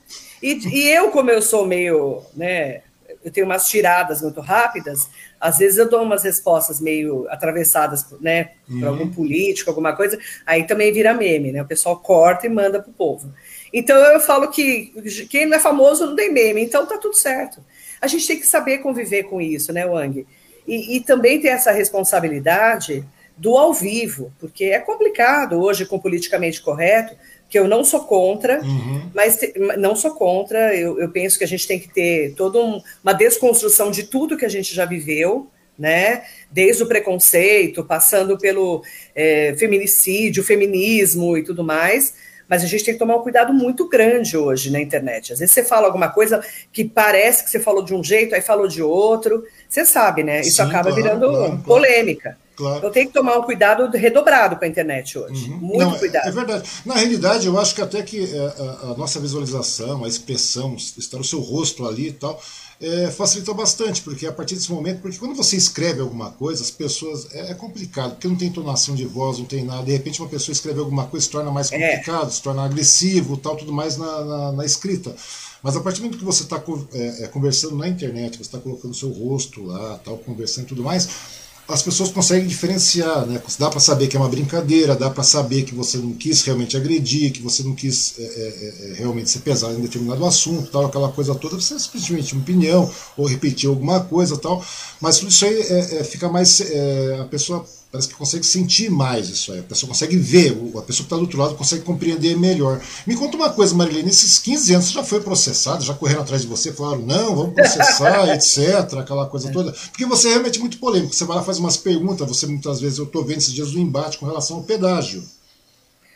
E, 0.43 0.53
e 0.68 0.91
eu, 0.91 1.11
como 1.11 1.31
eu 1.31 1.41
sou 1.41 1.66
meio, 1.66 2.22
né, 2.37 2.83
eu 3.24 3.30
tenho 3.30 3.46
umas 3.46 3.66
tiradas 3.68 4.22
muito 4.22 4.40
rápidas, 4.40 5.09
às 5.40 5.59
vezes 5.59 5.78
eu 5.78 5.88
dou 5.88 6.02
umas 6.02 6.22
respostas 6.22 6.80
meio 6.80 7.26
atravessadas, 7.28 8.07
né, 8.20 8.50
uhum. 8.68 8.80
por 8.80 8.88
algum 8.88 9.11
político, 9.11 9.70
alguma 9.70 9.94
coisa, 9.94 10.18
aí 10.44 10.66
também 10.66 10.92
vira 10.92 11.14
meme, 11.14 11.52
né? 11.52 11.62
O 11.62 11.66
pessoal 11.66 11.98
corta 11.98 12.46
e 12.46 12.50
manda 12.50 12.82
pro 12.82 12.92
povo. 12.92 13.32
Então 13.72 13.96
eu 13.96 14.20
falo 14.20 14.50
que 14.50 14.92
quem 15.28 15.46
não 15.46 15.57
é 15.57 15.61
famoso 15.61 16.07
não 16.07 16.16
tem 16.16 16.32
meme, 16.32 16.62
então 16.62 16.86
tá 16.86 16.98
tudo 16.98 17.16
certo. 17.16 17.64
A 18.00 18.07
gente 18.07 18.26
tem 18.26 18.38
que 18.38 18.46
saber 18.46 18.78
conviver 18.78 19.24
com 19.24 19.40
isso, 19.40 19.72
né, 19.72 19.86
Wang? 19.86 20.26
E, 20.66 20.96
e 20.96 21.00
também 21.00 21.40
ter 21.40 21.48
essa 21.48 21.72
responsabilidade 21.72 23.05
do 23.36 23.57
ao 23.57 23.72
vivo, 23.72 24.32
porque 24.38 24.66
é 24.66 24.78
complicado 24.78 25.61
hoje 25.61 25.84
com 25.86 25.98
politicamente 25.98 26.62
correto, 26.62 27.16
que 27.55 27.59
eu 27.61 27.68
não 27.68 27.84
sou 27.84 28.00
contra, 28.00 28.61
uhum. 28.64 29.09
mas 29.14 29.38
não 29.78 29.94
sou 29.94 30.11
contra. 30.11 30.74
Eu, 30.74 30.98
eu, 30.98 31.09
penso 31.11 31.38
que 31.38 31.44
a 31.44 31.46
gente 31.46 31.68
tem 31.68 31.78
que 31.78 31.88
ter 31.88 32.34
toda 32.34 32.59
um, 32.59 32.82
uma 33.00 33.12
desconstrução 33.12 33.92
de 33.92 34.02
tudo 34.02 34.36
que 34.36 34.44
a 34.44 34.48
gente 34.48 34.74
já 34.74 34.84
viveu, 34.84 35.46
né? 35.78 36.24
Desde 36.50 36.82
o 36.82 36.86
preconceito, 36.88 37.84
passando 37.84 38.36
pelo 38.36 38.82
é, 39.14 39.55
feminicídio, 39.57 40.42
feminismo 40.42 41.38
e 41.38 41.44
tudo 41.44 41.62
mais. 41.62 42.14
Mas 42.48 42.64
a 42.64 42.66
gente 42.66 42.82
tem 42.82 42.94
que 42.94 42.98
tomar 42.98 43.14
um 43.14 43.22
cuidado 43.22 43.55
muito 43.55 43.88
grande 43.88 44.36
hoje 44.36 44.68
na 44.72 44.80
internet. 44.80 45.32
Às 45.32 45.38
vezes 45.38 45.55
você 45.55 45.62
fala 45.62 45.86
alguma 45.86 46.09
coisa 46.09 46.44
que 46.72 46.84
parece 46.84 47.44
que 47.44 47.50
você 47.50 47.61
falou 47.61 47.84
de 47.84 47.94
um 47.94 48.02
jeito, 48.02 48.34
aí 48.34 48.40
falou 48.40 48.66
de 48.66 48.82
outro. 48.82 49.44
Você 49.68 49.84
sabe, 49.84 50.24
né? 50.24 50.40
Isso 50.40 50.57
Sim, 50.57 50.62
acaba 50.62 50.90
claro, 50.90 50.96
virando 50.96 51.28
claro, 51.28 51.59
polêmica. 51.59 52.30
Claro. 52.30 52.43
Então 52.55 52.90
tem 52.90 53.07
que 53.07 53.12
tomar 53.12 53.36
um 53.38 53.42
cuidado 53.42 53.90
redobrado 53.96 54.57
com 54.57 54.64
a 54.64 54.68
internet 54.68 55.18
hoje. 55.18 55.50
Uhum. 55.50 55.57
Muito 55.59 55.78
Não, 55.78 55.98
cuidado. 55.98 56.26
É, 56.26 56.28
é, 56.28 56.32
verdade. 56.32 56.70
Na 56.84 56.94
realidade, 56.94 57.46
eu 57.46 57.59
acho 57.59 57.74
que 57.74 57.82
até 57.82 58.02
que 58.02 58.18
a, 58.18 58.36
é, 58.36 58.88
a, 58.88 58.90
a 58.92 58.94
nossa 58.96 59.18
visualização, 59.20 60.05
a 60.05 60.09
expressão, 60.09 60.76
estar 60.76 61.18
o 61.18 61.24
seu 61.24 61.40
rosto 61.40 61.86
ali 61.86 62.09
e 62.09 62.12
tal, 62.12 62.40
é, 62.80 63.11
facilitou 63.11 63.55
bastante, 63.55 64.02
porque 64.02 64.26
a 64.26 64.32
partir 64.32 64.55
desse 64.57 64.70
momento, 64.70 65.00
porque 65.00 65.18
quando 65.18 65.34
você 65.34 65.57
escreve 65.57 66.00
alguma 66.00 66.30
coisa, 66.32 66.62
as 66.62 66.70
pessoas. 66.70 67.28
É, 67.32 67.52
é, 67.52 67.55
complicado, 67.55 68.12
porque 68.12 68.28
não 68.28 68.36
tem 68.36 68.48
entonação 68.48 68.94
de 68.94 69.05
voz, 69.05 69.38
não 69.38 69.44
tem 69.44 69.64
nada. 69.64 69.82
De 69.84 69.92
repente, 69.92 70.20
uma 70.20 70.28
pessoa 70.28 70.52
escreve 70.52 70.80
alguma 70.80 71.07
coisa 71.07 71.24
se 71.24 71.30
torna 71.30 71.50
mais 71.50 71.70
é. 71.72 71.78
complicado, 71.78 72.28
é. 72.28 72.30
se 72.30 72.42
torna 72.42 72.64
agressivo, 72.64 73.36
tal, 73.36 73.57
tudo 73.57 73.72
mais 73.72 73.96
na, 73.96 74.24
na, 74.24 74.52
na 74.52 74.64
escrita. 74.64 75.14
Mas 75.62 75.76
a 75.76 75.80
partir 75.80 76.00
do 76.00 76.05
momento 76.05 76.18
que 76.18 76.24
você 76.24 76.42
está 76.42 76.62
é, 76.92 77.24
é, 77.24 77.28
conversando 77.28 77.76
na 77.76 77.88
internet, 77.88 78.36
você 78.36 78.42
está 78.42 78.59
colocando 78.59 78.90
o 78.90 78.94
seu 78.94 79.11
rosto 79.11 79.64
lá, 79.64 79.98
tal, 80.05 80.18
conversando 80.18 80.64
e 80.64 80.68
tudo 80.68 80.82
mais 80.82 81.43
as 81.67 81.83
pessoas 81.83 82.11
conseguem 82.11 82.47
diferenciar, 82.47 83.25
né? 83.27 83.41
Dá 83.59 83.71
para 83.71 83.81
saber 83.81 84.09
que 84.09 84.17
é 84.17 84.21
uma 84.21 84.29
brincadeira, 84.29 84.95
dá 84.95 85.09
para 85.09 85.23
saber 85.23 85.62
que 85.62 85.75
você 85.75 85.97
não 85.97 86.12
quis 86.12 86.43
realmente 86.43 86.77
agredir, 86.77 87.33
que 87.33 87.41
você 87.41 87.62
não 87.62 87.75
quis 87.75 88.15
é, 88.19 88.23
é, 88.23 88.27
é, 88.27 88.95
realmente 88.95 89.31
ser 89.31 89.39
pesado 89.39 89.75
em 89.75 89.81
determinado 89.81 90.25
assunto, 90.27 90.71
tal, 90.71 90.87
aquela 90.87 91.11
coisa 91.11 91.35
toda, 91.35 91.57
você 91.57 91.79
simplesmente 91.79 92.35
uma 92.35 92.43
opinião 92.43 92.91
ou 93.17 93.27
repetir 93.27 93.69
alguma 93.69 94.01
coisa, 94.01 94.37
tal. 94.37 94.65
Mas 95.01 95.19
tudo 95.19 95.31
isso 95.31 95.45
aí 95.47 95.59
é, 95.59 96.01
é, 96.01 96.05
fica 96.05 96.29
mais 96.29 96.61
é, 96.61 97.19
a 97.21 97.25
pessoa 97.25 97.65
parece 97.95 98.09
que 98.09 98.14
consegue 98.16 98.45
sentir 98.45 98.90
mais 98.90 99.28
isso 99.28 99.53
aí. 99.53 99.61
A 99.61 99.62
pessoa 99.62 99.88
consegue 99.88 100.16
ver, 100.16 100.51
a 100.51 100.82
pessoa 100.82 100.84
que 100.84 101.03
está 101.03 101.14
do 101.14 101.22
outro 101.22 101.38
lado 101.38 101.55
consegue 101.55 101.84
compreender 101.84 102.36
melhor. 102.36 102.82
Me 103.07 103.14
conta 103.14 103.36
uma 103.36 103.51
coisa, 103.51 103.72
Marilene, 103.72 104.07
nesses 104.07 104.40
15 104.40 104.74
anos 104.74 104.86
você 104.88 104.95
já 104.95 105.05
foi 105.05 105.20
processado, 105.20 105.84
já 105.84 105.95
correram 105.95 106.22
atrás 106.22 106.42
de 106.42 106.49
você, 106.49 106.72
falaram, 106.72 107.03
não, 107.03 107.36
vamos 107.36 107.55
processar, 107.55 108.30
etc., 108.34 108.99
aquela 108.99 109.26
coisa 109.26 109.53
toda. 109.53 109.70
Porque 109.92 110.05
você 110.07 110.26
é 110.26 110.30
realmente 110.32 110.59
muito 110.59 110.78
polêmico. 110.78 111.14
Você 111.14 111.24
vai 111.24 111.36
lá 111.36 111.45
faz 111.45 111.59
umas 111.59 111.76
perguntas, 111.76 112.26
você 112.26 112.49
muitas 112.49 112.80
vezes, 112.80 112.99
eu 112.99 113.05
estou 113.05 113.24
vendo 113.24 113.38
esses 113.38 113.53
dias 113.53 113.72
um 113.76 113.78
embate 113.78 114.18
com 114.18 114.26
relação 114.26 114.57
ao 114.57 114.64
pedágio. 114.64 115.22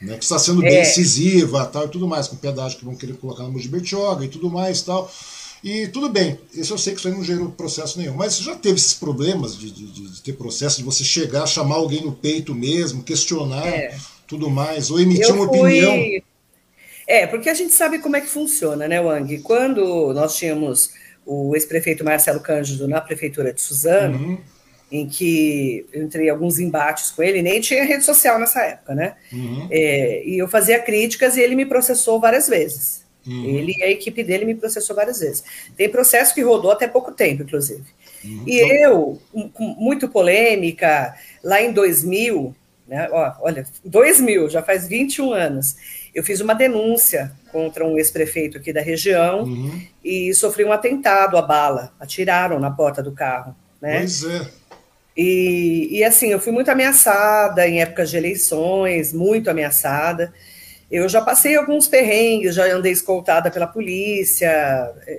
Né, 0.03 0.16
que 0.16 0.24
está 0.24 0.39
sendo 0.39 0.61
bem 0.61 0.76
é. 0.76 0.83
incisiva 0.83 1.64
tal, 1.66 1.85
e 1.85 1.89
tudo 1.89 2.09
mais, 2.09 2.26
com 2.26 2.35
pedágio 2.35 2.79
que 2.79 2.85
vão 2.85 2.97
querer 2.97 3.14
colocar 3.14 3.45
no 3.45 3.53
Mogi 3.53 3.68
Bertioga 3.68 4.24
e 4.24 4.29
tudo 4.29 4.51
mais 4.51 4.83
tal. 4.83 5.09
E 5.63 5.89
tudo 5.89 6.09
bem, 6.09 6.39
isso 6.55 6.73
eu 6.73 6.79
sei 6.79 6.93
que 6.93 7.01
isso 7.01 7.09
aí 7.09 7.15
não 7.15 7.25
gerou 7.25 7.51
processo 7.51 7.99
nenhum, 7.99 8.15
mas 8.15 8.39
já 8.39 8.55
teve 8.55 8.77
esses 8.77 8.95
problemas 8.95 9.57
de, 9.57 9.71
de, 9.71 9.87
de 9.91 10.23
ter 10.23 10.35
processo, 10.35 10.79
de 10.79 10.85
você 10.85 11.03
chegar, 11.03 11.47
chamar 11.47 11.77
alguém 11.77 12.03
no 12.03 12.13
peito 12.13 12.55
mesmo, 12.55 13.03
questionar 13.03 13.67
é. 13.67 13.97
tudo 14.27 14.49
mais, 14.49 14.91
ou 14.91 15.01
emitir 15.01 15.29
eu 15.29 15.35
uma 15.35 15.49
fui... 15.49 15.59
opinião. 15.59 16.23
É, 17.09 17.27
porque 17.27 17.49
a 17.49 17.55
gente 17.55 17.73
sabe 17.73 17.99
como 17.99 18.17
é 18.17 18.21
que 18.21 18.29
funciona, 18.29 18.87
né, 18.87 19.01
Wang? 19.01 19.39
Quando 19.39 20.13
nós 20.13 20.37
tínhamos 20.37 20.91
o 21.25 21.55
ex-prefeito 21.57 22.05
Marcelo 22.05 22.41
Cândido 22.41 22.87
na 22.87 23.01
prefeitura 23.01 23.53
de 23.53 23.61
Suzano, 23.61 24.19
uhum. 24.19 24.39
em 24.93 25.09
que 25.09 25.87
eu 25.93 26.05
entrei 26.05 26.27
em 26.27 26.31
alguns 26.31 26.59
embates 26.59 27.11
com 27.11 27.23
ele, 27.23 27.43
nem 27.43 27.61
tinha 27.61 27.83
rede 27.85 28.05
social 28.05 28.39
nessa 28.39 28.63
época, 28.63 28.95
né? 28.95 29.17
Uhum. 29.33 29.69
É, 29.71 30.23
e 30.25 30.39
eu 30.39 30.47
fazia 30.49 30.79
críticas 30.79 31.37
e 31.37 31.41
ele 31.41 31.57
me 31.57 31.67
processou 31.67 32.21
várias 32.21 32.47
vezes. 32.47 33.08
Uhum. 33.29 33.45
Ele 33.45 33.74
e 33.76 33.83
a 33.85 33.91
equipe 33.91 34.24
dele 34.24 34.45
me 34.45 34.55
processou 34.55 34.97
várias 34.97 35.20
vezes. 35.20 35.45
Tem 35.76 35.89
processo 35.89 36.35
que 36.35 36.43
rodou 36.43 36.70
até 36.70 36.89
pouco 36.89 37.12
tempo, 37.12 37.43
inclusive. 37.43 37.85
Uhum. 38.24 38.45
E 38.47 38.59
eu, 38.83 39.20
com 39.53 39.64
muito 39.79 40.09
polêmica, 40.09 41.14
lá 41.45 41.61
em 41.61 41.72
2000, 41.72 42.55
né, 42.89 43.09
ó, 43.12 43.35
olha, 43.41 43.66
2000, 43.85 44.49
já 44.49 44.62
faz 44.62 44.89
21 44.89 45.33
anos, 45.33 45.76
eu 46.14 46.24
fiz 46.24 46.41
uma 46.41 46.55
denúncia 46.55 47.31
contra 47.53 47.85
um 47.85 47.99
ex-prefeito 47.99 48.59
aqui 48.59 48.72
da 48.72 48.81
região 48.81 49.45
uhum. 49.45 49.81
e 50.03 50.35
sofri 50.35 50.64
um 50.64 50.72
atentado 50.72 51.37
à 51.37 51.43
bala. 51.43 51.93
Atiraram 52.01 52.59
na 52.59 52.70
porta 52.70 53.03
do 53.03 53.12
carro. 53.12 53.55
Né? 53.81 53.99
Pois 53.99 54.24
é. 54.24 54.49
E, 55.16 55.89
e 55.91 56.05
assim, 56.05 56.29
eu 56.29 56.39
fui 56.39 56.53
muito 56.53 56.70
ameaçada 56.70 57.66
em 57.66 57.81
épocas 57.81 58.09
de 58.09 58.16
eleições, 58.16 59.12
muito 59.12 59.51
ameaçada. 59.51 60.33
Eu 60.91 61.09
já 61.09 61.20
passei 61.20 61.57
alguns 61.57 61.86
perrengues, 61.86 62.55
já 62.55 62.64
andei 62.72 62.93
escoltada 62.93 63.51
pela 63.51 63.66
polícia, 63.66 64.51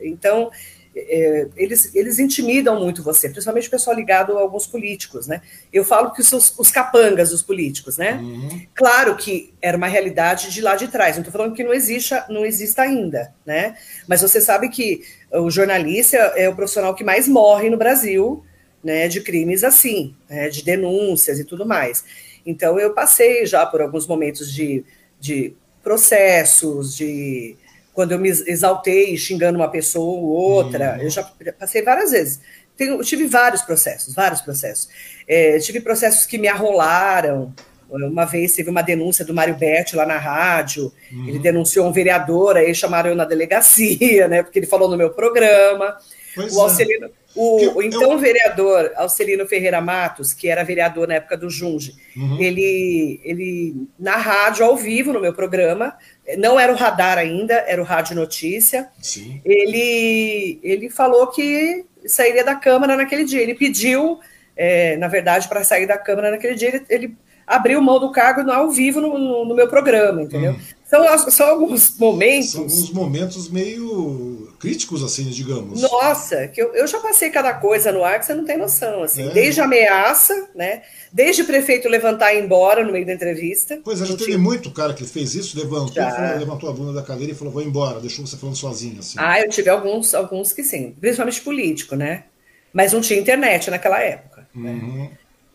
então 0.02 0.50
é, 0.96 1.48
eles, 1.56 1.94
eles 1.94 2.18
intimidam 2.20 2.80
muito 2.80 3.04
você, 3.04 3.30
principalmente 3.30 3.68
o 3.68 3.72
pessoal 3.72 3.96
ligado 3.96 4.38
a 4.38 4.42
alguns 4.42 4.66
políticos, 4.66 5.28
né? 5.28 5.42
Eu 5.72 5.86
falo 5.86 6.12
que 6.12 6.24
são 6.24 6.40
os, 6.40 6.54
os 6.58 6.72
capangas 6.72 7.30
dos 7.30 7.42
políticos, 7.42 7.98
né? 7.98 8.14
Uhum. 8.14 8.62
Claro 8.74 9.16
que 9.16 9.54
era 9.62 9.78
uma 9.78 9.88
realidade 9.88 10.52
de 10.52 10.62
lá 10.62 10.76
de 10.76 10.88
trás, 10.88 11.16
não 11.16 11.22
estou 11.22 11.32
falando 11.32 11.56
que 11.56 11.64
não 11.64 11.74
exista, 11.74 12.26
não 12.30 12.46
exista 12.46 12.82
ainda, 12.82 13.34
né? 13.46 13.78
Mas 14.08 14.22
você 14.22 14.42
sabe 14.42 14.70
que 14.70 15.04
o 15.32 15.50
jornalista 15.50 16.18
é 16.18 16.50
o 16.50 16.56
profissional 16.56 16.96
que 16.96 17.04
mais 17.04 17.28
morre 17.28 17.70
no 17.70 17.78
Brasil, 17.78 18.44
né? 18.84 19.08
De 19.08 19.22
crimes 19.22 19.64
assim, 19.64 20.16
né, 20.28 20.50
de 20.50 20.64
denúncias 20.64 21.40
e 21.40 21.46
tudo 21.46 21.66
mais. 21.66 22.04
Então 22.46 22.80
eu 22.80 22.94
passei 22.94 23.46
já 23.46 23.66
por 23.66 23.82
alguns 23.82 24.08
momentos 24.08 24.52
de 24.52 24.84
de 25.20 25.54
processos, 25.84 26.96
de 26.96 27.56
quando 27.94 28.14
eu 28.14 28.20
me 28.20 28.30
exaltei 28.30 29.18
xingando 29.18 29.60
uma 29.60 29.70
pessoa 29.70 30.06
ou 30.06 30.24
outra, 30.24 30.96
uhum. 30.96 31.04
eu 31.04 31.10
já 31.10 31.24
passei 31.58 31.82
várias 31.82 32.12
vezes. 32.12 32.40
Tenho, 32.78 33.02
tive 33.04 33.28
vários 33.28 33.62
processos, 33.62 34.14
vários 34.14 34.42
processos. 34.42 34.88
É, 35.28 35.60
tive 35.60 35.82
processos 35.82 36.26
que 36.26 36.38
me 36.38 36.48
arrolaram. 36.48 37.54
Uma 37.90 38.24
vez 38.24 38.54
teve 38.54 38.70
uma 38.70 38.82
denúncia 38.82 39.26
do 39.26 39.34
Mário 39.34 39.56
Berti 39.56 39.96
lá 39.96 40.06
na 40.06 40.18
rádio, 40.18 40.94
uhum. 41.12 41.28
ele 41.28 41.40
denunciou 41.40 41.88
um 41.88 41.92
vereador, 41.92 42.56
aí 42.56 42.74
chamaram 42.74 43.10
eu 43.10 43.16
na 43.16 43.26
delegacia, 43.26 44.28
né? 44.30 44.44
Porque 44.44 44.60
ele 44.60 44.68
falou 44.68 44.88
no 44.88 44.96
meu 44.96 45.10
programa. 45.10 45.98
Pois 46.36 46.56
o 46.56 46.62
Alcelino, 46.62 47.08
é. 47.08 47.10
O, 47.36 47.78
o 47.78 47.84
então 47.84 48.12
eu... 48.12 48.18
vereador 48.18 48.92
Alcelino 48.96 49.48
Ferreira 49.48 49.80
Matos, 49.80 50.34
que 50.34 50.50
era 50.50 50.64
vereador 50.64 51.08
na 51.08 51.16
época 51.16 51.38
do 51.38 51.50
Junge, 51.50 51.96
uhum. 52.16 52.40
ele, 52.40 53.20
ele, 53.24 53.88
na 54.00 54.16
rádio, 54.16 54.66
ao 54.66 54.76
vivo, 54.76 55.14
no 55.14 55.22
meu 55.22 55.34
programa, 55.34 55.96
não 56.38 56.60
era 56.60 56.72
o 56.74 56.76
radar 56.76 57.18
ainda, 57.18 57.54
era 57.54 57.82
o 57.82 57.86
Rádio 57.86 58.16
Notícia, 58.16 58.90
Sim. 59.02 59.42
Ele, 59.46 60.60
ele 60.64 60.90
falou 60.90 61.28
que 61.28 61.86
sairia 62.06 62.44
da 62.44 62.56
Câmara 62.56 62.96
naquele 62.96 63.24
dia. 63.24 63.42
Ele 63.42 63.56
pediu, 63.56 64.20
é, 64.56 64.98
na 64.98 65.08
verdade, 65.08 65.48
para 65.48 65.64
sair 65.64 65.86
da 65.86 65.98
Câmara 65.98 66.32
naquele 66.32 66.56
dia, 66.56 66.70
ele, 66.70 66.86
ele 66.90 67.18
abriu 67.50 67.82
mão 67.82 68.00
do 68.00 68.12
cargo 68.12 68.50
ao 68.52 68.70
vivo 68.70 69.02
no, 69.02 69.18
no, 69.18 69.46
no 69.46 69.56
meu 69.56 69.68
programa, 69.68 70.22
entendeu? 70.22 70.52
Uhum. 70.52 70.60
São, 70.86 71.30
são 71.30 71.48
alguns 71.48 71.98
momentos. 71.98 72.52
São 72.52 72.62
alguns 72.62 72.92
momentos 72.92 73.50
meio 73.50 74.52
críticos, 74.60 75.04
assim, 75.04 75.26
digamos. 75.30 75.82
Nossa, 75.82 76.48
que 76.48 76.62
eu, 76.62 76.74
eu 76.74 76.88
já 76.88 77.00
passei 77.00 77.30
cada 77.30 77.54
coisa 77.54 77.92
no 77.92 78.04
ar 78.04 78.20
que 78.20 78.26
você 78.26 78.34
não 78.34 78.46
tem 78.46 78.58
noção. 78.58 79.04
Assim, 79.04 79.28
é. 79.28 79.32
Desde 79.32 79.62
ameaça, 79.62 80.50
né? 80.56 80.84
Desde 81.12 81.42
o 81.42 81.46
prefeito 81.46 81.88
levantar 81.88 82.34
e 82.34 82.40
ir 82.40 82.44
embora 82.44 82.84
no 82.84 82.92
meio 82.92 83.06
da 83.06 83.14
entrevista. 83.14 83.80
Pois 83.84 84.02
é, 84.02 84.06
já 84.06 84.16
teve 84.16 84.38
muito 84.38 84.72
cara 84.72 84.94
que 84.94 85.06
fez 85.06 85.36
isso, 85.36 85.58
levantou, 85.58 86.04
falou, 86.04 86.38
levantou 86.40 86.70
a 86.70 86.74
bunda 86.74 86.94
da 86.94 87.04
cadeira 87.04 87.34
e 87.34 87.36
falou: 87.36 87.54
vou 87.54 87.64
embora, 87.64 88.00
deixou 88.00 88.26
você 88.26 88.38
falando 88.38 88.56
sozinho. 88.56 89.00
Assim. 89.00 89.16
Ah, 89.20 89.40
eu 89.40 89.50
tive 89.50 89.70
alguns, 89.70 90.14
alguns 90.14 90.54
que 90.54 90.64
sim, 90.64 90.96
principalmente 91.00 91.42
político, 91.42 91.96
né? 91.96 92.26
Mas 92.74 92.94
não 92.94 93.02
tinha 93.02 93.20
internet 93.20 93.70
naquela 93.70 94.00
época. 94.00 94.48
Né? 94.56 94.72
Uhum. 94.72 95.04
Né? 95.04 95.12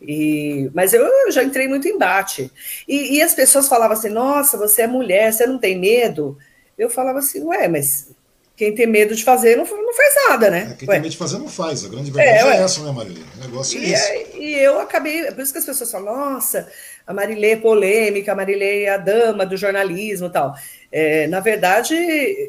E, 0.07 0.69
mas 0.73 0.93
eu, 0.93 1.31
já 1.31 1.43
entrei 1.43 1.67
muito 1.67 1.87
em 1.87 1.91
embate. 1.91 2.51
E, 2.87 3.17
e, 3.17 3.21
as 3.21 3.33
pessoas 3.33 3.67
falavam 3.67 3.97
assim: 3.97 4.09
nossa, 4.09 4.57
você 4.57 4.83
é 4.83 4.87
mulher, 4.87 5.33
você 5.33 5.47
não 5.47 5.57
tem 5.57 5.77
medo? 5.77 6.37
Eu 6.77 6.89
falava 6.89 7.19
assim: 7.19 7.43
ué, 7.43 7.67
mas 7.67 8.09
quem 8.55 8.73
tem 8.73 8.87
medo 8.87 9.15
de 9.15 9.23
fazer 9.23 9.57
não, 9.57 9.65
não 9.65 9.93
faz 9.93 10.15
nada, 10.29 10.49
né? 10.49 10.69
É, 10.71 10.75
quem 10.75 10.87
ué. 10.87 10.95
tem 10.95 11.01
medo 11.01 11.11
de 11.11 11.17
fazer 11.17 11.37
não 11.39 11.49
faz. 11.49 11.83
A 11.83 11.89
grande 11.89 12.11
verdade 12.11 12.49
é, 12.49 12.57
é 12.57 12.61
essa, 12.61 12.83
né, 12.83 12.91
Marilê? 12.91 13.21
O 13.37 13.41
negócio 13.41 13.79
é 13.79 13.83
e, 13.83 13.93
esse. 13.93 14.37
E 14.37 14.53
eu 14.53 14.79
acabei, 14.79 15.25
por 15.31 15.41
isso 15.41 15.51
que 15.51 15.59
as 15.59 15.65
pessoas 15.65 15.91
falam: 15.91 16.15
nossa, 16.15 16.67
a 17.05 17.13
Marilê 17.13 17.51
é 17.51 17.57
polêmica, 17.57 18.31
a 18.31 18.35
Marilê 18.35 18.83
é 18.83 18.89
a 18.89 18.97
dama 18.97 19.45
do 19.45 19.57
jornalismo 19.57 20.27
e 20.27 20.31
tal. 20.31 20.53
É, 20.91 21.27
na 21.27 21.39
verdade, 21.39 21.95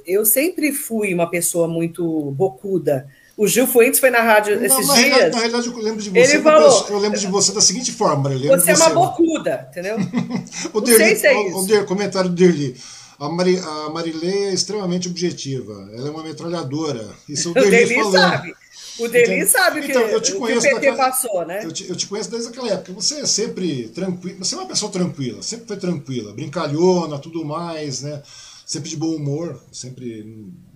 eu 0.07 0.25
sempre 0.25 0.73
fui 0.73 1.13
uma 1.13 1.29
pessoa 1.31 1.67
muito 1.67 2.31
bocuda. 2.33 3.09
O 3.37 3.47
Gil 3.47 3.67
Fuentes 3.67 4.01
foi 4.01 4.09
na 4.11 4.23
rádio 4.23 4.57
não, 4.57 4.65
esses 4.65 4.87
na 4.87 4.95
dias. 4.95 5.07
Realidade, 5.07 5.31
na 5.31 5.39
realidade, 5.39 5.67
eu 5.67 5.77
lembro 5.79 6.03
de 6.03 6.11
você. 6.11 6.19
Ele 6.19 6.43
falou, 6.43 6.87
eu 6.89 6.99
lembro 6.99 7.19
de 7.19 7.27
você 7.27 7.53
da 7.53 7.61
seguinte 7.61 7.93
forma, 7.93 8.31
Você 8.31 8.71
é 8.71 8.75
uma 8.75 8.91
bocuda, 8.91 9.69
entendeu? 9.71 9.99
o 10.73 10.81
Derli, 10.81 11.17
se 11.17 11.27
é 11.27 11.37
o, 11.37 11.59
o, 11.59 11.85
comentário 11.85 12.31
do 12.31 12.35
Derli. 12.35 12.75
A, 13.19 13.29
Mari, 13.29 13.59
a 13.59 13.91
Marilê 13.91 14.49
é 14.49 14.55
extremamente 14.55 15.09
objetiva. 15.09 15.89
Ela 15.95 16.09
é 16.09 16.11
uma 16.11 16.23
metralhadora. 16.23 17.09
Isso 17.29 17.53
é 17.57 17.61
o 17.61 17.71
Derli 17.71 17.95
falando. 17.95 18.13
Sabe. 18.13 18.55
O 18.99 19.09
Derli 19.09 19.47
sabe 19.47 19.81
então, 19.87 20.09
que, 20.09 20.15
eu 20.15 20.21
te 20.21 20.33
conheço 20.33 20.63
que 20.63 20.69
o 20.69 20.77
PT 20.77 20.87
daquela, 20.87 20.97
passou, 20.97 21.47
né? 21.47 21.61
Eu 21.63 21.73
te, 21.73 21.89
eu 21.91 21.95
te, 21.95 22.07
conheço 22.07 22.31
desde 22.31 22.49
aquela 22.49 22.71
época. 22.71 22.95
Você 22.95 23.21
é 23.21 23.27
sempre 23.27 23.89
tranquila. 23.89 24.37
Você 24.39 24.55
é 24.55 24.59
uma 24.59 24.67
pessoa 24.67 24.91
tranquila, 24.91 25.43
sempre 25.43 25.67
foi 25.67 25.77
tranquila, 25.77 26.33
brincalhona, 26.33 27.19
tudo 27.19 27.45
mais, 27.45 28.01
né? 28.01 28.23
Sempre 28.67 28.91
de 28.91 28.97
bom 28.97 29.15
humor, 29.15 29.63
sempre 29.71 30.27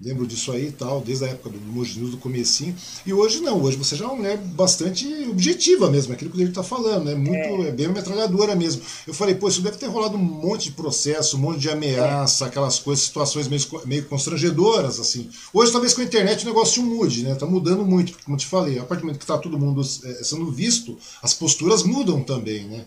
lembro 0.01 0.25
disso 0.25 0.53
aí 0.53 0.69
e 0.69 0.73
tal, 0.73 1.01
desde 1.01 1.25
a 1.25 1.29
época 1.29 1.51
do 1.51 1.59
Moji 1.59 1.99
News, 1.99 2.13
do 2.13 2.19
comecinho. 2.19 2.73
E 3.05 3.13
hoje 3.13 3.41
não, 3.41 3.61
hoje 3.61 3.77
você 3.77 3.97
já 3.97 4.05
é 4.05 4.07
uma 4.09 4.17
mulher 4.17 4.37
bastante 4.37 5.09
objetiva 5.29 5.91
mesmo, 5.91 6.13
aquilo 6.13 6.31
que 6.31 6.41
ele 6.41 6.51
está 6.51 6.63
falando, 6.63 7.07
né? 7.07 7.17
Muito, 7.17 7.65
é. 7.65 7.69
é 7.69 7.73
bem 7.73 7.89
metralhadora 7.89 8.55
mesmo. 8.55 8.81
Eu 9.09 9.13
falei, 9.13 9.35
pô, 9.35 9.49
isso 9.49 9.61
deve 9.61 9.77
ter 9.77 9.87
rolado 9.87 10.17
um 10.17 10.21
monte 10.21 10.67
de 10.67 10.73
processo, 10.73 11.37
um 11.37 11.41
monte 11.41 11.59
de 11.59 11.69
ameaça, 11.69 12.47
aquelas 12.47 12.79
coisas, 12.79 13.05
situações 13.05 13.49
meio, 13.49 13.61
meio 13.85 14.05
constrangedoras, 14.05 15.01
assim. 15.01 15.29
Hoje, 15.53 15.73
talvez 15.73 15.93
com 15.93 16.01
a 16.01 16.05
internet 16.05 16.45
o 16.45 16.47
negócio 16.47 16.85
mude, 16.85 17.25
né? 17.25 17.35
Tá 17.35 17.45
mudando 17.45 17.85
muito, 17.85 18.17
como 18.25 18.37
eu 18.37 18.39
te 18.39 18.47
falei, 18.47 18.79
a 18.79 18.85
partir 18.85 19.01
do 19.01 19.07
momento 19.07 19.19
que 19.19 19.25
está 19.25 19.37
todo 19.37 19.59
mundo 19.59 19.81
é, 19.81 20.23
sendo 20.23 20.49
visto, 20.53 20.97
as 21.21 21.35
posturas 21.35 21.83
mudam 21.83 22.23
também, 22.23 22.69
né? 22.69 22.85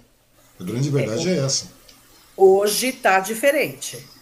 A 0.57 0.63
grande 0.63 0.89
verdade 0.89 1.27
é, 1.27 1.33
é 1.33 1.39
essa. 1.39 1.67
Hoje 2.37 2.87
está 2.87 3.19
diferente 3.19 4.12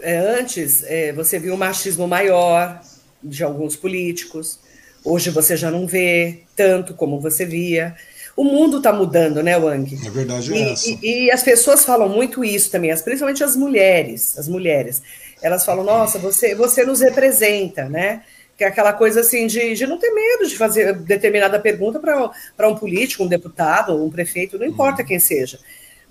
é, 0.00 0.16
antes 0.16 0.82
é, 0.84 1.12
você 1.12 1.38
viu 1.38 1.54
um 1.54 1.56
machismo 1.56 2.06
maior 2.06 2.80
de 3.22 3.42
alguns 3.42 3.76
políticos, 3.76 4.58
hoje 5.04 5.30
você 5.30 5.56
já 5.56 5.70
não 5.70 5.86
vê 5.86 6.42
tanto 6.54 6.94
como 6.94 7.20
você 7.20 7.44
via. 7.44 7.94
O 8.36 8.44
mundo 8.44 8.78
está 8.78 8.92
mudando, 8.92 9.42
né, 9.42 9.56
Wang? 9.56 9.98
É 10.06 10.10
verdade, 10.10 10.52
é 10.52 10.56
e, 10.56 10.72
essa. 10.72 10.90
E, 10.90 10.98
e, 11.02 11.30
as 11.30 11.42
pessoas 11.42 11.84
falam 11.84 12.08
muito 12.08 12.44
isso 12.44 12.70
também, 12.70 12.94
principalmente 13.02 13.42
as 13.42 13.56
mulheres, 13.56 14.38
as 14.38 14.46
mulheres. 14.46 15.02
Elas 15.40 15.64
falam, 15.64 15.84
nossa, 15.84 16.18
você, 16.18 16.54
você 16.54 16.84
nos 16.84 17.00
representa, 17.00 17.88
né? 17.88 18.22
Que 18.56 18.64
é 18.64 18.68
aquela 18.68 18.92
coisa 18.92 19.20
assim 19.20 19.46
de, 19.46 19.74
de 19.74 19.86
não 19.86 19.98
ter 19.98 20.10
medo 20.10 20.46
de 20.46 20.56
fazer 20.56 20.94
determinada 20.94 21.58
pergunta 21.58 21.98
para 21.98 22.68
um 22.68 22.74
político, 22.74 23.24
um 23.24 23.28
deputado, 23.28 24.02
um 24.02 24.10
prefeito, 24.10 24.58
não 24.58 24.66
importa 24.66 25.02
uhum. 25.02 25.08
quem 25.08 25.18
seja 25.18 25.58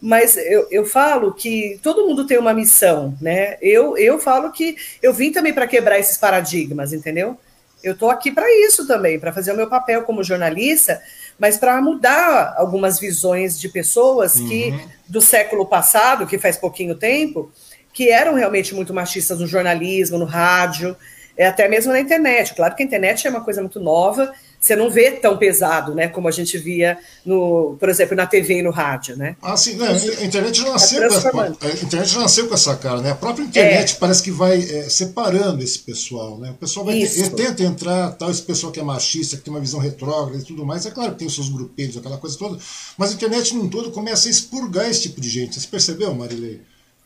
mas 0.06 0.38
eu, 0.38 0.68
eu 0.70 0.86
falo 0.86 1.34
que 1.34 1.80
todo 1.82 2.06
mundo 2.06 2.28
tem 2.28 2.38
uma 2.38 2.54
missão, 2.54 3.18
né? 3.20 3.58
Eu, 3.60 3.98
eu 3.98 4.20
falo 4.20 4.52
que 4.52 4.78
eu 5.02 5.12
vim 5.12 5.32
também 5.32 5.52
para 5.52 5.66
quebrar 5.66 5.98
esses 5.98 6.16
paradigmas, 6.16 6.94
entendeu? 6.94 7.36
Eu 7.84 7.94
estou 7.94 8.12
aqui 8.12 8.32
para 8.32 8.46
isso 8.68 8.86
também, 8.86 9.20
para 9.20 9.34
fazer 9.34 9.52
o 9.52 9.56
meu 9.56 9.68
papel 9.68 10.04
como 10.04 10.24
jornalista, 10.24 11.02
mas 11.40 11.58
para 11.58 11.82
mudar 11.82 12.54
algumas 12.56 13.00
visões 13.00 13.60
de 13.60 13.68
pessoas 13.68 14.36
uhum. 14.36 14.48
que 14.48 14.80
do 15.10 15.20
século 15.20 15.66
passado, 15.66 16.28
que 16.28 16.38
faz 16.38 16.56
pouquinho 16.56 16.94
tempo, 16.94 17.52
que 17.92 18.12
eram 18.12 18.36
realmente 18.36 18.76
muito 18.76 18.94
machistas 18.94 19.40
no 19.40 19.48
jornalismo, 19.48 20.20
no 20.20 20.26
rádio, 20.26 20.96
é 21.36 21.48
até 21.48 21.68
mesmo 21.68 21.92
na 21.92 22.00
internet. 22.00 22.54
Claro 22.54 22.76
que 22.76 22.84
a 22.84 22.86
internet 22.86 23.26
é 23.26 23.30
uma 23.32 23.44
coisa 23.44 23.60
muito 23.60 23.80
nova 23.80 24.32
você 24.66 24.76
não 24.76 24.90
vê 24.90 25.12
tão 25.12 25.38
pesado, 25.38 25.94
né, 25.94 26.08
como 26.08 26.28
a 26.28 26.32
gente 26.32 26.58
via 26.58 26.98
no, 27.24 27.78
por 27.80 27.88
exemplo, 27.88 28.16
na 28.16 28.26
TV 28.26 28.60
e 28.60 28.64
no 28.64 28.72
rádio, 28.72 29.16
né? 29.16 29.36
Ah, 29.40 29.56
sim, 29.56 29.76
né? 29.76 29.88
a 29.88 30.24
internet 30.24 30.58
já 30.58 30.72
nasceu, 30.72 31.02
tá 31.02 31.32
com 31.32 31.42
essa, 31.44 31.58
a 31.62 31.70
internet 31.84 32.18
nasceu 32.18 32.48
com 32.48 32.54
essa 32.56 32.76
cara, 32.76 33.00
né? 33.00 33.12
A 33.12 33.16
própria 33.16 33.44
internet 33.44 33.94
é. 33.94 33.98
parece 34.00 34.24
que 34.24 34.32
vai 34.32 34.60
é, 34.60 34.90
separando 34.90 35.64
esse 35.64 35.78
pessoal, 35.78 36.40
né? 36.40 36.50
O 36.50 36.56
pessoal 36.56 36.84
vai 36.84 36.98
ter, 37.00 37.30
tenta 37.30 37.62
entrar, 37.62 38.14
tal 38.14 38.32
esse 38.32 38.42
pessoal 38.42 38.72
que 38.72 38.80
é 38.80 38.84
machista, 38.84 39.38
que 39.38 39.44
tem 39.44 39.54
uma 39.54 39.60
visão 39.60 39.80
retrógrada 39.80 40.42
e 40.42 40.44
tudo 40.44 40.66
mais, 40.66 40.84
é 40.88 40.90
claro 40.90 41.12
que 41.12 41.20
tem 41.20 41.28
os 41.28 41.36
seus 41.36 41.50
grupelhos, 41.50 41.98
aquela 41.98 42.18
coisa 42.18 42.36
toda, 42.36 42.58
mas 42.98 43.12
a 43.12 43.14
internet 43.14 43.54
num 43.56 43.70
todo 43.70 43.92
começa 43.92 44.28
a 44.28 44.32
expurgar 44.32 44.90
esse 44.90 45.04
tipo 45.04 45.22
de 45.22 45.30
gente. 45.30 45.60
Você 45.60 45.68
percebeu, 45.68 46.12
Marilei? 46.16 46.60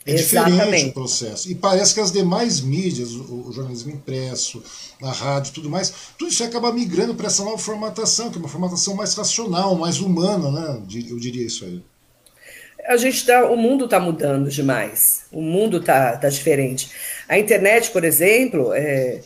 É 0.10 0.16
Exatamente. 0.16 0.58
diferente 0.58 0.90
o 0.90 0.94
processo. 0.94 1.52
E 1.52 1.56
parece 1.56 1.94
que 1.94 2.00
as 2.00 2.12
demais 2.12 2.62
mídias, 2.62 3.12
o, 3.12 3.48
o, 3.48 3.52
jornalismo 3.52 3.92
impresso, 3.92 4.64
a 5.02 5.12
rádio 5.12 5.54
tudo 5.54 5.70
mais, 5.70 5.94
tudo 6.18 6.32
isso 6.32 6.44
acaba 6.44 6.72
migrando 6.72 7.14
para 7.16 7.28
essa 7.28 7.44
nova 7.44 7.58
formatação, 7.58 8.32
que 8.32 8.38
é 8.38 8.40
uma 8.40 8.50
formatação 8.50 8.96
mais 8.96 9.14
racional, 9.14 9.76
mais 9.76 10.00
humana, 10.00 10.52
né? 10.52 10.82
Eu 11.10 11.20
diria 11.20 11.46
isso 11.46 11.66
aí. 11.66 11.84
A 12.88 12.98
gente 12.98 13.26
tá, 13.26 13.46
o 13.46 13.56
mundo 13.56 13.86
está 13.86 14.00
mudando 14.00 14.50
demais. 14.50 15.24
O 15.32 15.42
mundo 15.42 15.78
está 15.78 16.18
tá 16.18 16.30
diferente. 16.30 16.90
A 17.28 17.38
internet, 17.38 17.92
por 17.92 18.04
exemplo, 18.04 18.74
é, 18.74 19.22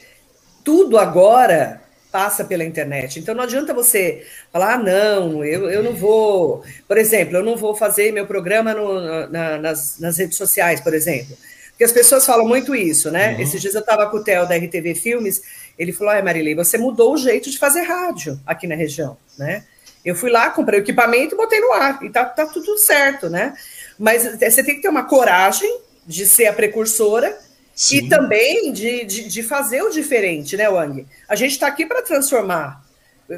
tudo 0.64 0.98
agora 0.98 1.83
passa 2.14 2.46
pela 2.46 2.64
internet. 2.64 3.20
Então 3.20 3.34
não 3.34 3.44
adianta 3.44 3.74
você 3.74 4.24
falar, 4.52 4.76
ah, 4.76 4.78
não, 4.78 5.44
eu, 5.44 5.68
eu 5.68 5.82
não 5.82 5.94
vou. 5.96 6.64
Por 6.88 6.96
exemplo, 6.96 7.38
eu 7.38 7.44
não 7.44 7.58
vou 7.58 7.74
fazer 7.74 8.12
meu 8.12 8.28
programa 8.28 8.72
no, 8.72 9.28
na, 9.30 9.58
nas, 9.58 9.98
nas 10.00 10.20
redes 10.20 10.38
sociais, 10.38 10.80
por 10.80 10.94
exemplo. 10.94 11.36
Porque 11.72 11.84
as 11.84 11.92
pessoas 11.92 12.24
falam 12.24 12.48
muito 12.48 12.76
isso, 12.76 13.10
né? 13.10 13.34
Uhum. 13.34 13.42
Esses 13.42 13.60
dias 13.60 13.74
eu 13.74 13.82
estava 13.82 14.08
com 14.12 14.18
o 14.18 14.24
Theo 14.24 14.48
da 14.48 14.56
RTV 14.56 14.94
Filmes, 14.94 15.42
ele 15.76 15.92
falou: 15.92 16.14
ah, 16.14 16.22
Marilei, 16.22 16.54
você 16.54 16.78
mudou 16.78 17.16
o 17.16 17.18
jeito 17.18 17.50
de 17.50 17.58
fazer 17.58 17.82
rádio 17.82 18.40
aqui 18.46 18.68
na 18.68 18.76
região, 18.76 19.18
né? 19.36 19.64
Eu 20.06 20.14
fui 20.14 20.30
lá, 20.30 20.52
comprei 20.52 20.82
o 20.82 20.84
equipamento 20.84 21.34
e 21.34 21.38
botei 21.38 21.60
no 21.60 21.74
ar, 21.74 21.98
e 22.04 22.12
tá, 22.12 22.26
tá 22.26 22.46
tudo 22.46 22.78
certo, 22.78 23.28
né? 23.28 23.56
Mas 23.98 24.38
você 24.38 24.64
tem 24.64 24.76
que 24.76 24.84
ter 24.84 24.90
uma 24.90 25.06
coragem 25.06 25.80
de 26.06 26.28
ser 26.28 26.46
a 26.46 26.54
precursora 26.54 27.36
Sim. 27.76 27.98
E 27.98 28.10
também 28.10 28.72
de, 28.72 29.06
de, 29.06 29.28
de, 29.28 29.44
fazer 29.44 29.82
o 29.82 29.90
diferente, 29.90 30.56
né, 30.56 30.70
Wang? 30.70 31.06
A 31.28 31.36
gente 31.36 31.52
está 31.52 31.68
aqui 31.68 31.86
para 31.86 32.02
transformar. 32.02 32.84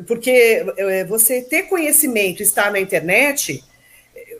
Porque 0.07 0.65
é, 0.77 1.05
você 1.05 1.41
ter 1.41 1.63
conhecimento, 1.63 2.41
estar 2.41 2.71
na 2.71 2.79
internet, 2.79 3.63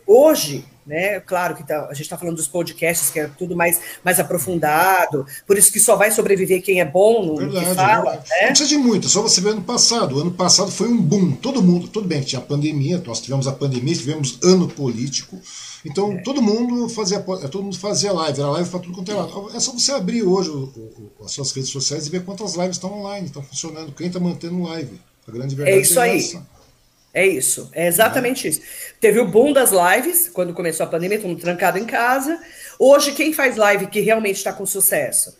hoje, 0.06 0.64
né? 0.86 1.18
Claro 1.20 1.56
que 1.56 1.66
tá, 1.66 1.86
a 1.86 1.92
gente 1.92 2.02
está 2.02 2.16
falando 2.16 2.36
dos 2.36 2.46
podcasts, 2.46 3.10
que 3.10 3.18
é 3.18 3.26
tudo 3.26 3.56
mais, 3.56 3.80
mais 4.04 4.20
aprofundado, 4.20 5.26
por 5.46 5.58
isso 5.58 5.72
que 5.72 5.80
só 5.80 5.96
vai 5.96 6.12
sobreviver 6.12 6.62
quem 6.62 6.80
é 6.80 6.84
bom 6.84 7.26
no 7.26 7.36
verdade, 7.36 7.66
que 7.66 7.74
fala. 7.74 8.12
Né? 8.12 8.22
Não 8.42 8.48
precisa 8.48 8.68
de 8.68 8.78
muito, 8.78 9.08
só 9.08 9.20
você 9.20 9.40
ver 9.40 9.50
ano 9.50 9.62
passado. 9.62 10.16
O 10.16 10.20
ano 10.20 10.30
passado 10.30 10.70
foi 10.70 10.88
um 10.88 10.96
boom. 10.96 11.32
Todo 11.32 11.62
mundo, 11.62 11.88
tudo 11.88 12.06
bem 12.06 12.20
que 12.20 12.26
tinha 12.26 12.40
pandemia, 12.40 13.02
nós 13.04 13.20
tivemos 13.20 13.48
a 13.48 13.52
pandemia, 13.52 13.94
tivemos 13.94 14.38
ano 14.42 14.68
político. 14.68 15.40
Então 15.86 16.12
é. 16.12 16.16
todo 16.18 16.42
mundo 16.42 16.88
fazia 16.88 17.20
todo 17.20 17.62
mundo 17.62 17.78
fazia 17.78 18.12
live, 18.12 18.40
era 18.40 18.50
live 18.50 18.68
para 18.68 18.80
tudo 18.80 18.94
quanto 18.94 19.10
é 19.10 19.14
lado. 19.14 19.50
É 19.54 19.60
só 19.60 19.72
você 19.72 19.92
abrir 19.92 20.22
hoje 20.22 20.50
o, 20.50 20.64
o, 21.18 21.24
as 21.24 21.32
suas 21.32 21.52
redes 21.52 21.70
sociais 21.70 22.06
e 22.06 22.10
ver 22.10 22.24
quantas 22.24 22.54
lives 22.54 22.76
estão 22.76 22.92
online, 22.92 23.26
estão 23.26 23.42
funcionando, 23.42 23.92
quem 23.92 24.08
está 24.08 24.18
mantendo 24.18 24.62
live. 24.62 25.00
A 25.26 25.30
grande 25.30 25.54
é 25.54 25.56
verdade 25.56 25.78
é 25.78 25.80
isso 25.80 26.00
é 26.00 26.10
aí. 26.10 26.40
É 27.14 27.26
isso, 27.26 27.70
é 27.72 27.86
exatamente 27.86 28.46
é. 28.46 28.50
isso. 28.50 28.60
Teve 29.00 29.20
o 29.20 29.26
boom 29.26 29.52
das 29.52 29.70
lives, 29.70 30.28
quando 30.28 30.52
começou 30.52 30.84
a 30.84 30.88
pandemia, 30.88 31.18
todo 31.18 31.28
mundo 31.28 31.40
trancado 31.40 31.78
em 31.78 31.86
casa. 31.86 32.38
Hoje, 32.78 33.12
quem 33.12 33.32
faz 33.32 33.56
live 33.56 33.86
que 33.86 34.00
realmente 34.00 34.36
está 34.36 34.52
com 34.52 34.66
sucesso? 34.66 35.34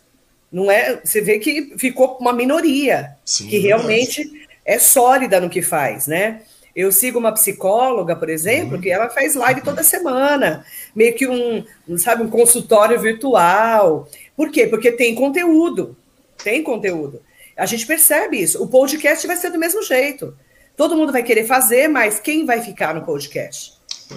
Não 0.50 0.70
é? 0.70 0.98
Você 1.04 1.20
vê 1.20 1.38
que 1.38 1.74
ficou 1.76 2.16
uma 2.18 2.32
minoria 2.32 3.16
Sim, 3.26 3.48
que 3.48 3.58
realmente 3.58 4.26
é 4.64 4.78
sólida 4.78 5.38
no 5.38 5.50
que 5.50 5.60
faz, 5.60 6.06
né? 6.06 6.40
Eu 6.76 6.92
sigo 6.92 7.18
uma 7.18 7.32
psicóloga, 7.32 8.14
por 8.14 8.28
exemplo, 8.28 8.74
uhum. 8.74 8.80
que 8.82 8.90
ela 8.90 9.08
faz 9.08 9.34
live 9.34 9.62
toda 9.62 9.82
semana, 9.82 10.62
meio 10.94 11.14
que 11.14 11.26
um, 11.26 11.64
sabe, 11.96 12.22
um 12.22 12.28
consultório 12.28 13.00
virtual. 13.00 14.06
Por 14.36 14.50
quê? 14.50 14.66
Porque 14.66 14.92
tem 14.92 15.14
conteúdo. 15.14 15.96
Tem 16.44 16.62
conteúdo. 16.62 17.22
A 17.56 17.64
gente 17.64 17.86
percebe 17.86 18.42
isso. 18.42 18.62
O 18.62 18.68
podcast 18.68 19.26
vai 19.26 19.38
ser 19.38 19.48
do 19.48 19.58
mesmo 19.58 19.82
jeito. 19.82 20.36
Todo 20.76 20.94
mundo 20.94 21.12
vai 21.12 21.22
querer 21.22 21.46
fazer, 21.46 21.88
mas 21.88 22.20
quem 22.20 22.44
vai 22.44 22.60
ficar 22.60 22.94
no 22.94 23.06
podcast? 23.06 23.72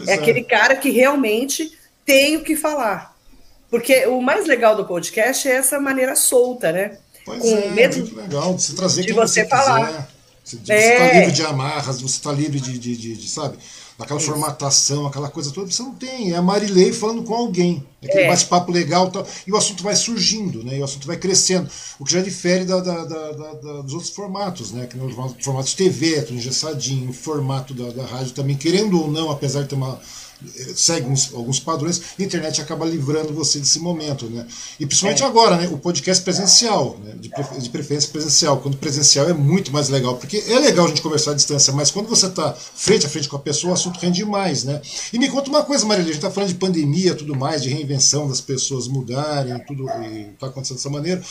É, 0.05 0.11
é 0.11 0.13
aquele 0.15 0.43
cara 0.43 0.75
que 0.75 0.89
realmente 0.89 1.71
tem 2.05 2.35
o 2.35 2.43
que 2.43 2.57
falar. 2.57 3.15
Porque 3.71 4.05
o 4.07 4.19
mais 4.19 4.45
legal 4.45 4.75
do 4.75 4.83
podcast 4.83 5.47
é 5.47 5.53
essa 5.53 5.79
maneira 5.79 6.13
solta, 6.13 6.73
né? 6.73 6.97
Pois 7.23 7.41
Com 7.41 7.57
é, 7.57 7.69
mesmo 7.69 8.03
muito 8.03 8.17
legal 8.17 8.53
de 8.53 8.63
você 8.63 8.75
trazer 8.75 9.05
de 9.05 9.13
você, 9.13 9.43
você 9.43 9.47
falar. 9.47 9.87
Quiser. 9.87 10.18
Você 10.57 10.73
está 10.73 10.73
é. 10.73 11.19
livre 11.19 11.31
de 11.31 11.43
amarras, 11.43 12.01
você 12.01 12.15
está 12.15 12.31
livre 12.31 12.59
de, 12.59 12.77
de, 12.77 12.95
de, 12.97 13.15
de, 13.15 13.29
sabe? 13.29 13.57
Daquela 13.97 14.19
Isso. 14.19 14.29
formatação, 14.29 15.05
aquela 15.05 15.29
coisa 15.29 15.51
toda, 15.51 15.69
você 15.69 15.83
não 15.83 15.93
tem. 15.93 16.31
É 16.31 16.37
a 16.37 16.41
Marilei 16.41 16.93
falando 16.93 17.21
com 17.23 17.33
alguém. 17.33 17.85
É 18.01 18.07
aquele 18.07 18.23
é. 18.23 18.27
bate-papo 18.29 18.71
legal 18.71 19.11
tal, 19.11 19.27
e 19.45 19.51
o 19.51 19.57
assunto 19.57 19.83
vai 19.83 19.95
surgindo, 19.95 20.63
né? 20.63 20.77
E 20.77 20.81
o 20.81 20.85
assunto 20.85 21.05
vai 21.05 21.17
crescendo. 21.17 21.69
O 21.99 22.05
que 22.05 22.13
já 22.13 22.21
difere 22.21 22.63
da, 22.63 22.79
da, 22.79 23.03
da, 23.03 23.81
dos 23.81 23.93
outros 23.93 24.11
formatos, 24.11 24.71
né? 24.71 24.87
Que 24.87 24.97
no 24.97 25.09
formato 25.41 25.67
de 25.67 25.75
TV, 25.75 26.15
é 26.15 26.21
tudo 26.21 26.37
engessadinho, 26.37 27.09
o 27.09 27.13
formato 27.13 27.73
da, 27.73 27.89
da 27.91 28.05
rádio 28.05 28.31
também, 28.31 28.55
querendo 28.55 29.01
ou 29.01 29.11
não, 29.11 29.29
apesar 29.29 29.63
de 29.63 29.67
ter 29.67 29.75
uma 29.75 29.99
segue 30.75 31.07
uns, 31.07 31.33
alguns 31.33 31.59
padrões, 31.59 32.01
a 32.17 32.23
internet 32.23 32.61
acaba 32.61 32.85
livrando 32.85 33.33
você 33.33 33.59
desse 33.59 33.79
momento, 33.79 34.29
né? 34.29 34.47
E 34.79 34.85
principalmente 34.85 35.23
é. 35.23 35.25
agora, 35.25 35.57
né? 35.57 35.67
O 35.67 35.77
podcast 35.77 36.23
presencial, 36.23 36.97
né? 37.03 37.13
de, 37.19 37.29
de, 37.61 37.69
preferência 37.69 38.09
presencial. 38.09 38.57
Quando 38.57 38.77
presencial 38.77 39.29
é 39.29 39.33
muito 39.33 39.71
mais 39.71 39.89
legal, 39.89 40.17
porque 40.17 40.37
é 40.47 40.59
legal 40.59 40.85
a 40.85 40.87
gente 40.89 41.01
conversar 41.01 41.31
à 41.31 41.33
distância, 41.33 41.73
mas 41.73 41.91
quando 41.91 42.07
você 42.07 42.27
está 42.27 42.53
frente 42.53 43.05
a 43.05 43.09
frente 43.09 43.27
com 43.27 43.35
a 43.35 43.39
pessoa, 43.39 43.71
o 43.71 43.73
assunto 43.73 43.99
rende 43.99 44.23
mais, 44.23 44.63
né? 44.63 44.81
E 45.11 45.19
me 45.19 45.29
conta 45.29 45.49
uma 45.49 45.63
coisa, 45.63 45.85
Marília, 45.85 46.11
a 46.11 46.13
gente 46.13 46.23
está 46.23 46.31
falando 46.31 46.49
de 46.49 46.55
pandemia, 46.55 47.15
tudo 47.15 47.35
mais, 47.35 47.61
de 47.61 47.69
reinvenção 47.69 48.27
das 48.27 48.41
pessoas 48.41 48.87
mudarem, 48.87 49.57
tudo 49.65 49.85
está 50.33 50.47
acontecendo 50.47 50.77
dessa 50.77 50.89
maneira. 50.89 51.21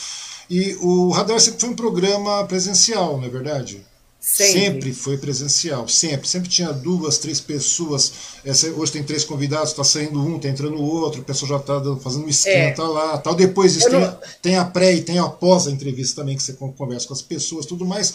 E 0.49 0.75
o 0.81 1.09
Radar 1.11 1.39
sempre 1.39 1.61
foi 1.61 1.69
um 1.69 1.75
programa 1.75 2.43
presencial, 2.45 3.17
não 3.17 3.25
é 3.25 3.29
verdade? 3.29 3.85
Sempre. 4.19 4.53
sempre. 4.53 4.93
foi 4.93 5.17
presencial, 5.17 5.87
sempre. 5.87 6.27
Sempre 6.27 6.49
tinha 6.49 6.73
duas, 6.73 7.17
três 7.17 7.39
pessoas. 7.39 8.11
Essa, 8.43 8.67
hoje 8.71 8.91
tem 8.91 9.03
três 9.03 9.23
convidados, 9.23 9.69
está 9.69 9.83
saindo 9.83 10.19
um, 10.21 10.35
está 10.35 10.49
entrando 10.49 10.75
o 10.75 10.83
outro, 10.83 11.21
a 11.21 11.23
pessoa 11.23 11.47
já 11.47 11.55
está 11.55 11.81
fazendo 12.01 12.25
um 12.25 12.29
esquenta 12.29 12.81
é. 12.81 12.85
lá. 12.85 13.17
Tal. 13.17 13.33
Depois 13.33 13.73
disso 13.73 13.89
tem, 13.89 13.99
não... 13.99 14.17
tem, 14.41 14.55
a 14.57 14.65
pré 14.65 14.93
e 14.93 15.01
tem 15.01 15.19
a 15.19 15.27
pós 15.27 15.67
a 15.67 15.71
entrevista 15.71 16.21
também, 16.21 16.35
que 16.35 16.43
você 16.43 16.53
conversa 16.53 17.07
com 17.07 17.13
as 17.13 17.21
pessoas 17.21 17.65
tudo 17.65 17.85
mais. 17.85 18.13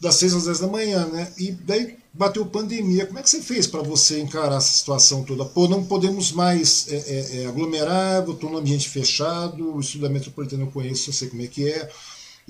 das 0.00 0.14
6 0.14 0.34
às 0.34 0.44
10 0.44 0.60
da 0.60 0.66
manhã, 0.68 1.04
né? 1.06 1.32
E 1.36 1.50
daí 1.50 1.98
bateu 2.12 2.46
pandemia. 2.46 3.06
Como 3.06 3.18
é 3.18 3.22
que 3.22 3.30
você 3.30 3.42
fez 3.42 3.66
para 3.66 3.82
você 3.82 4.20
encarar 4.20 4.56
essa 4.56 4.72
situação 4.72 5.24
toda? 5.24 5.44
Pô, 5.44 5.66
não 5.66 5.84
podemos 5.84 6.30
mais 6.30 6.86
é, 6.88 6.96
é, 6.96 7.42
é 7.42 7.46
aglomerar, 7.46 8.24
eu 8.24 8.32
estou 8.32 8.48
no 8.48 8.58
ambiente 8.58 8.88
fechado, 8.88 9.74
o 9.74 9.80
estudo 9.80 10.02
da 10.02 10.08
metropolitana 10.08 10.62
eu 10.62 10.70
conheço, 10.70 11.10
eu 11.10 11.14
sei 11.14 11.28
como 11.28 11.42
é 11.42 11.46
que 11.48 11.68
é, 11.68 11.90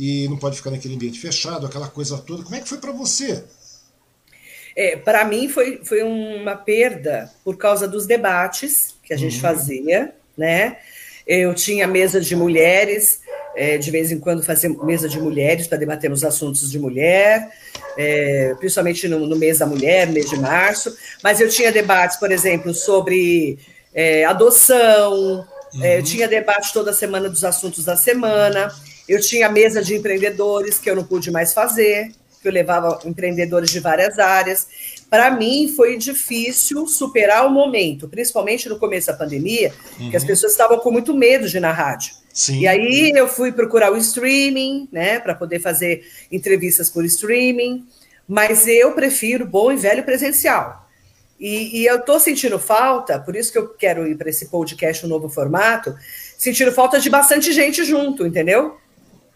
e 0.01 0.26
não 0.28 0.38
pode 0.38 0.57
ficar 0.57 0.70
naquele 0.70 0.94
ambiente 0.94 1.20
fechado, 1.20 1.66
aquela 1.66 1.86
coisa 1.86 2.16
toda. 2.16 2.42
Como 2.42 2.57
é 2.57 2.61
que 2.61 2.68
foi 2.70 2.78
para 2.78 2.90
você? 2.90 3.44
É, 4.74 4.96
para 4.96 5.26
mim 5.26 5.46
foi, 5.46 5.82
foi 5.84 6.03
uma 6.03 6.57
perda 6.57 7.30
por 7.44 7.59
causa 7.59 7.86
dos 7.86 8.07
debates 8.07 8.94
que 9.03 9.12
a 9.12 9.16
gente 9.16 9.34
uhum. 9.34 9.42
fazia, 9.42 10.14
né? 10.38 10.78
Eu 11.26 11.53
tinha 11.53 11.86
mesa 11.86 12.18
de 12.18 12.34
mulheres, 12.34 13.20
é, 13.55 13.76
de 13.76 13.90
vez 13.90 14.11
em 14.11 14.18
quando 14.18 14.42
fazia 14.42 14.70
mesa 14.70 15.07
de 15.07 15.20
mulheres 15.20 15.66
para 15.66 15.76
debater 15.76 16.11
os 16.11 16.24
assuntos 16.24 16.70
de 16.70 16.78
mulher, 16.78 17.51
é, 17.98 18.55
principalmente 18.59 19.07
no, 19.07 19.26
no, 19.26 19.36
mês 19.36 19.59
da 19.59 19.66
mulher, 19.66 20.09
mês 20.09 20.30
de 20.30 20.38
março. 20.38 20.96
Mas 21.22 21.42
eu 21.42 21.48
tinha 21.51 21.70
debates, 21.70 22.16
por 22.16 22.32
exemplo, 22.32 22.72
sobre 22.72 23.59
é, 23.92 24.24
adoção, 24.24 25.46
é, 25.74 25.76
uhum. 25.76 25.84
eu 25.84 26.03
tinha 26.03 26.26
debate 26.26 26.72
toda 26.72 26.90
semana 26.90 27.28
dos 27.28 27.44
assuntos 27.44 27.84
da 27.84 27.96
semana, 27.96 28.72
eu 29.11 29.21
tinha 29.21 29.49
mesa 29.49 29.83
de 29.83 29.97
empreendedores 29.97 30.79
que 30.79 30.89
eu 30.89 30.95
não 30.95 31.03
pude 31.03 31.33
mais 31.33 31.53
fazer, 31.53 32.13
que 32.41 32.47
eu 32.47 32.53
levava 32.53 33.01
empreendedores 33.05 33.69
de 33.69 33.81
várias 33.81 34.21
áreas. 34.21 34.69
Para 35.11 35.33
mim 35.33 35.75
foi 35.75 35.99
difícil 35.99 36.87
superar 36.87 37.45
o 37.45 37.51
momento, 37.51 38.09
principalmente 38.09 38.69
no 38.69 38.79
começo 38.79 39.09
da 39.09 39.15
pandemia, 39.15 39.75
uhum. 39.99 40.11
que 40.11 40.17
as 40.17 40.23
uhum. 40.23 40.29
pessoas 40.29 40.53
estavam 40.53 40.79
com 40.79 40.93
muito 40.93 41.13
medo 41.13 41.49
de 41.49 41.57
ir 41.57 41.61
na 41.61 41.73
rádio. 41.73 42.15
Sim. 42.33 42.61
E 42.61 42.69
aí 42.69 43.11
eu 43.11 43.27
fui 43.27 43.51
procurar 43.51 43.93
o 43.93 43.97
streaming, 43.97 44.89
né, 44.93 45.19
para 45.19 45.35
poder 45.35 45.59
fazer 45.59 46.05
entrevistas 46.31 46.89
por 46.89 47.05
streaming, 47.05 47.85
mas 48.29 48.69
eu 48.69 48.93
prefiro 48.93 49.45
bom 49.45 49.73
e 49.73 49.77
velho 49.77 50.05
presencial. 50.05 50.89
E, 51.39 51.81
e 51.81 51.87
eu 51.87 51.97
estou 51.97 52.21
sentindo 52.21 52.61
falta, 52.61 53.19
por 53.19 53.35
isso 53.35 53.51
que 53.51 53.59
eu 53.59 53.71
quero 53.71 54.07
ir 54.07 54.17
para 54.17 54.31
esse 54.31 54.47
podcast, 54.47 55.05
um 55.05 55.09
novo 55.09 55.29
formato, 55.29 55.97
sentindo 56.39 56.71
falta 56.71 57.01
de 57.01 57.11
bastante 57.11 57.53
gente 57.53 57.83
junto, 57.83 58.25
entendeu? 58.25 58.79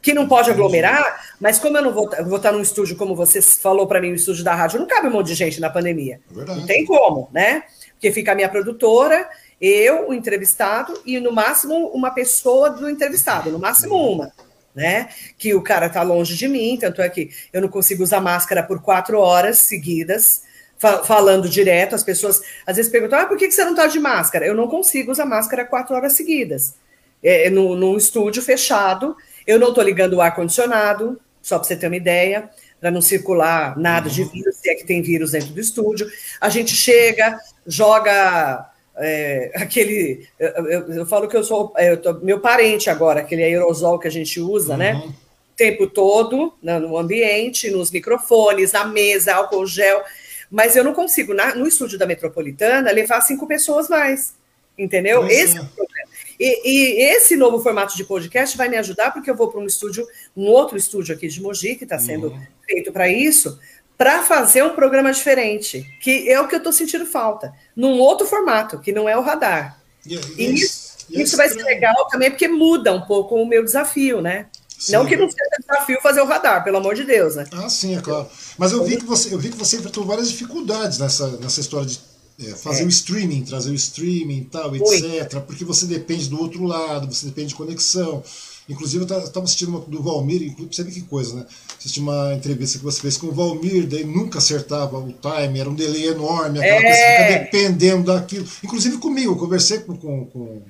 Que 0.04 0.12
não 0.12 0.28
pode 0.28 0.50
aglomerar, 0.50 1.34
mas 1.40 1.58
como 1.58 1.78
eu 1.78 1.82
não 1.82 1.92
vou, 1.92 2.10
vou 2.26 2.36
estar 2.36 2.52
num 2.52 2.60
estúdio, 2.60 2.94
como 2.94 3.16
você 3.16 3.40
falou 3.40 3.86
para 3.86 4.00
mim, 4.00 4.12
o 4.12 4.14
estúdio 4.14 4.44
da 4.44 4.54
rádio, 4.54 4.78
não 4.78 4.86
cabe 4.86 5.08
um 5.08 5.12
monte 5.12 5.28
de 5.28 5.34
gente 5.34 5.60
na 5.60 5.70
pandemia. 5.70 6.20
É 6.30 6.44
não 6.44 6.66
tem 6.66 6.84
como, 6.84 7.30
né? 7.32 7.64
Porque 7.94 8.12
fica 8.12 8.32
a 8.32 8.34
minha 8.34 8.48
produtora 8.48 9.26
eu, 9.60 10.10
o 10.10 10.14
entrevistado, 10.14 11.00
e 11.06 11.18
no 11.18 11.32
máximo 11.32 11.88
uma 11.88 12.10
pessoa 12.10 12.68
do 12.68 12.88
entrevistado, 12.88 13.50
no 13.50 13.58
máximo 13.58 13.96
uma, 13.96 14.30
né? 14.74 15.08
Que 15.38 15.54
o 15.54 15.62
cara 15.62 15.88
tá 15.88 16.02
longe 16.02 16.36
de 16.36 16.46
mim, 16.46 16.76
tanto 16.78 17.00
é 17.00 17.08
que 17.08 17.30
eu 17.50 17.62
não 17.62 17.68
consigo 17.68 18.02
usar 18.02 18.20
máscara 18.20 18.62
por 18.62 18.82
quatro 18.82 19.18
horas 19.18 19.58
seguidas, 19.58 20.42
fa 20.76 21.02
falando 21.04 21.48
direto. 21.48 21.94
As 21.94 22.02
pessoas 22.02 22.42
às 22.66 22.76
vezes 22.76 22.92
perguntam: 22.92 23.20
ah, 23.20 23.26
por 23.26 23.38
que, 23.38 23.50
você 23.50 23.64
não 23.64 23.74
tá 23.74 23.86
de 23.86 23.98
máscara? 23.98 24.46
Eu 24.46 24.54
não 24.54 24.68
consigo 24.68 25.10
usar 25.10 25.24
máscara 25.24 25.64
quatro 25.64 25.94
horas 25.94 26.12
seguidas. 26.12 26.74
É, 27.22 27.48
no, 27.48 27.74
num 27.74 27.96
estúdio 27.96 28.42
fechado, 28.42 29.16
eu 29.46 29.58
não 29.58 29.72
tô 29.72 29.82
ligando 29.82 30.14
o 30.14 30.20
ar-condicionado, 30.20 31.20
só 31.42 31.58
para 31.58 31.68
você 31.68 31.76
ter 31.76 31.86
uma 31.86 31.96
ideia 31.96 32.50
para 32.80 32.90
não 32.90 33.00
circular 33.00 33.78
nada 33.78 34.10
de 34.10 34.24
vírus, 34.24 34.56
se 34.56 34.68
é 34.68 34.74
que 34.74 34.84
tem 34.84 35.00
vírus 35.00 35.30
dentro 35.30 35.48
do 35.48 35.60
estúdio. 35.60 36.06
A 36.38 36.50
gente 36.50 36.76
chega, 36.76 37.38
joga 37.66 38.70
é, 38.96 39.50
aquele. 39.56 40.28
Eu, 40.38 40.48
eu, 40.66 40.92
eu, 40.92 41.06
falo 41.06 41.26
que 41.28 41.36
eu 41.36 41.42
sou 41.42 41.72
é, 41.76 41.90
eu 41.90 41.96
tô, 41.96 42.12
meu 42.14 42.40
parente 42.40 42.90
agora, 42.90 43.20
aquele 43.20 43.42
aerosol 43.42 43.98
que 43.98 44.08
a 44.08 44.10
gente 44.10 44.38
usa, 44.40 44.76
né? 44.76 44.94
uhum. 44.94 45.06
né? 45.06 45.14
O 45.52 45.56
tempo 45.56 45.86
todo, 45.86 46.52
no 46.60 46.98
ambiente, 46.98 47.70
nos 47.70 47.90
microfones, 47.92 48.72
na 48.72 48.84
mesa, 48.84 49.34
álcool 49.34 49.66
gel. 49.66 50.02
Mas 50.50 50.74
eu 50.74 50.82
não 50.82 50.92
consigo, 50.92 51.32
na, 51.32 51.54
no 51.54 51.66
estúdio 51.66 51.96
da 51.96 52.06
Metropolitana, 52.06 52.90
levar 52.90 53.20
cinco 53.20 53.46
pessoas 53.46 53.88
mais. 53.88 54.34
Entendeu? 54.76 55.26
esse 55.28 55.56
é. 55.56 55.60
o 55.60 55.66
problema. 55.66 55.93
E, 56.38 56.68
e, 56.68 57.02
esse 57.14 57.36
novo 57.36 57.60
formato 57.60 57.96
de 57.96 58.04
podcast 58.04 58.56
vai 58.56 58.68
me 58.68 58.76
ajudar, 58.76 59.12
porque 59.12 59.30
eu 59.30 59.36
vou 59.36 59.48
para 59.48 59.60
um 59.60 59.66
estúdio, 59.66 60.06
um 60.36 60.46
outro 60.46 60.76
estúdio 60.76 61.14
aqui 61.14 61.28
de 61.28 61.40
Mogi, 61.40 61.76
que 61.76 61.84
está 61.84 61.98
sendo 61.98 62.28
uhum. 62.28 62.42
feito 62.66 62.92
para 62.92 63.08
isso, 63.08 63.58
para 63.96 64.22
fazer 64.22 64.62
um 64.62 64.74
programa 64.74 65.12
diferente, 65.12 65.84
que 66.00 66.28
é 66.28 66.40
o 66.40 66.48
que 66.48 66.54
eu 66.54 66.58
estou 66.58 66.72
sentindo 66.72 67.06
falta, 67.06 67.52
num 67.76 67.98
outro 67.98 68.26
formato, 68.26 68.80
que 68.80 68.92
não 68.92 69.08
é 69.08 69.16
o 69.16 69.22
radar. 69.22 69.80
Yeah, 70.06 70.28
e 70.36 70.44
yes, 70.44 70.60
isso, 70.60 71.06
yes, 71.10 71.28
isso 71.28 71.36
vai 71.36 71.48
ser 71.48 71.62
legal 71.62 72.08
também, 72.08 72.30
porque 72.30 72.48
muda 72.48 72.92
um 72.92 73.02
pouco 73.02 73.36
o 73.36 73.46
meu 73.46 73.64
desafio, 73.64 74.20
né? 74.20 74.46
Sim. 74.78 74.92
Não 74.92 75.06
que 75.06 75.16
não 75.16 75.30
seja 75.30 75.48
desafio 75.60 75.98
fazer 76.02 76.20
o 76.20 76.26
radar, 76.26 76.62
pelo 76.64 76.76
amor 76.76 76.94
de 76.94 77.04
Deus, 77.04 77.36
né? 77.36 77.46
Ah, 77.52 77.68
sim, 77.70 77.96
é 77.96 78.00
claro. 78.00 78.28
Mas 78.58 78.72
eu 78.72 78.84
vi 78.84 78.98
que 78.98 79.04
você, 79.04 79.32
eu 79.32 79.38
vi 79.38 79.50
que 79.50 79.56
você 79.56 79.76
enfrentou 79.76 80.04
várias 80.04 80.28
dificuldades 80.28 80.98
nessa, 80.98 81.28
nessa 81.38 81.60
história 81.60 81.86
de 81.86 82.00
é, 82.38 82.50
fazer 82.56 82.82
é. 82.82 82.86
o 82.86 82.88
streaming, 82.88 83.42
trazer 83.42 83.70
o 83.70 83.74
streaming 83.74 84.38
e 84.38 84.44
tal, 84.44 84.74
etc. 84.74 85.40
Porque 85.40 85.64
você 85.64 85.86
depende 85.86 86.28
do 86.28 86.40
outro 86.40 86.64
lado, 86.64 87.12
você 87.12 87.26
depende 87.26 87.48
de 87.48 87.54
conexão. 87.54 88.22
Inclusive, 88.68 89.04
eu 89.04 89.18
estava 89.18 89.44
assistindo 89.44 89.68
uma 89.68 89.80
do 89.80 90.02
Valmir, 90.02 90.54
sabe 90.72 90.90
que 90.90 91.02
coisa, 91.02 91.36
né? 91.36 91.46
Assisti 91.78 92.00
uma 92.00 92.32
entrevista 92.32 92.78
que 92.78 92.84
você 92.84 92.98
fez 92.98 93.16
com 93.16 93.26
o 93.26 93.32
Valmir, 93.32 93.86
daí 93.86 94.04
nunca 94.04 94.38
acertava 94.38 94.98
o 94.98 95.12
time, 95.12 95.60
era 95.60 95.68
um 95.68 95.74
delay 95.74 96.08
enorme, 96.08 96.58
aquela 96.58 96.78
é. 96.78 96.82
coisa 96.82 96.96
fica 96.96 97.44
dependendo 97.44 98.04
daquilo. 98.04 98.46
Inclusive 98.62 98.96
comigo, 98.96 99.32
eu 99.32 99.36
conversei 99.36 99.80
com, 99.80 99.94
com, 99.96 100.24
com, 100.26 100.62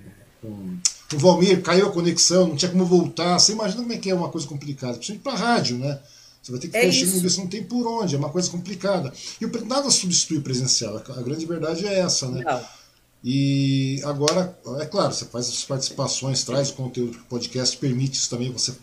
com 0.43 0.79
o 1.15 1.19
Valmir, 1.19 1.62
caiu 1.62 1.87
a 1.87 1.93
conexão, 1.93 2.49
não 2.49 2.57
tinha 2.57 2.71
como 2.71 2.85
voltar. 2.85 3.39
Você 3.39 3.53
imagina 3.53 3.83
como 3.83 3.93
é 3.93 3.97
que 3.97 4.11
é 4.11 4.15
uma 4.15 4.29
coisa 4.29 4.47
complicada, 4.47 4.95
principalmente 4.95 5.23
para 5.23 5.39
rádio, 5.39 5.79
né? 5.79 5.99
Você 6.45 6.53
vai 6.53 6.61
ter 6.61 6.68
que 6.68 6.76
é 6.76 6.86
enchendo 6.86 7.26
isso, 7.26 7.40
não 7.40 7.47
tem 7.47 7.64
por 7.64 7.86
onde, 7.86 8.14
é 8.14 8.18
uma 8.18 8.28
coisa 8.28 8.51
complicada. 8.51 9.11
E 9.40 9.47
nada 9.64 9.90
substitui 9.90 10.40
presencial, 10.40 10.99
a 10.99 11.22
grande 11.22 11.47
verdade 11.47 11.86
é 11.86 12.01
essa, 12.01 12.28
né? 12.28 12.45
Não. 12.45 12.62
E 13.24 14.03
agora, 14.05 14.55
é 14.78 14.84
claro, 14.84 15.14
você 15.14 15.24
faz 15.24 15.49
as 15.49 15.64
participações, 15.64 16.45
traz 16.45 16.68
o 16.68 16.74
conteúdo 16.74 17.16
o 17.16 17.24
podcast, 17.24 17.74
permite 17.78 18.18
isso 18.18 18.28
também, 18.28 18.53
você 18.53 18.74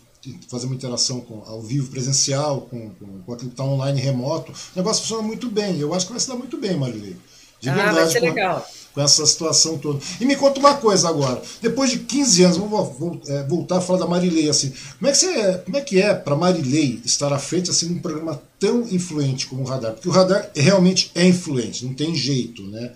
fazer 0.48 0.66
uma 0.66 0.74
interação 0.74 1.20
com, 1.20 1.44
ao 1.46 1.62
vivo, 1.62 1.88
presencial, 1.88 2.62
com, 2.62 2.90
com, 2.90 3.22
com 3.22 3.32
aquilo 3.32 3.50
que 3.50 3.54
está 3.54 3.64
online 3.64 4.00
remoto. 4.00 4.50
O 4.50 4.76
negócio 4.76 5.02
funciona 5.02 5.22
muito 5.22 5.48
bem. 5.48 5.78
Eu 5.78 5.94
acho 5.94 6.06
que 6.06 6.12
vai 6.12 6.20
se 6.20 6.28
dar 6.28 6.36
muito 6.36 6.58
bem, 6.58 6.76
Marilei. 6.76 7.16
De 7.60 7.68
ah, 7.68 7.74
verdade. 7.74 7.96
Vai 7.96 8.10
ser 8.10 8.20
legal. 8.20 8.68
Com 8.94 9.00
essa 9.00 9.24
situação 9.24 9.78
toda. 9.78 10.00
E 10.20 10.26
me 10.26 10.36
conta 10.36 10.60
uma 10.60 10.74
coisa 10.74 11.08
agora. 11.08 11.40
Depois 11.62 11.90
de 11.90 12.00
15 12.00 12.42
anos, 12.44 12.56
vamos 12.58 13.28
é, 13.28 13.42
voltar 13.44 13.78
a 13.78 13.80
falar 13.80 14.00
da 14.00 14.06
Marilei 14.06 14.50
assim. 14.50 14.72
Como 14.98 15.08
é 15.08 15.12
que, 15.12 15.18
você, 15.18 15.58
como 15.64 15.76
é, 15.78 15.80
que 15.80 16.00
é 16.00 16.12
para 16.12 16.36
Marilei 16.36 17.00
estar 17.04 17.32
à 17.32 17.38
frente 17.38 17.70
assim 17.70 17.88
num 17.88 18.00
programa 18.00 18.42
tão 18.60 18.82
influente 18.82 19.46
como 19.46 19.62
o 19.62 19.66
Radar? 19.66 19.92
Porque 19.92 20.08
o 20.08 20.12
Radar 20.12 20.50
realmente 20.54 21.10
é 21.14 21.26
influente, 21.26 21.86
não 21.86 21.94
tem 21.94 22.14
jeito, 22.14 22.62
né? 22.64 22.92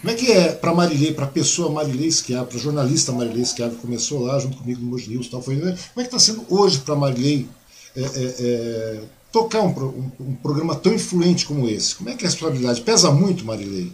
Como 0.00 0.12
é 0.12 0.14
que 0.14 0.30
é 0.30 0.52
para 0.52 0.72
Marilei, 0.72 1.12
para 1.12 1.24
a 1.24 1.28
pessoa 1.28 1.72
Marilei 1.72 2.10
Schiavo, 2.10 2.46
para 2.46 2.56
a 2.56 2.60
jornalista 2.60 3.10
Marilei 3.10 3.44
Schiavo, 3.44 3.74
que 3.74 3.80
começou 3.80 4.20
lá 4.20 4.38
junto 4.38 4.56
comigo 4.58 4.80
no 4.80 4.90
Moji 4.90 5.10
News 5.10 5.28
tal, 5.28 5.42
foi, 5.42 5.56
né? 5.56 5.76
como 5.92 6.00
é 6.00 6.08
que 6.08 6.14
está 6.14 6.18
sendo 6.20 6.44
hoje 6.48 6.78
para 6.78 6.94
Marilei 6.94 7.48
é, 7.96 8.00
é, 8.00 8.34
é, 8.38 9.00
tocar 9.32 9.60
um, 9.60 9.70
um, 9.70 10.10
um, 10.20 10.34
programa 10.36 10.76
tão 10.76 10.94
influente 10.94 11.44
como 11.44 11.68
esse? 11.68 11.96
Como 11.96 12.08
é 12.10 12.14
que 12.14 12.24
é 12.24 12.28
a 12.28 12.30
responsabilidade? 12.30 12.80
Pesa 12.82 13.10
muito, 13.10 13.44
Marilei? 13.44 13.92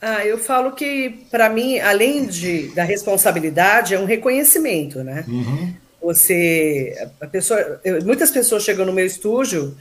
Ah, 0.00 0.24
eu 0.24 0.38
falo 0.38 0.72
que, 0.72 1.26
para 1.30 1.48
mim, 1.48 1.80
além 1.80 2.26
de, 2.26 2.68
da 2.68 2.84
responsabilidade, 2.84 3.94
é 3.94 3.98
um 3.98 4.04
reconhecimento, 4.04 5.02
né? 5.02 5.24
Uhum. 5.26 5.74
Você, 6.00 6.94
a 7.20 7.26
pessoa, 7.26 7.80
eu, 7.84 8.04
muitas 8.04 8.30
pessoas 8.30 8.62
chegam 8.62 8.86
no 8.86 8.92
meu 8.92 9.04
estúdio 9.04 9.76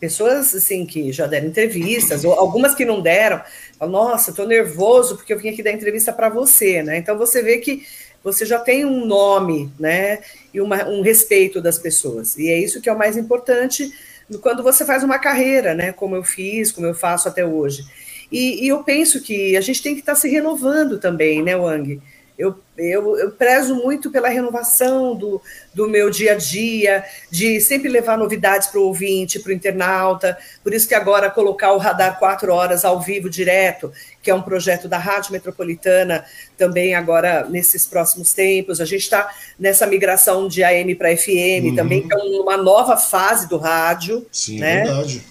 pessoas 0.00 0.54
assim 0.54 0.86
que 0.86 1.12
já 1.12 1.26
deram 1.26 1.46
entrevistas, 1.46 2.24
ou 2.24 2.32
algumas 2.32 2.74
que 2.74 2.86
não 2.86 3.02
deram, 3.02 3.42
falam, 3.78 3.92
nossa, 3.92 4.30
estou 4.30 4.48
nervoso 4.48 5.16
porque 5.16 5.32
eu 5.32 5.38
vim 5.38 5.50
aqui 5.50 5.62
dar 5.62 5.72
entrevista 5.72 6.10
para 6.10 6.30
você, 6.30 6.82
né? 6.82 6.96
Então 6.96 7.18
você 7.18 7.42
vê 7.42 7.58
que 7.58 7.86
você 8.24 8.46
já 8.46 8.58
tem 8.58 8.84
um 8.84 9.04
nome, 9.04 9.70
né? 9.78 10.20
E 10.52 10.60
uma, 10.60 10.88
um 10.88 11.02
respeito 11.02 11.60
das 11.60 11.78
pessoas. 11.78 12.36
E 12.38 12.48
é 12.48 12.58
isso 12.58 12.80
que 12.80 12.88
é 12.88 12.92
o 12.92 12.98
mais 12.98 13.16
importante 13.16 13.92
quando 14.40 14.62
você 14.62 14.84
faz 14.84 15.02
uma 15.02 15.18
carreira, 15.18 15.74
né? 15.74 15.92
Como 15.92 16.16
eu 16.16 16.24
fiz, 16.24 16.72
como 16.72 16.86
eu 16.86 16.94
faço 16.94 17.28
até 17.28 17.44
hoje. 17.44 17.84
E, 18.30 18.64
e 18.64 18.68
eu 18.68 18.82
penso 18.84 19.20
que 19.20 19.56
a 19.56 19.60
gente 19.60 19.82
tem 19.82 19.94
que 19.94 20.00
estar 20.00 20.14
tá 20.14 20.18
se 20.18 20.28
renovando 20.28 20.98
também, 20.98 21.42
né, 21.42 21.56
Wang? 21.56 22.00
Eu, 22.40 22.56
eu, 22.78 23.18
eu 23.18 23.30
prezo 23.32 23.74
muito 23.74 24.10
pela 24.10 24.30
renovação 24.30 25.14
do, 25.14 25.42
do 25.74 25.86
meu 25.86 26.08
dia 26.08 26.32
a 26.32 26.36
dia, 26.36 27.04
de 27.30 27.60
sempre 27.60 27.90
levar 27.90 28.16
novidades 28.16 28.66
para 28.68 28.80
o 28.80 28.84
ouvinte, 28.84 29.38
para 29.38 29.50
o 29.50 29.52
internauta. 29.52 30.38
Por 30.64 30.72
isso 30.72 30.88
que 30.88 30.94
agora 30.94 31.30
colocar 31.30 31.72
o 31.72 31.76
Radar 31.76 32.18
quatro 32.18 32.50
horas 32.50 32.82
ao 32.82 32.98
vivo 32.98 33.28
direto, 33.28 33.92
que 34.22 34.30
é 34.30 34.34
um 34.34 34.40
projeto 34.40 34.88
da 34.88 34.96
Rádio 34.96 35.32
Metropolitana, 35.32 36.24
também 36.56 36.94
agora 36.94 37.46
nesses 37.46 37.84
próximos 37.84 38.32
tempos. 38.32 38.80
A 38.80 38.86
gente 38.86 39.02
está 39.02 39.30
nessa 39.58 39.86
migração 39.86 40.48
de 40.48 40.64
AM 40.64 40.94
para 40.94 41.14
FM 41.14 41.64
uhum. 41.64 41.76
também, 41.76 42.08
que 42.08 42.14
é 42.14 42.16
uma 42.16 42.56
nova 42.56 42.96
fase 42.96 43.50
do 43.50 43.58
rádio. 43.58 44.26
Sim, 44.32 44.60
né? 44.60 44.84
verdade. 44.84 45.22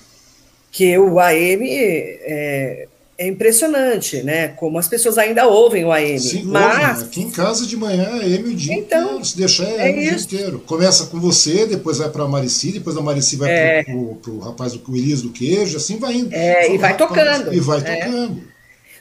Que 0.71 0.97
o 0.97 1.19
AM 1.19 1.67
é, 1.67 2.87
é 3.19 3.27
impressionante, 3.27 4.23
né? 4.23 4.47
Como 4.47 4.79
as 4.79 4.87
pessoas 4.87 5.17
ainda 5.17 5.45
ouvem 5.45 5.83
o 5.83 5.91
AM. 5.91 6.19
Sim, 6.19 6.43
mas 6.43 7.03
aqui 7.03 7.21
em 7.21 7.29
casa 7.29 7.67
de 7.67 7.75
manhã 7.75 8.21
é 8.21 8.25
AM 8.25 8.53
o 8.53 8.55
dia 8.55 8.75
então, 8.75 9.01
inteiro. 9.01 9.25
Se 9.25 9.37
deixar 9.37 9.65
é, 9.65 9.89
AM 9.89 9.99
o 9.99 10.01
dia 10.01 10.13
inteiro. 10.13 10.59
Começa 10.65 11.07
com 11.07 11.19
você, 11.19 11.65
depois 11.65 11.97
vai 11.97 12.09
para 12.09 12.23
a 12.23 12.27
Marici, 12.29 12.71
depois 12.71 12.95
a 12.95 13.01
Marici 13.01 13.35
vai 13.35 13.51
é. 13.51 13.83
para 13.83 13.93
o 14.31 14.39
rapaz 14.39 14.71
do 14.71 14.95
Elias 14.95 15.21
do 15.21 15.31
queijo, 15.31 15.75
assim 15.75 15.97
vai 15.97 16.13
indo. 16.13 16.33
É, 16.33 16.73
e 16.73 16.77
vai 16.77 16.91
rapaz, 16.93 17.09
tocando. 17.09 17.53
E 17.53 17.59
vai 17.59 17.79
é. 17.79 17.95
tocando. 17.95 18.43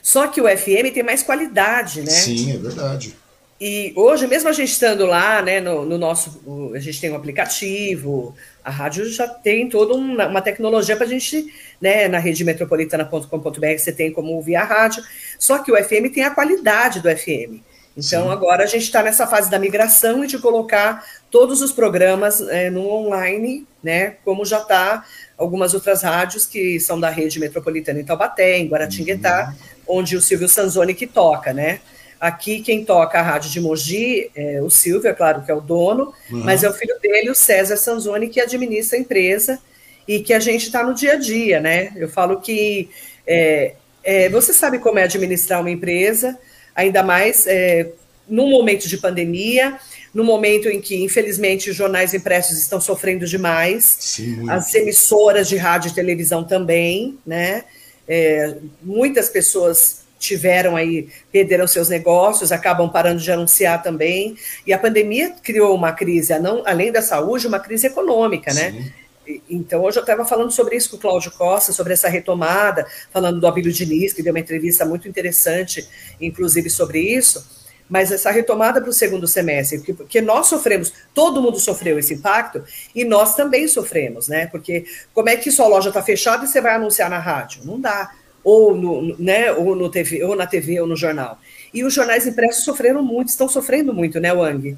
Só 0.01 0.27
que 0.27 0.41
o 0.41 0.49
FM 0.49 0.93
tem 0.93 1.03
mais 1.03 1.23
qualidade, 1.23 2.01
né? 2.01 2.11
Sim, 2.11 2.51
é 2.53 2.57
verdade. 2.57 3.15
E 3.61 3.91
hoje, 3.95 4.25
mesmo 4.25 4.49
a 4.49 4.53
gente 4.53 4.71
estando 4.71 5.05
lá, 5.05 5.41
né, 5.41 5.59
no, 5.59 5.85
no 5.85 5.97
nosso, 5.97 6.41
a 6.73 6.79
gente 6.79 6.99
tem 7.01 7.11
um 7.11 7.15
aplicativo, 7.15 8.33
a 8.69 8.71
rádio 8.71 9.09
já 9.09 9.27
tem 9.27 9.67
toda 9.67 9.95
uma, 9.95 10.27
uma 10.27 10.41
tecnologia 10.41 10.95
para 10.95 11.07
a 11.07 11.09
gente, 11.09 11.51
né, 11.81 12.07
na 12.07 12.19
rede 12.19 12.43
metropolitana.com.br 12.43 13.77
você 13.77 13.91
tem 13.91 14.11
como 14.11 14.33
ouvir 14.33 14.55
a 14.55 14.63
rádio, 14.63 15.03
só 15.39 15.57
que 15.57 15.71
o 15.71 15.83
FM 15.83 16.13
tem 16.13 16.23
a 16.23 16.29
qualidade 16.29 17.01
do 17.01 17.09
FM. 17.09 17.61
Então 17.97 18.25
Sim. 18.25 18.31
agora 18.31 18.63
a 18.63 18.67
gente 18.67 18.83
está 18.83 19.01
nessa 19.01 19.25
fase 19.25 19.49
da 19.49 19.57
migração 19.57 20.23
e 20.23 20.27
de 20.27 20.37
colocar 20.37 21.03
todos 21.31 21.61
os 21.61 21.71
programas 21.71 22.39
é, 22.41 22.69
no 22.69 22.87
online, 22.87 23.65
né, 23.83 24.17
como 24.23 24.45
já 24.45 24.59
está 24.59 25.03
algumas 25.35 25.73
outras 25.73 26.03
rádios 26.03 26.45
que 26.45 26.79
são 26.79 26.99
da 26.99 27.09
rede 27.09 27.39
metropolitana 27.39 27.99
em 27.99 28.05
Taubaté, 28.05 28.59
em 28.59 28.67
Guaratinguetá, 28.67 29.51
uhum. 29.87 29.99
onde 29.99 30.15
o 30.15 30.21
Silvio 30.21 30.47
Sanzoni 30.47 30.93
que 30.93 31.07
toca, 31.07 31.51
né? 31.51 31.79
Aqui 32.19 32.61
quem 32.61 32.83
toca 32.83 33.17
a 33.17 33.21
rádio 33.21 33.49
de 33.49 33.61
Mogi 33.61 34.29
é 34.35 34.61
o 34.61 34.69
Silvio, 34.69 35.09
é 35.09 35.13
claro 35.13 35.41
que 35.41 35.49
é 35.49 35.53
o 35.53 35.61
dono, 35.61 36.13
uhum. 36.29 36.43
mas 36.43 36.63
é 36.63 36.69
o 36.69 36.73
filho 36.73 36.99
dele, 37.01 37.29
o 37.29 37.35
César 37.35 37.77
Sanzoni, 37.77 38.27
que 38.27 38.41
administra 38.41 38.97
a 38.97 39.01
empresa 39.01 39.59
e 40.05 40.19
que 40.19 40.33
a 40.33 40.39
gente 40.39 40.65
está 40.65 40.83
no 40.83 40.93
dia 40.93 41.13
a 41.13 41.15
dia, 41.15 41.61
né? 41.61 41.93
Eu 41.95 42.09
falo 42.09 42.41
que 42.41 42.89
é, 43.25 43.73
é, 44.03 44.27
você 44.27 44.51
sabe 44.51 44.79
como 44.79 44.99
é 44.99 45.03
administrar 45.03 45.61
uma 45.61 45.71
empresa, 45.71 46.37
ainda 46.75 47.03
mais 47.03 47.47
é, 47.47 47.91
num 48.27 48.49
momento 48.49 48.87
de 48.87 48.97
pandemia, 48.97 49.79
no 50.13 50.23
momento 50.23 50.67
em 50.67 50.81
que, 50.81 51.01
infelizmente, 51.03 51.69
os 51.69 51.75
jornais 51.75 52.13
impressos 52.13 52.57
estão 52.57 52.81
sofrendo 52.81 53.25
demais, 53.25 53.97
Sim, 53.99 54.49
as 54.49 54.73
emissoras 54.73 55.47
de 55.47 55.55
rádio 55.55 55.89
e 55.89 55.93
televisão 55.93 56.43
também, 56.43 57.17
né? 57.25 57.63
É, 58.07 58.55
muitas 58.81 59.29
pessoas 59.29 59.98
tiveram 60.19 60.75
aí, 60.75 61.07
perderam 61.31 61.65
seus 61.65 61.89
negócios, 61.89 62.51
acabam 62.51 62.89
parando 62.89 63.21
de 63.21 63.31
anunciar 63.31 63.81
também. 63.81 64.37
E 64.67 64.73
a 64.73 64.77
pandemia 64.77 65.33
criou 65.41 65.73
uma 65.73 65.93
crise, 65.93 66.37
não, 66.37 66.61
além 66.67 66.91
da 66.91 67.01
saúde, 67.01 67.47
uma 67.47 67.59
crise 67.59 67.87
econômica, 67.87 68.53
né? 68.53 68.71
Sim. 68.71 68.91
Então, 69.49 69.83
hoje 69.83 69.97
eu 69.97 70.01
estava 70.01 70.25
falando 70.25 70.51
sobre 70.51 70.75
isso 70.75 70.89
com 70.89 70.97
o 70.97 70.99
Cláudio 70.99 71.31
Costa, 71.31 71.71
sobre 71.71 71.93
essa 71.93 72.09
retomada, 72.09 72.85
falando 73.11 73.39
do 73.39 73.47
Abílio 73.47 73.71
Diniz, 73.71 74.11
que 74.11 74.23
deu 74.23 74.33
uma 74.33 74.39
entrevista 74.39 74.85
muito 74.85 75.07
interessante, 75.07 75.87
inclusive, 76.19 76.67
sobre 76.69 76.99
isso. 76.99 77.47
Mas 77.87 78.11
essa 78.11 78.31
retomada 78.31 78.81
para 78.81 78.89
o 78.89 78.93
segundo 78.93 79.27
semestre, 79.27 79.93
porque 79.93 80.19
nós 80.19 80.47
sofremos, 80.47 80.91
todo 81.13 81.41
mundo 81.41 81.59
sofreu 81.59 81.97
esse 81.97 82.15
impacto, 82.15 82.63
e 82.93 83.05
nós 83.05 83.35
também 83.35 83.67
sofremos, 83.67 84.27
né? 84.27 84.47
Porque 84.47 84.85
como 85.13 85.29
é 85.29 85.35
que 85.35 85.51
sua 85.51 85.67
loja 85.67 85.89
está 85.89 86.01
fechada 86.01 86.45
e 86.45 86.47
você 86.47 86.59
vai 86.59 86.75
anunciar 86.75 87.09
na 87.09 87.19
rádio? 87.19 87.61
Não 87.65 87.79
dá 87.79 88.11
ou, 88.49 88.75
no, 88.75 89.15
né, 89.19 89.51
ou, 89.51 89.75
no 89.75 89.89
TV, 89.89 90.23
ou 90.23 90.35
na 90.35 90.47
TV 90.47 90.81
ou 90.81 90.87
no 90.87 90.95
jornal. 90.95 91.37
E 91.71 91.83
os 91.83 91.93
jornais 91.93 92.25
impressos 92.25 92.63
sofreram 92.63 93.03
muito, 93.03 93.29
estão 93.29 93.47
sofrendo 93.47 93.93
muito, 93.93 94.19
né, 94.19 94.33
Wang? 94.33 94.75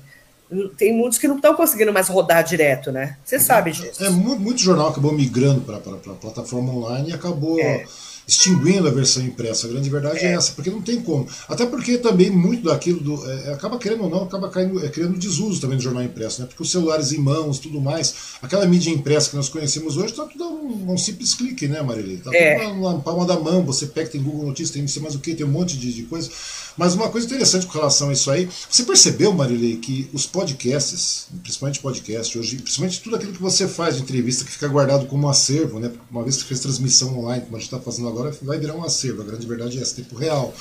Tem 0.78 0.94
muitos 0.94 1.18
que 1.18 1.28
não 1.28 1.38
estão 1.38 1.56
conseguindo 1.56 1.94
mais 1.94 2.10
rodar 2.10 2.44
direto, 2.44 2.92
né? 2.92 3.18
Você 3.24 3.40
sabe 3.40 3.72
disso. 3.72 4.04
É, 4.04 4.10
muito, 4.10 4.42
muito 4.42 4.62
jornal 4.62 4.90
acabou 4.90 5.14
migrando 5.14 5.62
para 5.62 5.78
a 5.78 6.16
plataforma 6.16 6.74
online 6.74 7.12
e 7.12 7.14
acabou. 7.14 7.58
É 7.58 7.86
extinguindo 8.32 8.88
a 8.88 8.92
versão 8.92 9.24
impressa. 9.24 9.68
A 9.68 9.70
grande 9.70 9.90
verdade 9.90 10.20
é. 10.20 10.28
é. 10.28 10.34
essa, 10.34 10.54
porque 10.54 10.70
não 10.70 10.82
tem 10.82 11.02
como. 11.02 11.28
Até 11.50 11.66
porque 11.66 11.98
também 11.98 12.30
muito 12.30 12.64
daquilo 12.64 13.02
do, 13.02 13.30
é, 13.30 13.54
acaba 13.54 13.78
querendo 13.78 14.06
ou 14.06 14.10
não, 14.10 14.24
acaba 14.24 14.50
caindo, 14.50 14.84
é, 14.84 14.90
criando 14.90 15.18
desuso 15.18 15.60
também 15.60 15.78
do 15.78 15.84
jornal 15.84 16.04
impresso, 16.04 16.42
né? 16.42 16.48
Porque 16.48 16.64
os 16.64 16.72
celulares 16.72 17.12
em 17.12 17.18
mãos, 17.18 17.60
tudo 17.60 17.82
mais, 17.82 18.16
aquela 18.42 18.66
mídia 18.66 18.90
impressa 18.90 19.30
que 19.30 19.36
nós 19.36 19.50
conhecemos 19.50 19.98
hoje, 19.98 20.12
está 20.12 20.24
tudo 20.26 20.46
um, 20.46 20.94
um, 20.94 20.98
simples 20.98 21.34
clique, 21.34 21.68
né, 21.68 21.82
Marília? 21.82 22.16
Está 22.16 22.34
é. 22.34 22.60
tudo 22.60 22.80
na, 22.82 22.94
na, 22.94 23.00
palma 23.00 23.26
da 23.26 23.38
mão, 23.38 23.66
você 23.66 23.88
pega, 23.88 24.10
tem 24.10 24.24
Google 24.24 24.48
Notícias, 24.48 24.72
tem 24.72 24.82
não 24.82 24.90
sei 24.90 25.02
mais 25.02 25.14
o 25.14 25.20
que, 25.20 25.36
tem 25.36 25.46
um 25.46 25.50
monte 25.50 25.78
de, 25.78 25.94
de 25.94 26.04
coisa. 26.04 26.30
Mas 26.82 26.96
uma 26.96 27.10
coisa 27.10 27.28
interessante 27.28 27.68
com 27.68 27.74
relação 27.74 28.10
a 28.10 28.14
isso 28.14 28.32
aí, 28.32 28.50
você 28.68 28.82
percebeu, 28.82 29.32
Marilei, 29.32 29.78
que 29.78 30.10
os 30.12 30.26
podcasts, 30.26 31.28
principalmente 31.44 31.80
podcast, 31.80 32.40
hoje, 32.40 32.58
principalmente 32.58 33.00
tudo 33.02 33.18
aquilo 33.18 33.34
que 33.34 33.42
você 33.42 33.68
faz 33.68 33.98
de 33.98 34.02
entrevista 34.02 34.44
que 34.44 34.50
fica 34.50 34.68
guardado 34.68 35.06
como 35.06 35.30
acervo, 35.30 35.80
né? 35.80 35.92
Uma 36.10 36.24
vez 36.24 36.38
que 36.38 36.46
fez 36.46 36.60
transmissão 36.60 37.20
online, 37.20 37.44
como 37.44 37.56
a 37.56 37.60
gente 37.60 37.68
está 37.68 37.80
fazendo 37.80 38.08
agora, 38.08 38.36
vai 38.42 38.58
virar 38.58 38.74
um 38.74 38.84
acervo. 38.84 39.22
A 39.22 39.26
grande 39.26 39.46
verdade 39.46 39.78
é 39.78 39.82
essa, 39.84 39.94
tempo 39.94 40.16
real. 40.16 40.56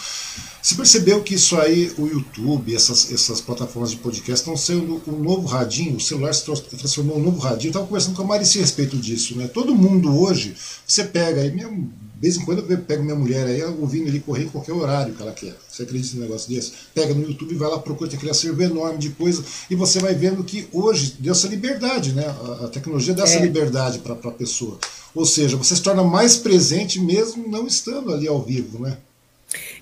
Você 0.60 0.74
percebeu 0.74 1.22
que 1.22 1.36
isso 1.36 1.56
aí, 1.56 1.90
o 1.96 2.06
YouTube, 2.06 2.74
essas, 2.74 3.10
essas 3.10 3.40
plataformas 3.40 3.92
de 3.92 3.96
podcast, 3.96 4.42
estão 4.42 4.58
sendo 4.58 5.02
um 5.06 5.18
novo 5.22 5.46
radinho, 5.46 5.96
o 5.96 6.00
celular 6.00 6.34
se 6.34 6.44
transformou 6.44 7.16
um 7.16 7.22
novo 7.22 7.38
radinho. 7.38 7.68
Eu 7.68 7.70
estava 7.70 7.86
conversando 7.86 8.16
com 8.16 8.22
a 8.24 8.26
Marici 8.26 8.58
a 8.58 8.60
respeito 8.60 8.94
disso, 8.98 9.38
né? 9.38 9.48
Todo 9.48 9.74
mundo 9.74 10.20
hoje, 10.20 10.54
você 10.86 11.02
pega 11.02 11.40
aí 11.40 11.50
mesmo 11.50 11.90
de 12.20 12.28
vez 12.28 12.36
em 12.36 12.44
quando 12.44 12.70
eu 12.70 12.78
pego 12.78 13.02
minha 13.02 13.16
mulher 13.16 13.46
aí 13.46 13.64
ouvindo 13.64 14.06
ele 14.08 14.20
correr 14.20 14.44
em 14.44 14.48
qualquer 14.50 14.74
horário 14.74 15.14
que 15.14 15.22
ela 15.22 15.32
quer. 15.32 15.54
Você 15.66 15.84
acredita 15.84 16.16
num 16.16 16.22
negócio 16.22 16.50
desse? 16.54 16.72
Pega 16.94 17.14
no 17.14 17.26
YouTube, 17.26 17.54
vai 17.54 17.70
lá, 17.70 17.78
procura, 17.78 18.12
aquele 18.12 18.30
acervo 18.30 18.62
enorme 18.62 18.98
de 18.98 19.08
coisa, 19.08 19.42
e 19.70 19.74
você 19.74 19.98
vai 20.00 20.14
vendo 20.14 20.44
que 20.44 20.68
hoje 20.70 21.16
deu 21.18 21.32
essa 21.32 21.48
liberdade, 21.48 22.12
né? 22.12 22.26
A, 22.62 22.68
tecnologia 22.68 23.14
dá 23.14 23.22
essa 23.22 23.38
é. 23.38 23.40
liberdade 23.40 24.00
para 24.00 24.12
a 24.12 24.32
pessoa. 24.32 24.78
Ou 25.14 25.24
seja, 25.24 25.56
você 25.56 25.74
se 25.74 25.82
torna 25.82 26.04
mais 26.04 26.36
presente 26.36 27.00
mesmo 27.00 27.48
não 27.48 27.66
estando 27.66 28.12
ali 28.12 28.28
ao 28.28 28.42
vivo, 28.42 28.78
né? 28.82 28.98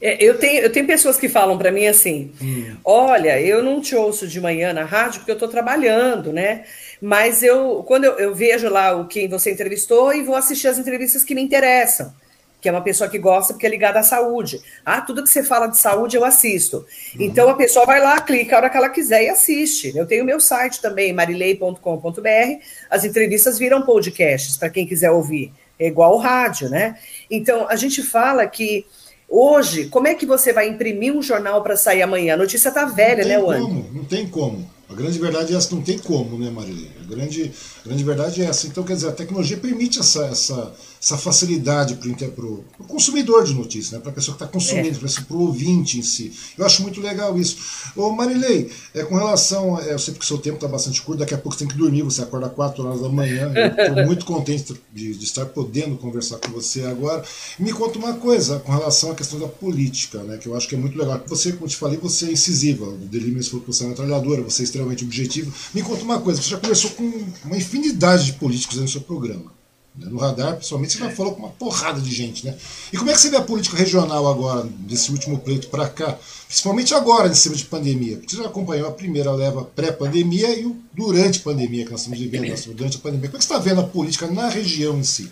É, 0.01 0.25
eu, 0.25 0.39
tenho, 0.39 0.61
eu 0.63 0.71
tenho 0.71 0.87
pessoas 0.87 1.19
que 1.19 1.29
falam 1.29 1.59
para 1.59 1.73
mim 1.73 1.89
assim: 1.89 2.31
hum. 2.41 2.77
olha, 2.85 3.41
eu 3.41 3.65
não 3.65 3.81
te 3.81 3.97
ouço 3.97 4.29
de 4.29 4.41
manhã 4.41 4.73
na 4.73 4.85
rádio 4.85 5.19
porque 5.19 5.33
eu 5.33 5.35
estou 5.35 5.49
trabalhando, 5.49 6.33
né? 6.33 6.67
Mas 7.03 7.43
eu, 7.43 7.83
quando 7.85 8.05
eu, 8.05 8.13
eu 8.13 8.33
vejo 8.33 8.69
lá 8.69 8.95
o 8.95 9.09
quem 9.09 9.29
você 9.29 9.51
entrevistou 9.51 10.15
e 10.15 10.23
vou 10.23 10.37
assistir 10.37 10.69
as 10.69 10.79
entrevistas 10.79 11.25
que 11.25 11.35
me 11.35 11.43
interessam 11.43 12.15
que 12.61 12.69
é 12.69 12.73
uma 12.73 12.81
pessoa 12.81 13.09
que 13.09 13.19
gosta 13.19 13.53
porque 13.53 13.67
é 13.67 13.71
ligada 13.71 14.01
à 14.01 14.03
saúde. 14.03 14.61
Ah, 14.85 15.01
tudo 15.01 15.23
que 15.23 15.29
você 15.29 15.45
fala 15.45 15.67
de 15.67 15.79
saúde 15.79 16.17
eu 16.17 16.25
assisto. 16.25 16.79
Uhum. 16.79 16.85
Então 17.21 17.49
a 17.49 17.55
pessoa 17.55 17.87
vai 17.87 18.01
lá, 18.01 18.21
clica 18.21 18.57
a 18.57 18.59
hora 18.59 18.71
que 18.71 18.77
ela 18.77 18.89
quiser 18.89 19.25
e 19.25 19.29
assiste. 19.29 19.97
Eu 19.97 20.07
tenho 20.07 20.25
meu 20.25 20.41
site 20.41 20.81
também, 20.81 21.13
marilei.com.br. 21.13 22.63
As 22.91 23.05
entrevistas 23.05 23.59
viram 23.59 23.83
podcasts 23.83 24.57
para 24.57 24.71
quem 24.71 24.87
quiser 24.87 25.11
ouvir. 25.11 25.53
É 25.79 25.87
igual 25.87 26.15
o 26.15 26.19
rádio, 26.19 26.69
né? 26.69 26.99
Então 27.31 27.69
a 27.69 27.77
gente 27.77 28.03
fala 28.03 28.45
que 28.47 28.85
hoje, 29.29 29.87
como 29.87 30.09
é 30.09 30.15
que 30.15 30.27
você 30.27 30.53
vai 30.53 30.69
imprimir 30.69 31.15
um 31.15 31.23
jornal 31.23 31.63
para 31.63 31.77
sair 31.77 32.03
amanhã? 32.03 32.35
A 32.35 32.39
notícia 32.39 32.73
tá 32.73 32.85
velha, 32.85 33.25
né, 33.25 33.39
Wanda? 33.39 33.89
Não 33.93 34.05
tem 34.05 34.27
como. 34.27 34.69
A 34.91 34.95
grande 34.95 35.19
verdade 35.19 35.55
é 35.55 35.57
essa, 35.57 35.73
não 35.75 35.83
tem 35.83 35.99
como, 35.99 36.39
né, 36.39 36.51
Marilei? 36.51 36.98
A 37.09 37.15
grande, 37.15 37.51
grande 37.85 38.05
verdade 38.05 38.43
é 38.43 38.45
essa. 38.45 38.67
Então, 38.67 38.85
quer 38.85 38.95
dizer, 38.95 39.09
a 39.09 39.13
tecnologia 39.13 39.57
permite 39.57 39.99
essa, 39.99 40.27
essa, 40.27 40.75
essa 41.01 41.17
facilidade 41.17 41.95
para 41.97 42.45
o 42.45 42.65
consumidor 42.87 43.45
de 43.45 43.55
notícias, 43.55 43.93
né? 43.93 43.99
para 43.99 44.11
a 44.11 44.15
pessoa 44.15 44.37
que 44.37 44.43
está 44.43 44.53
consumindo, 44.53 44.99
é. 45.05 45.23
para 45.23 45.37
o 45.37 45.41
ouvinte 45.41 45.99
em 45.99 46.03
si. 46.03 46.33
Eu 46.57 46.67
acho 46.67 46.83
muito 46.83 47.01
legal 47.01 47.39
isso. 47.39 47.57
Ô, 47.97 48.11
Marilei, 48.11 48.71
é, 48.95 49.05
com 49.05 49.17
relação. 49.17 49.81
É, 49.81 49.93
eu 49.93 49.99
sei 49.99 50.13
que 50.13 50.21
o 50.21 50.27
seu 50.27 50.39
tempo 50.39 50.57
está 50.57 50.69
bastante 50.69 51.01
curto, 51.01 51.21
daqui 51.21 51.35
a 51.35 51.39
pouco 51.39 51.57
você 51.57 51.65
tem 51.65 51.69
que 51.69 51.79
dormir, 51.79 52.03
você 52.03 52.23
acorda 52.23 52.49
4 52.49 52.85
horas 52.85 53.01
da 53.01 53.09
manhã. 53.09 53.53
Estou 53.55 54.05
muito 54.05 54.27
contente 54.27 54.75
de, 54.93 55.15
de, 55.15 55.25
estar 55.25 55.47
podendo 55.47 55.97
conversar 55.97 56.39
com 56.39 56.53
você 56.53 56.83
agora. 56.83 57.25
Me 57.59 57.73
conta 57.73 57.99
uma 57.99 58.15
coisa 58.15 58.59
com 58.59 58.73
relação 58.73 59.13
à 59.13 59.15
questão 59.15 59.39
da 59.39 59.49
política, 59.49 60.23
né? 60.23 60.37
que 60.37 60.47
eu 60.47 60.57
acho 60.57 60.69
que 60.69 60.75
é 60.75 60.79
muito 60.79 60.99
legal. 60.99 61.23
Você, 61.27 61.53
como 61.53 61.65
eu 61.65 61.69
te 61.69 61.77
falei, 61.77 61.97
você 61.97 62.27
é 62.27 62.33
incisiva. 62.33 62.85
O 62.85 62.97
Delírios 62.97 63.49
falou 63.49 63.65
que 63.65 63.73
você 63.73 63.85
é 63.85 63.89
metralhadora, 63.89 64.43
você 64.43 64.63
é 64.63 64.65
extremamente 64.65 65.05
objetivo. 65.05 65.53
Me 65.73 65.83
conta 65.83 66.03
uma 66.03 66.21
coisa, 66.21 66.43
você 66.43 66.51
já 66.51 66.59
conversou 66.59 66.91
com 66.99 67.49
uma 67.49 67.57
infinidade 67.57 68.27
de 68.27 68.33
políticos 68.35 68.77
no 68.77 68.89
seu 68.89 69.01
programa. 69.01 69.53
Né? 69.95 70.09
No 70.11 70.19
radar, 70.19 70.57
pessoalmente, 70.57 70.95
você 70.95 70.99
já 70.99 71.11
falou 71.11 71.35
com 71.35 71.41
uma 71.41 71.51
porrada 71.51 72.01
de 72.01 72.11
gente. 72.13 72.45
Né? 72.45 72.57
E 72.93 72.97
como 72.97 73.09
é 73.09 73.15
que 73.15 73.21
você 73.21 73.31
vê 73.31 73.37
a 73.37 73.43
política 73.43 73.77
regional 73.77 74.27
agora, 74.27 74.69
desse 74.81 75.11
último 75.11 75.39
pleito 75.39 75.69
para 75.69 75.89
cá? 75.89 76.19
Principalmente 76.47 76.95
agora, 76.95 77.29
em 77.29 77.35
cima 77.35 77.55
de 77.55 77.65
pandemia. 77.65 78.17
Porque 78.17 78.35
você 78.35 78.43
já 78.43 78.49
acompanhou 78.49 78.89
a 78.89 78.93
primeira 78.93 79.31
leva 79.33 79.65
pré-pandemia 79.65 80.59
e 80.59 80.67
o 80.67 80.77
durante 80.93 81.39
a 81.39 81.43
pandemia 81.43 81.85
que 81.85 81.93
nós 81.93 82.01
estamos 82.01 82.19
vivendo, 82.19 82.75
durante 82.75 82.97
a 82.97 83.01
pandemia. 83.01 83.29
Como 83.29 83.37
é 83.37 83.39
que 83.39 83.45
você 83.45 83.55
está 83.55 83.59
vendo 83.59 83.81
a 83.81 83.85
política 83.85 84.27
na 84.27 84.49
região 84.49 84.99
em 84.99 85.05
si? 85.05 85.31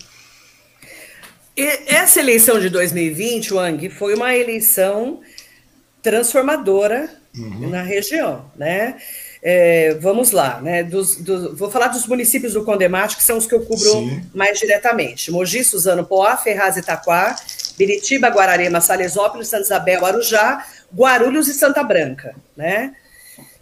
Essa 1.57 2.21
eleição 2.21 2.61
de 2.61 2.69
2020, 2.69 3.55
Wang, 3.55 3.89
foi 3.89 4.15
uma 4.15 4.37
eleição 4.37 5.21
transformadora 6.03 7.11
uhum. 7.37 7.71
na 7.71 7.83
região, 7.83 8.45
né? 8.57 8.97
É, 9.49 9.95
vamos 10.01 10.33
lá, 10.33 10.61
né? 10.61 10.83
Dos, 10.83 11.15
do, 11.19 11.55
vou 11.55 11.71
falar 11.71 11.87
dos 11.87 12.05
municípios 12.09 12.55
do 12.55 12.65
Condemate, 12.65 13.17
que 13.17 13.23
são 13.23 13.39
os 13.39 13.47
que 13.47 13.55
eu 13.55 13.61
cubro 13.61 13.79
Sim. 13.79 14.21
mais 14.35 14.59
diretamente: 14.59 15.31
Mogi, 15.31 15.63
Suzano, 15.63 16.05
Poá, 16.05 16.37
Ferraz, 16.37 16.77
Itaquá, 16.77 17.37
Biritiba, 17.79 18.27
Guararema, 18.27 18.81
Salesópolis, 18.81 19.47
Santa 19.47 19.63
Isabel, 19.63 20.05
Arujá, 20.05 20.67
Guarulhos 20.93 21.47
e 21.47 21.55
Santa 21.55 21.85
Branca, 21.85 22.35
né? 22.57 22.97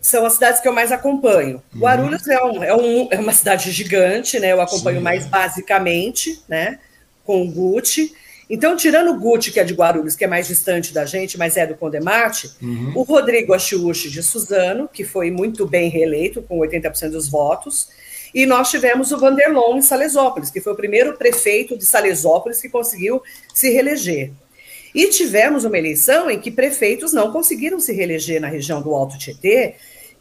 São 0.00 0.24
as 0.24 0.32
cidades 0.32 0.58
que 0.62 0.66
eu 0.66 0.72
mais 0.72 0.90
acompanho. 0.90 1.62
Uhum. 1.74 1.80
Guarulhos 1.82 2.26
é, 2.28 2.42
um, 2.42 2.64
é, 2.64 2.74
um, 2.74 3.08
é, 3.10 3.18
uma 3.18 3.34
cidade 3.34 3.70
gigante, 3.70 4.40
né? 4.40 4.52
Eu 4.52 4.62
acompanho 4.62 4.96
Sim. 4.96 5.04
mais 5.04 5.26
basicamente, 5.26 6.42
né? 6.48 6.78
Com 7.26 7.42
o 7.42 7.50
Gucci. 7.50 8.14
Então, 8.48 8.76
tirando 8.76 9.10
o 9.10 9.18
Guti, 9.18 9.50
que 9.50 9.58
é 9.58 9.64
de 9.64 9.74
Guarulhos, 9.74 10.14
que 10.14 10.24
é 10.24 10.26
mais 10.26 10.46
distante 10.46 10.92
da 10.92 11.06
gente, 11.06 11.38
mas 11.38 11.56
é 11.56 11.66
do 11.66 11.74
Condemate, 11.74 12.50
uhum. 12.60 12.92
o 12.94 13.02
Rodrigo 13.02 13.54
Achiuchi 13.54 14.10
de 14.10 14.22
Suzano, 14.22 14.88
que 14.92 15.04
foi 15.04 15.30
muito 15.30 15.66
bem 15.66 15.88
reeleito, 15.88 16.42
com 16.42 16.58
80% 16.58 17.10
dos 17.10 17.28
votos, 17.28 17.88
e 18.34 18.44
nós 18.44 18.70
tivemos 18.70 19.12
o 19.12 19.18
Vanderlon 19.18 19.78
em 19.78 19.82
Salesópolis, 19.82 20.50
que 20.50 20.60
foi 20.60 20.72
o 20.72 20.76
primeiro 20.76 21.16
prefeito 21.16 21.78
de 21.78 21.86
Salesópolis 21.86 22.60
que 22.60 22.68
conseguiu 22.68 23.22
se 23.54 23.70
reeleger. 23.70 24.32
E 24.94 25.08
tivemos 25.08 25.64
uma 25.64 25.78
eleição 25.78 26.30
em 26.30 26.38
que 26.38 26.50
prefeitos 26.50 27.12
não 27.12 27.32
conseguiram 27.32 27.80
se 27.80 27.92
reeleger 27.92 28.40
na 28.40 28.48
região 28.48 28.82
do 28.82 28.94
Alto 28.94 29.18
Tietê, 29.18 29.74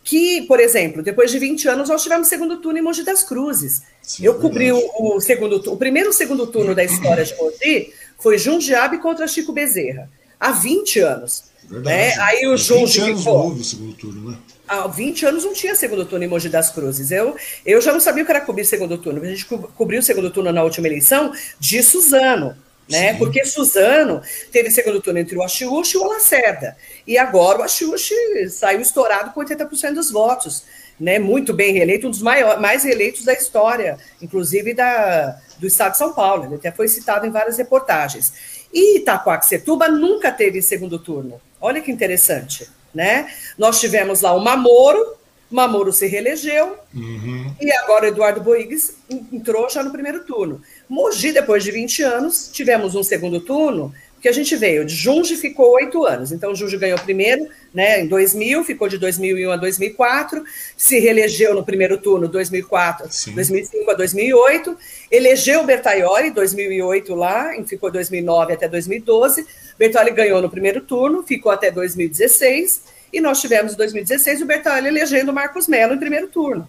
que, 0.04 0.41
por 0.43 0.60
exemplo, 0.60 1.01
depois 1.01 1.32
de 1.32 1.39
20 1.39 1.68
anos, 1.70 1.89
nós 1.89 2.04
tivemos 2.04 2.28
segundo 2.28 2.58
turno 2.58 2.78
em 2.78 2.82
Mogi 2.82 3.04
das 3.04 3.24
Cruzes. 3.24 3.82
Sim, 4.01 4.26
eu 4.26 4.36
cobri 4.36 4.72
o, 4.72 4.82
o, 4.99 5.22
segundo, 5.22 5.56
o 5.72 5.78
primeiro 5.78 6.12
segundo 6.12 6.45
turno 6.47 6.76
da 6.76 6.84
história 6.84 7.24
de 7.24 7.34
Mogi 7.38 7.93
foi 8.20 8.38
Jundiabe 8.38 8.97
contra 8.97 9.28
Chico 9.28 9.54
Bezerra, 9.54 10.10
há 10.39 10.51
20 10.51 10.99
anos. 10.99 11.45
Verdade. 11.70 11.95
Né? 11.95 12.14
Aí 12.20 12.47
o 12.47 12.58
João 12.58 12.86
20 12.86 13.01
anos 13.01 13.20
ficou... 13.20 13.38
houve 13.38 13.62
o 13.62 13.64
segundo 13.64 13.93
turno, 13.93 14.32
né? 14.32 14.38
Há 14.68 14.88
20 14.88 15.26
anos 15.26 15.45
não 15.45 15.54
tinha 15.54 15.76
segundo 15.76 16.06
turno 16.06 16.26
em 16.26 16.28
Mogi 16.28 16.49
das 16.49 16.70
Cruzes. 16.70 17.12
Eu, 17.12 17.36
eu 17.66 17.82
já 17.82 17.93
não 17.93 17.99
sabia 17.99 18.24
o 18.24 18.26
que 18.26 18.32
era 18.32 18.41
cobrir 18.41 18.66
segundo 18.66 18.97
turno. 18.97 19.22
A 19.22 19.26
gente 19.26 19.45
cobriu 19.45 19.99
o 19.99 20.04
segundo 20.04 20.32
turno 20.32 20.51
na 20.51 20.64
última 20.64 20.88
eleição 20.88 21.34
de 21.60 21.82
Suzano 21.84 22.56
né? 22.90 23.14
Sim. 23.14 23.18
Porque 23.18 23.46
Suzano 23.46 24.22
teve 24.52 24.70
segundo 24.70 25.02
turno 25.02 25.20
entre 25.20 25.38
o 25.38 25.44
Achiuchi 25.44 25.96
e 25.96 26.00
o 26.00 26.08
Lacerda. 26.08 26.78
E 27.08 27.18
agora 27.18 27.60
o 27.60 27.64
Achiuchi 27.64 28.50
saiu 28.50 28.82
estourado 28.82 29.32
com 29.32 29.42
80% 29.42 29.94
dos 29.94 30.12
votos, 30.12 30.64
né? 31.00 31.20
Muito 31.20 31.54
bem 31.54 31.74
reeleito, 31.74 32.08
um 32.08 32.12
dos 32.12 32.22
maiores, 32.22 32.62
mais 32.62 32.84
reeleitos 32.84 33.24
da 33.24 33.34
história, 33.34 33.98
inclusive 34.22 34.74
da, 34.74 35.38
do 35.58 35.68
estado 35.68 35.94
de 35.94 35.98
São 35.98 36.14
Paulo. 36.14 36.46
Ele 36.46 36.56
até 36.56 36.72
foi 36.72 36.88
citado 36.88 37.26
em 37.26 37.32
várias 37.32 37.58
reportagens. 37.58 38.34
E 38.74 38.98
Itacoaxetuba 38.98 39.88
nunca 39.88 40.32
teve 40.32 40.62
segundo 40.62 41.00
turno. 41.00 41.40
Olha 41.62 41.82
que 41.82 41.92
interessante, 41.92 42.70
né? 42.94 43.32
Nós 43.58 43.80
tivemos 43.80 44.22
lá 44.22 44.34
o 44.34 44.40
Mamoro, 44.40 45.16
Mamoro 45.50 45.94
se 45.94 46.08
reelegeu, 46.08 46.76
uhum. 46.94 47.56
e 47.62 47.72
agora 47.72 48.08
Eduardo 48.08 48.42
Boigues 48.42 48.96
entrou 49.32 49.70
já 49.70 49.84
no 49.84 49.92
primeiro 49.92 50.26
turno. 50.26 50.62
Mogi, 50.90 51.32
depois 51.32 51.64
de 51.64 51.72
20 51.72 52.04
anos, 52.04 52.50
tivemos 52.52 52.96
um 52.96 53.04
segundo 53.04 53.40
turno, 53.40 53.94
que 54.24 54.30
a 54.30 54.32
gente 54.32 54.56
veio 54.56 54.86
de 54.86 54.96
Junge 54.96 55.36
ficou 55.36 55.74
oito 55.74 56.06
anos. 56.06 56.32
Então, 56.32 56.56
Junge 56.56 56.78
ganhou 56.78 56.98
primeiro, 56.98 57.46
né, 57.74 58.00
em 58.00 58.08
2000, 58.08 58.64
ficou 58.64 58.88
de 58.88 58.98
2001 58.98 59.52
a 59.52 59.58
2004, 59.58 60.42
se 60.78 60.98
reelegeu 60.98 61.54
no 61.54 61.62
primeiro 61.62 61.98
turno, 61.98 62.30
2004, 62.30 63.12
Sim. 63.12 63.34
2005 63.34 63.92
a 63.92 63.94
2008, 63.94 64.78
elegeu 65.12 65.66
Bertaioli, 65.66 66.32
2008 66.32 67.14
lá, 67.14 67.52
ficou 67.68 67.92
2009 67.92 68.54
até 68.54 68.70
2012. 68.70 69.46
Bertaioli 69.78 70.12
ganhou 70.12 70.42
no 70.42 70.50
primeiro 70.50 70.80
turno, 70.80 71.24
ficou 71.24 71.52
até 71.52 71.70
2016, 71.70 72.82
e 73.12 73.20
nós 73.20 73.42
tivemos 73.42 73.74
em 73.74 73.76
2016 73.76 74.42
o 74.42 74.46
Bertaioli 74.46 74.88
elegendo 74.88 75.34
Marcos 75.34 75.68
Mello 75.68 75.96
em 75.96 76.00
primeiro 76.00 76.28
turno 76.28 76.66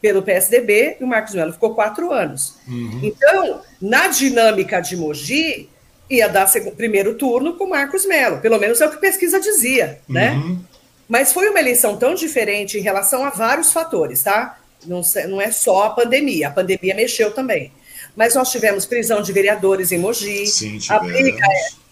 pelo 0.00 0.22
PSDB 0.22 0.98
e 1.00 1.04
o 1.04 1.06
Marcos 1.06 1.34
Melo 1.34 1.52
ficou 1.52 1.74
quatro 1.74 2.12
anos. 2.12 2.56
Uhum. 2.68 3.00
Então, 3.02 3.62
na 3.80 4.08
dinâmica 4.08 4.80
de 4.80 4.96
Mogi, 4.96 5.68
ia 6.08 6.28
dar 6.28 6.50
primeiro 6.76 7.14
turno 7.14 7.54
com 7.54 7.66
Marcos 7.66 8.06
Melo, 8.06 8.38
pelo 8.38 8.58
menos 8.58 8.80
é 8.80 8.86
o 8.86 8.90
que 8.90 8.96
a 8.96 9.00
pesquisa 9.00 9.40
dizia, 9.40 9.98
né? 10.08 10.32
Uhum. 10.32 10.60
Mas 11.08 11.32
foi 11.32 11.48
uma 11.48 11.60
eleição 11.60 11.96
tão 11.96 12.14
diferente 12.14 12.78
em 12.78 12.82
relação 12.82 13.24
a 13.24 13.30
vários 13.30 13.72
fatores, 13.72 14.22
tá? 14.22 14.58
Não, 14.84 15.00
não 15.28 15.40
é 15.40 15.50
só 15.50 15.84
a 15.84 15.90
pandemia, 15.90 16.48
a 16.48 16.50
pandemia 16.50 16.94
mexeu 16.94 17.32
também. 17.32 17.72
Mas 18.14 18.34
nós 18.34 18.50
tivemos 18.50 18.86
prisão 18.86 19.22
de 19.22 19.32
vereadores 19.32 19.92
em 19.92 19.98
Mogi, 19.98 20.46
Sim, 20.46 20.78
a 20.88 20.98
briga, 20.98 21.46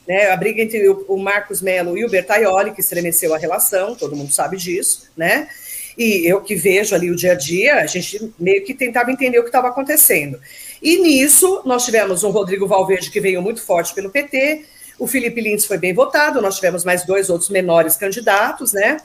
né, 0.07 0.30
a 0.30 0.36
briga 0.36 0.62
entre 0.62 0.88
o, 0.88 1.05
o 1.09 1.18
Marcos 1.18 1.61
Melo 1.61 1.96
e 1.98 2.05
o 2.05 2.09
Bertaioli, 2.09 2.72
que 2.72 2.80
estremeceu 2.80 3.34
a 3.34 3.38
relação, 3.38 3.94
todo 3.94 4.16
mundo 4.16 4.32
sabe 4.32 4.57
disso, 4.57 5.11
né? 5.16 5.48
E 5.97 6.26
eu 6.26 6.40
que 6.40 6.55
vejo 6.55 6.95
ali 6.95 7.11
o 7.11 7.16
dia 7.16 7.32
a 7.32 7.34
dia, 7.34 7.76
a 7.76 7.86
gente 7.86 8.32
meio 8.38 8.64
que 8.64 8.74
tentava 8.74 9.12
entender 9.12 9.38
o 9.38 9.42
que 9.42 9.49
estava 9.49 9.68
acontecendo. 9.68 10.40
E 10.82 10.99
nisso, 10.99 11.62
nós 11.64 11.84
tivemos 11.84 12.24
um 12.24 12.30
Rodrigo 12.30 12.66
Valverde 12.66 13.11
que 13.11 13.20
veio 13.20 13.40
muito 13.40 13.62
forte 13.62 13.95
pelo 13.95 14.11
PT, 14.11 14.64
o 14.99 15.07
Felipe 15.07 15.40
Lins 15.40 15.66
foi 15.66 15.78
bem 15.78 15.92
votado, 15.92 16.40
nós 16.40 16.57
tivemos 16.57 16.84
mais 16.84 17.05
dois 17.05 17.28
outros 17.28 17.51
menores 17.51 17.97
candidatos, 17.97 18.72
né? 18.72 18.99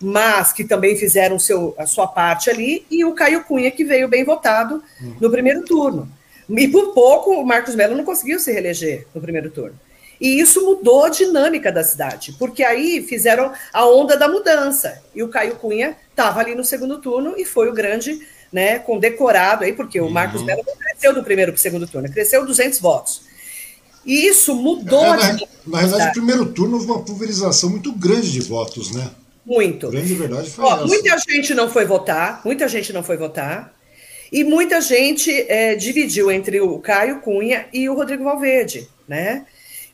Mas 0.00 0.52
que 0.52 0.64
também 0.64 0.96
fizeram 0.96 1.38
seu, 1.38 1.74
a 1.78 1.86
sua 1.86 2.06
parte 2.06 2.50
ali, 2.50 2.84
e 2.90 3.04
o 3.04 3.14
Caio 3.14 3.44
Cunha, 3.44 3.70
que 3.70 3.84
veio 3.84 4.08
bem 4.08 4.24
votado 4.24 4.82
no 5.20 5.30
primeiro 5.30 5.64
turno. 5.64 6.10
E 6.48 6.68
por 6.68 6.92
pouco 6.92 7.30
o 7.30 7.46
Marcos 7.46 7.74
Melo 7.74 7.96
não 7.96 8.04
conseguiu 8.04 8.38
se 8.38 8.52
reeleger 8.52 9.06
no 9.14 9.20
primeiro 9.20 9.50
turno. 9.50 9.78
E 10.20 10.40
isso 10.40 10.64
mudou 10.64 11.04
a 11.04 11.08
dinâmica 11.10 11.70
da 11.70 11.84
cidade, 11.84 12.34
porque 12.38 12.62
aí 12.64 13.04
fizeram 13.06 13.52
a 13.72 13.86
onda 13.86 14.16
da 14.16 14.28
mudança. 14.28 15.02
E 15.14 15.22
o 15.22 15.28
Caio 15.28 15.56
Cunha 15.56 15.96
estava 16.10 16.40
ali 16.40 16.54
no 16.54 16.64
segundo 16.64 16.98
turno 16.98 17.34
e 17.36 17.44
foi 17.44 17.68
o 17.68 17.72
grande 17.72 18.26
né, 18.52 18.78
condecorado 18.78 19.64
aí, 19.64 19.72
porque 19.72 20.00
o 20.00 20.08
Marcos 20.08 20.40
uhum. 20.40 20.46
Melo 20.46 20.64
não 20.66 20.76
cresceu 20.76 21.12
do 21.12 21.22
primeiro 21.22 21.52
para 21.52 21.58
o 21.58 21.62
segundo 21.62 21.86
turno, 21.86 22.10
cresceu 22.10 22.44
200 22.44 22.80
votos. 22.80 23.22
E 24.04 24.26
isso 24.26 24.54
mudou. 24.54 25.04
É, 25.04 25.32
na, 25.32 25.38
na 25.66 25.78
realidade, 25.78 26.06
no 26.06 26.12
primeiro 26.12 26.46
turno 26.46 26.74
houve 26.74 26.86
uma 26.86 27.02
pulverização 27.02 27.68
muito 27.68 27.92
grande 27.92 28.30
de 28.30 28.40
votos, 28.40 28.92
né? 28.92 29.10
Muito. 29.44 29.88
A 29.88 29.90
grande 29.90 30.14
verdade 30.14 30.50
foi 30.50 30.64
Ó, 30.64 30.86
Muita 30.86 31.18
gente 31.18 31.54
não 31.54 31.68
foi 31.68 31.84
votar, 31.84 32.40
muita 32.44 32.68
gente 32.68 32.92
não 32.92 33.02
foi 33.02 33.16
votar. 33.16 33.74
E 34.32 34.42
muita 34.42 34.80
gente 34.80 35.30
é, 35.48 35.74
dividiu 35.74 36.30
entre 36.30 36.60
o 36.60 36.78
Caio 36.78 37.20
Cunha 37.20 37.66
e 37.72 37.88
o 37.88 37.94
Rodrigo 37.94 38.24
Valverde, 38.24 38.88
né? 39.06 39.46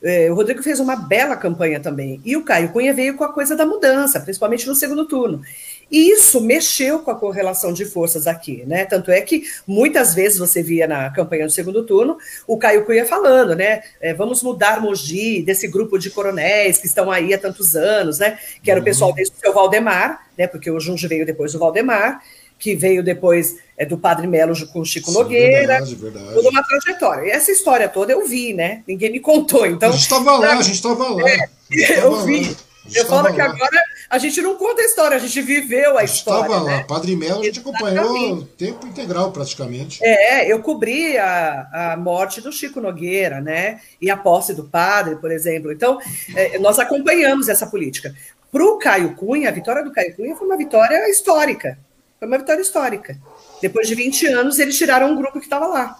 É, 0.03 0.31
o 0.31 0.35
Rodrigo 0.35 0.63
fez 0.63 0.81
uma 0.81 0.97
bela 0.97 1.37
campanha 1.37 1.79
também. 1.79 2.21
E 2.25 2.37
o 2.37 2.45
Caio 2.45 2.71
Cunha 2.71 2.93
veio 2.93 3.17
com 3.17 3.23
a 3.25 3.33
coisa 3.33 3.55
da 3.55 3.65
mudança, 3.65 4.21
principalmente 4.21 4.67
no 4.67 4.75
segundo 4.75 5.07
turno. 5.07 5.43
E 5.91 6.11
isso 6.11 6.41
mexeu 6.41 7.01
com 7.01 7.11
a 7.11 7.15
correlação 7.15 7.73
de 7.73 7.85
forças 7.85 8.27
aqui, 8.27 8.65
né? 8.67 8.87
Tanto 8.87 9.11
é 9.11 9.21
que 9.21 9.45
muitas 9.67 10.15
vezes 10.15 10.39
você 10.39 10.63
via 10.63 10.87
na 10.87 11.11
campanha 11.11 11.45
do 11.47 11.53
segundo 11.53 11.85
turno 11.85 12.17
o 12.47 12.57
Caio 12.57 12.85
Cunha 12.85 13.05
falando, 13.05 13.55
né? 13.55 13.83
É, 14.01 14.15
vamos 14.15 14.43
mudar 14.43 14.81
Mogi 14.81 15.43
desse 15.43 15.69
grupo 15.69 15.99
de 15.99 16.11
coronéis 16.11 16.79
que 16.79 16.87
estão 16.87 17.11
aí 17.11 17.35
há 17.35 17.39
tantos 17.39 17.77
anos, 17.77 18.19
né? 18.19 18.39
Que 18.63 18.71
era 18.71 18.81
o 18.81 18.85
pessoal 18.85 19.11
uhum. 19.11 19.17
desde 19.17 19.35
o 19.37 19.39
seu 19.39 19.53
Valdemar, 19.53 20.27
né? 20.37 20.47
Porque 20.47 20.71
o 20.71 20.81
Junge 20.81 21.07
veio 21.07 21.27
depois 21.27 21.53
do 21.53 21.59
Valdemar 21.59 22.23
que 22.63 22.77
veio 22.77 23.03
depois 23.03 23.57
é, 23.77 23.85
do 23.85 23.99
Padre 23.99 24.29
Melo 24.29 24.55
com 24.69 24.81
o 24.81 24.85
Chico 24.85 25.11
Sim, 25.11 25.19
Nogueira, 25.19 25.79
verdade, 25.79 25.95
verdade. 25.97 26.33
toda 26.33 26.49
uma 26.49 26.63
trajetória. 26.63 27.27
E 27.27 27.31
essa 27.31 27.51
história 27.51 27.89
toda 27.89 28.13
eu 28.13 28.25
vi, 28.25 28.55
né? 28.55 28.85
Ninguém 28.87 29.11
me 29.11 29.19
contou. 29.19 29.67
Então, 29.67 29.89
a 29.89 29.93
gente 29.93 30.03
estava 30.03 30.39
lá, 30.39 30.53
a 30.53 30.63
gente 30.63 30.77
estava 30.77 31.09
lá. 31.09 31.29
É, 31.29 32.05
eu 32.05 32.21
vi. 32.21 32.57
Eu 32.95 33.07
falo 33.07 33.33
que 33.33 33.39
lá. 33.39 33.47
agora 33.47 33.83
a 34.09 34.19
gente 34.19 34.41
não 34.41 34.55
conta 34.57 34.81
a 34.81 34.85
história, 34.85 35.17
a 35.17 35.21
gente 35.21 35.41
viveu 35.43 35.99
a, 35.99 36.03
a 36.03 36.07
gente 36.07 36.19
história. 36.19 36.47
Estava 36.47 36.65
né? 36.65 36.77
lá, 36.77 36.85
Padre 36.85 37.17
Melo, 37.17 37.41
a 37.41 37.45
gente 37.45 37.59
acompanhou 37.59 38.43
tempo 38.57 38.87
integral 38.87 39.33
praticamente. 39.33 39.99
É, 40.05 40.53
eu 40.53 40.61
cobri 40.61 41.19
a, 41.19 41.93
a 41.93 41.97
morte 41.97 42.41
do 42.41 42.53
Chico 42.53 42.81
Nogueira, 42.81 43.41
né? 43.41 43.81
E 44.01 44.09
a 44.09 44.17
posse 44.17 44.55
do 44.55 44.65
padre, 44.65 45.17
por 45.17 45.33
exemplo. 45.33 45.73
Então, 45.73 45.99
é, 46.37 46.61
nós 46.61 46.79
acompanhamos 46.79 47.49
essa 47.49 47.67
política. 47.67 48.15
Para 48.53 48.65
o 48.65 48.79
Caio 48.79 49.17
Cunha, 49.17 49.49
a 49.49 49.53
vitória 49.53 49.83
do 49.83 49.91
Caio 49.91 50.15
Cunha 50.15 50.37
foi 50.37 50.47
uma 50.47 50.57
vitória 50.57 51.09
histórica. 51.11 51.77
Foi 52.23 52.29
uma 52.29 52.39
vitória 52.39 52.63
histórica. 52.63 53.19
Depois 53.61 53.89
de 53.89 53.97
20 53.97 54.29
anos, 54.29 54.61
eles 54.61 54.79
tiraram 54.79 55.11
um 55.11 55.17
grupo 55.17 55.41
que 55.41 55.47
estava 55.47 55.67
lá. 55.67 55.99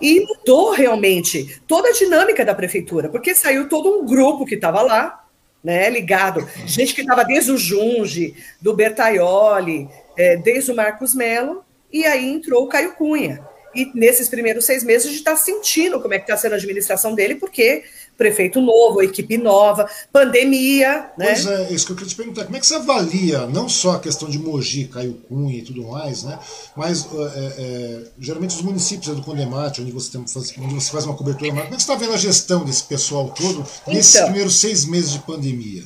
E 0.00 0.20
mudou 0.20 0.70
realmente 0.70 1.60
toda 1.66 1.88
a 1.88 1.92
dinâmica 1.92 2.44
da 2.44 2.54
prefeitura, 2.54 3.08
porque 3.08 3.34
saiu 3.34 3.68
todo 3.68 3.90
um 3.98 4.06
grupo 4.06 4.46
que 4.46 4.54
estava 4.54 4.80
lá, 4.80 5.26
né, 5.64 5.90
ligado, 5.90 6.48
gente 6.64 6.94
que 6.94 7.00
estava 7.00 7.24
desde 7.24 7.50
o 7.50 7.58
Junge, 7.58 8.32
do 8.60 8.74
Bertaioli, 8.74 9.88
é, 10.16 10.36
desde 10.36 10.70
o 10.70 10.76
Marcos 10.76 11.16
Melo, 11.16 11.64
e 11.92 12.06
aí 12.06 12.30
entrou 12.30 12.62
o 12.62 12.68
Caio 12.68 12.94
Cunha. 12.94 13.44
E 13.74 13.90
nesses 13.92 14.28
primeiros 14.28 14.64
seis 14.64 14.84
meses 14.84 15.08
a 15.08 15.10
gente 15.10 15.18
está 15.18 15.36
sentindo 15.36 16.00
como 16.00 16.14
é 16.14 16.18
que 16.18 16.24
está 16.26 16.36
sendo 16.36 16.52
a 16.52 16.56
administração 16.58 17.12
dele, 17.12 17.34
porque 17.34 17.82
prefeito 18.16 18.60
novo, 18.60 19.02
equipe 19.02 19.36
nova, 19.38 19.88
pandemia. 20.12 21.10
Né? 21.16 21.34
Pois 21.34 21.46
é, 21.46 21.72
isso 21.72 21.86
que 21.86 21.92
eu 21.92 21.96
queria 21.96 22.10
te 22.10 22.16
perguntar. 22.16 22.44
Como 22.44 22.56
é 22.56 22.60
que 22.60 22.66
você 22.66 22.74
avalia 22.74 23.46
não 23.46 23.68
só 23.68 23.92
a 23.92 24.00
questão 24.00 24.28
de 24.28 24.38
Mogi, 24.38 24.84
Caio 24.84 25.14
Cunha 25.28 25.58
e 25.58 25.62
tudo 25.62 25.86
mais, 25.88 26.24
né? 26.24 26.38
mas 26.76 27.06
é, 27.12 27.52
é, 27.58 28.02
geralmente 28.18 28.54
os 28.54 28.62
municípios 28.62 29.14
do 29.14 29.22
Condemate, 29.22 29.80
onde 29.80 29.92
você, 29.92 30.12
tem, 30.12 30.20
onde 30.20 30.74
você 30.74 30.90
faz 30.90 31.04
uma 31.04 31.14
cobertura 31.14 31.46
como 31.50 31.60
é 31.60 31.64
que 31.64 31.70
você 31.70 31.76
está 31.76 31.94
vendo 31.94 32.12
a 32.12 32.16
gestão 32.16 32.64
desse 32.64 32.84
pessoal 32.84 33.28
todo 33.30 33.64
nesses 33.86 34.14
então, 34.14 34.26
primeiros 34.26 34.58
seis 34.60 34.84
meses 34.84 35.12
de 35.12 35.18
pandemia? 35.20 35.84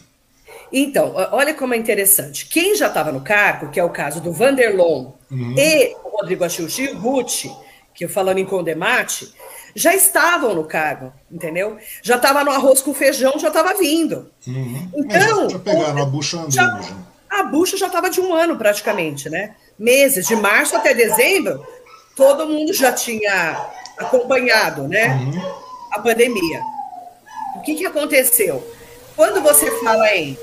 Então, 0.73 1.15
olha 1.33 1.53
como 1.55 1.75
é 1.75 1.77
interessante. 1.77 2.47
Quem 2.47 2.77
já 2.77 2.87
estava 2.87 3.11
no 3.11 3.21
cargo, 3.21 3.71
que 3.71 3.81
é 3.81 3.85
o 3.85 3.91
caso 3.91 4.21
do 4.21 4.33
Vanderlon 4.33 5.13
uhum. 5.31 5.55
e 5.59 5.97
o 6.05 6.17
Rodrigo 6.17 6.45
Achilchi 6.45 6.89
o 6.89 6.99
Ruth, 6.99 7.47
que 7.93 8.07
falando 8.07 8.39
em 8.39 8.45
Condemate, 8.45 9.33
já 9.75 9.95
estavam 9.95 10.55
no 10.55 10.65
cargo, 10.65 11.13
entendeu? 11.31 11.79
Já 12.03 12.17
estava 12.17 12.45
no 12.45 12.51
arroz 12.51 12.81
com 12.81 12.95
feijão, 12.95 13.39
já 13.39 13.49
estava 13.49 13.75
vindo. 13.75 14.31
Uhum. 14.47 14.89
Então. 14.95 15.47
É, 15.47 15.51
já 15.51 15.59
pegaram 15.59 16.03
a 16.03 16.07
bucha 16.07 16.39
andando. 16.39 16.53
Já, 16.53 16.81
a 17.31 17.43
bucha 17.45 17.77
já 17.77 17.87
estava 17.87 18.11
de 18.11 18.21
um 18.21 18.35
ano 18.35 18.57
praticamente, 18.57 19.31
né? 19.31 19.55
Meses, 19.79 20.27
de 20.27 20.37
março 20.37 20.77
até 20.77 20.93
dezembro, 20.93 21.65
todo 22.17 22.47
mundo 22.47 22.73
já 22.73 22.93
tinha 22.93 23.67
acompanhado, 23.97 24.89
né? 24.89 25.15
Uhum. 25.15 25.55
A 25.93 26.01
pandemia. 26.01 26.61
O 27.57 27.63
que, 27.63 27.75
que 27.75 27.87
aconteceu? 27.87 28.65
Quando 29.17 29.41
você 29.41 29.71
fala 29.81 30.15
em. 30.15 30.39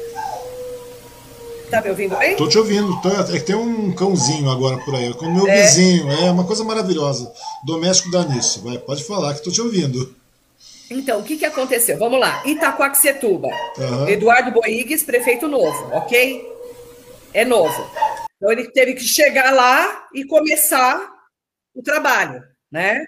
Tá 1.70 1.82
me 1.82 1.90
ouvindo 1.90 2.16
bem? 2.16 2.36
Tô 2.36 2.48
te 2.48 2.58
ouvindo. 2.58 3.02
Tô, 3.02 3.10
é 3.10 3.40
que 3.40 3.46
tem 3.46 3.56
um 3.56 3.94
cãozinho 3.94 4.50
agora 4.50 4.78
por 4.86 4.96
aí, 4.96 5.14
com 5.14 5.26
o 5.26 5.34
meu 5.34 5.48
é. 5.48 5.64
vizinho. 5.64 6.10
É 6.10 6.32
uma 6.32 6.46
coisa 6.46 6.64
maravilhosa. 6.64 7.32
Doméstico 7.66 8.10
dá 8.10 8.24
nisso. 8.24 8.62
Vai, 8.64 8.78
pode 8.78 9.04
falar 9.04 9.34
que 9.34 9.44
tô 9.44 9.52
te 9.52 9.62
ouvindo. 9.62 10.16
Então, 10.90 11.20
o 11.20 11.24
que, 11.24 11.38
que 11.38 11.46
aconteceu? 11.46 11.98
Vamos 11.98 12.20
lá. 12.20 12.42
Itacoaxetuba. 12.46 13.50
Uhum. 13.78 14.08
Eduardo 14.08 14.52
Boigues, 14.52 15.04
prefeito 15.04 15.48
novo, 15.48 15.94
ok? 15.94 16.46
É 17.34 17.44
novo. 17.44 17.90
Então, 18.38 18.52
ele 18.52 18.72
teve 18.72 18.94
que 18.94 19.04
chegar 19.04 19.54
lá 19.54 20.08
e 20.14 20.24
começar 20.24 21.02
o 21.76 21.84
trabalho, 21.84 22.42
né? 22.72 23.04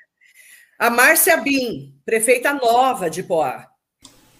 A 0.78 0.89
Márcia 0.89 1.38
Bin, 1.38 1.93
prefeita 2.05 2.53
nova 2.53 3.10
de 3.10 3.24
Poá. 3.24 3.66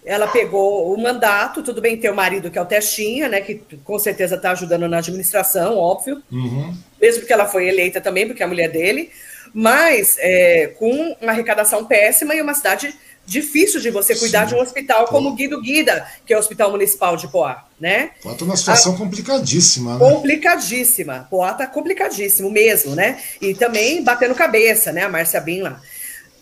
Ela 0.04 0.26
pegou 0.26 0.94
o 0.94 1.00
mandato, 1.00 1.62
tudo 1.62 1.80
bem 1.80 1.96
ter 1.96 2.10
o 2.10 2.14
marido 2.14 2.50
que 2.50 2.58
é 2.58 2.62
o 2.62 2.66
Testinha, 2.66 3.28
né? 3.28 3.40
Que 3.40 3.62
com 3.84 3.98
certeza 3.98 4.36
está 4.36 4.52
ajudando 4.52 4.88
na 4.88 4.98
administração, 4.98 5.76
óbvio. 5.76 6.22
Uhum. 6.32 6.74
Mesmo 7.00 7.26
que 7.26 7.32
ela 7.32 7.46
foi 7.46 7.68
eleita 7.68 8.00
também, 8.00 8.26
porque 8.26 8.42
é 8.42 8.46
a 8.46 8.48
mulher 8.48 8.70
dele. 8.70 9.10
Mas 9.52 10.16
é, 10.18 10.68
com 10.78 11.16
uma 11.20 11.32
arrecadação 11.32 11.84
péssima 11.84 12.34
e 12.34 12.40
uma 12.40 12.54
cidade 12.54 12.94
difícil 13.26 13.80
de 13.80 13.90
você 13.90 14.16
cuidar 14.16 14.42
Sim. 14.42 14.48
de 14.48 14.54
um 14.56 14.62
hospital 14.62 15.06
como 15.06 15.34
Guido 15.34 15.60
Guida, 15.60 16.06
que 16.26 16.32
é 16.32 16.36
o 16.36 16.40
Hospital 16.40 16.70
Municipal 16.70 17.16
de 17.16 17.28
Poá, 17.28 17.64
né? 17.78 18.10
Poá 18.22 18.32
está 18.32 18.44
numa 18.44 18.56
situação 18.56 18.94
a... 18.94 18.96
complicadíssima, 18.96 19.92
né? 19.92 19.98
Complicadíssima. 19.98 21.28
Poá 21.30 21.52
está 21.52 21.66
complicadíssimo 21.66 22.50
mesmo, 22.50 22.94
né? 22.94 23.20
E 23.40 23.54
também 23.54 24.02
batendo 24.02 24.34
cabeça, 24.34 24.92
né? 24.92 25.04
A 25.04 25.08
Márcia 25.08 25.40
Bin 25.40 25.62
lá. 25.62 25.80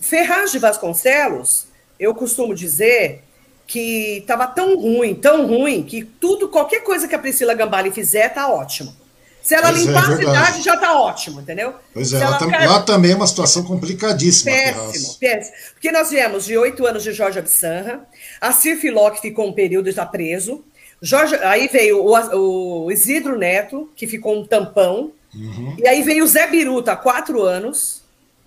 Ferraz 0.00 0.50
de 0.50 0.58
Vasconcelos, 0.58 1.66
eu 2.00 2.14
costumo 2.14 2.54
dizer 2.54 3.22
que 3.68 4.18
estava 4.20 4.46
tão 4.46 4.80
ruim, 4.80 5.14
tão 5.14 5.46
ruim, 5.46 5.82
que 5.82 6.02
tudo, 6.02 6.48
qualquer 6.48 6.80
coisa 6.80 7.06
que 7.06 7.14
a 7.14 7.18
Priscila 7.18 7.52
Gambale 7.52 7.90
fizer, 7.90 8.30
tá 8.30 8.48
ótimo. 8.48 8.96
Se 9.42 9.54
ela 9.54 9.68
pois 9.68 9.82
é, 9.82 9.86
limpar 9.86 10.10
é, 10.10 10.14
a 10.14 10.16
cidade, 10.16 10.62
já 10.62 10.74
está 10.74 10.98
ótimo, 10.98 11.40
entendeu? 11.42 11.74
Pois 11.92 12.12
é, 12.14 12.20
ela 12.22 12.38
tam, 12.38 12.48
lá 12.48 12.82
também 12.82 13.12
é 13.12 13.14
uma 13.14 13.26
situação 13.26 13.62
complicadíssima. 13.62 14.50
Péssimo, 14.50 15.14
péssimo. 15.20 15.56
Porque 15.74 15.92
nós 15.92 16.08
viemos 16.08 16.46
de 16.46 16.56
oito 16.56 16.86
anos 16.86 17.02
de 17.02 17.12
Jorge 17.12 17.38
Absanra, 17.38 18.00
a 18.40 18.52
Sir 18.52 18.78
que 18.80 19.20
ficou 19.20 19.46
um 19.46 19.52
período 19.52 19.92
já 19.92 20.06
preso, 20.06 20.64
Jorge, 21.00 21.36
aí 21.36 21.68
veio 21.68 22.02
o, 22.02 22.84
o 22.86 22.90
Isidro 22.90 23.36
Neto, 23.36 23.88
que 23.94 24.06
ficou 24.06 24.34
um 24.34 24.46
tampão, 24.46 25.12
uhum. 25.34 25.76
e 25.78 25.86
aí 25.86 26.02
veio 26.02 26.24
o 26.24 26.26
Zé 26.26 26.46
Biruta, 26.46 26.92
há 26.92 26.96
quatro 26.96 27.42
anos, 27.42 28.02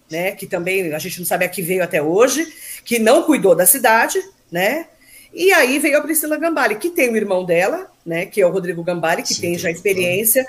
né, 0.09 0.31
que 0.31 0.45
também 0.47 0.93
a 0.93 0.99
gente 0.99 1.19
não 1.19 1.25
sabe 1.25 1.45
a 1.45 1.49
que 1.49 1.61
veio 1.61 1.83
até 1.83 2.01
hoje, 2.01 2.51
que 2.83 2.99
não 2.99 3.23
cuidou 3.23 3.55
da 3.55 3.65
cidade, 3.65 4.19
né? 4.51 4.87
E 5.33 5.51
aí 5.53 5.79
veio 5.79 5.97
a 5.97 6.01
Priscila 6.01 6.37
Gambale, 6.37 6.75
que 6.75 6.89
tem 6.89 7.09
o 7.09 7.15
irmão 7.15 7.45
dela, 7.45 7.89
né, 8.05 8.25
que 8.25 8.41
é 8.41 8.45
o 8.45 8.51
Rodrigo 8.51 8.83
Gambale, 8.83 9.23
que 9.23 9.33
Sim, 9.33 9.41
tem 9.41 9.57
já 9.57 9.71
experiência. 9.71 10.45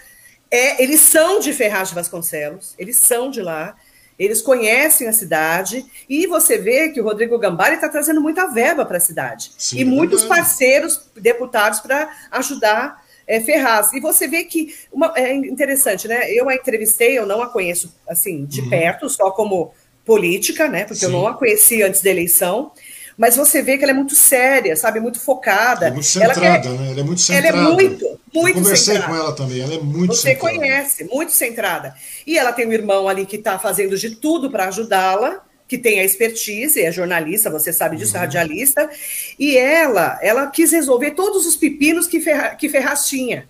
É, 0.51 0.83
eles 0.83 1.01
são 1.01 1.41
de 1.41 1.53
Ferraz 1.53 1.89
de 1.89 1.95
Vasconcelos, 1.95 2.75
eles 2.79 2.99
são 2.99 3.31
de 3.31 3.41
lá, 3.41 3.77
eles 4.19 4.43
conhecem 4.43 5.09
a 5.09 5.13
cidade, 5.13 5.85
e 6.09 6.27
você 6.27 6.59
vê 6.59 6.91
que 6.91 7.01
o 7.01 7.05
Rodrigo 7.05 7.39
Gambari 7.39 7.77
está 7.77 7.89
trazendo 7.89 8.21
muita 8.21 8.47
verba 8.49 8.85
para 8.85 8.99
a 8.99 9.01
cidade. 9.01 9.53
Sim, 9.57 9.79
e 9.79 9.85
muitos 9.85 10.25
parceiros, 10.25 11.11
deputados, 11.17 11.81
para 11.81 12.11
ajudar 12.31 13.03
é, 13.27 13.41
Ferraz. 13.41 13.93
E 13.93 14.01
você 14.01 14.29
vê 14.29 14.45
que 14.45 14.75
uma, 14.93 15.13
é 15.17 15.33
interessante, 15.33 16.07
né? 16.07 16.31
Eu 16.31 16.49
a 16.49 16.55
entrevistei, 16.55 17.19
eu 17.19 17.27
não 17.27 17.41
a 17.43 17.49
conheço 17.49 17.95
assim 18.09 18.45
de 18.45 18.61
uhum. 18.61 18.71
perto, 18.71 19.09
só 19.09 19.31
como 19.31 19.73
política, 20.05 20.69
né? 20.69 20.85
Porque 20.85 21.01
Sim. 21.01 21.07
eu 21.07 21.13
não 21.13 21.27
a 21.27 21.35
conheci 21.35 21.83
antes 21.83 22.03
da 22.03 22.11
eleição 22.11 22.73
mas 23.17 23.37
você 23.37 23.63
vê 23.63 23.77
que 23.77 23.85
ela 23.85 23.93
é 23.93 23.95
muito 23.95 24.15
séria, 24.15 24.77
sabe? 24.77 25.01
Muito 25.01 25.21
focada. 25.21 25.89
É 25.89 25.91
muito 25.91 26.07
centrada, 26.07 26.47
ela 26.47 26.61
quer... 26.61 26.71
né? 26.71 26.91
Ela 26.91 27.01
é 27.01 27.03
muito 27.03 27.21
centrada. 27.21 27.49
Ela 27.49 27.59
é 27.59 27.73
muito, 27.73 28.21
muito 28.35 28.49
Eu 28.49 28.55
conversei 28.55 28.95
centrada. 28.95 29.13
com 29.13 29.19
ela 29.19 29.33
também, 29.35 29.61
ela 29.61 29.75
é 29.75 29.79
muito 29.79 30.15
você 30.15 30.31
centrada. 30.31 30.55
Você 30.55 30.59
conhece, 30.59 31.05
muito 31.05 31.33
centrada. 31.33 31.95
E 32.27 32.39
ela 32.39 32.53
tem 32.53 32.67
um 32.67 32.73
irmão 32.73 33.09
ali 33.09 33.27
que 33.27 33.37
está 33.37 33.59
fazendo 33.59 33.97
de 33.97 34.17
tudo 34.17 34.51
para 34.51 34.69
ajudá-la, 34.69 35.45
que 35.69 35.79
tem 35.79 36.01
a 36.01 36.05
expertise, 36.05 36.83
é 36.83 36.93
jornalista, 36.93 37.49
você 37.49 37.73
sabe 37.73 37.97
disso, 37.97 38.15
é 38.15 38.19
uhum. 38.19 38.27
radialista. 38.27 38.91
E 39.39 39.57
ela, 39.57 40.19
ela 40.21 40.47
quis 40.49 40.71
resolver 40.73 41.13
todos 41.13 41.47
os 41.47 41.57
pepinos 41.57 42.07
que, 42.07 42.21
Ferra, 42.21 42.51
que 42.55 42.69
Ferraz 42.69 43.07
tinha, 43.07 43.49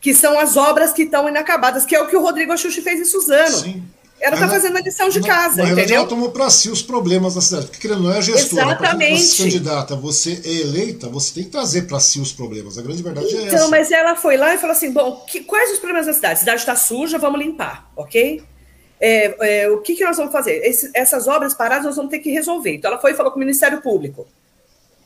que 0.00 0.14
são 0.14 0.38
as 0.38 0.56
obras 0.56 0.92
que 0.92 1.02
estão 1.02 1.28
inacabadas, 1.28 1.84
que 1.84 1.94
é 1.94 2.00
o 2.00 2.06
que 2.06 2.16
o 2.16 2.22
Rodrigo 2.22 2.52
Axuxi 2.52 2.80
fez 2.80 3.00
em 3.00 3.04
Suzano. 3.04 3.58
Sim. 3.58 3.82
Ela 4.20 4.34
está 4.34 4.48
fazendo 4.48 4.76
a 4.76 4.80
lição 4.80 5.08
de 5.08 5.20
casa, 5.20 5.62
na, 5.62 5.70
entendeu? 5.70 5.98
ela 5.98 6.06
tomou 6.06 6.30
para 6.30 6.50
si 6.50 6.68
os 6.68 6.82
problemas 6.82 7.36
da 7.36 7.40
cidade. 7.40 7.66
Porque 7.66 7.86
não 7.88 8.12
é 8.12 8.20
gestora. 8.20 8.74
Para 8.74 8.94
você 8.94 9.42
candidata, 9.44 9.94
você 9.94 10.40
é 10.44 10.52
eleita, 10.60 11.08
você 11.08 11.34
tem 11.34 11.44
que 11.44 11.50
trazer 11.50 11.82
para 11.82 12.00
si 12.00 12.20
os 12.20 12.32
problemas. 12.32 12.76
A 12.78 12.82
grande 12.82 13.02
verdade 13.02 13.28
então, 13.28 13.38
é 13.38 13.46
essa. 13.46 13.56
Então, 13.56 13.70
mas 13.70 13.92
ela 13.92 14.16
foi 14.16 14.36
lá 14.36 14.54
e 14.54 14.58
falou 14.58 14.74
assim: 14.74 14.92
bom, 14.92 15.24
que, 15.28 15.40
quais 15.44 15.72
os 15.72 15.78
problemas 15.78 16.06
da 16.06 16.12
cidade? 16.12 16.34
A 16.34 16.36
cidade 16.36 16.60
está 16.60 16.74
suja, 16.74 17.16
vamos 17.16 17.38
limpar, 17.40 17.90
ok? 17.96 18.42
É, 19.00 19.62
é, 19.62 19.70
o 19.70 19.78
que, 19.80 19.94
que 19.94 20.04
nós 20.04 20.16
vamos 20.16 20.32
fazer? 20.32 20.56
Esse, 20.64 20.90
essas 20.92 21.28
obras 21.28 21.54
paradas 21.54 21.84
nós 21.84 21.96
vamos 21.96 22.10
ter 22.10 22.18
que 22.18 22.30
resolver. 22.30 22.74
Então, 22.74 22.90
ela 22.90 23.00
foi 23.00 23.12
e 23.12 23.14
falou 23.14 23.30
com 23.30 23.38
o 23.38 23.40
Ministério 23.40 23.80
Público. 23.80 24.26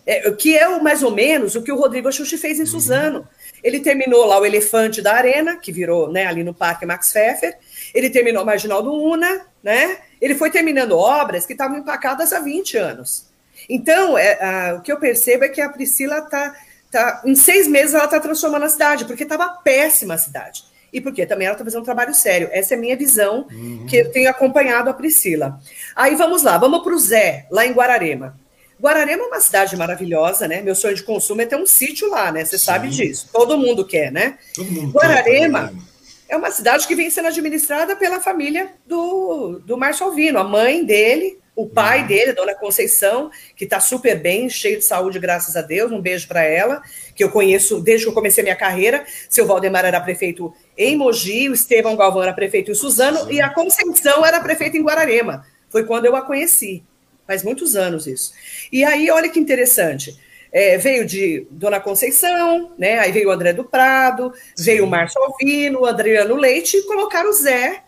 É, 0.04 0.30
que 0.32 0.56
é 0.56 0.68
o, 0.68 0.82
mais 0.82 1.02
ou 1.02 1.12
menos 1.12 1.54
o 1.54 1.62
que 1.62 1.70
o 1.70 1.76
Rodrigo 1.76 2.08
Axuxi 2.08 2.36
fez 2.36 2.58
em 2.58 2.62
uhum. 2.62 2.66
Suzano. 2.66 3.28
Ele 3.62 3.78
terminou 3.80 4.24
lá 4.24 4.40
o 4.40 4.46
Elefante 4.46 5.00
da 5.00 5.14
Arena, 5.14 5.56
que 5.56 5.70
virou 5.70 6.10
né, 6.10 6.26
ali 6.26 6.42
no 6.42 6.52
Parque 6.52 6.84
Max 6.84 7.12
Pfeffer, 7.12 7.56
ele 7.94 8.10
terminou 8.10 8.44
Marginal 8.44 8.82
do 8.82 8.92
Una, 8.92 9.46
né? 9.62 9.98
Ele 10.20 10.34
foi 10.34 10.50
terminando 10.50 10.96
obras 10.96 11.46
que 11.46 11.52
estavam 11.52 11.78
empacadas 11.78 12.32
há 12.32 12.40
20 12.40 12.76
anos. 12.76 13.26
Então, 13.68 14.16
é, 14.16 14.38
a, 14.42 14.74
o 14.74 14.80
que 14.80 14.92
eu 14.92 14.98
percebo 14.98 15.44
é 15.44 15.48
que 15.48 15.60
a 15.60 15.68
Priscila 15.68 16.18
está. 16.18 16.54
Tá, 16.90 17.22
em 17.24 17.34
seis 17.34 17.66
meses 17.66 17.94
ela 17.94 18.04
está 18.04 18.20
transformando 18.20 18.66
a 18.66 18.68
cidade, 18.68 19.06
porque 19.06 19.22
estava 19.22 19.48
péssima 19.48 20.14
a 20.14 20.18
cidade. 20.18 20.64
E 20.92 21.00
porque 21.00 21.24
também 21.24 21.46
ela 21.46 21.54
está 21.54 21.64
fazendo 21.64 21.80
um 21.80 21.84
trabalho 21.84 22.12
sério. 22.12 22.50
Essa 22.52 22.74
é 22.74 22.76
a 22.76 22.80
minha 22.80 22.94
visão, 22.94 23.46
uhum. 23.50 23.86
que 23.88 23.96
eu 23.96 24.12
tenho 24.12 24.28
acompanhado 24.28 24.90
a 24.90 24.92
Priscila. 24.92 25.58
Aí 25.96 26.14
vamos 26.16 26.42
lá, 26.42 26.58
vamos 26.58 26.82
para 26.82 26.92
o 26.92 26.98
Zé, 26.98 27.46
lá 27.50 27.64
em 27.64 27.72
Guararema. 27.72 28.38
Guararema 28.78 29.22
é 29.22 29.26
uma 29.26 29.40
cidade 29.40 29.74
maravilhosa, 29.74 30.46
né? 30.46 30.60
Meu 30.60 30.74
sonho 30.74 30.94
de 30.94 31.02
consumo 31.02 31.40
é 31.40 31.46
ter 31.46 31.56
um 31.56 31.64
sítio 31.64 32.10
lá, 32.10 32.30
né? 32.30 32.44
Você 32.44 32.58
sabe 32.58 32.88
disso. 32.88 33.30
Todo 33.32 33.56
mundo 33.56 33.86
quer, 33.86 34.12
né? 34.12 34.36
Todo 34.54 34.70
mundo 34.70 34.92
Guararema. 34.92 35.68
Quer, 35.68 35.91
é 36.32 36.36
uma 36.36 36.50
cidade 36.50 36.86
que 36.88 36.94
vem 36.94 37.10
sendo 37.10 37.28
administrada 37.28 37.94
pela 37.94 38.18
família 38.18 38.72
do, 38.86 39.60
do 39.66 39.76
Márcio 39.76 40.06
Alvino, 40.06 40.38
a 40.38 40.44
mãe 40.44 40.82
dele, 40.82 41.38
o 41.54 41.68
pai 41.68 42.00
uhum. 42.00 42.06
dele, 42.06 42.32
Dona 42.32 42.54
Conceição, 42.54 43.30
que 43.54 43.64
está 43.64 43.78
super 43.78 44.18
bem, 44.18 44.48
cheio 44.48 44.78
de 44.78 44.84
saúde, 44.86 45.18
graças 45.18 45.56
a 45.56 45.60
Deus. 45.60 45.92
Um 45.92 46.00
beijo 46.00 46.26
para 46.26 46.42
ela, 46.42 46.82
que 47.14 47.22
eu 47.22 47.30
conheço 47.30 47.82
desde 47.82 48.06
que 48.06 48.10
eu 48.10 48.14
comecei 48.14 48.42
minha 48.42 48.56
carreira. 48.56 49.04
Seu 49.28 49.46
Valdemar 49.46 49.84
era 49.84 50.00
prefeito 50.00 50.54
em 50.74 50.96
Mogi, 50.96 51.50
o 51.50 51.52
Estevão 51.52 51.96
Galvão 51.96 52.22
era 52.22 52.32
prefeito 52.32 52.70
em 52.70 52.74
Suzano 52.74 53.26
Sim. 53.26 53.34
e 53.34 53.40
a 53.42 53.50
Conceição 53.50 54.24
era 54.24 54.40
prefeita 54.40 54.78
em 54.78 54.82
Guararema. 54.82 55.44
Foi 55.68 55.84
quando 55.84 56.06
eu 56.06 56.16
a 56.16 56.22
conheci. 56.22 56.82
Faz 57.26 57.42
muitos 57.42 57.76
anos 57.76 58.06
isso. 58.06 58.32
E 58.72 58.82
aí, 58.84 59.10
olha 59.10 59.28
que 59.28 59.38
interessante. 59.38 60.18
É, 60.52 60.76
veio 60.76 61.06
de 61.06 61.46
Dona 61.50 61.80
Conceição, 61.80 62.72
né? 62.76 62.98
Aí 62.98 63.10
veio 63.10 63.28
o 63.28 63.32
André 63.32 63.54
do 63.54 63.64
Prado, 63.64 64.34
Sim. 64.54 64.64
veio 64.64 64.84
o 64.84 64.86
Márcio 64.86 65.22
Alvino, 65.22 65.80
o 65.80 65.86
Adriano 65.86 66.36
Leite 66.36 66.76
e 66.76 66.82
colocaram 66.82 67.30
o 67.30 67.32
Zé, 67.32 67.82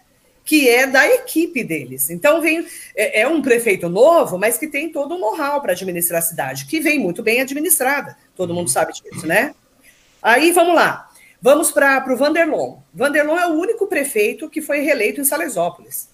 que 0.44 0.68
é 0.68 0.86
da 0.86 1.06
equipe 1.06 1.62
deles. 1.62 2.08
Então 2.08 2.40
vem 2.40 2.66
é, 2.96 3.20
é 3.20 3.28
um 3.28 3.42
prefeito 3.42 3.88
novo, 3.88 4.38
mas 4.38 4.56
que 4.56 4.66
tem 4.66 4.90
todo 4.90 5.14
o 5.14 5.18
know-how 5.18 5.60
para 5.60 5.72
administrar 5.72 6.20
a 6.20 6.22
cidade, 6.22 6.66
que 6.66 6.80
vem 6.80 6.98
muito 6.98 7.22
bem 7.22 7.42
administrada. 7.42 8.16
Todo 8.34 8.54
mundo 8.54 8.70
sabe 8.70 8.92
disso, 8.94 9.26
né? 9.26 9.54
Aí 10.22 10.50
vamos 10.52 10.74
lá. 10.74 11.10
Vamos 11.40 11.70
para 11.70 12.10
o 12.10 12.16
Vanderlon. 12.16 12.78
Vanderlon 12.94 13.36
é 13.36 13.46
o 13.46 13.52
único 13.52 13.86
prefeito 13.86 14.48
que 14.48 14.62
foi 14.62 14.80
reeleito 14.80 15.20
em 15.20 15.24
Salesópolis. 15.24 16.08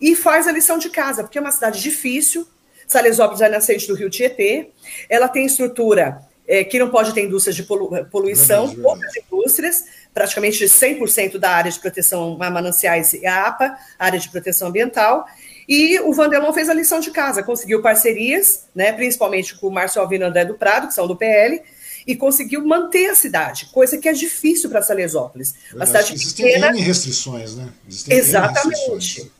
E 0.00 0.14
faz 0.14 0.46
a 0.46 0.52
lição 0.52 0.78
de 0.78 0.88
casa, 0.90 1.24
porque 1.24 1.36
é 1.36 1.40
uma 1.40 1.50
cidade 1.50 1.82
difícil, 1.82 2.46
Salesópolis 2.88 3.42
é 3.42 3.48
nascente 3.48 3.86
do 3.86 3.94
rio 3.94 4.08
Tietê. 4.08 4.70
Ela 5.08 5.28
tem 5.28 5.44
estrutura 5.44 6.26
é, 6.48 6.64
que 6.64 6.78
não 6.78 6.88
pode 6.88 7.12
ter 7.12 7.22
indústrias 7.22 7.54
de 7.54 7.62
polu 7.62 7.90
poluição, 8.06 8.74
poucas 8.74 9.14
indústrias, 9.14 9.84
praticamente 10.14 10.64
100% 10.64 11.36
da 11.36 11.50
área 11.50 11.70
de 11.70 11.78
proteção 11.78 12.38
a 12.40 12.50
mananciais 12.50 13.12
e 13.12 13.26
a 13.26 13.46
APA, 13.46 13.76
área 13.98 14.18
de 14.18 14.30
proteção 14.30 14.68
ambiental. 14.68 15.26
E 15.68 16.00
o 16.00 16.14
Vandelon 16.14 16.50
fez 16.54 16.70
a 16.70 16.74
lição 16.74 16.98
de 16.98 17.10
casa, 17.10 17.42
conseguiu 17.42 17.82
parcerias, 17.82 18.64
né, 18.74 18.90
principalmente 18.90 19.54
com 19.58 19.66
o 19.68 19.70
Márcio 19.70 20.00
Alvino 20.00 20.24
e 20.24 20.28
André 20.28 20.46
do 20.46 20.54
Prado, 20.54 20.88
que 20.88 20.94
são 20.94 21.06
do 21.06 21.14
PL, 21.14 21.60
e 22.06 22.16
conseguiu 22.16 22.64
manter 22.64 23.10
a 23.10 23.14
cidade, 23.14 23.66
coisa 23.66 23.98
que 23.98 24.08
é 24.08 24.12
difícil 24.14 24.70
para 24.70 24.80
Salesópolis. 24.80 25.54
Uma 25.74 25.84
cidade 25.84 26.14
Existem 26.14 26.46
pequena. 26.46 26.68
N 26.68 26.80
restrições, 26.80 27.54
né? 27.54 27.68
Existem 27.86 28.16
Exatamente. 28.16 28.90
Restrições. 28.90 29.30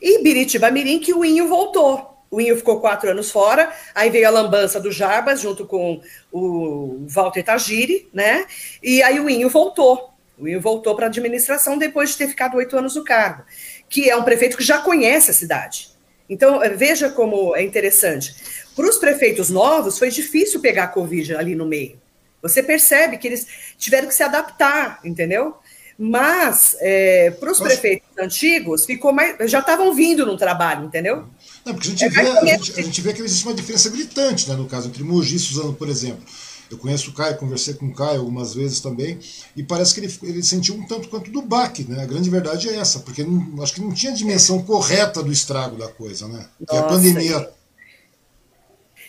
E 0.00 0.22
Biritiba 0.22 0.70
Mirim, 0.70 1.00
que 1.00 1.12
o 1.12 1.24
Inho 1.24 1.48
voltou. 1.48 2.13
O 2.34 2.40
Inho 2.40 2.56
ficou 2.56 2.80
quatro 2.80 3.08
anos 3.08 3.30
fora, 3.30 3.72
aí 3.94 4.10
veio 4.10 4.26
a 4.26 4.30
lambança 4.30 4.80
do 4.80 4.90
Jarbas, 4.90 5.40
junto 5.40 5.64
com 5.64 6.00
o 6.32 7.06
Walter 7.08 7.44
Tagiri, 7.44 8.08
né? 8.12 8.44
E 8.82 9.02
aí 9.04 9.20
o 9.20 9.30
Inho 9.30 9.48
voltou. 9.48 10.10
O 10.36 10.48
Inho 10.48 10.60
voltou 10.60 10.96
para 10.96 11.06
a 11.06 11.08
administração 11.08 11.78
depois 11.78 12.10
de 12.10 12.18
ter 12.18 12.26
ficado 12.26 12.56
oito 12.56 12.76
anos 12.76 12.96
no 12.96 13.04
cargo, 13.04 13.44
que 13.88 14.10
é 14.10 14.16
um 14.16 14.24
prefeito 14.24 14.56
que 14.56 14.64
já 14.64 14.78
conhece 14.78 15.30
a 15.30 15.34
cidade. 15.34 15.90
Então, 16.28 16.58
veja 16.76 17.08
como 17.08 17.54
é 17.54 17.62
interessante. 17.62 18.34
Para 18.74 18.88
os 18.88 18.98
prefeitos 18.98 19.48
novos, 19.48 19.96
foi 19.96 20.10
difícil 20.10 20.60
pegar 20.60 20.84
a 20.84 20.88
Covid 20.88 21.36
ali 21.36 21.54
no 21.54 21.66
meio. 21.66 22.02
Você 22.42 22.64
percebe 22.64 23.16
que 23.16 23.28
eles 23.28 23.46
tiveram 23.78 24.08
que 24.08 24.14
se 24.14 24.24
adaptar, 24.24 24.98
entendeu? 25.04 25.56
Mas 25.96 26.76
é, 26.80 27.30
para 27.30 27.52
os 27.52 27.60
prefeitos 27.60 28.08
antigos, 28.18 28.84
ficou 28.84 29.12
mais, 29.12 29.36
já 29.48 29.60
estavam 29.60 29.94
vindo 29.94 30.26
no 30.26 30.36
trabalho, 30.36 30.84
entendeu? 30.86 31.28
Não, 31.64 31.74
porque 31.74 31.88
a 31.88 31.90
gente, 31.90 32.04
é 32.04 32.08
vê, 32.08 32.20
a, 32.20 32.44
gente, 32.44 32.80
a 32.80 32.82
gente 32.82 33.00
vê 33.00 33.12
que 33.12 33.22
existe 33.22 33.44
uma 33.44 33.54
diferença 33.54 33.88
gritante, 33.88 34.48
né, 34.48 34.54
no 34.54 34.66
caso, 34.66 34.88
entre 34.88 35.02
Mogi 35.02 35.36
e 35.36 35.38
Suzano, 35.38 35.72
por 35.72 35.88
exemplo. 35.88 36.22
Eu 36.70 36.78
conheço 36.78 37.10
o 37.10 37.12
Caio, 37.12 37.36
conversei 37.36 37.74
com 37.74 37.86
o 37.86 37.94
Caio 37.94 38.20
algumas 38.20 38.54
vezes 38.54 38.80
também, 38.80 39.18
e 39.56 39.62
parece 39.62 39.94
que 39.94 40.00
ele, 40.00 40.18
ele 40.22 40.42
sentiu 40.42 40.74
um 40.74 40.86
tanto 40.86 41.08
quanto 41.08 41.30
do 41.30 41.42
baque, 41.42 41.84
né? 41.84 42.02
A 42.02 42.06
grande 42.06 42.28
verdade 42.28 42.68
é 42.68 42.76
essa, 42.76 43.00
porque 43.00 43.22
não, 43.22 43.62
acho 43.62 43.74
que 43.74 43.80
não 43.80 43.92
tinha 43.92 44.12
dimensão 44.12 44.62
correta 44.62 45.22
do 45.22 45.32
estrago 45.32 45.76
da 45.76 45.88
coisa, 45.88 46.26
né? 46.26 46.46
Que 46.68 46.76
a 46.76 46.82
pandemia 46.82 47.48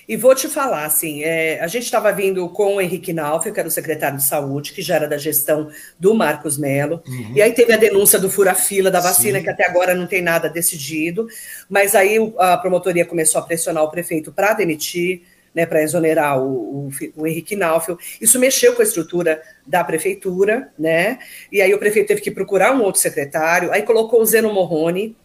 e 0.07 0.15
vou 0.15 0.35
te 0.35 0.47
falar, 0.47 0.85
assim, 0.85 1.23
é, 1.23 1.59
a 1.61 1.67
gente 1.67 1.83
estava 1.83 2.11
vindo 2.11 2.47
com 2.49 2.75
o 2.75 2.81
Henrique 2.81 3.11
Nauf, 3.11 3.51
que 3.51 3.59
era 3.59 3.67
o 3.67 3.71
secretário 3.71 4.17
de 4.17 4.23
saúde, 4.23 4.73
que 4.73 4.81
já 4.81 4.95
era 4.95 5.07
da 5.07 5.17
gestão 5.17 5.69
do 5.99 6.13
Marcos 6.13 6.57
Melo, 6.57 7.01
uhum. 7.07 7.33
e 7.35 7.41
aí 7.41 7.51
teve 7.53 7.73
a 7.73 7.77
denúncia 7.77 8.19
do 8.19 8.29
fura-fila 8.29 8.91
da 8.91 8.99
vacina, 8.99 9.39
Sim. 9.39 9.43
que 9.43 9.49
até 9.49 9.65
agora 9.65 9.95
não 9.95 10.05
tem 10.05 10.21
nada 10.21 10.49
decidido, 10.49 11.27
mas 11.69 11.95
aí 11.95 12.17
a 12.37 12.57
promotoria 12.57 13.05
começou 13.05 13.39
a 13.39 13.43
pressionar 13.43 13.83
o 13.83 13.89
prefeito 13.89 14.31
para 14.31 14.53
demitir, 14.53 15.23
né, 15.55 15.65
para 15.65 15.81
exonerar 15.81 16.37
o, 16.37 16.89
o, 16.89 16.89
o, 17.15 17.25
Henrique 17.25 17.55
Naufel. 17.55 17.97
Isso 18.19 18.37
mexeu 18.37 18.73
com 18.73 18.81
a 18.81 18.85
estrutura 18.85 19.41
da 19.65 19.85
prefeitura, 19.85 20.69
né? 20.77 21.17
E 21.49 21.61
aí 21.61 21.73
o 21.73 21.79
prefeito 21.79 22.09
teve 22.09 22.19
que 22.19 22.29
procurar 22.29 22.75
um 22.75 22.83
outro 22.83 22.99
secretário, 22.99 23.71
aí 23.71 23.81
colocou 23.81 24.21
o 24.21 24.25
Zeno 24.25 24.53
Morrone, 24.53 25.15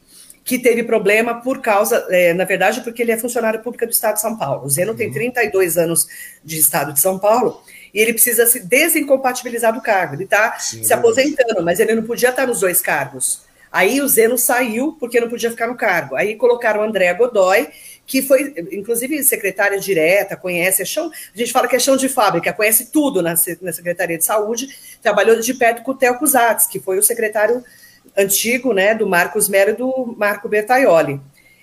que 0.45 0.59
teve 0.59 0.83
problema 0.83 1.41
por 1.41 1.61
causa, 1.61 2.07
é, 2.11 2.33
na 2.33 2.45
verdade, 2.45 2.81
porque 2.81 3.03
ele 3.03 3.13
é 3.13 3.19
funcionário 3.19 3.61
público 3.61 3.87
do 3.87 3.93
Estado 3.93 4.15
de 4.15 4.21
São 4.21 4.37
Paulo. 4.37 4.65
O 4.65 4.71
Zeno 4.71 4.93
uhum. 4.93 4.97
tem 4.99 5.11
32 5.11 5.77
anos 5.77 6.09
de 6.45 6.59
Estado 6.59 6.93
de 6.93 7.01
São 7.01 7.19
Paulo 7.19 7.63
e 7.93 8.01
ele 8.01 8.13
precisa 8.13 8.47
se 8.47 8.61
desincompatibilizar 8.61 9.73
do 9.73 9.81
cargo. 9.81 10.15
Ele 10.15 10.25
está 10.25 10.59
se 10.59 10.93
aposentando, 10.93 11.63
mas 11.63 11.79
ele 11.81 11.95
não 11.95 12.03
podia 12.03 12.31
estar 12.31 12.47
nos 12.47 12.61
dois 12.61 12.81
cargos. 12.81 13.43
Aí 13.73 14.01
o 14.01 14.09
Zeno 14.09 14.37
saiu 14.37 14.97
porque 14.99 15.21
não 15.21 15.29
podia 15.29 15.51
ficar 15.51 15.69
no 15.69 15.77
cargo. 15.77 16.17
Aí 16.17 16.35
colocaram 16.35 16.81
o 16.81 16.85
Andréa 16.85 17.13
Godoy, 17.15 17.69
que 18.05 18.21
foi, 18.21 18.53
inclusive, 18.73 19.23
secretária 19.23 19.79
direta, 19.79 20.37
conhece, 20.37 20.83
é 20.83 20.85
chão, 20.85 21.09
a 21.33 21.39
gente 21.39 21.53
fala 21.53 21.69
que 21.69 21.77
é 21.77 21.79
chão 21.79 21.97
de 21.97 22.09
fábrica, 22.09 22.53
conhece 22.53 22.87
tudo 22.87 23.23
na, 23.23 23.35
na 23.63 23.73
Secretaria 23.73 24.19
de 24.19 24.25
Saúde, 24.25 24.69
trabalhou 25.01 25.39
de 25.39 25.55
perto 25.55 25.83
com 25.83 25.93
o 25.93 25.95
Theo 25.95 26.19
Cusatz, 26.19 26.67
que 26.67 26.81
foi 26.81 26.99
o 26.99 27.03
secretário 27.05 27.63
antigo, 28.21 28.73
né, 28.73 28.95
do 28.95 29.07
Marcos 29.07 29.49
Mero 29.49 29.71
e 29.71 29.77
do 29.77 30.15
Marco 30.17 30.49
Bertaioli. 30.49 31.21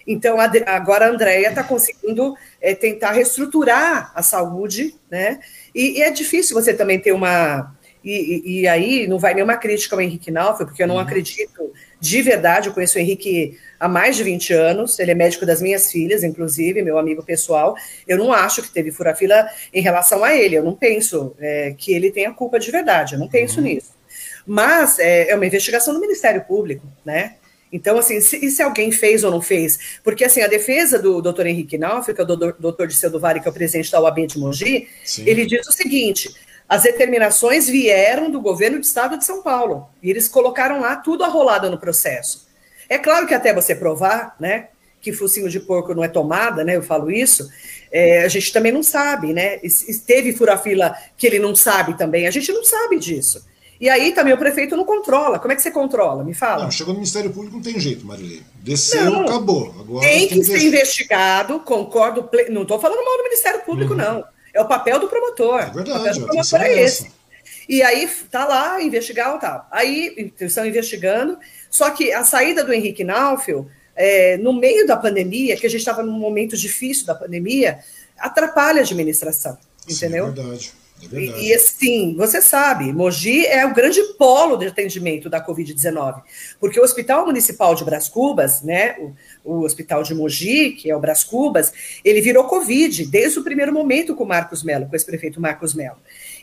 Então, 0.08 0.38
agora 0.66 1.06
a 1.06 1.10
Andrea 1.10 1.50
está 1.50 1.62
conseguindo 1.62 2.34
é, 2.62 2.74
tentar 2.74 3.12
reestruturar 3.12 4.14
a 4.16 4.24
saúde, 4.24 4.96
né? 5.12 5.40
E, 5.76 6.00
e, 6.00 6.02
é 6.02 6.10
difícil 6.10 6.56
você 6.56 6.74
também 6.74 6.98
ter 6.98 7.12
uma. 7.12 7.76
E, 8.02 8.62
e, 8.62 8.68
aí 8.70 9.06
não 9.06 9.20
vai 9.20 9.34
nenhuma 9.34 9.58
crítica 9.58 9.94
ao 9.94 10.02
Henrique 10.02 10.32
Naufel, 10.32 10.66
porque 10.66 10.82
eu 10.82 10.88
não 10.88 10.96
uhum. 10.96 11.02
acredito 11.02 11.74
de 12.00 12.22
verdade. 12.22 12.70
Eu 12.70 12.74
conheço 12.74 12.98
o 12.98 13.02
Henrique 13.02 13.58
há 13.78 13.90
mais 13.90 14.16
de 14.16 14.24
20 14.24 14.54
anos, 14.54 14.98
ele 14.98 15.12
é 15.12 15.16
médico 15.16 15.46
das 15.46 15.62
minhas 15.62 15.92
filhas, 15.92 16.24
inclusive, 16.24 16.82
meu 16.82 16.98
amigo 16.98 17.22
pessoal. 17.22 17.76
Eu 18.08 18.18
não 18.18 18.32
acho 18.32 18.62
que 18.62 18.72
teve 18.72 18.92
fura-fila 18.92 19.46
em 19.74 19.82
relação 19.82 20.24
a 20.24 20.34
ele, 20.34 20.56
eu 20.56 20.64
não 20.64 20.74
penso 20.74 21.36
é, 21.38 21.76
que 21.78 21.92
ele 21.92 22.10
tenha 22.10 22.32
culpa 22.32 22.58
de 22.58 22.72
verdade, 22.72 23.16
eu 23.16 23.20
não 23.20 23.28
penso 23.28 23.58
uhum. 23.58 23.66
nisso. 23.66 23.97
Mas 24.48 24.98
é, 24.98 25.30
é 25.30 25.36
uma 25.36 25.46
investigação 25.46 25.94
do 25.94 26.00
Ministério 26.00 26.46
Público, 26.46 26.88
né? 27.04 27.36
Então, 27.72 27.98
assim, 27.98 28.22
se, 28.22 28.38
e 28.46 28.50
se 28.50 28.64
alguém 28.64 28.92
fez 28.94 29.26
ou 29.26 29.32
não 29.32 29.42
fez? 29.42 30.00
Porque, 30.04 30.24
assim, 30.24 30.42
a 30.42 30.48
defesa 30.48 30.98
do 30.98 31.22
doutor 31.22 31.46
Henrique 31.46 31.78
Nauf, 31.78 32.14
que 32.14 32.22
é 32.22 32.24
o 32.24 32.28
doutor 32.28 32.88
de 32.88 32.96
Cedovari, 32.96 33.42
que 33.42 33.48
é 33.48 33.52
o 33.52 33.54
presidente 33.54 33.92
da 33.92 34.00
OAB 34.00 34.26
de 34.26 34.40
Mogi, 34.40 34.88
Sim. 35.04 35.24
ele 35.28 35.46
diz 35.46 35.68
o 35.68 35.72
seguinte, 35.74 36.34
as 36.68 36.84
determinações 36.84 37.68
vieram 37.68 38.32
do 38.32 38.40
governo 38.40 38.78
do 38.78 38.84
estado 38.84 39.18
de 39.18 39.26
São 39.26 39.42
Paulo, 39.42 39.90
e 40.02 40.10
eles 40.10 40.30
colocaram 40.30 40.80
lá 40.80 40.96
tudo 40.96 41.26
arrolado 41.26 41.70
no 41.70 41.78
processo. 41.78 42.48
É 42.88 42.98
claro 42.98 43.28
que 43.28 43.34
até 43.34 43.54
você 43.54 43.76
provar, 43.76 44.36
né, 44.40 44.70
que 45.02 45.12
focinho 45.12 45.50
de 45.50 45.60
porco 45.60 45.94
não 45.94 46.04
é 46.04 46.08
tomada, 46.08 46.64
né, 46.64 46.78
eu 46.78 46.84
falo 46.84 47.12
isso, 47.12 47.50
é, 47.92 48.24
a 48.24 48.28
gente 48.30 48.52
também 48.54 48.72
não 48.72 48.84
sabe, 48.84 49.34
né, 49.34 49.58
e, 49.58 49.68
e 49.68 49.96
teve 50.00 50.34
fura-fila 50.34 50.96
que 51.18 51.28
ele 51.28 51.40
não 51.40 51.54
sabe 51.54 51.98
também, 51.98 52.28
a 52.28 52.32
gente 52.32 52.52
não 52.52 52.64
sabe 52.64 52.98
disso. 52.98 53.46
E 53.80 53.90
aí 53.90 54.12
também 54.12 54.34
o 54.34 54.38
prefeito 54.38 54.76
não 54.76 54.86
controla. 54.86 55.40
Como 55.40 55.52
é 55.52 55.56
que 55.56 55.62
você 55.62 55.70
controla? 55.70 56.24
Me 56.24 56.34
fala. 56.34 56.64
Não, 56.64 56.72
chegou 56.72 56.94
no 56.94 57.00
Ministério 57.00 57.32
Público, 57.32 57.56
não 57.56 57.64
tem 57.64 57.80
jeito, 57.80 58.06
Marilei. 58.06 58.42
Desceu, 58.56 59.06
não, 59.06 59.22
acabou. 59.22 59.74
Agora 59.80 60.08
tem 60.08 60.28
que, 60.28 60.30
tem 60.30 60.40
que 60.40 60.46
ser 60.46 60.68
investigado, 60.68 61.60
concordo. 61.60 62.28
Não 62.50 62.64
estou 62.64 62.80
falando 62.80 63.04
mal 63.06 63.18
do 63.18 63.24
Ministério 63.24 63.62
Público, 63.62 63.94
uhum. 63.94 64.00
não. 64.00 64.26
É 64.54 64.62
o 64.62 64.68
papel 64.68 65.00
do 65.00 65.08
promotor. 65.08 65.62
É 65.62 65.66
verdade. 65.70 65.90
O 65.90 65.94
papel 65.94 66.14
do 66.14 66.26
promotor 66.26 66.62
é, 66.62 66.74
é 66.74 66.82
esse. 66.82 67.12
E 67.70 67.84
aí 67.84 68.10
tá 68.32 68.46
lá, 68.46 68.82
investigar 68.82 69.34
ou 69.34 69.40
tal. 69.40 69.68
Aí 69.72 70.32
estão 70.40 70.66
investigando. 70.66 71.38
Só 71.70 71.90
que 71.92 72.12
a 72.12 72.24
saída 72.24 72.64
do 72.64 72.74
Henrique 72.74 73.04
Naufel, 73.04 73.68
é, 73.96 74.38
no 74.38 74.54
meio 74.54 74.88
da 74.88 74.96
pandemia, 74.96 75.58
que 75.58 75.68
a 75.68 75.70
gente 75.70 75.82
estava 75.82 76.02
num 76.02 76.18
momento 76.18 76.56
difícil 76.58 77.06
da 77.06 77.14
pandemia, 77.14 77.80
atrapalha 78.18 78.80
a 78.80 78.84
administração. 78.84 79.58
Entendeu? 79.88 80.26
Sim, 80.26 80.32
é 80.32 80.34
verdade. 80.34 80.74
É 81.02 81.16
e, 81.16 81.50
e, 81.50 81.54
assim, 81.54 82.16
você 82.16 82.42
sabe, 82.42 82.92
Mogi 82.92 83.46
é 83.46 83.66
o 83.66 83.74
grande 83.74 84.02
polo 84.18 84.58
de 84.58 84.68
atendimento 84.68 85.30
da 85.30 85.46
Covid-19, 85.46 86.24
porque 86.60 86.80
o 86.80 86.84
Hospital 86.84 87.26
Municipal 87.26 87.76
de 87.76 87.86
Bras 87.86 88.10
Cubas, 88.10 88.64
né, 88.64 88.98
o, 89.00 89.14
o, 89.44 89.64
Hospital 89.64 90.02
de 90.02 90.16
Mogi, 90.16 90.72
que 90.72 90.90
é 90.90 90.96
o 90.96 91.00
Bras 91.00 91.24
Cubas, 91.24 91.72
ele 92.04 92.20
virou 92.20 92.46
Covid 92.46 93.06
desde 93.06 93.38
o 93.38 93.44
primeiro 93.44 93.72
momento 93.72 94.16
com 94.16 94.24
o 94.24 94.28
Marcos 94.28 94.64
Melo, 94.64 94.88
com 94.88 94.96
esse 94.96 95.06
prefeito 95.06 95.40
Marcos 95.40 95.76
Melo 95.76 95.98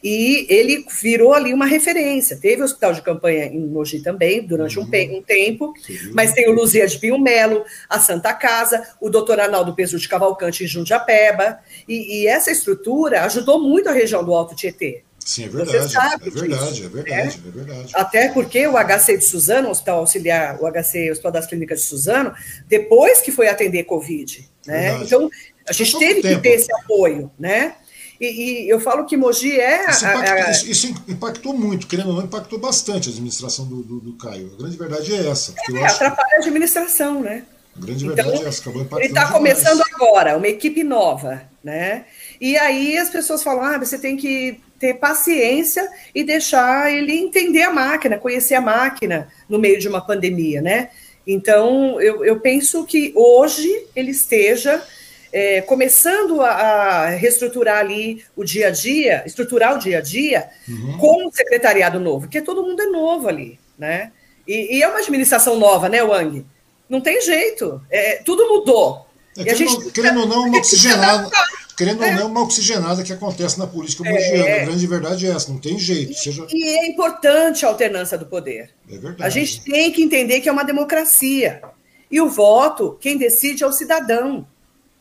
e 0.05 0.47
ele 0.51 0.85
virou 1.01 1.33
ali 1.33 1.55
uma 1.55 1.65
referência. 1.65 2.37
Teve 2.37 2.61
o 2.61 2.65
hospital 2.67 2.93
de 2.93 3.01
campanha 3.01 3.47
em 3.47 3.67
Mogi 3.67 4.03
também, 4.03 4.47
durante 4.47 4.79
uhum. 4.79 4.85
um, 4.85 5.17
um, 5.17 5.23
tempo, 5.23 5.73
Sim. 5.83 6.13
mas 6.13 6.35
tem 6.35 6.47
o 6.47 6.53
Luzia 6.53 6.87
de 6.87 6.99
Pinho 6.99 7.19
Melo, 7.19 7.65
a 7.89 7.99
Santa 7.99 8.35
Casa, 8.35 8.87
o 9.01 9.09
doutor 9.09 9.41
Arnaldo 9.41 9.75
Peso 9.75 9.99
de 9.99 10.07
Cavalcante 10.07 10.63
em 10.63 10.67
Jundiapeba, 10.67 11.59
e, 11.89 12.21
e, 12.21 12.27
essa 12.27 12.51
estrutura 12.51 13.25
ajudou 13.25 13.59
muito 13.59 13.89
a 13.89 13.93
região 13.93 14.23
do 14.23 14.35
Alto 14.35 14.55
Tietê. 14.55 15.03
Sim, 15.19 15.45
é 15.45 15.49
verdade. 15.49 15.79
Você 15.79 15.89
sabe 15.89 16.29
é 16.29 16.31
verdade, 16.31 16.73
disso, 16.75 16.85
é 16.85 16.89
verdade, 16.89 17.41
né? 17.41 17.45
é 17.47 17.51
verdade. 17.51 17.93
Até 17.95 18.29
porque 18.29 18.67
o 18.67 18.75
HC 18.75 19.17
de 19.17 19.25
Suzano, 19.25 19.69
o 19.69 19.71
Hospital 19.71 20.01
Auxiliar, 20.01 20.63
o 20.63 20.71
HC, 20.71 21.09
o 21.09 21.13
Hospital 21.13 21.33
das 21.33 21.47
Clínicas 21.47 21.81
de 21.81 21.87
Suzano, 21.87 22.35
depois 22.69 23.23
que 23.23 23.33
foi 23.33 23.49
atender 23.49 23.85
Covid, 23.85 24.47
né? 24.67 25.01
Então, 25.03 25.31
a 25.67 25.73
gente 25.73 25.99
teve 25.99 26.21
tempo. 26.21 26.37
que 26.37 26.43
ter 26.43 26.57
esse 26.57 26.71
apoio, 26.75 27.31
né? 27.39 27.77
E, 28.21 28.27
e, 28.27 28.69
eu 28.69 28.79
falo 28.79 29.05
que 29.05 29.17
Mogi 29.17 29.61
é. 29.61 29.91
Isso, 29.91 30.07
impactou, 30.07 30.51
isso, 30.51 30.71
isso 30.71 31.05
impactou 31.09 31.53
muito, 31.53 31.87
querendo 31.87 32.11
ou 32.11 32.17
não, 32.17 32.25
impactou 32.25 32.59
bastante 32.59 33.09
a 33.09 33.13
administração 33.13 33.67
do, 33.67 33.83
do, 33.83 34.01
do 34.01 34.13
Caio. 34.15 34.53
A 34.55 34.59
grande 34.59 34.77
verdade 34.77 35.13
é 35.13 35.29
essa. 35.29 35.55
É, 35.73 35.85
atrapalha 35.85 36.29
que... 36.29 36.35
a 36.35 36.39
administração, 36.39 37.21
né? 37.21 37.45
A 37.77 37.81
grande 37.81 38.05
então, 38.05 38.15
verdade 38.15 38.45
é 38.45 38.49
essa, 38.49 38.61
acabou 38.61 38.83
impactando. 38.83 39.03
Ele 39.03 39.19
está 39.19 39.33
começando 39.33 39.83
agora, 39.93 40.37
uma 40.37 40.49
equipe 40.49 40.85
nova, 40.85 41.43
né? 41.63 42.05
E 42.41 42.57
aí 42.57 42.97
as 42.97 43.11
pessoas 43.11 43.43
falam: 43.43 43.65
ah, 43.65 43.79
você 43.79 43.99
tem 43.99 44.17
que 44.17 44.61
ter 44.79 44.95
paciência 44.95 45.89
e 46.15 46.23
deixar 46.23 46.93
ele 46.93 47.17
entender 47.17 47.63
a 47.63 47.73
máquina, 47.73 48.19
conhecer 48.19 48.55
a 48.55 48.61
máquina 48.61 49.29
no 49.49 49.59
meio 49.59 49.79
de 49.79 49.89
uma 49.89 50.05
pandemia, 50.05 50.63
né? 50.63 50.91
Então, 51.27 52.01
eu, 52.01 52.25
eu 52.25 52.39
penso 52.39 52.85
que 52.85 53.13
hoje 53.17 53.87
ele 53.97 54.11
esteja 54.11 54.83
é, 55.35 55.61
começando 55.63 56.41
a, 56.41 56.51
a, 56.51 57.09
reestruturar 57.11 57.79
ali 57.79 58.25
o 58.37 58.45
dia 58.45 58.69
a 58.69 58.71
dia, 58.71 59.25
estruturar 59.27 59.75
o 59.75 59.81
dia 59.81 59.99
a 59.99 60.01
dia 60.01 60.49
uhum. 60.69 60.97
com 60.97 61.27
o 61.27 61.33
secretariado 61.33 61.99
novo, 61.99 62.21
porque 62.21 62.41
todo 62.41 62.63
mundo 62.63 62.81
é 62.81 62.87
novo 62.87 63.27
ali, 63.27 63.59
né? 63.77 64.13
E, 64.47 64.77
e 64.77 64.83
é 64.83 64.87
uma 64.87 65.01
administração 65.01 65.59
nova, 65.59 65.89
né, 65.89 66.05
Wang? 66.05 66.47
Não 66.89 67.01
tem 67.01 67.21
jeito, 67.21 67.83
é, 67.91 68.23
tudo 68.25 68.49
mudou. 68.49 69.09
É, 69.37 69.43
querendo, 69.43 69.71
gente, 69.71 69.91
querendo 69.91 70.21
ou 70.21 70.29
não, 70.29 70.45
uma 70.45 70.59
oxigenada. 70.59 71.31
Querendo 71.77 72.05
é. 72.05 72.11
ou 72.11 72.15
não, 72.15 72.27
uma 72.29 72.43
oxigenada 72.43 73.03
que 73.03 73.13
acontece 73.13 73.59
na 73.59 73.67
política 73.67 74.05
mundial. 74.05 74.47
É. 74.47 74.63
A 74.63 74.65
grande 74.67 74.87
verdade 74.87 75.27
é 75.27 75.31
essa, 75.31 75.51
não 75.51 75.59
tem 75.59 75.77
jeito. 75.77 76.13
E, 76.13 76.15
seja... 76.15 76.47
e 76.49 76.63
é 76.63 76.87
importante 76.87 77.67
a 77.67 77.69
alternância 77.69 78.17
do 78.17 78.27
poder. 78.27 78.71
É 78.89 78.93
verdade. 78.93 79.25
A 79.25 79.29
gente 79.29 79.65
tem 79.65 79.91
que 79.91 80.01
entender 80.01 80.41
que 80.41 80.49
é 80.49 80.53
uma 80.53 80.63
democracia. 80.63 81.61
E 82.09 82.21
o 82.21 82.31
voto, 82.31 82.97
quem 83.01 83.19
decide 83.19 83.65
é 83.65 83.67
o 83.67 83.73
cidadão. 83.73 84.47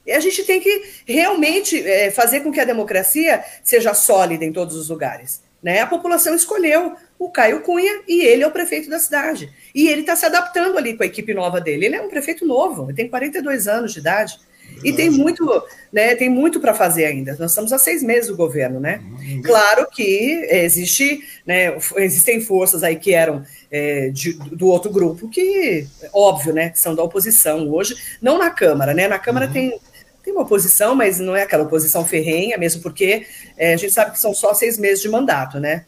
E 0.06 0.12
a 0.12 0.20
gente 0.20 0.44
tem 0.44 0.60
que 0.60 0.84
realmente 1.06 1.82
é, 1.82 2.12
fazer 2.12 2.42
com 2.42 2.52
que 2.52 2.60
a 2.60 2.66
democracia 2.66 3.44
seja 3.64 3.94
sólida 3.94 4.44
em 4.44 4.52
todos 4.52 4.76
os 4.76 4.90
lugares. 4.90 5.42
Né? 5.62 5.80
A 5.80 5.88
população 5.88 6.36
escolheu 6.36 6.94
o 7.18 7.30
Caio 7.30 7.62
Cunha 7.62 8.02
e 8.06 8.22
ele 8.22 8.44
é 8.44 8.48
o 8.48 8.52
prefeito 8.52 8.90
da 8.90 9.00
cidade. 9.00 9.50
E 9.74 9.88
ele 9.88 10.02
está 10.02 10.16
se 10.16 10.26
adaptando 10.26 10.78
ali 10.78 10.98
com 10.98 11.04
a 11.04 11.06
equipe 11.06 11.34
nova 11.34 11.62
dele. 11.62 11.86
Ele 11.86 11.96
é 11.96 12.02
um 12.02 12.10
prefeito 12.10 12.46
novo, 12.46 12.86
ele 12.86 12.94
tem 12.94 13.08
42 13.08 13.68
anos 13.68 13.94
de 13.94 14.00
idade. 14.00 14.38
Verdade. 14.64 14.90
E 14.90 14.94
tem 14.94 15.10
muito, 15.10 15.64
né, 15.92 16.16
tem 16.16 16.30
muito 16.30 16.60
para 16.60 16.74
fazer 16.74 17.06
ainda. 17.06 17.36
Nós 17.40 17.52
estamos 17.52 17.72
há 17.72 17.78
seis 17.78 18.02
meses 18.02 18.30
do 18.30 18.36
governo, 18.36 18.80
né? 18.80 19.02
Uhum. 19.04 19.42
Claro 19.42 19.88
que 19.90 20.48
existe, 20.50 21.22
né, 21.46 21.76
existem 21.98 22.42
forças 22.42 22.84
aí 22.84 22.96
que 22.96 23.14
eram 23.14 23.46
é, 23.72 24.10
de, 24.10 24.34
do 24.34 24.68
outro 24.68 24.92
grupo 24.92 25.30
que, 25.30 25.86
óbvio, 26.12 26.54
né, 26.54 26.70
que 26.70 26.80
são 26.80 26.96
da 26.96 27.04
oposição 27.04 27.70
hoje, 27.70 27.96
não 28.22 28.38
na 28.38 28.50
Câmara, 28.50 28.94
né? 28.94 29.08
Na 29.08 29.20
Câmara 29.20 29.48
uhum. 29.48 29.54
tem 29.54 29.80
tem 30.24 30.34
uma 30.34 30.44
oposição, 30.44 30.95
mas 30.95 31.20
não 31.20 31.36
é 31.36 31.44
aquela 31.44 31.64
oposição 31.64 32.06
ferrenha, 32.06 32.58
mesmo 32.58 32.82
porque 32.82 33.26
é, 33.58 33.74
a 33.74 33.78
gente 33.78 33.91
sabe 33.91 34.12
que 34.12 34.20
são 34.20 34.34
só 34.34 34.54
seis 34.54 34.78
meses 34.78 35.02
de 35.02 35.10
mandato, 35.10 35.60
né? 35.60 35.86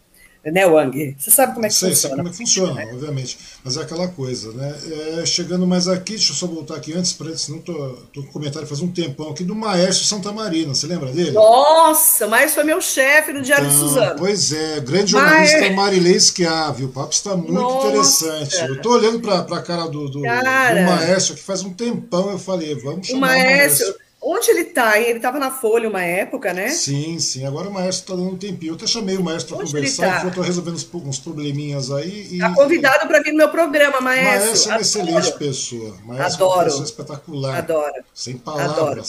né, 0.51 0.65
Wang? 0.65 1.15
Você 1.17 1.31
sabe 1.31 1.53
como 1.53 1.65
é 1.65 1.69
que 1.69 1.75
sei, 1.75 1.89
funciona? 1.89 2.15
Sei 2.15 2.17
como 2.17 2.27
é 2.27 2.31
que 2.31 2.37
funciona, 2.37 2.81
é. 2.83 2.93
obviamente. 2.93 3.37
Mas 3.63 3.77
é 3.77 3.81
aquela 3.81 4.07
coisa, 4.07 4.51
né? 4.51 4.75
É, 5.19 5.25
chegando 5.25 5.65
mais 5.65 5.87
aqui, 5.87 6.13
deixa 6.13 6.31
eu 6.31 6.35
só 6.35 6.45
voltar 6.45 6.75
aqui 6.75 6.93
antes, 6.93 7.13
para 7.13 7.35
senão 7.35 7.59
tô, 7.59 7.73
tô 8.13 8.21
com 8.23 8.31
comentário 8.31 8.67
faz 8.67 8.79
um 8.81 8.91
tempão 8.91 9.31
aqui 9.31 9.43
do 9.43 9.55
Maestro 9.55 10.05
Santa 10.05 10.31
Marina, 10.31 10.75
você 10.75 10.85
lembra 10.85 11.11
dele? 11.11 11.31
Nossa, 11.31 12.27
o 12.27 12.29
Maestro 12.29 12.55
foi 12.55 12.63
meu 12.63 12.79
chefe 12.79 13.33
no 13.33 13.41
Diário 13.41 13.65
então, 13.65 13.79
de 13.79 13.83
Suzano. 13.87 14.19
Pois 14.19 14.51
é, 14.51 14.79
grande 14.81 15.11
jornalista 15.11 15.57
Maestro... 15.57 15.75
Marilei 15.75 16.19
Schiavi, 16.19 16.83
o 16.83 16.89
papo 16.89 17.13
está 17.13 17.35
muito 17.35 17.53
Nossa. 17.53 17.87
interessante. 17.87 18.69
Eu 18.69 18.81
tô 18.81 18.91
olhando 18.91 19.19
para 19.19 19.39
a 19.39 19.61
cara 19.61 19.87
do, 19.87 20.09
do, 20.09 20.21
cara, 20.21 20.75
do 20.75 20.91
Maestro 20.91 21.35
que 21.35 21.41
faz 21.41 21.63
um 21.63 21.73
tempão, 21.73 22.31
eu 22.31 22.37
falei, 22.37 22.75
vamos 22.75 23.07
chamar 23.07 23.17
o 23.17 23.21
Maestro. 23.31 23.85
O 23.85 23.89
maestro 23.89 24.04
Onde 24.27 24.49
ele 24.49 24.61
está? 24.61 24.99
Ele 24.99 25.17
estava 25.17 25.37
na 25.37 25.51
Folha 25.51 25.87
uma 25.87 26.01
época, 26.01 26.51
né? 26.51 26.69
Sim, 26.69 27.19
sim. 27.19 27.45
Agora 27.45 27.69
o 27.69 27.71
maestro 27.71 28.01
está 28.01 28.15
dando 28.15 28.33
um 28.33 28.37
tempinho. 28.37 28.71
Eu 28.71 28.75
até 28.75 28.87
chamei 28.87 29.15
o 29.17 29.23
maestro 29.23 29.55
para 29.55 29.63
conversar, 29.67 30.21
tá? 30.23 30.27
estou 30.27 30.43
resolvendo 30.43 30.73
uns, 30.73 31.19
probleminhas 31.19 31.91
aí. 31.91 32.33
Está 32.33 32.51
convidado 32.55 33.07
para 33.07 33.21
vir 33.21 33.33
no 33.33 33.37
meu 33.37 33.49
programa, 33.49 34.01
maestro. 34.01 34.47
Maestro 34.47 34.71
é 34.71 34.73
uma 34.73 34.81
excelente 34.81 35.31
pessoa. 35.33 35.95
Maestro 36.03 36.45
Adoro. 36.45 36.53
É 36.53 36.55
uma 36.55 36.63
pessoa 36.63 36.85
espetacular. 36.85 37.57
Adoro. 37.59 38.03
Sem 38.15 38.35
palavras. 38.35 38.79
Adoro. 38.79 39.03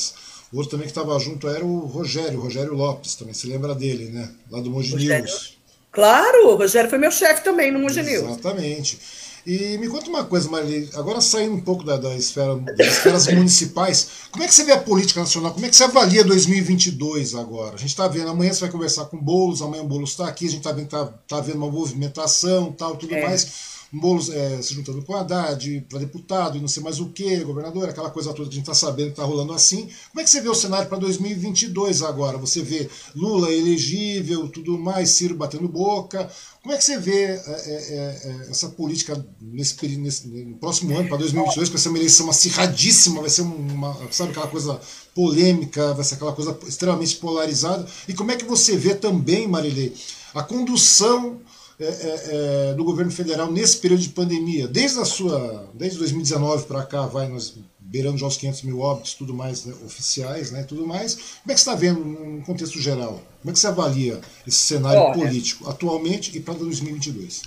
O 0.53 0.57
outro 0.59 0.73
também 0.73 0.87
que 0.87 0.91
estava 0.91 1.19
junto 1.19 1.49
era 1.49 1.65
o 1.65 1.79
Rogério, 1.87 2.39
Rogério 2.39 2.75
Lopes, 2.75 3.15
também. 3.15 3.33
Se 3.33 3.47
lembra 3.47 3.75
dele, 3.75 4.11
né? 4.11 4.29
Lá 4.51 4.61
do 4.61 4.71
Mogi 4.71 4.95
News. 4.97 5.57
Claro, 5.91 6.51
o 6.51 6.57
Rogério 6.57 6.91
foi 6.91 6.99
meu 6.99 7.11
chefe 7.11 7.43
também 7.43 7.73
no 7.73 7.79
Mogi 7.79 8.03
News. 8.03 8.23
Exatamente. 8.23 8.99
E 9.47 9.79
me 9.79 9.87
conta 9.87 10.11
uma 10.11 10.25
coisa, 10.25 10.51
Marli, 10.51 10.91
agora 10.95 11.21
saindo 11.21 11.55
um 11.55 11.61
pouco 11.61 11.85
da, 11.85 11.97
da 11.97 12.17
esfera, 12.17 12.57
das 12.57 12.87
esferas 12.89 13.29
municipais, 13.33 14.09
como 14.33 14.43
é 14.43 14.49
que 14.49 14.55
você 14.55 14.65
vê 14.65 14.73
a 14.73 14.79
política 14.79 15.21
nacional? 15.21 15.53
Como 15.53 15.65
é 15.65 15.69
que 15.69 15.77
você 15.77 15.85
avalia 15.85 16.25
2022 16.25 17.37
agora? 17.37 17.77
A 17.77 17.79
gente 17.79 17.91
está 17.91 18.09
vendo, 18.09 18.29
amanhã 18.29 18.53
você 18.53 18.63
vai 18.63 18.71
conversar 18.71 19.05
com 19.05 19.17
o 19.17 19.23
Boulos, 19.23 19.63
amanhã 19.63 19.85
o 19.85 19.87
Boulos 19.87 20.11
está 20.11 20.27
aqui, 20.27 20.47
a 20.47 20.51
gente 20.51 20.59
está 20.59 20.73
vendo, 20.73 20.89
tá, 20.89 21.07
tá 21.29 21.41
vendo 21.41 21.59
uma 21.59 21.71
movimentação 21.71 22.73
tal, 22.73 22.97
tudo 22.97 23.15
é. 23.15 23.23
mais. 23.23 23.76
Boulos 24.01 24.29
é, 24.31 24.61
se 24.61 24.75
juntando 24.75 25.03
com 25.03 25.13
o 25.13 25.17
Haddad 25.17 25.87
para 25.89 26.01
deputado 26.01 26.57
e 26.57 26.61
não 26.61 26.69
sei 26.69 26.83
mais 26.83 27.01
o 27.01 27.11
que, 27.11 27.43
governador, 27.45 27.89
aquela 27.89 28.11
coisa 28.11 28.33
toda 28.33 28.49
que 28.49 28.55
a 28.55 28.59
gente 28.59 28.71
está 28.71 28.75
sabendo 28.75 29.07
que 29.07 29.13
está 29.13 29.25
rolando 29.25 29.53
assim. 29.53 29.89
Como 30.11 30.21
é 30.21 30.25
que 30.25 30.31
você 30.31 30.41
vê 30.41 30.49
o 30.49 30.55
cenário 30.55 30.89
para 30.89 30.99
2022 30.99 32.03
agora? 32.03 32.37
Você 32.39 32.63
vê 32.63 32.89
Lula 33.15 33.53
elegível, 33.53 34.49
tudo 34.49 34.79
mais, 34.79 35.11
Ciro 35.11 35.35
batendo 35.35 35.69
boca. 35.69 36.31
Como 36.63 36.75
é 36.75 36.79
que 36.79 36.85
você 36.85 36.99
vê 36.99 37.25
é, 37.25 37.39
é, 37.39 38.21
é 38.25 38.51
essa 38.51 38.69
política 38.71 39.25
nesse, 39.41 39.87
nesse, 39.97 40.27
no 40.27 40.57
próximo 40.57 40.97
ano, 40.97 41.09
para 41.09 41.19
2022, 41.19 41.69
com 41.69 41.77
essa 41.77 41.89
eleição 41.89 42.29
acirradíssima, 42.29 43.21
vai 43.21 43.31
ser 43.31 43.43
uma, 43.43 43.97
sabe, 44.11 44.31
aquela 44.31 44.49
coisa 44.49 44.81
polêmica, 45.15 45.95
vai 45.95 46.05
ser 46.05 46.17
aquela 46.17 46.33
coisa 46.33 46.59
extremamente 46.67 47.17
polarizada. 47.17 47.87
E 48.09 48.15
como 48.15 48.33
é 48.33 48.37
que 48.37 48.45
você 48.45 48.77
vê 48.77 48.95
também, 48.95 49.47
Marilei, 49.47 49.95
a 50.35 50.43
condução 50.43 51.41
é, 51.79 51.85
é, 51.85 52.71
é, 52.71 52.75
do 52.75 52.85
governo 52.85 53.13
federal 53.13 53.53
nesse 53.53 53.77
período 53.79 54.01
de 54.01 54.09
pandemia, 54.09 54.67
desde 54.67 54.99
a 54.99 55.05
sua, 55.05 55.69
desde 55.75 55.99
2019 55.99 56.65
para 56.65 56.83
cá, 56.83 57.07
vai 57.07 57.29
nós 57.29 57.55
beirando 57.79 58.19
já 58.19 58.27
os 58.27 58.37
500 58.37 58.63
mil 58.63 58.81
óbitos, 58.81 59.15
tudo 59.15 59.35
mais 59.35 59.65
né, 59.67 59.75
oficiais, 59.85 60.51
né, 60.51 60.63
tudo 60.63 60.87
mais. 60.87 61.15
Como 61.15 61.53
é 61.53 61.55
que 61.55 61.61
você 61.61 61.69
está 61.71 61.75
vendo 61.75 62.01
no 62.01 62.43
contexto 62.45 62.81
geral? 62.81 63.21
Como 63.41 63.51
é 63.51 63.53
que 63.53 63.59
você 63.59 63.67
avalia 63.67 64.21
esse 64.47 64.59
cenário 64.59 65.01
Olha, 65.01 65.15
político 65.15 65.69
atualmente 65.69 66.37
e 66.37 66.41
para 66.41 66.55
2022? 66.55 67.43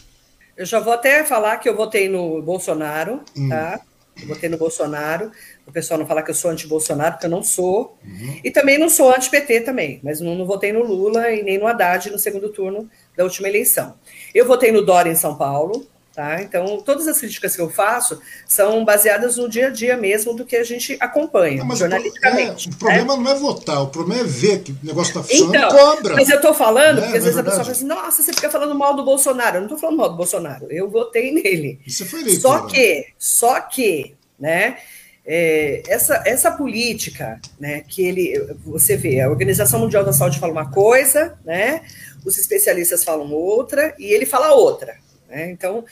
Eu 0.55 0.65
já 0.65 0.79
vou 0.79 0.93
até 0.93 1.23
falar 1.23 1.57
que 1.57 1.67
eu 1.67 1.75
votei 1.75 2.07
no 2.07 2.41
Bolsonaro, 2.41 3.21
hum. 3.35 3.49
tá? 3.49 3.81
Eu 4.21 4.27
votei 4.27 4.49
no 4.49 4.57
Bolsonaro. 4.57 5.31
O 5.65 5.71
pessoal 5.71 5.99
não 5.99 6.05
falar 6.05 6.23
que 6.23 6.31
eu 6.31 6.35
sou 6.35 6.51
anti-Bolsonaro, 6.51 7.13
porque 7.13 7.25
eu 7.25 7.29
não 7.29 7.43
sou. 7.43 7.97
Uhum. 8.03 8.39
E 8.43 8.51
também 8.51 8.77
não 8.77 8.89
sou 8.89 9.09
anti-PT 9.13 9.61
também, 9.61 9.99
mas 10.03 10.19
não, 10.19 10.35
não, 10.35 10.45
votei 10.45 10.73
no 10.73 10.83
Lula 10.83 11.31
e 11.31 11.43
nem 11.43 11.57
no 11.57 11.67
Haddad 11.67 12.09
no 12.09 12.19
segundo 12.19 12.49
turno 12.49 12.89
da 13.19 13.25
última 13.25 13.49
eleição. 13.49 13.95
Eu 14.33 14.47
votei 14.47 14.71
no 14.71 14.81
Dória 14.81 15.11
em 15.11 15.15
São 15.15 15.35
Paulo, 15.35 15.85
tá? 16.15 16.41
Então, 16.41 16.81
todas 16.81 17.05
as 17.05 17.19
críticas 17.19 17.53
que 17.53 17.61
eu 17.61 17.69
faço 17.69 18.21
são 18.47 18.85
baseadas 18.85 19.35
no 19.35 19.49
dia 19.49 19.67
a 19.67 19.69
dia 19.69 19.97
mesmo 19.97 20.33
do 20.33 20.45
que 20.45 20.55
a 20.55 20.63
gente 20.63 20.95
acompanha, 21.01 21.65
não, 21.65 21.75
jornalisticamente. 21.75 22.69
O, 22.69 22.71
é, 22.71 22.73
o 22.73 22.77
problema 22.77 23.17
né? 23.17 23.23
não 23.23 23.31
é 23.31 23.35
votar, 23.35 23.83
o 23.83 23.87
problema 23.87 24.21
é 24.21 24.23
ver 24.23 24.63
que 24.63 24.71
o 24.71 24.77
negócio 24.81 25.09
está 25.09 25.21
funcionando 25.21 25.53
então, 25.53 25.69
cobra. 25.69 26.15
Mas 26.15 26.29
eu 26.29 26.37
estou 26.37 26.53
falando, 26.53 27.01
né? 27.01 27.01
porque 27.01 27.17
às 27.17 27.23
é 27.23 27.25
vezes 27.25 27.37
a 27.37 27.43
pessoa 27.43 27.63
fala 27.65 27.75
assim, 27.75 27.85
nossa, 27.85 28.23
você 28.23 28.31
fica 28.31 28.49
falando 28.49 28.73
mal 28.73 28.95
do 28.95 29.03
Bolsonaro. 29.03 29.57
Eu 29.57 29.61
não 29.61 29.67
estou 29.67 29.77
falando 29.77 29.97
mal 29.97 30.09
do 30.09 30.15
Bolsonaro, 30.15 30.67
eu 30.71 30.89
votei 30.89 31.33
nele. 31.33 31.81
Isso 31.85 32.05
foi 32.05 32.21
eleito, 32.21 32.41
só 32.41 32.61
que, 32.67 33.07
só 33.17 33.59
que, 33.59 34.15
né? 34.39 34.77
É, 35.31 35.83
essa, 35.87 36.23
essa 36.25 36.49
política, 36.49 37.39
né, 37.59 37.81
que 37.87 38.03
ele, 38.03 38.33
você 38.65 38.97
vê, 38.97 39.21
a 39.21 39.29
Organização 39.29 39.79
Mundial 39.79 40.03
da 40.03 40.11
Saúde 40.11 40.39
fala 40.39 40.51
uma 40.51 40.71
coisa, 40.71 41.37
né, 41.45 41.83
os 42.25 42.35
especialistas 42.39 43.03
falam 43.03 43.31
outra 43.31 43.93
e 43.99 44.05
ele 44.05 44.25
fala 44.25 44.53
outra. 44.53 44.97
Né? 45.29 45.51
Então, 45.51 45.85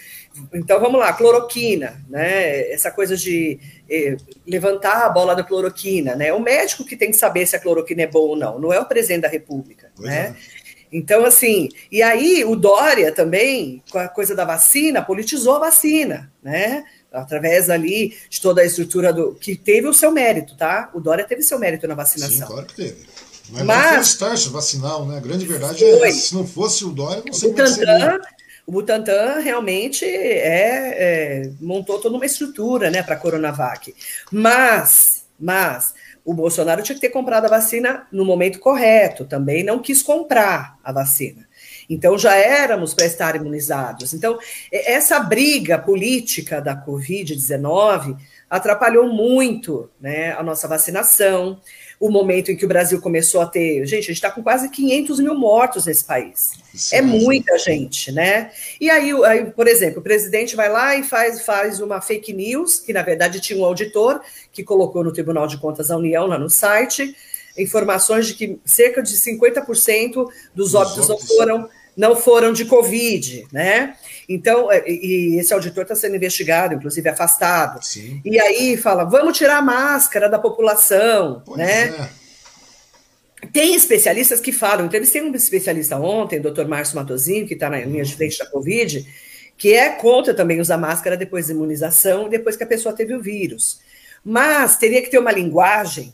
então, 0.51 0.79
vamos 0.79 0.99
lá, 0.99 1.13
cloroquina, 1.13 2.03
né? 2.09 2.71
essa 2.71 2.89
coisa 2.89 3.15
de 3.15 3.59
eh, 3.87 4.17
levantar 4.47 5.05
a 5.05 5.09
bola 5.09 5.35
da 5.35 5.43
cloroquina. 5.43 6.15
Né? 6.15 6.33
O 6.33 6.39
médico 6.39 6.83
que 6.83 6.97
tem 6.97 7.11
que 7.11 7.17
saber 7.17 7.45
se 7.45 7.55
a 7.55 7.59
cloroquina 7.59 8.01
é 8.01 8.07
boa 8.07 8.29
ou 8.29 8.35
não, 8.35 8.57
não 8.57 8.73
é 8.73 8.79
o 8.79 8.85
presidente 8.85 9.21
da 9.21 9.27
República. 9.27 9.91
né? 9.99 10.35
É. 10.35 10.67
Então, 10.91 11.25
assim, 11.25 11.69
e 11.91 12.01
aí 12.01 12.43
o 12.43 12.55
Dória 12.55 13.11
também, 13.11 13.83
com 13.91 13.99
a 13.99 14.07
coisa 14.07 14.33
da 14.33 14.45
vacina, 14.45 15.03
politizou 15.03 15.57
a 15.57 15.59
vacina, 15.59 16.31
né? 16.41 16.85
Através 17.11 17.69
ali 17.69 18.17
de 18.29 18.41
toda 18.41 18.61
a 18.61 18.65
estrutura 18.65 19.13
do. 19.13 19.33
que 19.35 19.55
teve 19.55 19.87
o 19.87 19.93
seu 19.93 20.11
mérito, 20.11 20.55
tá? 20.57 20.89
O 20.93 20.99
Dória 20.99 21.25
teve 21.25 21.41
seu 21.41 21.57
mérito 21.57 21.87
na 21.87 21.95
vacinação. 21.95 22.47
Sim, 22.47 22.53
claro 22.53 22.65
que 22.65 22.75
teve. 22.75 22.97
Mas, 23.49 23.63
Mas 23.63 23.87
foi 23.87 23.97
o 23.97 24.01
start 24.01 24.47
vacinal, 24.47 25.05
né? 25.05 25.17
A 25.17 25.21
grande 25.21 25.45
verdade 25.45 25.83
é 25.83 25.97
foi. 25.97 26.09
é 26.09 26.11
se 26.11 26.35
não 26.35 26.45
fosse 26.45 26.83
o 26.83 26.89
Dória, 26.89 27.23
não 27.25 27.33
sei 27.33 27.51
o 27.51 27.67
seria. 27.67 28.19
O 28.65 28.71
Butantan 28.73 29.39
realmente 29.39 30.03
é, 30.03 31.45
é, 31.45 31.51
montou 31.61 32.01
toda 32.01 32.17
uma 32.17 32.25
estrutura 32.25 32.91
né, 32.91 33.01
para 33.01 33.15
a 33.15 33.17
Coronavac. 33.17 33.95
Mas, 34.29 35.23
mas 35.39 35.93
o 36.25 36.33
Bolsonaro 36.33 36.83
tinha 36.83 36.93
que 36.93 36.99
ter 36.99 37.09
comprado 37.09 37.45
a 37.45 37.49
vacina 37.49 38.05
no 38.11 38.25
momento 38.25 38.59
correto, 38.59 39.23
também 39.23 39.63
não 39.63 39.79
quis 39.79 40.03
comprar 40.03 40.77
a 40.83 40.91
vacina. 40.91 41.46
Então 41.89 42.17
já 42.17 42.35
éramos 42.35 42.93
para 42.93 43.05
estar 43.05 43.35
imunizados. 43.35 44.13
Então, 44.13 44.37
essa 44.71 45.19
briga 45.19 45.77
política 45.77 46.61
da 46.61 46.75
Covid-19 46.75 48.17
atrapalhou 48.49 49.07
muito 49.07 49.89
né, 49.99 50.31
a 50.33 50.43
nossa 50.43 50.67
vacinação, 50.67 51.59
o 51.99 52.09
momento 52.09 52.51
em 52.51 52.55
que 52.55 52.65
o 52.65 52.67
Brasil 52.67 53.01
começou 53.01 53.41
a 53.41 53.45
ter. 53.45 53.85
Gente, 53.85 54.03
a 54.03 54.07
gente 54.07 54.11
está 54.11 54.31
com 54.31 54.43
quase 54.43 54.69
500 54.69 55.19
mil 55.19 55.35
mortos 55.35 55.85
nesse 55.85 56.05
país. 56.05 56.51
Isso 56.73 56.95
é 56.95 57.01
muita 57.01 57.57
gente, 57.57 58.11
né? 58.11 58.51
E 58.79 58.89
aí, 58.89 59.11
aí, 59.25 59.45
por 59.45 59.67
exemplo, 59.67 59.99
o 59.99 60.03
presidente 60.03 60.55
vai 60.55 60.69
lá 60.69 60.95
e 60.95 61.03
faz, 61.03 61.41
faz 61.41 61.81
uma 61.81 61.99
fake 61.99 62.33
news, 62.33 62.79
que 62.79 62.93
na 62.93 63.01
verdade 63.01 63.41
tinha 63.41 63.59
um 63.59 63.65
auditor 63.65 64.21
que 64.51 64.63
colocou 64.63 65.03
no 65.03 65.11
Tribunal 65.11 65.47
de 65.47 65.57
Contas 65.57 65.87
da 65.87 65.97
União, 65.97 66.27
lá 66.27 66.37
no 66.37 66.49
site, 66.49 67.15
informações 67.57 68.27
de 68.27 68.35
que 68.35 68.59
cerca 68.63 69.01
de 69.01 69.15
50% 69.15 70.27
dos 70.53 70.75
óbitos 70.75 71.09
não 71.09 71.17
foram 71.17 71.67
não 71.97 72.15
foram 72.15 72.53
de 72.53 72.63
Covid, 72.65 73.47
né? 73.51 73.95
Então, 74.29 74.71
é, 74.71 74.87
e 74.87 75.39
esse 75.39 75.51
auditor 75.51 75.81
está 75.81 75.95
sendo 75.95 76.15
investigado, 76.15 76.75
inclusive 76.75 77.09
afastado. 77.09 77.83
Sim. 77.83 78.21
E 78.23 78.39
aí 78.39 78.77
fala, 78.77 79.03
vamos 79.03 79.35
tirar 79.35 79.57
a 79.57 79.61
máscara 79.61 80.29
da 80.29 80.37
população, 80.37 81.41
pois 81.43 81.57
né? 81.57 81.87
É. 81.87 82.27
Tem 83.51 83.73
especialistas 83.73 84.39
que 84.39 84.51
falam, 84.51 84.85
então 84.85 84.97
eles 84.97 85.11
têm 85.11 85.23
um 85.23 85.33
especialista 85.33 85.97
ontem, 85.97 86.39
o 86.39 86.43
doutor 86.43 86.67
Márcio 86.67 86.95
Matozinho, 86.95 87.47
que 87.47 87.53
está 87.53 87.69
na 87.69 87.79
linha 87.79 88.03
de 88.03 88.15
frente 88.15 88.37
da 88.37 88.45
Covid, 88.45 89.05
que 89.57 89.73
é 89.73 89.89
contra 89.89 90.33
também 90.33 90.59
usar 90.59 90.77
máscara 90.77 91.17
depois 91.17 91.47
da 91.47 91.53
imunização, 91.53 92.29
depois 92.29 92.55
que 92.55 92.63
a 92.63 92.67
pessoa 92.67 92.95
teve 92.95 93.15
o 93.15 93.21
vírus. 93.21 93.79
Mas 94.23 94.77
teria 94.77 95.01
que 95.01 95.09
ter 95.09 95.19
uma 95.19 95.31
linguagem 95.31 96.13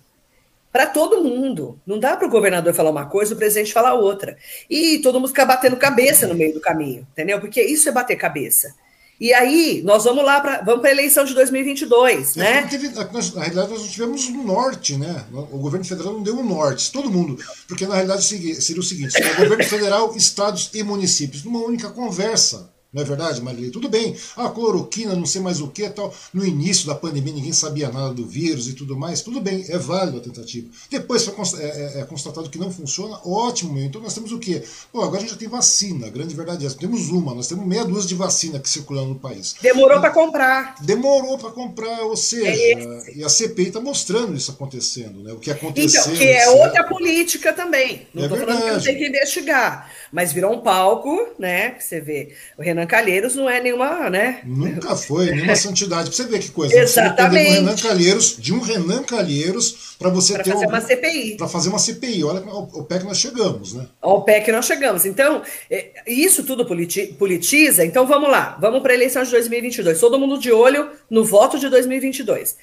para 0.74 0.88
todo 0.88 1.24
mundo. 1.24 1.80
Não 1.86 2.00
dá 2.00 2.18
para 2.18 2.28
o 2.28 2.32
governador 2.32 2.74
falar 2.74 2.90
uma 2.90 3.06
coisa, 3.06 3.36
o 3.36 3.38
presidente 3.38 3.72
falar 3.72 3.94
outra. 3.94 4.36
E 4.68 4.98
todo 5.04 5.20
mundo 5.20 5.28
ficar 5.28 5.46
batendo 5.46 5.78
cabeça 5.78 6.28
no 6.28 6.34
meio 6.34 6.52
do 6.52 6.60
caminho, 6.60 7.08
entendeu? 7.12 7.40
Porque 7.40 7.62
isso 7.62 7.88
é 7.88 7.92
bater 7.92 8.16
cabeça. 8.16 8.74
E 9.22 9.32
aí, 9.32 9.84
nós 9.86 10.04
vamos 10.04 10.26
lá 10.26 10.42
para 10.42 10.64
vamos 10.64 10.84
a 10.84 10.90
eleição 10.90 11.24
de 11.24 11.36
2022, 11.36 12.36
né? 12.36 12.64
Teve, 12.64 12.90
na 12.90 13.04
realidade, 13.04 13.70
nós 13.70 13.82
não 13.82 13.88
tivemos 13.88 14.28
o 14.28 14.44
norte, 14.44 14.98
né? 14.98 15.26
O 15.32 15.60
governo 15.60 15.86
federal 15.86 16.14
não 16.14 16.24
deu 16.24 16.40
o 16.40 16.44
norte, 16.44 16.92
todo 16.92 17.12
mundo. 17.12 17.38
Porque, 17.68 17.86
na 17.86 17.94
realidade, 17.94 18.24
seria 18.26 18.80
o 18.82 18.84
seguinte: 18.84 19.16
o 19.16 19.44
governo 19.44 19.64
federal, 19.64 20.14
estados 20.18 20.72
e 20.74 20.82
municípios, 20.82 21.44
numa 21.44 21.60
única 21.60 21.92
conversa. 21.92 22.73
Não 22.94 23.02
é 23.02 23.06
verdade, 23.06 23.42
Marilei? 23.42 23.72
Tudo 23.72 23.90
bem. 23.90 24.16
A 24.38 24.50
cloroquina, 24.50 25.16
não 25.16 25.26
sei 25.26 25.42
mais 25.42 25.60
o 25.60 25.70
que 25.70 25.90
tal. 25.90 26.14
No 26.34 26.46
início 26.46 26.86
da 26.86 26.94
pandemia 26.94 27.34
ninguém 27.34 27.52
sabia 27.52 27.90
nada 27.90 28.14
do 28.14 28.26
vírus 28.26 28.68
e 28.68 28.74
tudo 28.74 28.96
mais. 28.96 29.22
Tudo 29.22 29.42
bem, 29.42 29.66
é 29.68 29.78
válido 29.78 30.18
a 30.18 30.22
tentativa. 30.22 30.68
Depois 30.90 31.26
foi 31.26 31.34
é, 31.60 31.66
é, 31.66 32.02
é, 32.02 32.06
constatado 32.06 32.50
que 32.50 32.60
não 32.60 32.72
funciona, 32.72 33.20
ótimo. 33.26 33.80
Então 33.80 34.00
nós 34.00 34.14
temos 34.14 34.32
o 34.32 34.38
quê? 34.38 34.64
Pô, 34.92 35.02
agora 35.02 35.18
a 35.18 35.20
gente 35.22 35.32
já 35.32 35.38
tem 35.38 35.48
vacina. 35.48 36.08
A 36.08 36.10
grande 36.10 36.36
verdade 36.36 36.64
é 36.64 36.68
essa. 36.68 36.78
Temos 36.78 37.10
uma, 37.10 37.34
nós 37.34 37.48
temos 37.48 37.66
meia 37.66 37.84
dúzia 37.84 38.08
de 38.08 38.16
vacina 38.16 38.60
que 38.60 38.70
circulando 38.70 39.10
no 39.10 39.20
país. 39.20 39.56
Demorou 39.62 40.00
para 40.00 40.12
comprar. 40.12 40.76
Demorou 40.82 41.38
para 41.38 41.50
comprar, 41.50 42.02
ou 42.04 42.16
seja, 42.16 42.50
é 42.50 43.14
e 43.16 43.24
a 43.24 43.30
CPI 43.30 43.68
está 43.68 43.80
mostrando 43.80 44.36
isso 44.36 44.52
acontecendo, 44.52 45.24
né? 45.24 45.34
O 45.34 45.40
que 45.40 45.50
aconteceu. 45.50 46.02
Então, 46.02 46.16
que 46.16 46.28
é 46.28 46.48
outra 46.50 46.84
política 46.84 47.54
também. 47.54 48.08
Não 48.14 48.24
estou 48.24 48.38
falando 48.38 48.62
que 48.62 48.72
não 48.72 48.82
tem 48.82 48.98
que 48.98 49.08
investigar. 49.08 49.92
Mas 50.12 50.32
virou 50.32 50.54
um 50.54 50.62
palco, 50.62 51.34
né? 51.40 51.72
Que 51.72 51.84
você 51.84 52.00
vê. 52.00 52.36
O 52.58 52.62
Renan 52.62 52.83
Calheiros 52.86 53.36
não 53.36 53.50
é 53.50 53.62
nenhuma, 53.62 54.10
né? 54.10 54.42
Nunca 54.44 54.96
foi, 54.96 55.32
nenhuma 55.32 55.56
santidade. 55.58 56.10
Pra 56.10 56.16
você 56.16 56.24
ver 56.26 56.40
que 56.40 56.52
coisa. 56.52 56.78
Exatamente. 56.78 57.50
Um 57.50 57.54
Renan 57.54 57.76
Calheiros, 57.76 58.36
de 58.38 58.54
um 58.54 58.60
Renan 58.60 59.04
Calheiros, 59.04 59.96
para 60.00 60.10
você 60.10 60.34
pra 60.34 60.44
ter. 60.44 60.52
Fazer 60.52 60.68
uma 60.68 60.82
CPI. 60.82 61.38
Para 61.38 61.48
fazer 61.48 61.70
uma 61.70 61.80
CPI. 61.80 62.24
Olha 62.24 62.42
o 62.42 62.84
pé 62.84 63.00
que 63.00 63.06
nós 63.06 63.18
chegamos, 63.18 63.74
né? 63.74 63.88
Ao 64.02 64.24
pé 64.24 64.42
que 64.42 64.52
nós 64.52 64.66
chegamos. 64.66 65.06
Então, 65.06 65.42
é, 65.70 65.92
isso 66.08 66.44
tudo 66.44 66.66
politiza. 66.66 67.86
Então, 67.86 68.06
vamos 68.06 68.30
lá. 68.30 68.58
Vamos 68.60 68.82
para 68.82 68.94
a 68.94 68.96
eleição 68.96 69.24
de 69.24 69.32
2022. 69.32 70.00
Todo 70.00 70.20
mundo 70.20 70.38
de 70.40 70.52
olho 70.52 70.90
no 71.10 71.24
voto 71.24 71.60
de 71.60 71.70
2022. 71.70 72.56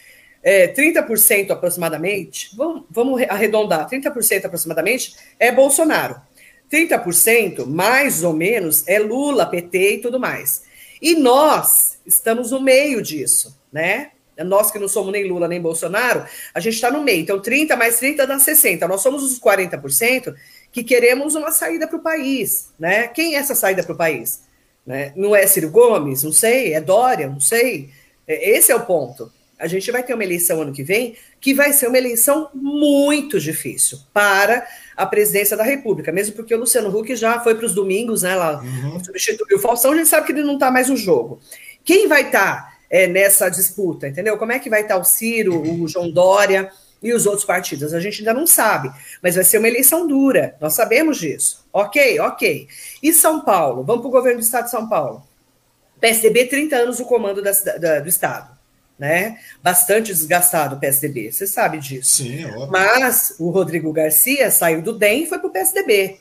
É, 0.43 0.69
30% 0.69 1.51
aproximadamente, 1.51 2.57
vamos, 2.57 2.85
vamos 2.91 3.23
arredondar, 3.29 3.87
30% 3.87 4.47
aproximadamente 4.47 5.15
é 5.39 5.53
Bolsonaro. 5.53 6.17
30%, 6.71 7.67
mais 7.67 8.23
ou 8.23 8.33
menos, 8.33 8.87
é 8.87 8.99
Lula, 8.99 9.47
PT 9.47 9.95
e 9.95 9.99
tudo 9.99 10.21
mais. 10.21 10.63
E 11.01 11.15
nós 11.15 11.99
estamos 12.07 12.51
no 12.51 12.61
meio 12.61 13.03
disso, 13.03 13.59
né? 13.73 14.11
Nós 14.39 14.71
que 14.71 14.79
não 14.79 14.89
somos 14.89 15.13
nem 15.13 15.29
Lula 15.29 15.47
nem 15.47 15.61
Bolsonaro, 15.61 16.25
a 16.55 16.61
gente 16.61 16.75
está 16.75 16.91
no 16.91 17.03
meio. 17.03 17.21
Então, 17.21 17.41
30 17.41 17.77
mais 17.77 17.99
30 17.99 18.27
dá 18.27 18.39
60. 18.39 18.89
Nós 18.89 19.03
somos 19.03 19.23
os 19.23 19.39
40% 19.39 20.35
que 20.73 20.83
queremos 20.83 21.35
uma 21.35 21.51
saída 21.51 21.87
para 21.87 21.99
o 21.99 22.03
país, 22.03 22.71
né? 22.79 23.09
Quem 23.09 23.35
é 23.35 23.39
essa 23.39 23.55
saída 23.55 23.83
para 23.83 23.93
o 23.93 23.99
país? 23.99 24.43
Né? 24.87 25.13
Não 25.15 25.37
é 25.37 25.47
Ciro 25.47 25.71
Gomes? 25.71 26.23
Não 26.23 26.33
sei. 26.33 26.75
É 26.75 26.81
Dória? 26.81 27.29
Não 27.29 27.41
sei. 27.41 27.91
É, 28.27 28.51
esse 28.51 28.73
é 28.73 28.75
o 28.75 28.87
ponto. 28.87 29.31
A 29.59 29.67
gente 29.67 29.91
vai 29.91 30.03
ter 30.03 30.15
uma 30.15 30.25
eleição 30.25 30.63
ano 30.63 30.73
que 30.73 30.83
vem 30.83 31.17
que 31.41 31.53
vai 31.53 31.73
ser 31.73 31.89
uma 31.89 31.99
eleição 31.99 32.49
muito 32.55 33.39
difícil 33.39 33.99
para 34.13 34.67
a 35.01 35.06
presidência 35.06 35.56
da 35.56 35.64
República, 35.64 36.12
mesmo 36.12 36.35
porque 36.35 36.55
o 36.55 36.59
Luciano 36.59 36.94
Huck 36.94 37.16
já 37.16 37.40
foi 37.40 37.55
para 37.55 37.64
os 37.64 37.72
domingos, 37.72 38.20
né? 38.20 38.36
Lá 38.36 38.60
uhum. 38.60 39.02
substituiu 39.02 39.56
o 39.56 39.60
Faustão, 39.60 39.93
a 39.93 39.97
gente 39.97 40.09
sabe 40.09 40.27
que 40.27 40.32
ele 40.32 40.43
não 40.43 40.55
está 40.55 40.70
mais 40.70 40.90
no 40.90 40.97
jogo. 40.97 41.40
Quem 41.82 42.06
vai 42.06 42.27
estar 42.27 42.64
tá, 42.64 42.74
é, 42.90 43.06
nessa 43.06 43.48
disputa, 43.48 44.06
entendeu? 44.06 44.36
Como 44.36 44.52
é 44.52 44.59
que 44.59 44.68
vai 44.68 44.82
estar 44.82 44.97
tá 44.97 45.01
o 45.01 45.05
Ciro, 45.05 45.59
o 45.59 45.89
João 45.89 46.10
Dória 46.10 46.70
e 47.02 47.14
os 47.14 47.24
outros 47.24 47.47
partidos? 47.47 47.94
A 47.94 48.01
gente 48.01 48.18
ainda 48.18 48.35
não 48.35 48.47
sabe, 48.47 48.90
mas 49.22 49.36
vai 49.36 49.44
ser 49.44 49.56
uma 49.56 49.68
eleição 49.68 50.06
dura, 50.06 50.55
nós 50.60 50.74
sabemos 50.74 51.16
disso. 51.16 51.66
Ok, 51.72 52.20
ok. 52.20 52.68
E 53.02 53.12
São 53.14 53.40
Paulo? 53.40 53.82
Vamos 53.82 54.02
para 54.02 54.09
o 54.09 54.12
governo 54.12 54.40
do 54.40 54.44
estado 54.44 54.64
de 54.66 54.70
São 54.70 54.86
Paulo. 54.86 55.27
PSDB, 55.98 56.44
30 56.44 56.77
anos 56.77 56.98
no 56.98 57.06
comando 57.06 57.40
da, 57.40 57.52
da, 57.52 58.01
do 58.01 58.09
estado 58.09 58.60
né? 59.01 59.39
Bastante 59.62 60.12
desgastado 60.12 60.77
o 60.77 60.78
PSDB, 60.78 61.32
você 61.32 61.47
sabe 61.47 61.78
disso. 61.78 62.18
Sim, 62.18 62.44
é 62.44 62.48
óbvio. 62.48 62.68
Mas 62.70 63.35
o 63.39 63.48
Rodrigo 63.48 63.90
Garcia 63.94 64.51
saiu 64.51 64.82
do 64.82 64.93
DEM 64.93 65.22
e 65.22 65.27
foi 65.27 65.39
para 65.39 65.48
o 65.48 65.51
PSDB. 65.51 66.18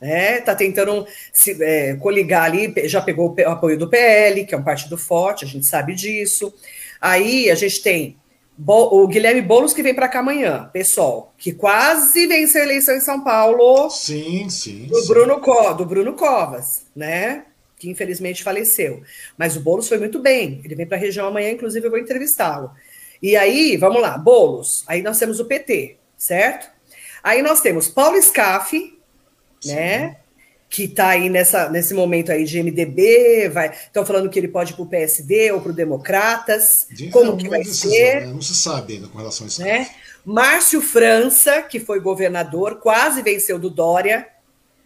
Né? 0.00 0.40
Tá 0.40 0.54
tentando 0.54 1.06
se 1.30 1.62
é, 1.62 1.94
coligar 1.96 2.44
ali, 2.44 2.72
já 2.88 3.02
pegou 3.02 3.36
o 3.38 3.50
apoio 3.50 3.78
do 3.78 3.90
PL, 3.90 4.46
que 4.46 4.54
é 4.54 4.58
um 4.58 4.64
partido 4.64 4.96
forte, 4.96 5.44
a 5.44 5.48
gente 5.48 5.66
sabe 5.66 5.94
disso. 5.94 6.52
Aí 6.98 7.50
a 7.50 7.54
gente 7.54 7.82
tem 7.82 8.16
o 8.66 9.06
Guilherme 9.06 9.42
Boulos 9.42 9.74
que 9.74 9.82
vem 9.82 9.94
para 9.94 10.08
cá 10.08 10.20
amanhã, 10.20 10.70
pessoal, 10.72 11.34
que 11.36 11.52
quase 11.52 12.26
venceu 12.26 12.62
a 12.62 12.64
eleição 12.64 12.96
em 12.96 13.00
São 13.00 13.22
Paulo. 13.22 13.90
Sim, 13.90 14.48
sim. 14.48 14.86
Do 14.86 15.02
sim. 15.02 15.08
Bruno, 15.08 15.40
Co, 15.40 15.74
do 15.74 15.84
Bruno 15.84 16.14
Covas, 16.14 16.86
né? 16.96 17.44
Que 17.76 17.90
infelizmente 17.90 18.42
faleceu. 18.42 19.02
Mas 19.36 19.56
o 19.56 19.60
Boulos 19.60 19.88
foi 19.88 19.98
muito 19.98 20.20
bem. 20.20 20.60
Ele 20.64 20.74
vem 20.74 20.86
para 20.86 20.96
a 20.96 21.00
região 21.00 21.26
amanhã, 21.26 21.50
inclusive 21.50 21.86
eu 21.86 21.90
vou 21.90 21.98
entrevistá-lo. 21.98 22.70
E 23.22 23.36
aí, 23.36 23.76
vamos 23.76 24.02
lá, 24.02 24.18
Boulos. 24.18 24.84
Aí 24.86 25.02
nós 25.02 25.18
temos 25.18 25.40
o 25.40 25.44
PT, 25.44 25.96
certo? 26.16 26.68
Aí 27.22 27.42
nós 27.42 27.60
temos 27.60 27.88
Paulo 27.88 28.20
Scaff, 28.20 28.98
né? 29.64 30.16
Que 30.68 30.84
está 30.84 31.10
aí 31.10 31.30
nessa, 31.30 31.68
nesse 31.70 31.94
momento 31.94 32.32
aí 32.32 32.44
de 32.44 32.62
MDB, 32.62 33.48
vai. 33.48 33.70
Estão 33.70 34.04
falando 34.04 34.28
que 34.28 34.38
ele 34.38 34.48
pode 34.48 34.72
ir 34.72 34.74
para 34.74 34.82
o 34.82 34.88
PSD 34.88 35.52
ou 35.52 35.60
para 35.60 35.70
o 35.70 35.74
Democratas. 35.74 36.86
De, 36.90 37.08
como 37.08 37.36
que 37.36 37.48
vai 37.48 37.60
decisão, 37.60 37.90
ser? 37.90 38.20
Né? 38.22 38.26
Não 38.26 38.42
se 38.42 38.54
sabe 38.54 38.94
ainda 38.94 39.08
com 39.08 39.18
relação 39.18 39.46
a 39.46 39.48
isso. 39.48 39.62
Né? 39.62 39.88
Márcio 40.24 40.80
França, 40.80 41.62
que 41.62 41.78
foi 41.78 42.00
governador, 42.00 42.80
quase 42.80 43.22
venceu 43.22 43.58
do 43.58 43.70
Dória, 43.70 44.26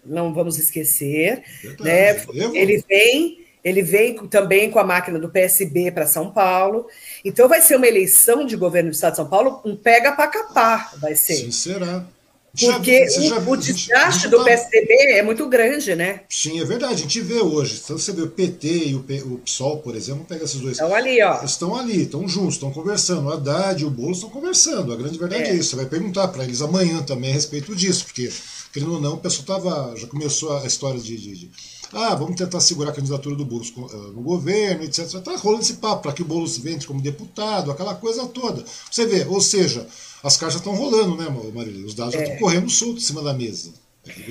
não 0.05 0.33
vamos 0.33 0.59
esquecer. 0.59 1.43
né? 1.81 2.23
Ele 2.55 2.83
vem, 2.89 3.47
ele 3.62 3.83
vem 3.83 4.15
também 4.29 4.70
com 4.70 4.79
a 4.79 4.85
máquina 4.85 5.19
do 5.19 5.29
PSB 5.29 5.91
para 5.93 6.07
São 6.07 6.31
Paulo. 6.31 6.87
Então 7.25 7.49
vai 7.49 7.61
ser 7.61 7.77
uma 7.77 7.87
eleição 7.87 8.45
de 8.45 8.57
governo 8.57 8.91
do 8.91 8.95
Estado 8.95 9.12
de 9.12 9.16
São 9.16 9.29
Paulo, 9.29 9.61
um 9.65 9.77
pega 9.77 10.12
para 10.12 10.29
capar, 10.29 10.99
vai 10.99 11.15
ser. 11.15 11.35
Sim, 11.35 11.51
será. 11.51 12.07
Porque 12.59 13.09
já, 13.09 13.20
já, 13.20 13.39
o, 13.39 13.51
o 13.51 13.57
desgaste 13.57 14.29
do 14.29 14.39
tá... 14.39 14.45
PSDB 14.45 14.95
é 15.12 15.23
muito 15.23 15.47
grande, 15.49 15.95
né? 15.95 16.23
Sim, 16.29 16.61
é 16.61 16.65
verdade. 16.65 16.95
A 16.95 16.97
gente 16.97 17.20
vê 17.20 17.41
hoje. 17.41 17.81
Então 17.83 17.97
você 17.97 18.11
vê 18.11 18.23
o 18.23 18.29
PT 18.29 18.69
e 18.87 18.95
o, 18.95 19.01
P, 19.01 19.23
o 19.23 19.39
PSOL, 19.39 19.79
por 19.79 19.95
exemplo, 19.95 20.25
pega 20.25 20.45
esses 20.45 20.61
dois. 20.61 20.73
Estão 20.73 20.95
ali, 20.95 21.23
ó. 21.23 21.45
Estão 21.45 21.77
ali, 21.77 22.03
estão 22.03 22.27
juntos, 22.27 22.55
estão 22.55 22.73
conversando. 22.73 23.29
O 23.29 23.33
Haddad 23.33 23.83
e 23.83 23.87
o 23.87 23.91
Boulos 23.91 24.19
estão 24.19 24.31
conversando. 24.31 24.93
A 24.93 24.97
grande 24.97 25.19
verdade 25.19 25.45
é, 25.45 25.51
é 25.51 25.55
isso. 25.55 25.70
Você 25.70 25.77
vai 25.77 25.87
perguntar 25.87 26.29
para 26.29 26.43
eles 26.43 26.61
amanhã 26.61 27.03
também 27.03 27.31
a 27.31 27.35
respeito 27.35 27.77
disso, 27.77 28.07
porque 28.07 28.31
querendo 28.73 28.95
ou 28.95 29.01
não, 29.01 29.15
o 29.15 29.19
pessoal 29.19 29.61
tava, 29.61 29.97
já 29.97 30.07
começou 30.07 30.57
a 30.57 30.66
história 30.66 31.01
de, 31.01 31.16
de, 31.16 31.36
de 31.36 31.51
ah, 31.93 32.15
vamos 32.15 32.36
tentar 32.36 32.61
segurar 32.61 32.90
a 32.90 32.95
candidatura 32.95 33.35
do 33.35 33.45
Boulos 33.45 33.73
eh, 33.77 33.97
no 34.15 34.20
governo, 34.20 34.85
etc. 34.85 35.01
Está 35.01 35.36
rolando 35.36 35.62
esse 35.62 35.74
papo 35.74 36.03
para 36.03 36.12
que 36.12 36.20
o 36.20 36.24
Boulos 36.24 36.65
entre 36.66 36.86
como 36.86 37.01
deputado, 37.01 37.70
aquela 37.70 37.95
coisa 37.95 38.27
toda. 38.27 38.62
Você 38.90 39.07
vê, 39.07 39.24
ou 39.24 39.40
seja, 39.40 39.86
as 40.23 40.36
cartas 40.36 40.57
estão 40.57 40.74
rolando, 40.74 41.16
né, 41.16 41.27
Marília? 41.55 41.86
Os 41.86 41.95
dados 41.95 42.15
é. 42.15 42.19
já 42.19 42.24
estão 42.24 42.39
correndo 42.39 42.69
solto 42.69 42.99
em 42.99 43.01
cima 43.01 43.23
da 43.23 43.32
mesa. 43.32 43.73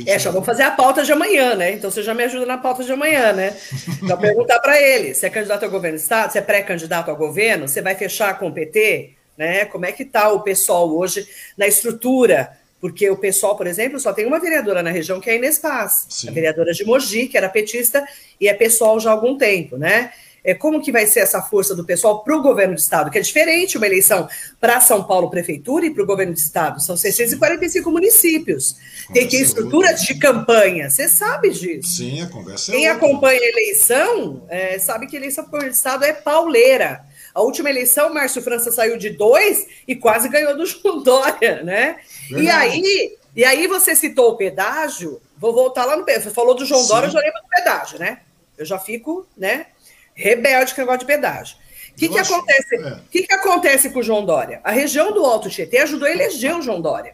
É, 0.05 0.17
já 0.17 0.31
vamos 0.31 0.45
fazer 0.45 0.63
a 0.63 0.71
pauta 0.71 1.03
de 1.03 1.11
amanhã, 1.11 1.55
né? 1.55 1.73
Então 1.73 1.89
você 1.91 2.01
já 2.01 2.13
me 2.13 2.23
ajuda 2.23 2.45
na 2.45 2.57
pauta 2.57 2.83
de 2.83 2.91
amanhã, 2.91 3.33
né? 3.33 3.55
Então 4.01 4.17
perguntar 4.17 4.59
para 4.59 4.81
ele, 4.81 5.13
se 5.13 5.25
é 5.25 5.29
candidato 5.29 5.63
ao 5.63 5.71
governo 5.71 5.97
do 5.97 6.01
Estado, 6.01 6.31
se 6.31 6.37
é 6.37 6.41
pré-candidato 6.41 7.09
ao 7.09 7.17
governo, 7.17 7.67
você 7.67 7.81
vai 7.81 7.95
fechar 7.95 8.37
com 8.39 8.47
o 8.47 8.53
PT, 8.53 9.13
né? 9.37 9.65
Como 9.65 9.85
é 9.85 9.91
que 9.91 10.03
está 10.03 10.31
o 10.31 10.41
pessoal 10.41 10.89
hoje 10.95 11.27
na 11.57 11.67
estrutura 11.67 12.57
porque 12.79 13.09
o 13.09 13.17
pessoal, 13.17 13.55
por 13.55 13.67
exemplo, 13.67 13.99
só 13.99 14.13
tem 14.13 14.25
uma 14.25 14.39
vereadora 14.39 14.83
na 14.83 14.91
região 14.91 15.19
que 15.19 15.29
é 15.29 15.33
a 15.33 15.35
Inês 15.35 15.57
Paz, 15.57 16.05
Sim. 16.09 16.29
a 16.29 16.31
vereadora 16.31 16.71
de 16.73 16.85
Mogi, 16.85 17.27
que 17.27 17.37
era 17.37 17.49
petista 17.49 18.05
e 18.39 18.47
é 18.47 18.53
pessoal 18.53 18.99
já 18.99 19.09
há 19.09 19.13
algum 19.13 19.37
tempo, 19.37 19.77
né? 19.77 20.11
É, 20.43 20.53
como 20.53 20.81
que 20.81 20.93
vai 20.93 21.05
ser 21.05 21.19
essa 21.19 21.41
força 21.41 21.75
do 21.75 21.83
pessoal 21.83 22.23
para 22.23 22.33
o 22.33 22.41
governo 22.41 22.73
do 22.73 22.79
estado? 22.79 23.11
Que 23.11 23.17
é 23.17 23.21
diferente 23.21 23.77
uma 23.77 23.85
eleição 23.85 24.29
para 24.61 24.79
São 24.79 25.03
Paulo 25.03 25.29
Prefeitura 25.29 25.85
e 25.85 25.93
para 25.93 26.01
o 26.01 26.05
governo 26.05 26.31
do 26.31 26.37
estado. 26.37 26.81
São 26.81 26.95
645 26.95 27.91
municípios. 27.91 28.77
Tem 29.11 29.27
que 29.27 29.35
ter 29.35 29.43
estrutura 29.43 29.93
de 29.93 30.15
campanha. 30.15 30.89
Você 30.89 31.09
sabe 31.09 31.49
disso. 31.49 31.97
Sim, 31.97 32.21
a 32.21 32.27
conversa 32.29 32.71
é 32.71 32.75
Quem 32.75 32.87
acompanha 32.87 33.41
a 33.41 33.45
eleição 33.45 34.45
é, 34.47 34.79
sabe 34.79 35.07
que 35.07 35.17
a 35.17 35.19
eleição 35.19 35.43
para 35.43 35.49
o 35.49 35.51
governo 35.51 35.73
do 35.73 35.75
estado 35.75 36.05
é 36.05 36.13
pauleira. 36.13 37.05
A 37.37 37.41
última 37.41 37.69
eleição, 37.69 38.11
Márcio 38.11 38.41
França 38.41 38.71
saiu 38.71 38.97
de 38.97 39.11
dois 39.11 39.67
e 39.87 39.95
quase 39.95 40.27
ganhou 40.27 40.57
do 40.57 40.65
João 40.65 41.03
Dória, 41.03 41.61
né? 41.61 41.97
E 42.31 42.49
aí, 42.49 43.15
e 43.35 43.45
aí 43.45 43.67
você 43.67 43.95
citou 43.95 44.31
o 44.31 44.35
pedágio, 44.35 45.21
vou 45.37 45.53
voltar 45.53 45.85
lá 45.85 45.95
no 45.95 46.03
pedágio. 46.03 46.29
Você 46.29 46.33
falou 46.33 46.55
do 46.55 46.65
João 46.65 46.81
Sim. 46.81 46.87
Dória, 46.87 47.05
eu 47.05 47.11
já 47.11 47.19
lembro 47.19 47.39
do 47.43 47.47
pedágio, 47.47 47.99
né? 47.99 48.21
Eu 48.57 48.65
já 48.65 48.79
fico, 48.79 49.27
né, 49.37 49.67
rebelde 50.15 50.73
com 50.73 50.81
o 50.81 50.83
negócio 50.83 51.01
de 51.01 51.05
pedágio. 51.05 51.57
O 51.91 51.95
que, 51.95 52.09
que 52.09 52.17
acontece? 52.17 52.75
É. 52.75 52.99
que, 53.11 53.21
que 53.21 53.33
acontece 53.35 53.91
com 53.91 53.99
o 53.99 54.03
João 54.03 54.25
Dória? 54.25 54.59
A 54.63 54.71
região 54.71 55.11
do 55.11 55.23
Alto 55.23 55.47
Tietê 55.47 55.77
ajudou 55.77 56.07
a 56.07 56.11
eleger 56.11 56.57
o 56.57 56.61
João 56.63 56.81
Dória. 56.81 57.13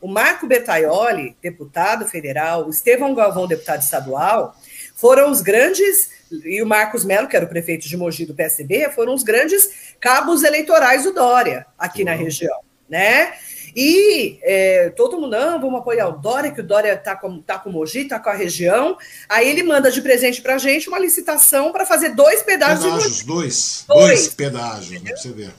O 0.00 0.06
Marco 0.06 0.46
Bertaioli, 0.46 1.36
deputado 1.42 2.06
federal, 2.06 2.66
o 2.66 2.70
Estevão 2.70 3.16
Galvão, 3.16 3.48
deputado 3.48 3.82
estadual, 3.82 4.54
foram 4.94 5.28
os 5.28 5.40
grandes 5.40 6.14
e 6.44 6.62
o 6.62 6.66
Marcos 6.66 7.04
Melo, 7.04 7.28
que 7.28 7.36
era 7.36 7.44
o 7.44 7.48
prefeito 7.48 7.88
de 7.88 7.96
Mogi 7.96 8.26
do 8.26 8.34
PSB, 8.34 8.90
foram 8.90 9.14
os 9.14 9.22
grandes 9.22 9.94
cabos 10.00 10.42
eleitorais 10.42 11.04
do 11.04 11.12
Dória 11.12 11.66
aqui 11.78 12.00
uhum. 12.00 12.06
na 12.06 12.14
região, 12.14 12.58
né? 12.88 13.32
E 13.78 14.38
é, 14.42 14.88
todo 14.96 15.20
mundo, 15.20 15.32
não, 15.32 15.60
vamos 15.60 15.80
apoiar 15.80 16.08
o 16.08 16.12
Dória, 16.12 16.50
que 16.50 16.62
o 16.62 16.66
Dória 16.66 16.94
está 16.94 17.14
com, 17.14 17.42
tá 17.42 17.58
com 17.58 17.68
o 17.68 17.72
Mogi, 17.74 18.00
está 18.00 18.18
com 18.18 18.30
a 18.30 18.34
região. 18.34 18.96
Aí 19.28 19.50
ele 19.50 19.62
manda 19.62 19.90
de 19.90 20.00
presente 20.00 20.40
para 20.40 20.54
a 20.54 20.58
gente 20.58 20.88
uma 20.88 20.98
licitação 20.98 21.70
para 21.72 21.84
fazer 21.84 22.14
dois 22.14 22.42
pedágios. 22.42 22.84
Pedágios, 22.84 23.22
dois, 23.22 23.84
dois, 23.86 24.08
dois 24.08 24.28
pedágios, 24.34 25.02
né, 25.02 25.10
para 25.10 25.18
você 25.18 25.30
ver. 25.30 25.52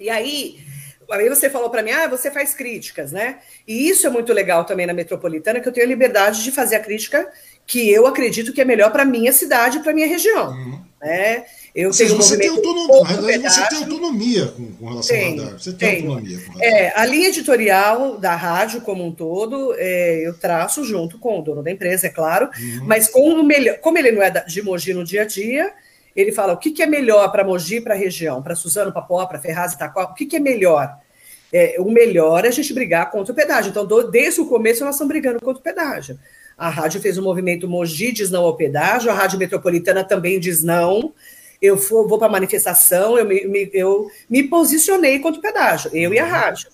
E 0.00 0.08
aí, 0.08 0.64
aí 1.10 1.28
você 1.28 1.50
falou 1.50 1.68
para 1.68 1.82
mim, 1.82 1.90
ah, 1.90 2.08
você 2.08 2.30
faz 2.30 2.54
críticas, 2.54 3.12
né? 3.12 3.40
E 3.68 3.86
isso 3.86 4.06
é 4.06 4.10
muito 4.10 4.32
legal 4.32 4.64
também 4.64 4.86
na 4.86 4.94
metropolitana, 4.94 5.60
que 5.60 5.68
eu 5.68 5.72
tenho 5.72 5.84
a 5.84 5.90
liberdade 5.90 6.42
de 6.42 6.50
fazer 6.50 6.76
a 6.76 6.80
crítica 6.80 7.30
que 7.66 7.90
eu 7.90 8.06
acredito 8.06 8.52
que 8.52 8.60
é 8.60 8.64
melhor 8.64 8.90
para 8.92 9.04
minha 9.04 9.32
cidade, 9.32 9.80
para 9.80 9.92
minha 9.92 10.06
região. 10.06 10.50
Uhum. 10.50 10.80
Né? 11.00 11.44
Eu 11.74 11.92
seja, 11.92 12.10
tenho 12.10 12.20
um 12.20 12.22
você 12.22 12.38
tem 12.38 12.48
autonomia, 12.48 13.50
você 13.50 13.68
tem 13.68 13.78
autonomia 13.78 14.46
com, 14.46 14.72
com 14.72 14.88
relação 14.88 15.16
tem, 15.16 15.38
ao 15.38 15.44
radar. 15.44 15.58
Você 15.58 15.72
tem, 15.72 15.88
tem. 15.90 16.06
autonomia 16.06 16.38
com 16.40 16.62
É, 16.62 16.92
a 16.96 17.04
linha 17.04 17.28
editorial 17.28 18.18
da 18.18 18.34
rádio 18.34 18.80
como 18.80 19.04
um 19.04 19.12
todo, 19.12 19.74
é, 19.76 20.26
eu 20.26 20.32
traço 20.38 20.84
junto 20.84 21.18
com 21.18 21.38
o 21.38 21.42
dono 21.42 21.62
da 21.62 21.70
empresa, 21.70 22.06
é 22.06 22.10
claro, 22.10 22.48
uhum. 22.58 22.86
mas 22.86 23.08
com 23.08 23.28
o 23.28 23.42
melhor, 23.42 23.78
como 23.78 23.98
ele 23.98 24.12
não 24.12 24.22
é 24.22 24.30
de 24.30 24.62
Mogi 24.62 24.94
no 24.94 25.04
dia 25.04 25.22
a 25.22 25.26
dia, 25.26 25.72
ele 26.14 26.32
fala 26.32 26.54
o 26.54 26.56
que, 26.56 26.70
que 26.70 26.82
é 26.82 26.86
melhor 26.86 27.30
para 27.30 27.44
Mogi, 27.44 27.80
para 27.80 27.94
a 27.94 27.98
região, 27.98 28.42
para 28.42 28.56
Suzano, 28.56 28.90
para 28.90 29.02
Pó, 29.02 29.26
para 29.26 29.38
Ferraz 29.38 29.72
e 29.72 29.74
Itaquá, 29.74 30.04
o 30.04 30.14
que, 30.14 30.24
que 30.24 30.36
é 30.36 30.40
melhor? 30.40 30.96
É, 31.52 31.76
o 31.78 31.90
melhor 31.90 32.44
é 32.44 32.48
a 32.48 32.52
gente 32.52 32.72
brigar 32.72 33.10
contra 33.10 33.32
o 33.32 33.36
pedágio. 33.36 33.70
Então, 33.70 33.86
do, 33.86 34.10
desde 34.10 34.40
o 34.40 34.46
começo, 34.46 34.84
nós 34.84 34.94
estamos 34.94 35.12
brigando 35.12 35.40
contra 35.40 35.60
o 35.60 35.62
pedágio. 35.62 36.18
A 36.56 36.68
rádio 36.70 37.00
fez 37.00 37.18
o 37.18 37.20
um 37.20 37.24
movimento 37.24 37.68
Mogi 37.68 38.12
diz 38.12 38.30
não 38.30 38.44
ao 38.44 38.56
pedágio, 38.56 39.10
a 39.10 39.14
Rádio 39.14 39.38
Metropolitana 39.38 40.02
também 40.02 40.40
diz 40.40 40.62
não 40.62 41.12
eu 41.60 41.76
for, 41.76 42.06
vou 42.06 42.18
para 42.18 42.28
a 42.28 42.30
manifestação, 42.30 43.18
eu 43.18 43.24
me, 43.24 43.46
me, 43.46 43.70
eu 43.72 44.10
me 44.28 44.42
posicionei 44.42 45.18
contra 45.18 45.38
o 45.38 45.42
pedágio, 45.42 45.90
eu 45.94 46.12
e 46.12 46.18
a 46.18 46.26
rádio. 46.26 46.68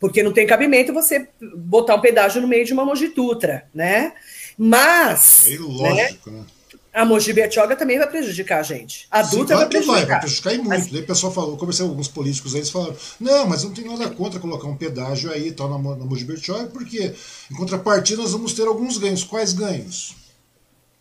Porque 0.00 0.22
não 0.22 0.32
tem 0.32 0.46
cabimento 0.46 0.92
você 0.92 1.28
botar 1.56 1.96
um 1.96 2.00
pedágio 2.00 2.40
no 2.40 2.46
meio 2.46 2.64
de 2.64 2.72
uma 2.72 2.84
Mogi 2.84 3.08
Dutra, 3.08 3.68
né? 3.74 4.12
Mas. 4.56 5.46
É 5.48 5.50
ilógico, 5.50 6.30
né? 6.30 6.38
né? 6.38 6.44
A 6.92 7.04
Mogi 7.04 7.32
Bertioga 7.32 7.76
também 7.76 7.98
vai 7.98 8.08
prejudicar 8.08 8.60
a 8.60 8.62
gente. 8.62 9.06
A 9.10 9.22
Dutra 9.22 9.46
claro 9.46 9.60
vai 9.60 9.68
prejudicar. 9.68 9.96
Vai, 9.96 10.06
vai 10.06 10.20
prejudicar 10.20 10.54
e 10.54 10.58
muito. 10.58 10.68
Mas... 10.68 10.86
Daí 10.88 11.02
o 11.02 11.06
pessoal 11.06 11.32
falou, 11.32 11.56
comecei 11.56 11.84
alguns 11.84 12.08
políticos 12.08 12.54
aí, 12.54 12.60
eles 12.60 12.70
falaram, 12.70 12.96
não, 13.20 13.46
mas 13.46 13.62
não 13.62 13.72
tem 13.72 13.84
nada 13.84 14.08
contra 14.10 14.40
colocar 14.40 14.66
um 14.66 14.76
pedágio 14.76 15.30
aí 15.30 15.52
tal 15.52 15.68
na, 15.68 15.96
na 15.96 16.04
Mogi 16.04 16.24
Bertioga, 16.24 16.66
porque 16.66 17.14
em 17.50 17.54
contrapartida 17.54 18.22
nós 18.22 18.32
vamos 18.32 18.52
ter 18.52 18.66
alguns 18.66 18.98
ganhos. 18.98 19.22
Quais 19.22 19.52
ganhos? 19.52 20.16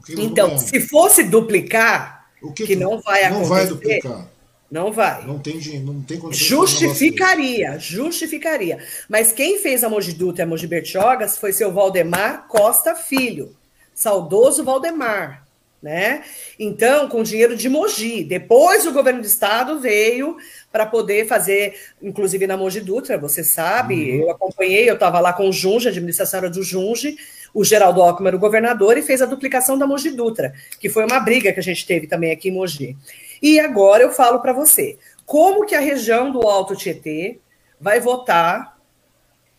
Então, 0.10 0.58
se 0.58 0.80
fosse 0.82 1.24
duplicar, 1.24 2.30
o 2.42 2.52
que, 2.52 2.66
que 2.66 2.76
não 2.76 3.02
vai 3.02 3.24
acontecer. 3.24 3.42
Não 3.42 3.50
vai 3.50 3.68
duplicar. 3.68 4.28
Não 4.70 4.92
vai. 4.92 5.26
Não 5.26 5.40
tem, 5.40 5.80
não 5.80 6.02
tem 6.02 6.22
Justificaria, 6.32 7.80
justificaria. 7.80 8.80
Mas 9.08 9.32
quem 9.32 9.60
fez 9.60 9.84
a 9.84 9.90
Mogi 9.90 10.12
Dutra 10.12 10.42
e 10.42 10.44
a 10.44 10.48
Mogi 10.48 10.68
Bertiogas 10.68 11.38
foi 11.38 11.54
seu 11.54 11.72
Valdemar 11.72 12.48
Costa 12.50 12.94
Filho, 12.94 13.56
saudoso 13.94 14.66
Valdemar, 14.66 15.47
né? 15.82 16.24
Então, 16.60 17.08
com 17.08 17.22
dinheiro 17.22 17.56
de 17.56 17.70
Mogi. 17.70 18.24
Depois 18.24 18.86
o 18.86 18.92
governo 18.92 19.22
do 19.22 19.28
estado 19.28 19.80
veio 19.80 20.38
para 20.72 20.86
poder 20.86 21.28
fazer, 21.28 21.76
inclusive 22.02 22.48
na 22.48 22.58
Mogi 22.58 22.82
Dutra, 22.82 23.18
você 23.18 23.44
sabe, 23.44 23.96
uhum. 23.96 24.24
eu 24.24 24.32
acompanhei, 24.32 24.90
eu 24.90 24.96
estava 24.96 25.20
lá 25.20 25.34
com 25.34 25.48
o 25.48 25.54
Junge, 25.54 25.88
a 25.88 25.92
administração 25.92 26.40
era 26.40 26.50
do 26.50 26.64
Junge, 26.64 27.16
o 27.54 27.64
Geraldo 27.64 28.02
Alckmin 28.02 28.28
era 28.28 28.36
o 28.36 28.40
governador 28.40 28.98
e 28.98 29.04
fez 29.04 29.22
a 29.22 29.26
duplicação 29.26 29.78
da 29.78 29.88
Mogi 29.88 30.12
Dutra, 30.12 30.54
que 30.80 30.90
foi 30.90 31.06
uma 31.06 31.20
briga 31.20 31.54
que 31.54 31.60
a 31.60 31.64
gente 31.64 31.86
teve 31.86 32.08
também 32.08 32.32
aqui 32.32 32.50
em 32.50 32.54
Mogi. 32.54 32.98
E 33.42 33.60
agora 33.60 34.04
eu 34.04 34.12
falo 34.12 34.40
para 34.40 34.54
você, 34.54 34.98
como 35.26 35.66
que 35.66 35.76
a 35.76 35.80
região 35.80 36.32
do 36.32 36.42
Alto 36.48 36.76
Tietê 36.76 37.40
vai 37.80 38.00
votar 38.00 38.78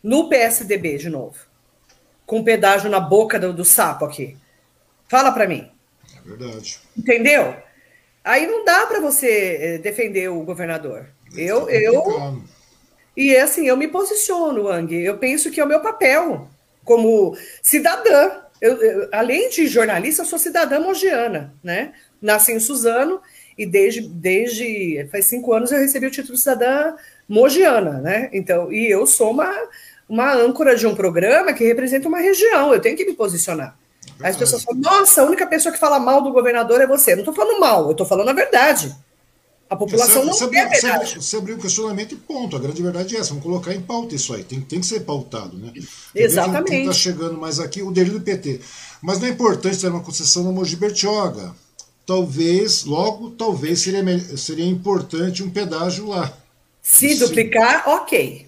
no 0.03 0.29
PSDB 0.29 0.99
de 0.99 1.09
novo? 1.09 1.37
Com 2.27 2.43
pedágio 2.43 2.91
na 2.91 3.01
boca 3.01 3.39
do, 3.39 3.53
do 3.53 3.65
sapo 3.65 4.05
aqui. 4.05 4.37
Fala 5.09 5.33
para 5.33 5.47
mim. 5.47 5.71
É 6.29 6.37
verdade. 6.37 6.81
Entendeu? 6.97 7.57
Aí 8.23 8.47
não 8.47 8.65
dá 8.65 8.87
para 8.87 9.01
você 9.01 9.59
eh, 9.61 9.79
defender 9.79 10.29
o 10.29 10.43
governador. 10.43 11.07
Eu, 11.35 11.69
eu. 11.71 12.43
E 13.17 13.35
assim, 13.37 13.67
eu 13.67 13.77
me 13.77 13.89
posiciono, 13.89 14.69
Ang. 14.69 14.95
Eu 14.95 15.19
penso 15.19 15.51
que 15.51 15.61
é 15.61 15.65
o 15.65 15.69
meu 15.69 15.81
papel 15.81 16.49
como 16.85 17.37
cidadã. 17.63 18.43
Eu, 18.61 18.77
eu, 18.83 19.09
além 19.13 19.49
de 19.49 19.67
jornalista, 19.67 20.23
eu 20.23 20.27
sou 20.27 20.39
cidadã 20.39 20.79
mogiana, 20.81 21.55
né? 21.63 21.93
Nasci 22.21 22.53
em 22.53 22.61
Suzano 22.61 23.21
e 23.57 23.65
desde, 23.65 24.03
desde 24.03 25.07
faz 25.11 25.27
cinco 25.27 25.53
anos 25.53 25.73
eu 25.73 25.79
recebi 25.79 26.07
o 26.07 26.11
título 26.11 26.35
de 26.35 26.41
cidadã 26.41 26.95
mogiana, 27.29 28.01
né? 28.01 28.29
Então, 28.33 28.73
e 28.73 28.91
eu 28.91 29.07
sou 29.07 29.31
uma, 29.31 29.53
uma 30.09 30.33
âncora 30.35 30.77
de 30.77 30.87
um 30.87 30.95
programa 30.95 31.53
que 31.53 31.65
representa 31.65 32.09
uma 32.09 32.19
região, 32.19 32.73
eu 32.73 32.81
tenho 32.81 32.97
que 32.97 33.05
me 33.05 33.15
posicionar. 33.15 33.79
As 34.23 34.37
pessoas 34.37 34.65
falam, 34.65 34.81
nossa, 34.81 35.23
a 35.23 35.25
única 35.25 35.47
pessoa 35.47 35.73
que 35.73 35.79
fala 35.79 35.99
mal 35.99 36.23
do 36.23 36.33
governador 36.33 36.81
é 36.81 36.87
você. 36.87 37.13
Eu 37.13 37.17
não 37.17 37.23
estou 37.23 37.35
falando 37.35 37.61
mal, 37.61 37.87
eu 37.87 37.93
estou 37.93 38.07
falando 38.07 38.29
a 38.29 38.33
verdade. 38.33 38.95
A 39.71 39.77
população 39.77 40.25
não 40.25 40.33
sabe, 40.33 40.53
quer 40.53 40.69
verdade. 40.69 41.17
Você 41.17 41.37
abriu 41.37 41.57
um 41.57 41.59
questionamento 41.61 42.13
e 42.13 42.17
ponto. 42.17 42.57
A 42.57 42.59
grande 42.59 42.83
verdade 42.83 43.15
é 43.15 43.21
essa. 43.21 43.31
Vamos 43.31 43.45
colocar 43.45 43.75
em 43.75 43.83
pauta 43.83 44.15
isso 44.15 44.33
aí. 44.33 44.43
Tem, 44.43 44.61
tem 44.61 44.81
que 44.81 44.87
ser 44.87 45.01
pautado, 45.01 45.59
né? 45.59 45.73
Exatamente. 46.15 46.71
Quem 46.71 46.81
está 46.81 46.93
chegando 46.93 47.37
mais 47.37 47.61
aqui, 47.61 47.83
o 47.83 47.91
delírio 47.91 48.19
do 48.19 48.25
PT. 48.25 48.61
Mas 49.03 49.19
não 49.19 49.29
é 49.29 49.31
importante 49.31 49.79
ter 49.79 49.89
uma 49.89 50.01
concessão 50.01 50.43
no 50.43 50.53
Mogi 50.53 50.75
Bertioga. 50.75 51.55
Talvez, 52.07 52.85
logo, 52.85 53.31
talvez 53.33 53.81
seria, 53.81 54.03
seria 54.39 54.67
importante 54.67 55.43
um 55.43 55.51
pedágio 55.51 56.09
lá. 56.09 56.33
Se 56.83 57.17
duplicar, 57.17 57.87
ok. 57.87 58.48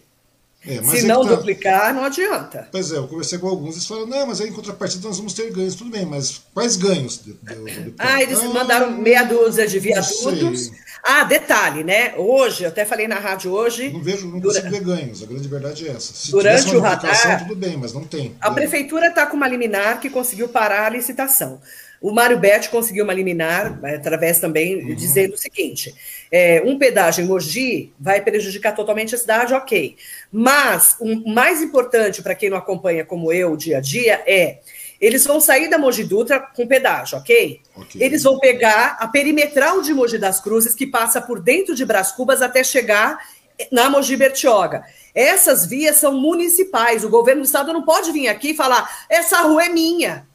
É, 0.66 0.82
Se 0.82 0.98
é 0.98 1.02
não 1.02 1.24
tá... 1.24 1.34
duplicar, 1.34 1.94
não 1.94 2.04
adianta. 2.04 2.68
Pois 2.70 2.92
é, 2.92 2.96
eu 2.96 3.08
conversei 3.08 3.38
com 3.38 3.48
alguns, 3.48 3.76
eles 3.76 3.86
falaram, 3.86 4.06
não, 4.06 4.26
mas 4.26 4.40
aí 4.40 4.48
em 4.48 4.52
contrapartida 4.52 5.08
nós 5.08 5.16
vamos 5.16 5.32
ter 5.32 5.50
ganhos, 5.50 5.74
tudo 5.74 5.90
bem, 5.90 6.04
mas 6.04 6.42
quais 6.52 6.76
ganhos? 6.76 7.18
De, 7.24 7.32
de, 7.32 7.94
ah, 7.98 8.22
eles 8.22 8.40
ah, 8.40 8.48
mandaram 8.48 8.90
meia 8.90 9.22
dúzia 9.22 9.66
de 9.66 9.78
viadutos. 9.78 10.70
Ah, 11.02 11.24
detalhe, 11.24 11.82
né? 11.82 12.14
Hoje, 12.16 12.64
eu 12.64 12.68
até 12.68 12.84
falei 12.84 13.08
na 13.08 13.18
rádio 13.18 13.52
hoje. 13.52 13.90
Não 13.90 14.02
vejo, 14.02 14.28
não 14.28 14.38
durante, 14.38 14.62
consigo 14.62 14.84
ver 14.84 14.96
ganhos, 14.96 15.22
a 15.22 15.26
grande 15.26 15.48
verdade 15.48 15.88
é 15.88 15.92
essa. 15.92 16.12
Se 16.12 16.30
durante 16.30 16.76
o 16.76 16.80
radar. 16.80 17.38
Tudo 17.38 17.56
bem, 17.56 17.78
mas 17.78 17.94
não 17.94 18.04
tem. 18.04 18.36
A 18.38 18.50
prefeitura 18.50 19.06
está 19.06 19.24
com 19.24 19.36
uma 19.36 19.48
liminar 19.48 19.98
que 19.98 20.10
conseguiu 20.10 20.48
parar 20.48 20.86
a 20.86 20.90
licitação. 20.90 21.58
O 22.00 22.12
Mário 22.12 22.38
Betti 22.38 22.70
conseguiu 22.70 23.04
uma 23.04 23.12
liminar, 23.12 23.78
através 23.84 24.40
também, 24.40 24.76
uhum. 24.76 24.94
dizendo 24.94 25.34
o 25.34 25.38
seguinte: 25.38 25.94
é, 26.30 26.62
um 26.64 26.78
pedágio 26.78 27.24
em 27.24 27.26
Mogi 27.26 27.92
vai 27.98 28.20
prejudicar 28.20 28.74
totalmente 28.74 29.14
a 29.14 29.18
cidade, 29.18 29.52
ok. 29.52 29.96
Mas 30.30 30.96
o 31.00 31.28
mais 31.28 31.60
importante 31.60 32.22
para 32.22 32.34
quem 32.34 32.48
não 32.48 32.56
acompanha, 32.56 33.04
como 33.04 33.32
eu, 33.32 33.52
o 33.52 33.56
dia 33.56 33.78
a 33.78 33.80
dia, 33.80 34.22
é 34.26 34.58
eles 35.00 35.26
vão 35.26 35.40
sair 35.40 35.68
da 35.68 35.78
Mogi 35.78 36.04
Dutra 36.04 36.38
com 36.38 36.66
pedágio, 36.66 37.16
ok? 37.18 37.60
okay? 37.74 38.02
Eles 38.02 38.22
vão 38.22 38.38
pegar 38.38 38.98
a 39.00 39.08
perimetral 39.08 39.80
de 39.80 39.94
Mogi 39.94 40.18
das 40.18 40.40
Cruzes, 40.40 40.74
que 40.74 40.86
passa 40.86 41.22
por 41.22 41.40
dentro 41.40 41.74
de 41.74 41.86
Brás 41.86 42.12
Cubas 42.12 42.42
até 42.42 42.62
chegar 42.62 43.18
na 43.72 43.88
Mogi 43.88 44.14
Bertioga. 44.14 44.84
Essas 45.14 45.64
vias 45.64 45.96
são 45.96 46.12
municipais. 46.12 47.02
O 47.02 47.08
governo 47.08 47.40
do 47.40 47.46
estado 47.46 47.72
não 47.72 47.82
pode 47.82 48.12
vir 48.12 48.28
aqui 48.28 48.50
e 48.50 48.56
falar: 48.56 49.06
essa 49.08 49.40
rua 49.40 49.64
é 49.64 49.68
minha. 49.70 50.28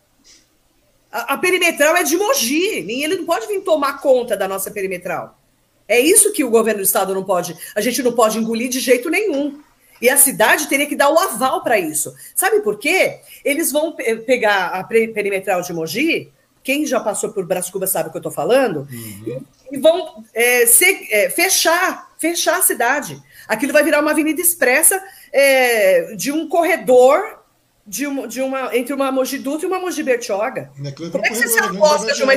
A, 1.12 1.36
a 1.36 1.38
perimetral 1.38 1.96
é 1.96 2.04
de 2.04 2.18
Mogi, 2.18 2.86
ele 2.90 3.18
não 3.18 3.26
pode 3.26 3.48
vir 3.48 3.62
tomar 3.62 4.02
conta 4.02 4.36
da 4.36 4.48
nossa 4.48 4.72
perimetral. 4.72 5.38
É 5.88 6.00
isso 6.00 6.32
que 6.34 6.44
o 6.44 6.50
governo 6.50 6.80
do 6.80 6.86
estado 6.86 7.14
não 7.14 7.24
pode, 7.24 7.56
a 7.76 7.82
gente 7.82 8.02
não 8.02 8.14
pode 8.14 8.38
engolir 8.38 8.70
de 8.70 8.80
jeito 8.80 9.10
nenhum. 9.10 9.60
E 10.02 10.10
a 10.10 10.18
cidade 10.18 10.68
teria 10.68 10.88
que 10.88 10.96
dar 10.96 11.10
o 11.10 11.18
aval 11.18 11.64
para 11.64 11.80
isso. 11.80 12.14
Sabe 12.36 12.60
por 12.60 12.78
quê? 12.78 13.20
Eles 13.44 13.72
vão 13.72 13.94
pe 13.94 14.18
pegar 14.18 14.68
a 14.68 14.84
perimetral 14.84 15.62
de 15.62 15.72
Mogi, 15.72 16.32
quem 16.66 16.86
já 16.86 17.00
passou 17.00 17.32
por 17.32 17.46
Brás 17.46 17.70
Cubas 17.70 17.92
sabe 17.92 18.10
o 18.10 18.12
que 18.12 18.18
eu 18.18 18.20
estou 18.20 18.32
falando, 18.32 18.88
uhum. 18.92 19.44
e, 19.72 19.76
e, 19.76 19.80
vão 19.80 20.24
é, 20.34 20.66
se, 20.66 21.08
é, 21.12 21.30
fechar, 21.30 22.12
fechar 22.18 22.58
a 22.58 22.64
cidade. 22.64 23.22
Aquilo 23.48 23.72
vai 23.72 23.84
virar 23.84 24.02
uma 24.02 24.12
avenida 24.12 24.42
expressa 24.42 25.02
é, 25.32 26.16
de 26.16 26.32
um 26.32 26.50
corredor 26.50 27.46
de 27.86 28.08
uma, 28.08 28.28
de 28.28 28.42
uma, 28.42 28.76
entre 28.76 28.94
uma 28.96 29.12
Mogi 29.12 29.38
Dutra 29.38 29.68
e 29.68 29.70
uma 29.70 29.80
Mogi 29.80 30.02
Bertioga. 30.02 30.72
Como 30.76 30.88
é 30.88 30.92
que 30.92 31.36
você 31.36 31.48
se 31.48 31.60
aposta 31.60 32.14
de 32.14 32.24
uma, 32.24 32.34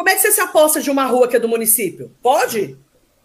como 0.00 0.08
é 0.08 0.14
que 0.14 0.22
você 0.22 0.32
se 0.32 0.40
aposta 0.40 0.80
de 0.80 0.90
uma 0.90 1.04
rua 1.04 1.28
que 1.28 1.36
é 1.36 1.38
do 1.38 1.46
município? 1.46 2.10
Pode? 2.22 2.74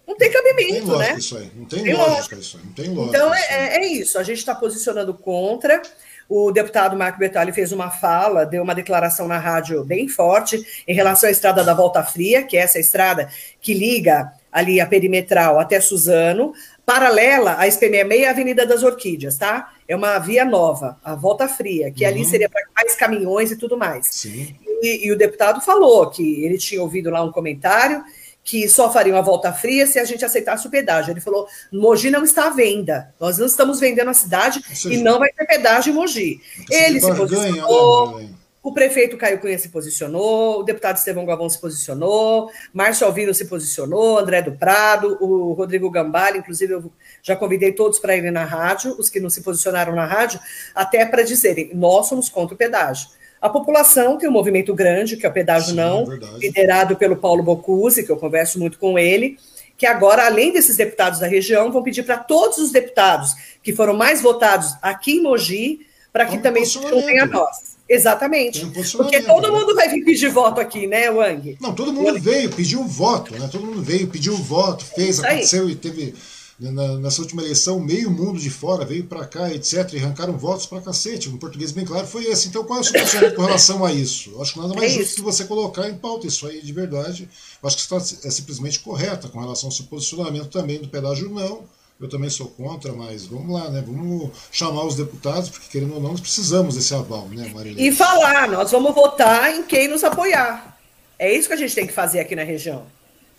Não 0.06 0.18
tem 0.18 0.30
cabimento, 0.30 0.88
não 0.88 1.00
tem 1.00 1.08
né? 1.08 1.16
Isso 1.18 1.38
aí. 1.38 1.50
Não 1.56 1.64
tem, 1.64 1.84
tem 1.84 1.94
lógica, 1.94 2.12
lógica, 2.12 2.36
isso 2.36 2.58
aí. 2.58 2.64
Não 2.66 2.74
tem 2.74 2.94
lógica. 2.94 3.18
Então 3.18 3.34
é, 3.34 3.46
é, 3.50 3.78
é 3.78 3.88
isso. 3.88 4.20
A 4.20 4.24
gente 4.24 4.40
está 4.40 4.54
posicionando 4.54 5.14
contra. 5.14 5.82
O 6.28 6.52
deputado 6.52 6.98
Marco 6.98 7.18
Bertali 7.18 7.54
fez 7.54 7.72
uma 7.72 7.90
fala, 7.90 8.46
deu 8.46 8.62
uma 8.62 8.76
declaração 8.76 9.26
na 9.26 9.38
rádio 9.38 9.86
bem 9.86 10.10
forte 10.10 10.84
em 10.86 10.94
relação 10.94 11.30
à 11.30 11.32
estrada 11.32 11.64
da 11.64 11.74
Volta 11.74 12.04
Fria, 12.04 12.44
que 12.44 12.58
é 12.58 12.60
essa 12.60 12.78
estrada 12.78 13.30
que 13.62 13.74
liga 13.74 14.34
ali 14.52 14.82
a 14.82 14.86
perimetral 14.86 15.58
até 15.58 15.80
Suzano, 15.80 16.54
paralela 16.86 17.54
à 17.54 17.68
SP66 17.68 18.20
e 18.20 18.26
à 18.26 18.32
Avenida 18.32 18.66
das 18.66 18.84
Orquídeas, 18.84 19.38
tá? 19.38 19.72
É 19.88 19.96
uma 19.96 20.20
via 20.20 20.44
nova, 20.44 21.00
a 21.04 21.16
Volta 21.16 21.48
Fria, 21.48 21.90
que 21.90 22.04
uhum. 22.04 22.10
ali 22.10 22.26
seria 22.26 22.50
para 22.50 22.64
mais 22.76 22.96
caminhões 22.96 23.52
e 23.52 23.56
tudo 23.56 23.78
mais. 23.78 24.08
Sim. 24.12 24.56
E, 24.86 25.08
e, 25.08 25.12
o 25.12 25.18
deputado 25.18 25.62
falou 25.62 26.10
que 26.10 26.44
ele 26.44 26.58
tinha 26.58 26.82
ouvido 26.82 27.10
lá 27.10 27.24
um 27.24 27.32
comentário 27.32 28.04
que 28.44 28.70
só 28.70 28.94
fariam 28.94 29.18
a 29.18 29.22
volta 29.22 29.52
fria 29.52 29.88
se 29.88 29.98
a 29.98 30.06
gente 30.06 30.24
aceitasse 30.24 30.68
o 30.68 30.70
pedágio. 30.70 31.12
Ele 31.12 31.20
falou: 31.20 31.48
Mogi 31.72 32.12
não 32.12 32.24
está 32.24 32.48
à 32.48 32.50
venda. 32.52 33.14
Nós 33.20 33.40
não 33.40 33.48
estamos 33.48 33.80
vendendo 33.80 34.10
a 34.10 34.14
cidade 34.14 34.62
seja, 34.68 34.94
e 34.94 34.98
não 34.98 35.18
vai 35.18 35.32
ter 35.32 35.46
pedágio 35.46 35.92
em 35.92 35.96
Mogi. 35.96 36.42
Ele 36.70 37.02
se 37.02 37.14
posicionou. 37.14 38.20
Né, 38.20 38.30
o 38.66 38.74
prefeito 38.74 39.16
Caio 39.16 39.40
Cunha 39.40 39.60
se 39.60 39.70
posicionou, 39.70 40.62
o 40.62 40.64
deputado 40.64 40.98
Estevão 40.98 41.24
Galvão 41.24 41.48
se 41.48 41.62
posicionou, 41.62 42.50
Márcio 42.74 43.06
Alvino 43.06 43.32
se 43.32 43.46
posicionou, 43.46 44.18
André 44.18 44.42
do 44.42 44.54
Prado, 44.54 45.20
o 45.22 45.54
Rodrigo 45.54 45.88
Gambale, 45.92 46.40
inclusive 46.40 46.74
eu 46.74 46.92
já 47.22 47.36
convidei 47.36 47.74
todos 47.74 48.00
para 48.00 48.18
irem 48.18 48.32
na 48.32 48.44
rádio, 48.44 48.96
os 48.98 49.08
que 49.08 49.20
não 49.20 49.30
se 49.30 49.44
posicionaram 49.44 49.94
na 49.94 50.08
rádio, 50.08 50.40
até 50.74 51.06
para 51.06 51.22
dizerem: 51.22 51.76
nós 51.76 52.08
somos 52.08 52.28
contra 52.28 52.56
o 52.56 52.58
pedágio. 52.58 53.08
A 53.46 53.50
população 53.50 54.18
tem 54.18 54.28
um 54.28 54.32
movimento 54.32 54.74
grande, 54.74 55.18
que 55.18 55.24
é 55.24 55.30
o 55.30 55.32
Pedágio 55.32 55.70
Sim, 55.70 55.76
Não, 55.76 56.12
é 56.12 56.40
liderado 56.40 56.96
pelo 56.96 57.16
Paulo 57.16 57.44
Bocuse, 57.44 58.04
que 58.04 58.12
eu 58.12 58.18
converso 58.18 58.58
muito 58.58 58.80
com 58.80 58.98
ele, 58.98 59.38
que 59.78 59.86
agora, 59.86 60.26
além 60.26 60.52
desses 60.52 60.76
deputados 60.78 61.20
da 61.20 61.28
região, 61.28 61.72
vão 61.72 61.84
pedir 61.84 62.02
para 62.02 62.18
todos 62.18 62.58
os 62.58 62.72
deputados 62.72 63.36
que 63.62 63.72
foram 63.72 63.94
mais 63.94 64.20
votados 64.20 64.74
aqui 64.82 65.18
em 65.18 65.22
Mogi, 65.22 65.82
para 66.12 66.26
que 66.26 66.40
também 66.40 66.66
se 66.66 66.74
juntem 66.74 67.20
a 67.20 67.28
nós. 67.28 67.78
Exatamente. 67.88 68.66
Porque 68.98 69.22
todo 69.22 69.54
mundo 69.54 69.76
vai 69.76 69.90
vir 69.90 70.04
pedir 70.04 70.30
voto 70.30 70.60
aqui, 70.60 70.88
né, 70.88 71.12
Wang? 71.12 71.56
Não, 71.62 71.76
todo 71.76 71.94
mundo 71.94 72.20
veio, 72.20 72.50
pediu 72.50 72.84
voto, 72.84 73.38
né? 73.38 73.48
Todo 73.52 73.64
mundo 73.64 73.84
veio, 73.84 74.08
pediu 74.08 74.36
voto, 74.36 74.84
fez, 74.84 75.24
aconteceu 75.24 75.70
e 75.70 75.76
teve 75.76 76.16
na, 76.60 76.98
nessa 76.98 77.22
última 77.22 77.42
eleição, 77.42 77.80
meio 77.80 78.10
mundo 78.10 78.40
de 78.40 78.50
fora 78.50 78.86
veio 78.86 79.04
para 79.04 79.26
cá, 79.26 79.52
etc., 79.52 79.94
e 79.94 79.98
arrancaram 79.98 80.38
votos 80.38 80.66
para 80.66 80.82
cacete. 80.82 81.28
Um 81.28 81.38
português 81.38 81.72
bem 81.72 81.84
claro 81.84 82.08
foi 82.08 82.26
esse. 82.26 82.48
Então, 82.48 82.64
qual 82.64 82.80
é 82.80 82.82
o 82.82 82.84
seu 82.84 82.94
posicionamento 82.94 83.36
com 83.36 83.42
relação 83.42 83.86
a 83.86 83.92
isso? 83.92 84.32
Eu 84.32 84.42
acho 84.42 84.54
que 84.54 84.60
nada 84.60 84.74
mais 84.74 84.92
é 84.92 84.96
justo 84.96 85.16
que 85.16 85.22
você 85.22 85.44
colocar 85.44 85.90
em 85.90 85.98
pauta 85.98 86.28
isso 86.28 86.48
aí 86.48 86.62
de 86.62 86.72
verdade. 86.72 87.28
Acho 87.62 87.76
que 87.76 87.82
está 87.82 87.98
é 87.98 88.32
simplesmente 88.32 88.80
correta 88.80 89.28
com 89.28 89.40
relação 89.40 89.68
ao 89.68 89.72
seu 89.72 89.86
posicionamento 89.86 90.48
também 90.48 90.80
do 90.80 90.88
pedágio, 90.88 91.30
não. 91.30 91.64
Eu 92.00 92.10
também 92.10 92.30
sou 92.30 92.48
contra, 92.48 92.92
mas 92.92 93.26
vamos 93.26 93.54
lá, 93.54 93.70
né? 93.70 93.82
Vamos 93.86 94.32
chamar 94.52 94.86
os 94.86 94.96
deputados, 94.96 95.50
porque 95.50 95.68
querendo 95.70 95.96
ou 95.96 96.02
não, 96.02 96.12
nós 96.12 96.20
precisamos 96.20 96.76
desse 96.76 96.94
aval, 96.94 97.28
né, 97.30 97.50
Marilene? 97.54 97.88
E 97.88 97.92
falar, 97.92 98.50
nós 98.50 98.72
vamos 98.72 98.94
votar 98.94 99.54
em 99.54 99.64
quem 99.64 99.88
nos 99.88 100.04
apoiar. 100.04 100.78
É 101.18 101.34
isso 101.34 101.48
que 101.48 101.54
a 101.54 101.58
gente 101.58 101.74
tem 101.74 101.88
que 101.88 101.94
fazer 101.94 102.20
aqui 102.20 102.36
na 102.36 102.44
região. 102.44 102.86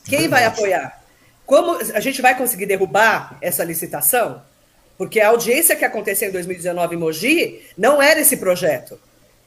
Quem 0.05 0.25
é 0.25 0.29
vai 0.29 0.45
apoiar? 0.47 0.96
Como 1.47 1.79
a 1.95 2.01
gente 2.01 2.21
vai 2.21 2.37
conseguir 2.37 2.67
derrubar 2.67 3.39
essa 3.41 3.63
licitação? 3.63 4.43
Porque 4.99 5.21
a 5.21 5.29
audiência 5.29 5.77
que 5.77 5.85
aconteceu 5.85 6.29
em 6.29 6.33
2019 6.33 6.97
em 6.97 6.99
Mogi 6.99 7.63
não 7.79 8.03
era 8.03 8.21
esse 8.21 8.37
projeto. 8.37 8.99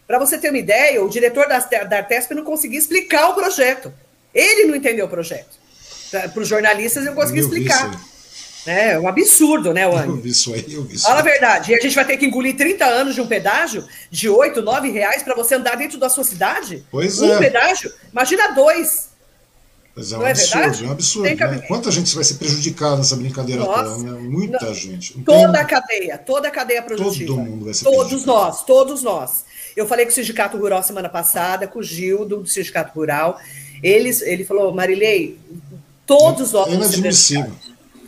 Para 0.07 0.17
você 0.17 0.37
ter 0.37 0.49
uma 0.49 0.57
ideia, 0.57 1.03
o 1.03 1.09
diretor 1.09 1.47
da, 1.47 1.59
da 1.59 1.97
Artesp 1.97 2.33
não 2.33 2.43
conseguia 2.43 2.79
explicar 2.79 3.29
o 3.29 3.35
projeto. 3.35 3.93
Ele 4.33 4.65
não 4.65 4.75
entendeu 4.75 5.05
o 5.05 5.09
projeto. 5.09 5.59
Para 6.09 6.41
os 6.41 6.47
jornalistas, 6.47 7.05
eu 7.05 7.13
consegui 7.13 7.41
explicar. 7.41 7.91
É 8.65 8.99
um 8.99 9.07
absurdo, 9.07 9.73
né, 9.73 9.87
Wang? 9.87 10.09
Eu 10.09 10.15
vi 10.17 10.29
isso 10.29 10.53
aí, 10.53 10.65
eu 10.73 10.83
vi 10.83 10.95
isso 10.95 11.05
Fala 11.05 11.19
a 11.19 11.23
verdade. 11.23 11.71
E 11.71 11.75
a 11.75 11.79
gente 11.79 11.95
vai 11.95 12.05
ter 12.05 12.17
que 12.17 12.25
engolir 12.25 12.55
30 12.55 12.85
anos 12.85 13.15
de 13.15 13.21
um 13.21 13.27
pedágio 13.27 13.87
de 14.11 14.27
8, 14.27 14.61
9 14.61 14.89
reais 14.91 15.23
para 15.23 15.33
você 15.33 15.55
andar 15.55 15.75
dentro 15.75 15.97
da 15.97 16.09
sua 16.09 16.23
cidade? 16.23 16.83
Pois 16.91 17.19
um 17.21 17.31
é. 17.31 17.35
Um 17.35 17.39
pedágio? 17.39 17.91
Imagina 18.11 18.49
dois. 18.49 19.09
Mas 19.99 20.13
é 20.13 20.17
um 20.17 20.25
é 20.25 20.31
absurdo, 20.31 20.85
é 20.85 20.87
um 20.87 20.91
absurdo. 20.91 21.35
Né? 21.35 21.59
Quanta 21.67 21.91
gente 21.91 22.15
vai 22.15 22.23
ser 22.23 22.35
prejudicada 22.35 22.95
nessa 22.95 23.17
brincadeira 23.17 23.65
toda, 23.65 23.97
né? 23.97 24.11
Muita 24.11 24.65
não, 24.65 24.73
gente. 24.73 25.17
Não 25.17 25.23
toda 25.25 25.51
tem... 25.51 25.61
a 25.61 25.65
cadeia, 25.65 26.17
toda 26.17 26.47
a 26.47 26.51
cadeia 26.51 26.81
produtiva. 26.81 27.27
Todo 27.27 27.41
mundo 27.41 27.65
vai 27.65 27.73
ser 27.73 27.83
Todos 27.83 28.23
nós, 28.23 28.63
todos 28.63 29.03
nós. 29.03 29.43
Eu 29.75 29.85
falei 29.85 30.05
com 30.05 30.11
o 30.11 30.15
Sindicato 30.15 30.57
Rural 30.57 30.81
semana 30.83 31.09
passada, 31.09 31.67
com 31.67 31.79
o 31.79 31.83
Gildo, 31.83 32.37
do 32.37 32.47
Sindicato 32.47 32.97
Rural. 32.97 33.39
Eles, 33.83 34.21
ele 34.21 34.45
falou, 34.45 34.73
Marilei, 34.73 35.37
todos 36.05 36.53
nós. 36.53 36.71
É 36.71 36.75
inadmissível. 36.75 37.51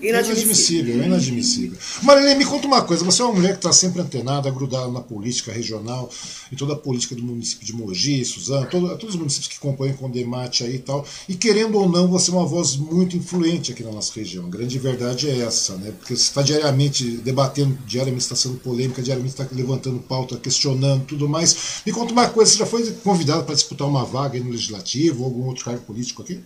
Inadmissível, 0.02 0.96
inadmissível. 0.96 1.06
inadmissível. 1.06 1.78
Marilene, 2.02 2.36
me 2.40 2.46
conta 2.46 2.68
uma 2.68 2.82
coisa. 2.82 3.06
Você 3.06 3.22
é 3.22 3.26
uma 3.26 3.34
mulher 3.34 3.52
que 3.52 3.60
está 3.60 3.72
sempre 3.72 4.02
antenada, 4.02 4.50
grudada 4.50 4.92
na 4.92 5.02
política 5.02 5.52
regional, 5.52 6.10
e 6.52 6.56
toda 6.56 6.74
a 6.74 6.76
política 6.76 7.16
do 7.16 7.22
município 7.24 7.66
de 7.66 7.74
Mogi, 7.74 8.26
Suzano, 8.26 8.68
todo, 8.68 8.90
todos 8.98 9.16
os 9.16 9.16
municípios 9.16 9.48
que 9.48 9.60
compõem 9.60 9.94
com 9.94 10.08
o 10.08 10.12
Demate 10.12 10.64
aí 10.64 10.76
e 10.76 10.80
tal. 10.80 11.06
E 11.30 11.36
querendo 11.36 11.78
ou 11.78 11.88
não, 11.88 12.08
você 12.08 12.32
é 12.32 12.34
uma 12.34 12.46
voz 12.46 12.76
muito 12.76 13.16
influente 13.16 13.72
aqui 13.72 13.84
na 13.84 13.92
nossa 13.92 14.12
região. 14.16 14.46
A 14.46 14.50
grande 14.50 14.80
verdade 14.80 15.30
é 15.30 15.40
essa, 15.40 15.76
né? 15.76 15.92
Porque 15.92 16.16
você 16.16 16.24
está 16.24 16.42
diariamente 16.42 17.18
debatendo, 17.18 17.78
diariamente 17.86 18.24
está 18.24 18.36
sendo 18.36 18.58
polêmica, 18.58 19.02
diariamente 19.02 19.40
está 19.40 19.56
levantando 19.56 20.00
pauta, 20.00 20.38
questionando 20.38 21.06
tudo 21.06 21.30
mais. 21.30 21.82
Me 21.86 21.92
conta 21.92 22.12
uma 22.12 22.28
coisa, 22.28 22.52
você 22.52 22.58
já 22.58 22.66
foi 22.66 22.92
convidado 23.04 23.44
para 23.44 23.56
disputar 23.56 23.88
uma 23.88 24.04
vaga 24.04 24.40
no 24.40 24.50
Legislativo 24.50 25.20
ou 25.20 25.26
algum 25.26 25.46
outro 25.46 25.66
cargo 25.66 25.82
político 25.82 26.22
aqui? 26.22 26.42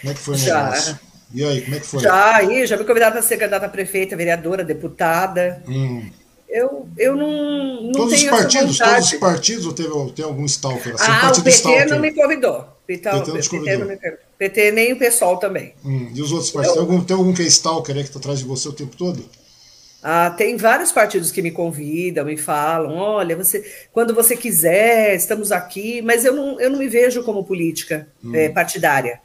Como 0.00 0.10
é 0.10 0.14
que 0.14 0.20
foi 0.20 0.34
o 0.34 0.38
negócio? 0.38 0.92
Já. 0.92 1.11
E 1.34 1.44
aí, 1.44 1.62
como 1.62 1.76
é 1.76 1.80
que 1.80 1.86
foi? 1.86 2.00
Já, 2.00 2.36
aí, 2.36 2.66
já 2.66 2.76
me 2.76 2.84
convidado 2.84 3.12
para 3.12 3.22
ser 3.22 3.36
candidata 3.36 3.66
a 3.66 3.68
prefeita, 3.68 4.16
vereadora, 4.16 4.64
deputada. 4.64 5.62
Hum. 5.66 6.10
Eu, 6.48 6.86
eu 6.98 7.16
não, 7.16 7.82
não 7.84 7.92
todos 7.92 8.12
os 8.12 8.24
partidos, 8.24 8.76
Todos 8.76 9.12
os 9.12 9.18
partidos 9.18 9.66
ou 9.66 9.72
teve, 9.72 9.88
tem 10.14 10.24
algum 10.24 10.44
stalker? 10.44 10.94
Assim, 10.94 11.04
ah, 11.08 11.32
um 11.34 11.40
o 11.40 11.42
PT 11.42 11.50
stalker. 11.50 11.88
não 11.88 11.98
me 11.98 12.12
convidou. 12.12 12.66
Então, 12.86 13.12
PT, 13.12 13.30
não 13.30 13.36
PT, 13.36 13.48
convidou. 13.48 13.78
Não 13.78 13.86
me, 13.86 13.98
PT 14.38 14.70
nem 14.72 14.92
o 14.92 14.98
pessoal 14.98 15.38
também. 15.38 15.72
Hum. 15.82 16.10
E 16.14 16.20
os 16.20 16.30
outros 16.30 16.50
partidos? 16.50 16.76
Eu, 16.76 16.84
tem, 16.84 16.92
algum, 16.94 17.04
tem 17.06 17.16
algum 17.16 17.32
que 17.32 17.42
é 17.42 17.46
stalker 17.46 17.96
aí 17.96 18.02
que 18.02 18.08
está 18.10 18.18
atrás 18.18 18.38
de 18.38 18.44
você 18.44 18.68
o 18.68 18.72
tempo 18.72 18.94
todo? 18.96 19.24
Ah, 20.02 20.30
tem 20.30 20.56
vários 20.56 20.92
partidos 20.92 21.30
que 21.30 21.40
me 21.40 21.52
convidam, 21.52 22.24
me 22.24 22.36
falam, 22.36 22.96
olha, 22.96 23.36
você, 23.36 23.64
quando 23.92 24.12
você 24.12 24.36
quiser, 24.36 25.14
estamos 25.14 25.52
aqui, 25.52 26.02
mas 26.02 26.24
eu 26.24 26.34
não, 26.34 26.60
eu 26.60 26.68
não 26.68 26.78
me 26.80 26.88
vejo 26.88 27.22
como 27.22 27.44
política 27.44 28.08
hum. 28.22 28.34
é, 28.34 28.48
partidária. 28.48 29.20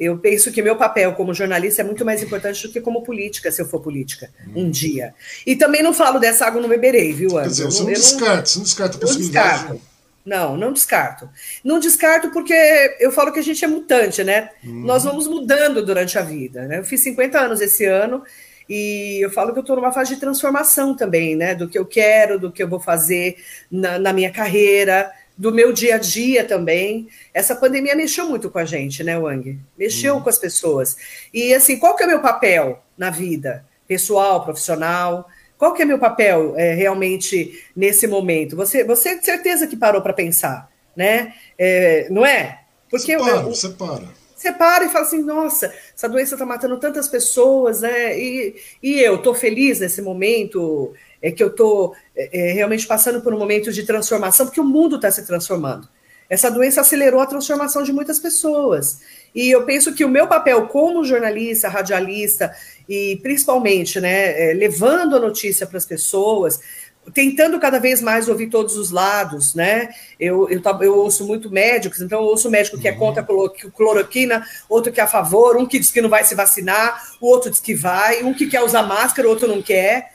Eu 0.00 0.16
penso 0.16 0.50
que 0.50 0.62
meu 0.62 0.76
papel 0.76 1.12
como 1.12 1.34
jornalista 1.34 1.82
é 1.82 1.84
muito 1.84 2.06
mais 2.06 2.22
importante 2.22 2.66
do 2.66 2.72
que 2.72 2.80
como 2.80 3.02
política, 3.02 3.52
se 3.52 3.60
eu 3.60 3.66
for 3.66 3.82
política, 3.82 4.30
hum. 4.48 4.64
um 4.64 4.70
dia. 4.70 5.14
E 5.46 5.54
também 5.54 5.82
não 5.82 5.92
falo 5.92 6.18
dessa 6.18 6.46
água 6.46 6.58
no 6.58 6.68
beberei, 6.68 7.12
viu, 7.12 7.36
Anderson? 7.36 7.42
Quer 7.42 7.48
dizer, 7.48 7.64
você 7.64 7.78
não, 7.80 7.86
não 7.86 7.92
descarta, 7.92 8.46
você 8.46 8.58
não 8.58 8.64
descarta 8.64 8.96
a 8.96 9.00
possibilidade. 9.00 9.48
Não 9.48 9.74
descarto. 9.74 9.90
Não, 10.24 10.56
não 10.56 10.72
descarto. 10.72 11.28
Não 11.62 11.78
descarto 11.78 12.30
porque 12.30 12.54
eu 12.98 13.12
falo 13.12 13.30
que 13.30 13.40
a 13.40 13.42
gente 13.42 13.62
é 13.62 13.68
mutante, 13.68 14.24
né? 14.24 14.48
Hum. 14.64 14.84
Nós 14.86 15.04
vamos 15.04 15.26
mudando 15.26 15.84
durante 15.84 16.18
a 16.18 16.22
vida, 16.22 16.66
né? 16.66 16.78
Eu 16.78 16.84
fiz 16.84 17.02
50 17.02 17.38
anos 17.38 17.60
esse 17.60 17.84
ano 17.84 18.22
e 18.68 19.22
eu 19.22 19.30
falo 19.30 19.52
que 19.52 19.58
eu 19.58 19.62
estou 19.62 19.76
numa 19.76 19.92
fase 19.92 20.14
de 20.14 20.20
transformação 20.20 20.96
também, 20.96 21.36
né? 21.36 21.54
Do 21.54 21.68
que 21.68 21.78
eu 21.78 21.84
quero, 21.84 22.38
do 22.38 22.50
que 22.50 22.62
eu 22.62 22.68
vou 22.68 22.80
fazer 22.80 23.36
na, 23.70 23.98
na 23.98 24.12
minha 24.14 24.30
carreira 24.30 25.12
do 25.40 25.50
meu 25.50 25.72
dia 25.72 25.94
a 25.94 25.98
dia 25.98 26.44
também. 26.44 27.08
Essa 27.32 27.56
pandemia 27.56 27.96
mexeu 27.96 28.28
muito 28.28 28.50
com 28.50 28.58
a 28.58 28.64
gente, 28.66 29.02
né, 29.02 29.18
Wang? 29.18 29.58
Mexeu 29.76 30.16
uhum. 30.16 30.20
com 30.20 30.28
as 30.28 30.36
pessoas. 30.36 30.98
E 31.32 31.54
assim, 31.54 31.78
qual 31.78 31.96
que 31.96 32.02
é 32.02 32.06
o 32.06 32.10
meu 32.10 32.20
papel 32.20 32.84
na 32.96 33.08
vida? 33.08 33.64
Pessoal, 33.88 34.44
profissional? 34.44 35.26
Qual 35.56 35.72
que 35.72 35.80
é 35.80 35.86
meu 35.86 35.98
papel 35.98 36.52
é, 36.58 36.74
realmente 36.74 37.58
nesse 37.74 38.06
momento? 38.06 38.54
Você, 38.54 38.84
você 38.84 39.18
de 39.18 39.24
certeza 39.24 39.66
que 39.66 39.78
parou 39.78 40.02
para 40.02 40.12
pensar, 40.12 40.70
né? 40.94 41.32
É, 41.58 42.06
não 42.10 42.26
é? 42.26 42.60
Porque 42.90 43.16
você 43.16 43.24
para, 43.24 43.36
eu, 43.36 43.42
você 43.44 43.68
para. 43.70 44.20
Você 44.36 44.52
para 44.52 44.84
e 44.84 44.88
fala 44.90 45.06
assim, 45.06 45.22
nossa, 45.22 45.72
essa 45.96 46.08
doença 46.08 46.34
está 46.34 46.44
matando 46.44 46.78
tantas 46.78 47.08
pessoas, 47.08 47.80
né? 47.80 48.18
E, 48.18 48.56
e 48.82 49.00
eu 49.00 49.16
estou 49.16 49.34
feliz 49.34 49.80
nesse 49.80 50.02
momento 50.02 50.92
é 51.22 51.30
que 51.30 51.42
eu 51.42 51.48
estou 51.48 51.94
é, 52.16 52.50
é, 52.50 52.52
realmente 52.52 52.86
passando 52.86 53.20
por 53.20 53.34
um 53.34 53.38
momento 53.38 53.72
de 53.72 53.82
transformação, 53.84 54.46
porque 54.46 54.60
o 54.60 54.64
mundo 54.64 54.96
está 54.96 55.10
se 55.10 55.26
transformando. 55.26 55.88
Essa 56.28 56.48
doença 56.48 56.80
acelerou 56.80 57.20
a 57.20 57.26
transformação 57.26 57.82
de 57.82 57.92
muitas 57.92 58.20
pessoas. 58.20 59.00
E 59.34 59.50
eu 59.50 59.64
penso 59.64 59.92
que 59.92 60.04
o 60.04 60.08
meu 60.08 60.28
papel 60.28 60.68
como 60.68 61.04
jornalista, 61.04 61.68
radialista, 61.68 62.54
e 62.88 63.18
principalmente 63.20 64.00
né, 64.00 64.50
é, 64.50 64.54
levando 64.54 65.16
a 65.16 65.20
notícia 65.20 65.66
para 65.66 65.76
as 65.76 65.84
pessoas, 65.84 66.60
tentando 67.12 67.58
cada 67.58 67.80
vez 67.80 68.00
mais 68.00 68.28
ouvir 68.28 68.48
todos 68.48 68.76
os 68.76 68.92
lados, 68.92 69.54
né? 69.54 69.88
Eu, 70.20 70.48
eu, 70.48 70.62
eu 70.82 70.96
ouço 70.98 71.26
muito 71.26 71.50
médicos, 71.50 72.00
então 72.00 72.20
eu 72.20 72.26
ouço 72.26 72.50
médico 72.50 72.78
que 72.78 72.86
é 72.86 72.92
uhum. 72.92 72.98
contra 72.98 73.22
a 73.22 73.70
cloroquina, 73.70 74.44
outro 74.68 74.92
que 74.92 75.00
é 75.00 75.02
a 75.02 75.08
favor, 75.08 75.56
um 75.56 75.66
que 75.66 75.78
diz 75.78 75.90
que 75.90 76.00
não 76.00 76.08
vai 76.08 76.22
se 76.22 76.34
vacinar, 76.34 77.02
o 77.20 77.26
outro 77.26 77.50
diz 77.50 77.58
que 77.58 77.74
vai, 77.74 78.22
um 78.22 78.32
que 78.32 78.46
quer 78.46 78.62
usar 78.62 78.82
máscara, 78.82 79.26
o 79.26 79.30
outro 79.30 79.48
não 79.48 79.60
quer 79.62 80.12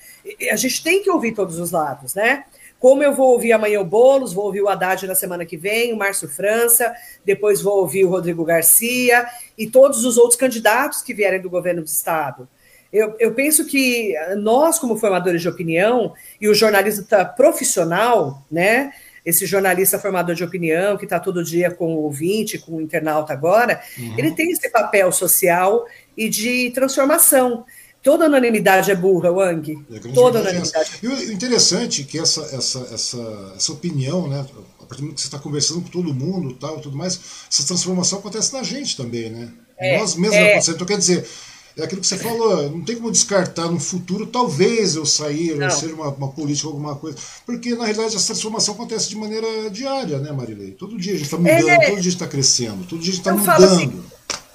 a 0.51 0.55
gente 0.55 0.83
tem 0.83 1.03
que 1.03 1.09
ouvir 1.09 1.33
todos 1.33 1.59
os 1.59 1.71
lados, 1.71 2.15
né? 2.15 2.45
Como 2.79 3.01
eu 3.01 3.13
vou 3.13 3.31
ouvir 3.31 3.53
amanhã 3.53 3.79
o 3.79 3.85
Boulos, 3.85 4.33
vou 4.33 4.45
ouvir 4.45 4.61
o 4.61 4.69
Haddad 4.69 5.07
na 5.07 5.15
semana 5.15 5.45
que 5.45 5.57
vem, 5.57 5.93
o 5.93 5.97
Márcio 5.97 6.27
França, 6.27 6.93
depois 7.23 7.61
vou 7.61 7.79
ouvir 7.79 8.03
o 8.03 8.09
Rodrigo 8.09 8.43
Garcia 8.43 9.25
e 9.57 9.65
todos 9.65 10.05
os 10.05 10.17
outros 10.17 10.39
candidatos 10.39 11.01
que 11.01 11.13
vierem 11.13 11.41
do 11.41 11.49
governo 11.49 11.81
do 11.81 11.87
Estado. 11.87 12.47
Eu, 12.91 13.15
eu 13.19 13.33
penso 13.33 13.65
que 13.65 14.13
nós, 14.37 14.77
como 14.77 14.97
formadores 14.97 15.41
de 15.41 15.49
opinião, 15.49 16.13
e 16.39 16.47
o 16.47 16.53
jornalista 16.53 17.25
profissional, 17.25 18.45
né? 18.51 18.93
Esse 19.25 19.47
jornalista 19.47 19.97
formador 19.97 20.35
de 20.35 20.43
opinião, 20.43 20.95
que 20.95 21.05
está 21.05 21.19
todo 21.19 21.43
dia 21.43 21.71
com 21.71 21.95
o 21.95 22.03
ouvinte, 22.03 22.59
com 22.59 22.73
o 22.73 22.81
internauta 22.81 23.33
agora, 23.33 23.81
uhum. 23.97 24.13
ele 24.19 24.31
tem 24.31 24.51
esse 24.51 24.69
papel 24.69 25.11
social 25.11 25.85
e 26.15 26.29
de 26.29 26.69
transformação. 26.69 27.65
Toda 28.05 28.27
unanimidade 28.27 28.91
é 28.91 28.95
burra, 28.95 29.31
Wang. 29.31 29.83
É 29.91 29.97
Toda 30.13 30.39
unanimidade. 30.39 30.91
E 31.01 31.07
o 31.07 31.33
interessante 31.33 32.03
é 32.03 32.05
que 32.05 32.19
essa, 32.19 32.41
essa, 32.55 32.87
essa, 32.93 33.53
essa 33.57 33.71
opinião, 33.71 34.27
né, 34.27 34.45
a 34.79 34.85
partir 34.85 34.97
do 34.97 35.01
momento 35.01 35.15
que 35.15 35.21
você 35.21 35.27
está 35.27 35.39
conversando 35.39 35.81
com 35.81 35.89
todo 35.89 36.13
mundo 36.13 36.53
tal, 36.53 36.79
tudo 36.79 36.95
mais, 36.95 37.19
essa 37.51 37.65
transformação 37.65 38.19
acontece 38.19 38.53
na 38.53 38.61
gente 38.61 38.95
também, 38.95 39.31
né? 39.31 39.51
É, 39.75 39.97
Nós 39.97 40.15
mesmos 40.15 40.37
é. 40.37 40.51
acontecemos. 40.51 40.75
Então, 40.75 40.85
quer 40.85 40.99
dizer, 40.99 41.27
é 41.75 41.83
aquilo 41.83 41.99
que 41.99 42.05
você 42.05 42.17
falou, 42.17 42.69
não 42.69 42.85
tem 42.85 42.95
como 42.95 43.11
descartar 43.11 43.71
no 43.71 43.79
futuro, 43.79 44.27
talvez 44.27 44.95
eu 44.95 45.05
sair, 45.07 45.59
ou 45.59 45.71
ser 45.71 45.91
uma, 45.91 46.09
uma 46.09 46.31
política, 46.31 46.67
alguma 46.67 46.95
coisa. 46.95 47.17
Porque, 47.43 47.73
na 47.73 47.85
realidade, 47.85 48.15
essa 48.15 48.27
transformação 48.27 48.75
acontece 48.75 49.09
de 49.09 49.15
maneira 49.15 49.47
diária, 49.71 50.19
né, 50.19 50.31
Marilei? 50.31 50.73
Todo 50.73 50.95
dia 50.95 51.15
a 51.15 51.17
gente 51.17 51.25
está 51.25 51.37
mudando, 51.37 51.69
é, 51.69 51.89
todo 51.89 52.01
dia 52.01 52.11
está 52.11 52.27
crescendo, 52.27 52.85
todo 52.85 53.01
dia 53.01 53.13
a 53.13 53.15
gente 53.15 53.21
está 53.21 53.31
mudando. 53.31 53.45
Falo 53.45 53.65
assim, 53.65 54.03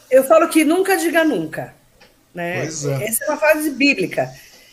eu 0.08 0.22
falo 0.22 0.48
que 0.48 0.62
nunca 0.62 0.96
diga 0.96 1.24
nunca. 1.24 1.79
Né? 2.34 2.62
É. 2.62 2.66
Essa 2.66 3.24
é 3.24 3.28
uma 3.28 3.36
frase 3.36 3.70
bíblica. 3.70 4.30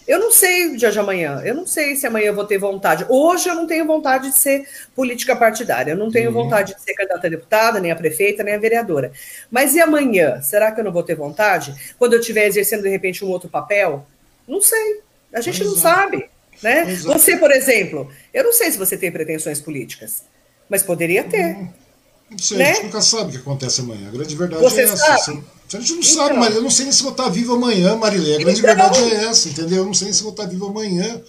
Eu 0.07 0.19
não 0.19 0.31
sei 0.31 0.67
o 0.67 0.77
dia 0.77 0.89
de 0.89 0.97
amanhã. 0.97 1.41
Eu 1.43 1.53
não 1.53 1.67
sei 1.67 1.95
se 1.97 2.07
amanhã 2.07 2.27
eu 2.27 2.35
vou 2.35 2.45
ter 2.45 2.57
vontade. 2.57 3.05
Hoje 3.09 3.49
eu 3.49 3.55
não 3.55 3.67
tenho 3.67 3.85
vontade 3.85 4.29
de 4.29 4.37
ser 4.37 4.65
política 4.95 5.35
partidária. 5.35 5.91
Eu 5.91 5.97
não 5.97 6.09
tenho 6.09 6.29
uhum. 6.29 6.43
vontade 6.43 6.73
de 6.73 6.81
ser 6.81 6.93
candidata 6.93 7.27
a 7.27 7.29
deputada, 7.29 7.79
nem 7.81 7.91
a 7.91 7.95
prefeita, 7.95 8.41
nem 8.41 8.53
a 8.53 8.57
vereadora. 8.57 9.11
Mas 9.51 9.75
e 9.75 9.81
amanhã? 9.81 10.41
Será 10.41 10.71
que 10.71 10.79
eu 10.79 10.85
não 10.85 10.93
vou 10.93 11.03
ter 11.03 11.15
vontade? 11.15 11.75
Quando 11.99 12.13
eu 12.13 12.21
estiver 12.21 12.47
exercendo, 12.47 12.83
de 12.83 12.89
repente, 12.89 13.25
um 13.25 13.29
outro 13.29 13.49
papel? 13.49 14.07
Não 14.47 14.61
sei. 14.61 15.01
A 15.33 15.41
gente 15.41 15.61
Exato. 15.61 15.75
não 15.75 15.81
sabe. 15.81 16.29
Né? 16.63 16.85
Você, 17.03 17.35
por 17.35 17.51
exemplo, 17.51 18.09
eu 18.33 18.45
não 18.45 18.53
sei 18.53 18.71
se 18.71 18.77
você 18.77 18.97
tem 18.97 19.11
pretensões 19.11 19.59
políticas, 19.59 20.23
mas 20.69 20.81
poderia 20.83 21.23
ter. 21.25 21.55
Uhum. 21.55 21.69
Não 22.29 22.37
sei, 22.37 22.57
né? 22.57 22.71
a 22.71 22.73
gente 22.73 22.85
nunca 22.85 23.01
sabe 23.01 23.29
o 23.29 23.31
que 23.31 23.37
acontece 23.37 23.81
amanhã. 23.81 24.07
A 24.07 24.11
grande 24.11 24.35
verdade 24.35 24.61
você 24.61 24.81
é 24.81 24.83
essa. 24.83 25.17
Sabe? 25.17 25.43
A 25.73 25.79
gente 25.79 25.93
não 25.93 25.99
então, 25.99 26.13
sabe, 26.13 26.37
Maria. 26.37 26.57
Eu 26.57 26.61
não 26.61 26.69
sei 26.69 26.85
nem 26.85 26.93
se 26.93 27.03
vou 27.03 27.11
estar 27.11 27.29
vivo 27.29 27.53
amanhã, 27.53 27.95
Marilé. 27.95 28.35
A 28.35 28.39
grande 28.39 28.59
então, 28.59 28.75
verdade 28.75 29.03
é 29.03 29.25
essa, 29.25 29.49
entendeu? 29.49 29.79
Eu 29.79 29.85
não 29.85 29.93
sei 29.93 30.05
nem 30.05 30.13
se 30.13 30.23
vou 30.23 30.31
estar 30.31 30.45
vivo 30.45 30.67
amanhã. 30.67 31.21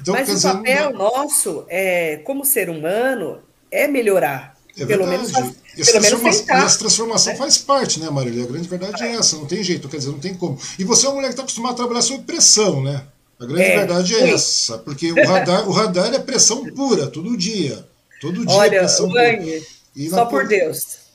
Então, 0.00 0.14
Mas 0.14 0.28
o 0.28 0.34
dizer, 0.34 0.52
papel 0.52 0.92
não... 0.92 0.98
nosso, 0.98 1.64
é, 1.68 2.16
como 2.18 2.44
ser 2.44 2.68
humano, 2.68 3.38
é 3.70 3.88
melhorar. 3.88 4.56
É 4.78 4.84
pelo 4.84 5.06
verdade. 5.06 5.32
menos, 5.32 5.56
e 5.76 5.84
pelo 5.84 6.20
menos 6.20 6.40
tentar. 6.40 6.64
Essa 6.64 6.78
transformação 6.78 7.32
é. 7.32 7.36
faz 7.36 7.56
parte, 7.56 7.98
né, 7.98 8.10
Marília? 8.10 8.44
A 8.44 8.46
grande 8.46 8.68
verdade 8.68 9.02
é. 9.02 9.12
é 9.12 9.14
essa, 9.14 9.36
não 9.36 9.46
tem 9.46 9.62
jeito, 9.62 9.88
quer 9.88 9.96
dizer, 9.96 10.10
não 10.10 10.18
tem 10.18 10.34
como. 10.34 10.58
E 10.78 10.84
você 10.84 11.06
é 11.06 11.08
uma 11.08 11.16
mulher 11.16 11.28
que 11.28 11.32
está 11.32 11.42
acostumada 11.42 11.74
a 11.74 11.76
trabalhar 11.76 12.02
sob 12.02 12.22
pressão, 12.24 12.82
né? 12.82 13.02
A 13.40 13.46
grande 13.46 13.62
é, 13.62 13.76
verdade 13.78 14.14
é 14.14 14.18
sim. 14.18 14.32
essa, 14.34 14.78
porque 14.78 15.12
o 15.12 15.26
radar, 15.26 15.68
o 15.68 15.72
radar 15.72 16.12
é 16.12 16.18
pressão 16.18 16.64
pura, 16.74 17.06
todo 17.06 17.36
dia. 17.36 17.86
Todo 18.20 18.44
dia 18.44 18.56
Olha, 18.56 18.78
pressão 18.80 19.08
Wang, 19.08 19.44
pura. 19.44 19.75
Só 20.10 20.26
por 20.26 20.46
Deus. 20.46 21.06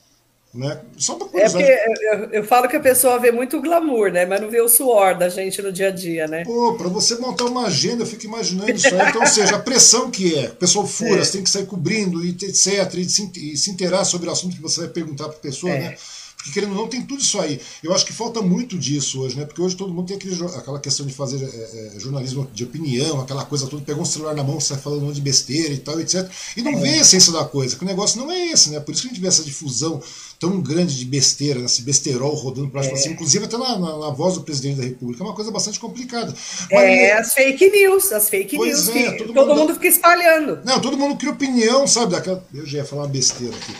Né? 0.54 0.78
Só 0.98 1.16
uma 1.16 1.30
É 1.32 1.48
porque 1.48 1.62
eu, 1.62 2.24
eu, 2.30 2.44
falo 2.44 2.68
que 2.68 2.76
a 2.76 2.80
pessoa 2.80 3.18
vê 3.18 3.32
muito 3.32 3.62
glamour, 3.62 4.12
né? 4.12 4.26
Mas 4.26 4.38
não 4.38 4.50
vê 4.50 4.60
o 4.60 4.68
suor 4.68 5.16
da 5.16 5.30
gente 5.30 5.62
no 5.62 5.72
dia 5.72 5.88
a 5.88 5.90
dia, 5.90 6.28
né? 6.28 6.44
Pô, 6.44 6.74
para 6.74 6.88
você 6.88 7.14
montar 7.14 7.46
uma 7.46 7.68
agenda, 7.68 8.02
eu 8.02 8.06
fico 8.06 8.26
imaginando 8.26 8.70
isso 8.70 8.86
aí. 8.88 9.08
Então, 9.08 9.22
ou 9.22 9.26
seja, 9.26 9.56
a 9.56 9.58
pressão 9.58 10.10
que 10.10 10.38
é. 10.38 10.48
O 10.48 10.56
pessoal 10.56 10.86
fura, 10.86 11.20
é. 11.20 11.24
você 11.24 11.32
tem 11.32 11.42
que 11.42 11.48
sair 11.48 11.64
cobrindo, 11.64 12.22
e 12.22 12.30
etc. 12.30 12.94
E 12.98 13.08
se, 13.08 13.32
e 13.34 13.56
se 13.56 13.70
inteirar 13.70 14.04
sobre 14.04 14.28
o 14.28 14.32
assunto 14.32 14.54
que 14.54 14.60
você 14.60 14.80
vai 14.80 14.90
perguntar 14.90 15.24
para 15.24 15.38
a 15.38 15.40
pessoa, 15.40 15.72
é. 15.72 15.78
né? 15.78 15.96
Porque 16.42 16.52
querendo 16.54 16.72
ou 16.72 16.82
não, 16.82 16.88
tem 16.88 17.00
tudo 17.02 17.20
isso 17.20 17.40
aí. 17.40 17.60
Eu 17.82 17.94
acho 17.94 18.04
que 18.04 18.12
falta 18.12 18.42
muito 18.42 18.76
disso 18.76 19.20
hoje, 19.20 19.36
né? 19.36 19.44
Porque 19.44 19.62
hoje 19.62 19.76
todo 19.76 19.94
mundo 19.94 20.08
tem 20.08 20.16
aquele, 20.16 20.34
aquela 20.56 20.80
questão 20.80 21.06
de 21.06 21.12
fazer 21.12 21.40
é, 21.40 21.96
é, 21.96 22.00
jornalismo 22.00 22.50
de 22.52 22.64
opinião, 22.64 23.20
aquela 23.20 23.44
coisa 23.44 23.68
toda, 23.68 23.84
pega 23.84 24.00
um 24.00 24.04
celular 24.04 24.34
na 24.34 24.42
mão, 24.42 24.58
sai 24.58 24.78
falando 24.78 25.02
um 25.02 25.06
monte 25.06 25.16
de 25.16 25.20
besteira 25.20 25.72
e 25.72 25.78
tal, 25.78 26.00
etc. 26.00 26.28
E 26.56 26.62
não 26.62 26.72
é. 26.72 26.76
vê 26.76 26.88
a 26.88 26.96
essência 27.02 27.32
da 27.32 27.44
coisa, 27.44 27.76
que 27.76 27.84
o 27.84 27.86
negócio 27.86 28.20
não 28.20 28.30
é 28.30 28.46
esse, 28.48 28.70
né? 28.70 28.80
Por 28.80 28.92
isso 28.92 29.02
que 29.02 29.08
a 29.08 29.10
gente 29.10 29.20
vê 29.20 29.28
essa 29.28 29.44
difusão 29.44 30.02
tão 30.42 30.60
grande 30.60 30.98
de 30.98 31.04
besteira, 31.04 31.60
né? 31.60 31.66
esse 31.66 31.82
besterol 31.82 32.34
rodando 32.34 32.68
para 32.68 32.84
é. 32.84 32.96
cima, 32.96 33.14
inclusive 33.14 33.44
até 33.44 33.56
na, 33.56 33.78
na, 33.78 33.98
na, 33.98 34.10
voz 34.10 34.34
do 34.34 34.42
presidente 34.42 34.78
da 34.78 34.82
República, 34.82 35.22
é 35.22 35.26
uma 35.26 35.36
coisa 35.36 35.52
bastante 35.52 35.78
complicada. 35.78 36.34
Mas, 36.68 36.82
é, 36.82 37.12
as 37.12 37.32
fake 37.32 37.70
news, 37.70 38.10
as 38.10 38.28
fake 38.28 38.58
news 38.58 38.88
é, 38.88 39.12
todo, 39.12 39.32
todo 39.32 39.46
mundo, 39.46 39.60
mundo, 39.60 39.74
fica 39.74 39.86
espalhando. 39.86 40.58
Não, 40.64 40.80
todo 40.80 40.98
mundo 40.98 41.16
cria 41.16 41.30
opinião, 41.30 41.86
sabe? 41.86 42.10
Daquela, 42.12 42.44
eu 42.52 42.66
já 42.66 42.78
ia 42.78 42.84
falar 42.84 43.02
uma 43.02 43.08
besteira 43.08 43.54
aqui. 43.54 43.72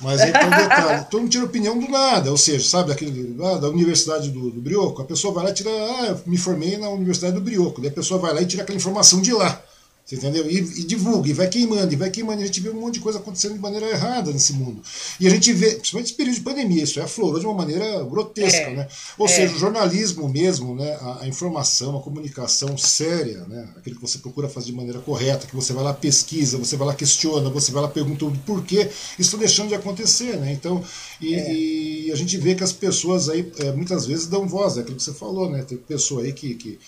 Mas 0.00 0.20
aí 0.20 0.32
tem 0.32 0.46
um 0.46 0.50
detalhe, 0.50 1.04
todo 1.10 1.20
mundo 1.20 1.30
tira 1.30 1.44
opinião 1.44 1.78
do 1.78 1.88
nada, 1.88 2.30
ou 2.30 2.36
seja, 2.36 2.68
sabe, 2.68 2.90
daquele, 2.90 3.36
ah, 3.42 3.58
da 3.58 3.68
Universidade 3.68 4.30
do, 4.30 4.50
do 4.50 4.60
Brioco, 4.60 5.02
a 5.02 5.04
pessoa 5.04 5.34
vai 5.34 5.44
lá 5.44 5.50
e 5.50 5.54
tira, 5.54 5.70
ah, 5.70 6.16
me 6.24 6.36
formei 6.36 6.76
na 6.76 6.88
Universidade 6.88 7.34
do 7.34 7.40
Brioco, 7.40 7.80
daí 7.80 7.90
a 7.90 7.94
pessoa 7.94 8.20
vai 8.20 8.32
lá 8.32 8.40
e 8.40 8.46
tira 8.46 8.62
aquela 8.62 8.76
informação 8.78 9.20
de 9.20 9.32
lá. 9.32 9.60
Você 10.08 10.16
entendeu? 10.16 10.50
E, 10.50 10.56
e, 10.56 10.84
divulga, 10.84 11.28
e 11.28 11.34
vai 11.34 11.48
queimando, 11.48 11.92
e 11.92 11.96
vai 11.96 12.08
queimando. 12.08 12.40
E 12.40 12.44
a 12.44 12.46
gente 12.46 12.60
vê 12.60 12.70
um 12.70 12.80
monte 12.80 12.94
de 12.94 13.00
coisa 13.00 13.18
acontecendo 13.18 13.52
de 13.52 13.60
maneira 13.60 13.86
errada 13.90 14.32
nesse 14.32 14.54
mundo. 14.54 14.80
E 15.20 15.26
a 15.26 15.30
gente 15.30 15.52
vê, 15.52 15.72
principalmente 15.74 16.06
nesse 16.06 16.14
período 16.14 16.34
de 16.36 16.40
pandemia, 16.40 16.82
isso 16.82 16.98
é 16.98 17.02
aflorou 17.02 17.38
de 17.38 17.44
uma 17.44 17.54
maneira 17.54 18.02
grotesca, 18.04 18.70
é, 18.70 18.74
né? 18.74 18.88
Ou 19.18 19.26
é. 19.26 19.28
seja, 19.28 19.54
o 19.54 19.58
jornalismo 19.58 20.26
mesmo, 20.26 20.74
né? 20.74 20.96
A, 21.02 21.24
a, 21.24 21.28
informação, 21.28 21.98
a 21.98 22.00
comunicação 22.00 22.78
séria, 22.78 23.44
né? 23.48 23.68
Aquilo 23.76 23.96
que 23.96 24.00
você 24.00 24.16
procura 24.16 24.48
fazer 24.48 24.68
de 24.68 24.72
maneira 24.72 24.98
correta, 25.00 25.46
que 25.46 25.54
você 25.54 25.74
vai 25.74 25.84
lá 25.84 25.92
pesquisa, 25.92 26.56
você 26.56 26.74
vai 26.74 26.86
lá 26.88 26.94
questiona, 26.94 27.50
você 27.50 27.70
vai 27.70 27.82
lá 27.82 27.88
pergunta 27.88 28.24
o 28.24 28.32
porquê, 28.46 28.88
isso 29.18 29.28
está 29.28 29.36
deixando 29.36 29.68
de 29.68 29.74
acontecer, 29.74 30.38
né? 30.38 30.50
Então, 30.54 30.82
e, 31.20 31.34
é. 31.34 31.52
e, 31.52 32.12
a 32.12 32.16
gente 32.16 32.38
vê 32.38 32.54
que 32.54 32.64
as 32.64 32.72
pessoas 32.72 33.28
aí, 33.28 33.52
é, 33.58 33.72
muitas 33.72 34.06
vezes, 34.06 34.26
dão 34.26 34.48
voz, 34.48 34.78
é 34.78 34.80
aquilo 34.80 34.96
que 34.96 35.02
você 35.02 35.12
falou, 35.12 35.50
né? 35.50 35.64
Tem 35.64 35.76
pessoa 35.76 36.22
aí 36.22 36.32
que, 36.32 36.54
que 36.54 36.78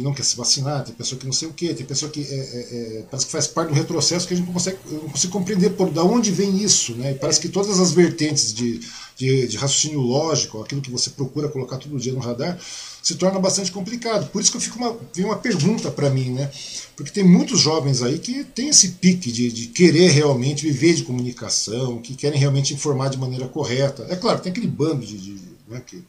que 0.00 0.04
não 0.04 0.14
quer 0.14 0.24
se 0.24 0.36
vacinar, 0.36 0.82
tem 0.82 0.94
pessoa 0.94 1.18
que 1.18 1.26
não 1.26 1.32
sei 1.32 1.48
o 1.48 1.52
quê, 1.52 1.74
tem 1.74 1.84
pessoa 1.84 2.10
que 2.10 2.22
é, 2.22 2.24
é, 2.24 2.98
é, 2.98 3.04
parece 3.10 3.26
que 3.26 3.32
faz 3.32 3.46
parte 3.46 3.68
do 3.68 3.74
retrocesso 3.74 4.26
que 4.26 4.32
a 4.32 4.36
gente 4.36 4.46
não 4.46 4.52
consegue, 4.52 4.78
não 4.90 5.10
consegue 5.10 5.32
compreender 5.32 5.70
por 5.70 5.90
da 5.90 6.02
onde 6.02 6.30
vem 6.30 6.56
isso, 6.56 6.94
né? 6.94 7.12
E 7.12 7.14
parece 7.14 7.38
que 7.38 7.48
todas 7.48 7.78
as 7.78 7.92
vertentes 7.92 8.54
de, 8.54 8.80
de, 9.16 9.46
de, 9.46 9.56
raciocínio 9.56 10.00
lógico, 10.00 10.62
aquilo 10.62 10.80
que 10.80 10.90
você 10.90 11.10
procura 11.10 11.48
colocar 11.48 11.76
todo 11.76 11.98
dia 11.98 12.12
no 12.12 12.18
radar, 12.18 12.58
se 13.02 13.14
torna 13.14 13.38
bastante 13.38 13.70
complicado. 13.70 14.30
Por 14.30 14.40
isso 14.40 14.50
que 14.50 14.56
eu 14.56 14.60
fico 14.60 14.78
uma, 14.78 14.96
vem 15.14 15.24
uma 15.24 15.36
pergunta 15.36 15.90
para 15.90 16.08
mim, 16.08 16.30
né? 16.30 16.50
Porque 16.96 17.12
tem 17.12 17.24
muitos 17.24 17.60
jovens 17.60 18.02
aí 18.02 18.18
que 18.18 18.44
têm 18.44 18.68
esse 18.68 18.92
pique 18.92 19.30
de, 19.30 19.52
de 19.52 19.66
querer 19.66 20.10
realmente 20.10 20.62
viver 20.66 20.94
de 20.94 21.02
comunicação, 21.02 22.00
que 22.00 22.14
querem 22.14 22.38
realmente 22.38 22.72
informar 22.72 23.08
de 23.10 23.18
maneira 23.18 23.46
correta. 23.48 24.06
É 24.08 24.16
claro, 24.16 24.40
tem 24.40 24.50
aquele 24.50 24.66
bando 24.66 25.04
de, 25.04 25.18
de 25.18 25.40
né, 25.68 25.82
que 25.86 26.02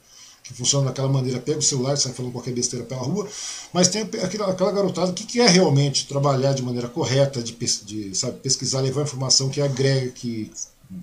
que 0.44 0.54
funciona 0.54 0.88
daquela 0.88 1.08
maneira, 1.08 1.40
pega 1.40 1.60
o 1.60 1.62
celular 1.62 1.94
e 1.94 1.98
sai 1.98 2.14
falando 2.14 2.32
qualquer 2.32 2.54
besteira 2.54 2.86
pela 2.86 3.02
rua, 3.02 3.28
mas 3.72 3.88
tem 3.88 4.02
aquela, 4.02 4.52
aquela 4.52 4.72
garotada 4.72 5.14
que 5.14 5.26
quer 5.26 5.50
realmente 5.50 6.08
trabalhar 6.08 6.54
de 6.54 6.62
maneira 6.62 6.88
correta, 6.88 7.42
de, 7.42 7.54
de 7.54 8.16
sabe, 8.16 8.40
pesquisar, 8.40 8.82
levar 8.82 9.04
informação 9.04 9.50
que 9.50 9.62
agrega, 9.62 10.12
que 10.12 10.52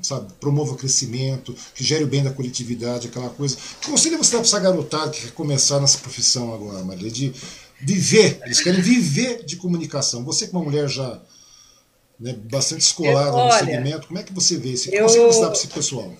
sabe, 0.02 0.32
promova 0.40 0.72
o 0.72 0.76
crescimento, 0.76 1.54
que 1.74 1.82
gere 1.82 2.04
o 2.04 2.06
bem 2.06 2.22
da 2.22 2.30
coletividade, 2.30 3.08
aquela 3.08 3.30
coisa. 3.30 3.56
Que 3.80 3.90
conselho 3.90 4.18
você 4.18 4.32
dá 4.32 4.38
para 4.38 4.46
essa 4.46 4.60
garotada 4.60 5.10
que 5.10 5.22
quer 5.22 5.32
começar 5.32 5.80
nessa 5.80 5.98
profissão 5.98 6.52
agora, 6.52 6.84
Maria, 6.84 7.10
de 7.10 7.32
viver, 7.80 8.40
eles 8.44 8.60
querem 8.60 8.80
viver 8.80 9.44
de 9.44 9.56
comunicação. 9.56 10.24
Você 10.24 10.46
que 10.46 10.54
é 10.54 10.58
uma 10.58 10.64
mulher 10.64 10.88
já 10.88 11.20
né, 12.18 12.36
bastante 12.50 12.80
escolada 12.80 13.32
no 13.32 13.52
segmento, 13.52 14.08
como 14.08 14.18
é 14.18 14.22
que 14.22 14.32
você 14.32 14.56
vê 14.56 14.72
esse? 14.72 14.90
Que 14.90 14.96
eu... 14.96 15.04
conselho 15.04 15.26
você 15.26 15.40
dá 15.40 15.46
para 15.46 15.58
esse 15.58 15.68
pessoal? 15.68 16.12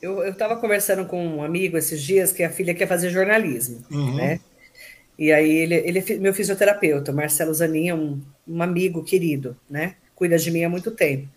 Eu 0.00 0.28
estava 0.28 0.56
conversando 0.56 1.06
com 1.06 1.24
um 1.26 1.42
amigo 1.42 1.76
esses 1.76 2.02
dias 2.02 2.32
que 2.32 2.42
a 2.42 2.50
filha 2.50 2.74
quer 2.74 2.86
fazer 2.86 3.10
jornalismo, 3.10 3.84
uhum. 3.90 4.14
né? 4.14 4.40
E 5.18 5.32
aí 5.32 5.50
ele, 5.50 5.74
ele 5.74 5.98
é 5.98 6.14
meu 6.14 6.32
fisioterapeuta, 6.32 7.12
Marcelo 7.12 7.52
Zanin, 7.52 7.88
é 7.88 7.94
um, 7.94 8.20
um 8.46 8.62
amigo 8.62 9.02
querido, 9.02 9.56
né? 9.68 9.96
Cuida 10.14 10.38
de 10.38 10.50
mim 10.50 10.62
há 10.62 10.68
muito 10.68 10.92
tempo. 10.92 11.28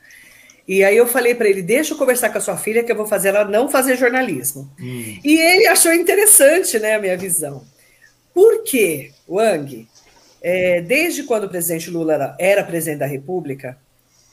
E 0.67 0.83
aí 0.83 0.95
eu 0.95 1.07
falei 1.07 1.33
para 1.33 1.49
ele, 1.49 1.63
deixa 1.63 1.93
eu 1.93 1.97
conversar 1.97 2.29
com 2.29 2.37
a 2.37 2.41
sua 2.41 2.55
filha 2.55 2.83
que 2.83 2.91
eu 2.91 2.95
vou 2.95 3.07
fazer 3.07 3.29
ela 3.29 3.43
não 3.45 3.67
fazer 3.67 3.97
jornalismo. 3.97 4.71
Hum. 4.79 5.19
E 5.23 5.39
ele 5.39 5.65
achou 5.65 5.91
interessante, 5.91 6.77
né, 6.79 6.95
a 6.95 6.99
minha 6.99 7.17
visão. 7.17 7.65
Por 8.33 8.63
quê, 8.63 9.11
Wang? 9.27 9.87
É, 10.41 10.81
desde 10.81 11.23
quando 11.23 11.45
o 11.45 11.49
presidente 11.49 11.89
Lula 11.89 12.13
era, 12.13 12.35
era 12.39 12.63
presidente 12.63 12.99
da 12.99 13.05
República, 13.05 13.77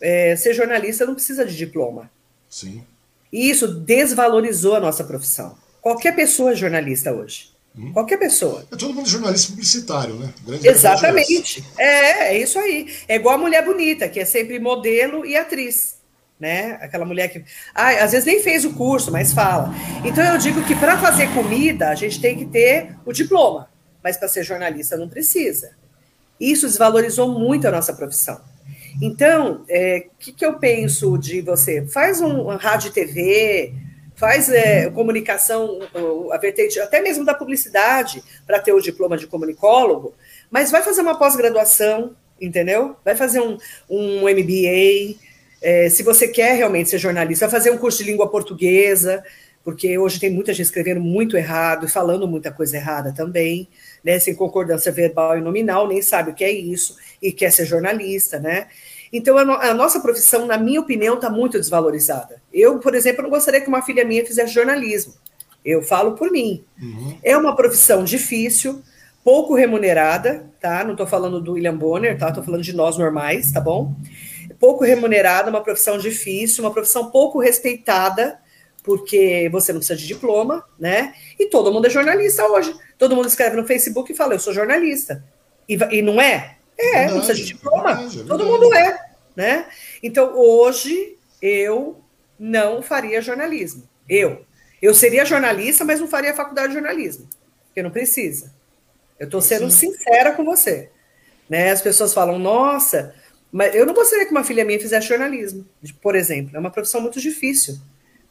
é, 0.00 0.36
ser 0.36 0.55
jornalista 0.55 1.06
não 1.06 1.14
precisa 1.14 1.44
de 1.44 1.56
diploma. 1.56 2.10
Sim. 2.48 2.84
E 3.32 3.50
isso 3.50 3.68
desvalorizou 3.68 4.74
a 4.74 4.80
nossa 4.80 5.05
profissão. 5.05 5.56
Qualquer 5.80 6.14
pessoa 6.14 6.52
é 6.52 6.55
jornalista 6.56 7.12
hoje. 7.12 7.50
Hum. 7.76 7.92
Qualquer 7.92 8.18
pessoa. 8.18 8.64
É 8.72 8.76
todo 8.76 8.92
mundo 8.92 9.09
jornalista 9.09 9.50
publicitário, 9.50 10.14
né? 10.14 10.32
Grande 10.44 10.68
Exatamente. 10.68 11.64
É, 11.78 12.34
é 12.34 12.38
isso 12.38 12.59
aí. 12.59 12.92
É 13.06 13.16
igual 13.16 13.36
a 13.36 13.38
mulher 13.38 13.64
bonita, 13.64 14.09
que 14.09 14.18
é 14.18 14.24
sempre 14.24 14.59
modelo 14.59 15.24
e 15.24 15.36
atriz. 15.36 15.96
Né? 16.40 16.78
Aquela 16.80 17.05
mulher 17.05 17.28
que. 17.28 17.44
Ah, 17.74 18.05
às 18.05 18.12
vezes 18.12 18.24
nem 18.24 18.42
fez 18.42 18.64
o 18.64 18.72
curso, 18.74 19.10
mas 19.10 19.32
fala. 19.32 19.74
Então 20.05 20.24
eu 20.24 20.38
digo 20.38 20.64
que 20.64 20.74
para 20.76 20.98
fazer 20.98 21.32
comida, 21.34 21.88
a 21.88 21.94
gente 21.94 22.20
tem 22.20 22.36
que 22.36 22.46
ter 22.46 22.96
o 23.05 23.12
diploma. 23.12 23.68
Mas 24.02 24.16
para 24.16 24.28
ser 24.28 24.44
jornalista 24.44 24.96
não 24.96 25.09
precisa. 25.09 25.72
Isso 26.40 26.66
desvalorizou 26.66 27.28
muito 27.38 27.66
a 27.66 27.70
nossa 27.70 27.92
profissão. 27.92 28.40
Então, 29.00 29.62
o 29.62 29.64
é, 29.68 30.06
que, 30.18 30.32
que 30.32 30.44
eu 30.44 30.58
penso 30.58 31.16
de 31.16 31.40
você? 31.40 31.86
Faz 31.86 32.20
um, 32.20 32.46
rádio 32.56 32.88
e 32.88 32.92
TV, 32.92 33.72
faz 34.16 34.48
é, 34.48 34.90
comunicação, 34.90 35.78
a 36.32 36.38
vertente 36.38 36.80
até 36.80 37.00
mesmo 37.00 37.24
da 37.24 37.34
publicidade, 37.34 38.22
para 38.46 38.58
ter 38.58 38.72
o 38.72 38.80
diploma 38.80 39.16
de 39.16 39.28
comunicólogo, 39.28 40.14
mas 40.50 40.70
vai 40.70 40.82
fazer 40.82 41.02
uma 41.02 41.16
pós-graduação, 41.16 42.16
entendeu? 42.40 42.96
Vai 43.04 43.14
fazer 43.14 43.40
um, 43.40 43.56
um 43.88 44.22
MBA. 44.22 45.16
É, 45.62 45.88
se 45.88 46.02
você 46.02 46.26
quer 46.26 46.56
realmente 46.56 46.90
ser 46.90 46.98
jornalista, 46.98 47.46
vai 47.46 47.60
fazer 47.60 47.70
um 47.70 47.78
curso 47.78 47.98
de 47.98 48.10
língua 48.10 48.28
portuguesa, 48.28 49.22
porque 49.62 49.98
hoje 49.98 50.18
tem 50.18 50.30
muita 50.30 50.52
gente 50.52 50.66
escrevendo 50.66 51.00
muito 51.00 51.36
errado 51.36 51.86
e 51.86 51.88
falando 51.88 52.26
muita 52.26 52.50
coisa 52.50 52.76
errada 52.76 53.12
também, 53.12 53.68
né? 54.02 54.18
Sem 54.18 54.34
concordância 54.34 54.90
verbal 54.90 55.36
e 55.36 55.40
nominal, 55.40 55.86
nem 55.86 56.00
sabe 56.00 56.30
o 56.30 56.34
que 56.34 56.42
é 56.42 56.50
isso 56.50 56.96
e 57.20 57.30
quer 57.30 57.52
ser 57.52 57.66
jornalista, 57.66 58.40
né? 58.40 58.68
Então, 59.12 59.39
a, 59.39 59.74
nossa 59.74 60.01
profissão, 60.01 60.47
na 60.47 60.59
minha 60.59 60.80
opinião, 60.80 61.14
está 61.14 61.30
muito 61.30 61.59
desvalorizada. 61.59 62.43
Eu, 62.52 62.78
por 62.78 62.94
exemplo, 62.94 63.22
não 63.22 63.30
gostaria 63.30 63.60
que 63.60 63.68
uma 63.68 63.82
filha 63.82 64.05
minha 64.05 64.24
fizesse 64.24 64.52
jornalismo. 64.52 65.14
Eu 65.64 65.82
falo 65.82 66.12
por 66.12 66.30
mim. 66.30 66.64
Uhum. 66.80 67.18
É 67.22 67.36
uma 67.36 67.56
profissão 67.56 68.05
difícil, 68.05 68.82
pouco 69.24 69.55
remunerada, 69.55 70.47
tá? 70.60 70.85
Não 70.85 70.93
estou 70.93 71.06
falando 71.06 71.40
do 71.40 71.52
William 71.52 71.76
Bonner, 71.76 72.18
tá? 72.18 72.28
Estou 72.28 72.44
falando 72.44 72.62
de 72.62 72.74
nós 72.74 72.97
normais, 72.97 73.51
tá 73.52 73.60
bom? 73.60 73.94
Pouco 74.59 74.85
remunerada, 74.85 75.51
uma 75.51 75.62
profissão 75.62 75.98
difícil, 75.98 76.64
uma 76.64 76.72
profissão 76.72 77.10
pouco 77.10 77.39
respeitada, 77.39 78.39
porque 78.82 79.48
você 79.52 79.72
não 79.72 79.80
precisa 79.80 79.98
de 79.98 80.06
diploma, 80.06 80.64
né? 80.78 81.14
E 81.39 81.47
todo 81.47 81.72
mundo 81.72 81.86
é 81.86 81.90
jornalista 81.90 82.47
hoje. 82.47 82.74
Todo 82.97 83.14
mundo 83.14 83.28
escreve 83.28 83.56
no 83.56 83.66
Facebook 83.66 84.12
e 84.12 84.16
fala, 84.16 84.35
eu 84.35 84.40
sou 84.40 84.52
jornalista. 84.52 85.24
E, 85.68 85.78
e 85.90 86.02
não 86.02 86.20
é? 86.20 86.57
É, 86.78 86.84
verdade, 86.84 87.12
não 87.12 87.18
precisa 87.18 87.38
de 87.38 87.44
diploma. 87.44 87.94
Verdade, 87.94 88.20
é 88.20 88.24
Todo 88.24 88.46
mundo 88.46 88.74
é. 88.74 88.98
Né? 89.34 89.66
Então, 90.02 90.36
hoje, 90.36 91.16
eu 91.42 92.02
não 92.38 92.82
faria 92.82 93.20
jornalismo. 93.20 93.88
Eu. 94.09 94.44
Eu 94.80 94.94
seria 94.94 95.24
jornalista, 95.24 95.84
mas 95.84 96.00
não 96.00 96.09
faria 96.09 96.34
faculdade 96.34 96.68
de 96.68 96.74
jornalismo. 96.74 97.28
Porque 97.66 97.82
não 97.82 97.90
precisa. 97.90 98.55
Eu 99.18 99.26
estou 99.26 99.40
sendo 99.40 99.70
Sim. 99.70 99.92
sincera 99.92 100.32
com 100.32 100.44
você. 100.44 100.90
Né? 101.48 101.70
As 101.70 101.82
pessoas 101.82 102.14
falam, 102.14 102.38
nossa, 102.38 103.14
mas 103.50 103.74
eu 103.74 103.86
não 103.86 103.94
gostaria 103.94 104.24
que 104.24 104.30
uma 104.30 104.44
filha 104.44 104.64
minha 104.64 104.78
fizesse 104.78 105.09
jornalismo, 105.09 105.66
por 106.00 106.14
exemplo. 106.14 106.56
É 106.56 106.60
uma 106.60 106.70
profissão 106.70 107.00
muito 107.00 107.20
difícil. 107.20 107.78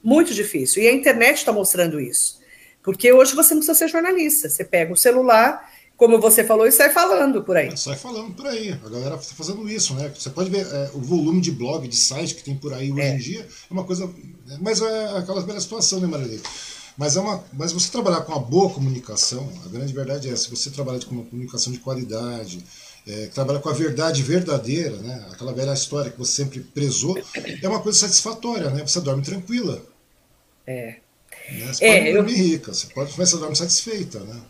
Muito 0.03 0.33
difícil. 0.33 0.83
E 0.83 0.87
a 0.87 0.93
internet 0.93 1.37
está 1.37 1.51
mostrando 1.51 1.99
isso. 1.99 2.39
Porque 2.83 3.11
hoje 3.11 3.35
você 3.35 3.53
não 3.53 3.59
precisa 3.59 3.77
ser 3.77 3.89
jornalista. 3.89 4.47
Você 4.47 4.63
pega 4.63 4.93
o 4.93 4.97
celular, 4.97 5.69
como 5.97 6.21
você 6.21 6.43
falou, 6.43 6.67
e 6.67 6.71
sai 6.71 6.91
falando 6.91 7.43
por 7.43 7.57
aí. 7.57 7.75
Sai 7.75 7.95
falando 7.95 8.31
por 8.35 8.45
aí. 8.45 8.71
A 8.71 8.89
galera 8.89 9.15
está 9.15 9.33
fazendo 9.33 9.67
isso, 9.67 9.95
né? 9.95 10.11
Você 10.15 10.29
pode 10.29 10.49
ver 10.49 10.65
é, 10.65 10.91
o 10.93 11.01
volume 11.01 11.41
de 11.41 11.51
blog, 11.51 11.87
de 11.87 11.95
site 11.95 12.35
que 12.35 12.43
tem 12.43 12.55
por 12.55 12.71
aí 12.71 12.91
hoje 12.91 13.01
é. 13.01 13.15
em 13.15 13.17
dia. 13.17 13.41
É 13.41 13.73
uma 13.73 13.83
coisa. 13.83 14.07
Mas 14.61 14.79
é 14.79 15.17
aquela 15.17 15.41
velha 15.41 15.59
situação, 15.59 15.99
né, 15.99 16.05
Maria? 16.05 16.39
Mas, 16.95 17.15
é 17.15 17.19
uma, 17.19 17.43
mas 17.51 17.71
você 17.71 17.91
trabalhar 17.91 18.21
com 18.21 18.31
uma 18.31 18.41
boa 18.41 18.69
comunicação, 18.69 19.51
a 19.65 19.69
grande 19.69 19.91
verdade 19.91 20.29
é 20.29 20.31
essa, 20.31 20.49
você 20.49 20.69
trabalhar 20.69 21.03
com 21.03 21.13
uma 21.13 21.25
comunicação 21.25 21.71
de 21.73 21.79
qualidade, 21.79 22.63
é, 23.07 23.27
trabalha 23.27 23.59
com 23.59 23.69
a 23.69 23.73
verdade 23.73 24.23
verdadeira, 24.23 24.97
né? 24.97 25.27
aquela 25.31 25.53
velha 25.53 25.73
história 25.73 26.09
que 26.09 26.17
você 26.17 26.43
sempre 26.43 26.59
prezou, 26.59 27.15
é 27.61 27.67
uma 27.67 27.81
coisa 27.81 27.99
satisfatória, 27.99 28.71
né? 28.71 28.85
Você 28.85 28.99
dorme 28.99 29.21
tranquila. 29.21 29.83
É. 30.65 30.97
Né? 31.51 31.71
Você 31.71 31.85
é, 31.85 31.99
pode 31.99 32.13
dormir 32.13 32.39
eu... 32.39 32.45
rica, 32.47 32.73
você 32.73 32.87
pode, 32.87 33.13
mas 33.15 33.29
você 33.29 33.37
dorme 33.37 33.55
satisfeita, 33.55 34.19
né? 34.19 34.41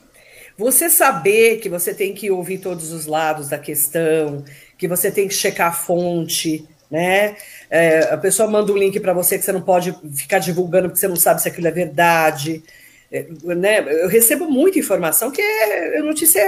Você 0.58 0.90
saber 0.90 1.58
que 1.58 1.70
você 1.70 1.94
tem 1.94 2.14
que 2.14 2.32
ouvir 2.32 2.58
todos 2.58 2.92
os 2.92 3.06
lados 3.06 3.50
da 3.50 3.60
questão, 3.60 4.44
que 4.78 4.88
você 4.88 5.12
tem 5.12 5.28
que 5.28 5.34
checar 5.34 5.68
a 5.68 5.72
fonte, 5.72 6.68
né? 6.90 7.36
É, 7.70 8.00
a 8.12 8.18
pessoa 8.18 8.50
manda 8.50 8.72
um 8.72 8.78
link 8.78 9.00
para 9.00 9.14
você 9.14 9.38
que 9.38 9.46
você 9.46 9.52
não 9.52 9.62
pode 9.62 9.96
ficar 10.16 10.40
divulgando 10.40 10.90
porque 10.90 11.00
você 11.00 11.08
não 11.08 11.16
sabe 11.16 11.42
se 11.42 11.48
aquilo 11.48 11.68
é 11.68 11.72
verdade. 11.72 12.64
É, 13.12 13.26
né? 13.56 13.80
Eu 14.04 14.08
recebo 14.10 14.50
muita 14.50 14.80
informação 14.80 15.32
que 15.32 15.42
é 15.42 16.00
notícia 16.02 16.42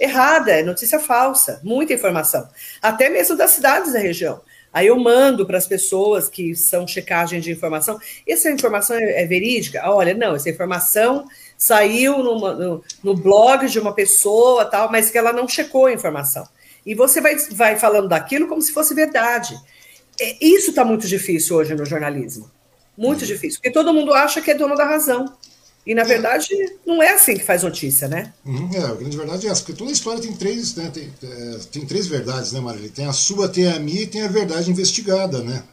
errada, 0.00 0.52
é 0.52 0.62
notícia 0.62 0.98
falsa, 0.98 1.60
muita 1.62 1.92
informação, 1.92 2.48
até 2.82 3.08
mesmo 3.08 3.36
das 3.36 3.50
cidades 3.50 3.92
da 3.92 3.98
região. 3.98 4.40
Aí 4.72 4.88
eu 4.88 4.98
mando 4.98 5.46
para 5.46 5.56
as 5.56 5.68
pessoas 5.68 6.28
que 6.28 6.56
são 6.56 6.86
checagem 6.86 7.40
de 7.40 7.52
informação. 7.52 7.96
Essa 8.26 8.50
informação 8.50 8.96
é, 8.96 9.22
é 9.22 9.26
verídica? 9.26 9.82
Olha, 9.88 10.14
não, 10.14 10.34
essa 10.34 10.50
informação 10.50 11.26
saiu 11.64 12.22
numa, 12.22 12.52
no, 12.52 12.84
no, 13.02 13.14
blog 13.14 13.66
de 13.68 13.78
uma 13.78 13.94
pessoa, 13.94 14.66
tal, 14.66 14.92
mas 14.92 15.10
que 15.10 15.16
ela 15.16 15.32
não 15.32 15.48
checou 15.48 15.86
a 15.86 15.92
informação. 15.94 16.46
E 16.84 16.94
você 16.94 17.22
vai, 17.22 17.36
vai 17.52 17.78
falando 17.78 18.06
daquilo 18.06 18.46
como 18.46 18.60
se 18.60 18.70
fosse 18.70 18.92
verdade. 18.92 19.58
É, 20.20 20.44
isso 20.44 20.70
está 20.70 20.84
muito 20.84 21.08
difícil 21.08 21.56
hoje 21.56 21.74
no 21.74 21.86
jornalismo. 21.86 22.50
Muito 22.98 23.22
uhum. 23.22 23.26
difícil, 23.26 23.60
porque 23.60 23.72
todo 23.72 23.94
mundo 23.94 24.12
acha 24.12 24.42
que 24.42 24.50
é 24.50 24.54
dono 24.54 24.76
da 24.76 24.84
razão. 24.84 25.24
E, 25.86 25.94
na 25.94 26.02
é. 26.02 26.04
verdade, 26.04 26.48
não 26.84 27.02
é 27.02 27.14
assim 27.14 27.34
que 27.34 27.44
faz 27.44 27.62
notícia, 27.62 28.08
né? 28.08 28.34
Uhum, 28.44 28.68
é, 28.74 28.80
a 28.80 28.94
grande 28.94 29.16
verdade 29.16 29.46
é 29.46 29.50
essa, 29.50 29.62
porque 29.62 29.78
toda 29.78 29.90
história 29.90 30.20
tem 30.20 30.34
três, 30.34 30.74
né, 30.74 30.90
tem, 30.92 31.10
é, 31.22 31.58
tem 31.72 31.86
três 31.86 32.06
verdades, 32.06 32.52
né, 32.52 32.60
Marília? 32.60 32.90
Tem 32.94 33.06
a 33.06 33.12
sua, 33.14 33.48
tem 33.48 33.68
a 33.68 33.78
minha 33.78 34.02
e 34.02 34.06
tem 34.06 34.22
a 34.22 34.28
verdade 34.28 34.70
investigada, 34.70 35.42
né? 35.42 35.64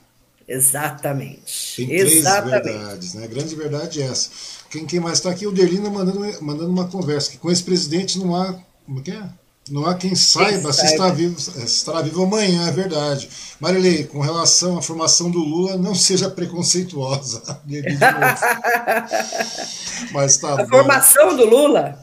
Exatamente. 0.52 1.76
Tem 1.78 1.88
três 1.88 2.14
Exatamente. 2.14 2.64
verdades, 2.64 3.14
né? 3.14 3.24
A 3.24 3.28
grande 3.28 3.56
verdade 3.56 4.02
é 4.02 4.06
essa. 4.06 4.30
Quem, 4.70 4.86
quem 4.86 5.00
mais 5.00 5.18
está 5.18 5.32
aqui? 5.32 5.48
O 5.48 5.52
Derlina 5.52 5.90
mandando, 5.90 6.44
mandando 6.44 6.70
uma 6.70 6.88
conversa, 6.88 7.32
que 7.32 7.38
com 7.38 7.52
esse 7.52 7.64
presidente 7.64 8.20
não 8.20 8.36
há. 8.36 8.54
Como 8.86 9.00
é 9.00 9.04
que 9.04 9.12
é? 9.12 9.24
Não 9.70 9.86
há 9.86 9.94
quem 9.94 10.16
saiba 10.16 10.64
quem 10.64 10.74
se, 10.74 10.86
está 10.86 11.10
vivo, 11.10 11.40
se 11.40 11.64
estará 11.64 12.02
vivo 12.02 12.24
amanhã, 12.24 12.68
é 12.68 12.72
verdade. 12.72 13.30
Marilei, 13.60 14.06
com 14.06 14.20
relação 14.20 14.78
à 14.78 14.82
formação 14.82 15.30
do 15.30 15.40
Lula, 15.40 15.78
não 15.78 15.94
seja 15.94 16.30
preconceituosa. 16.30 17.42
Mas 20.12 20.38
tá 20.38 20.54
A 20.54 20.64
bom. 20.64 20.68
formação 20.68 21.38
do 21.38 21.46
Lula? 21.46 22.02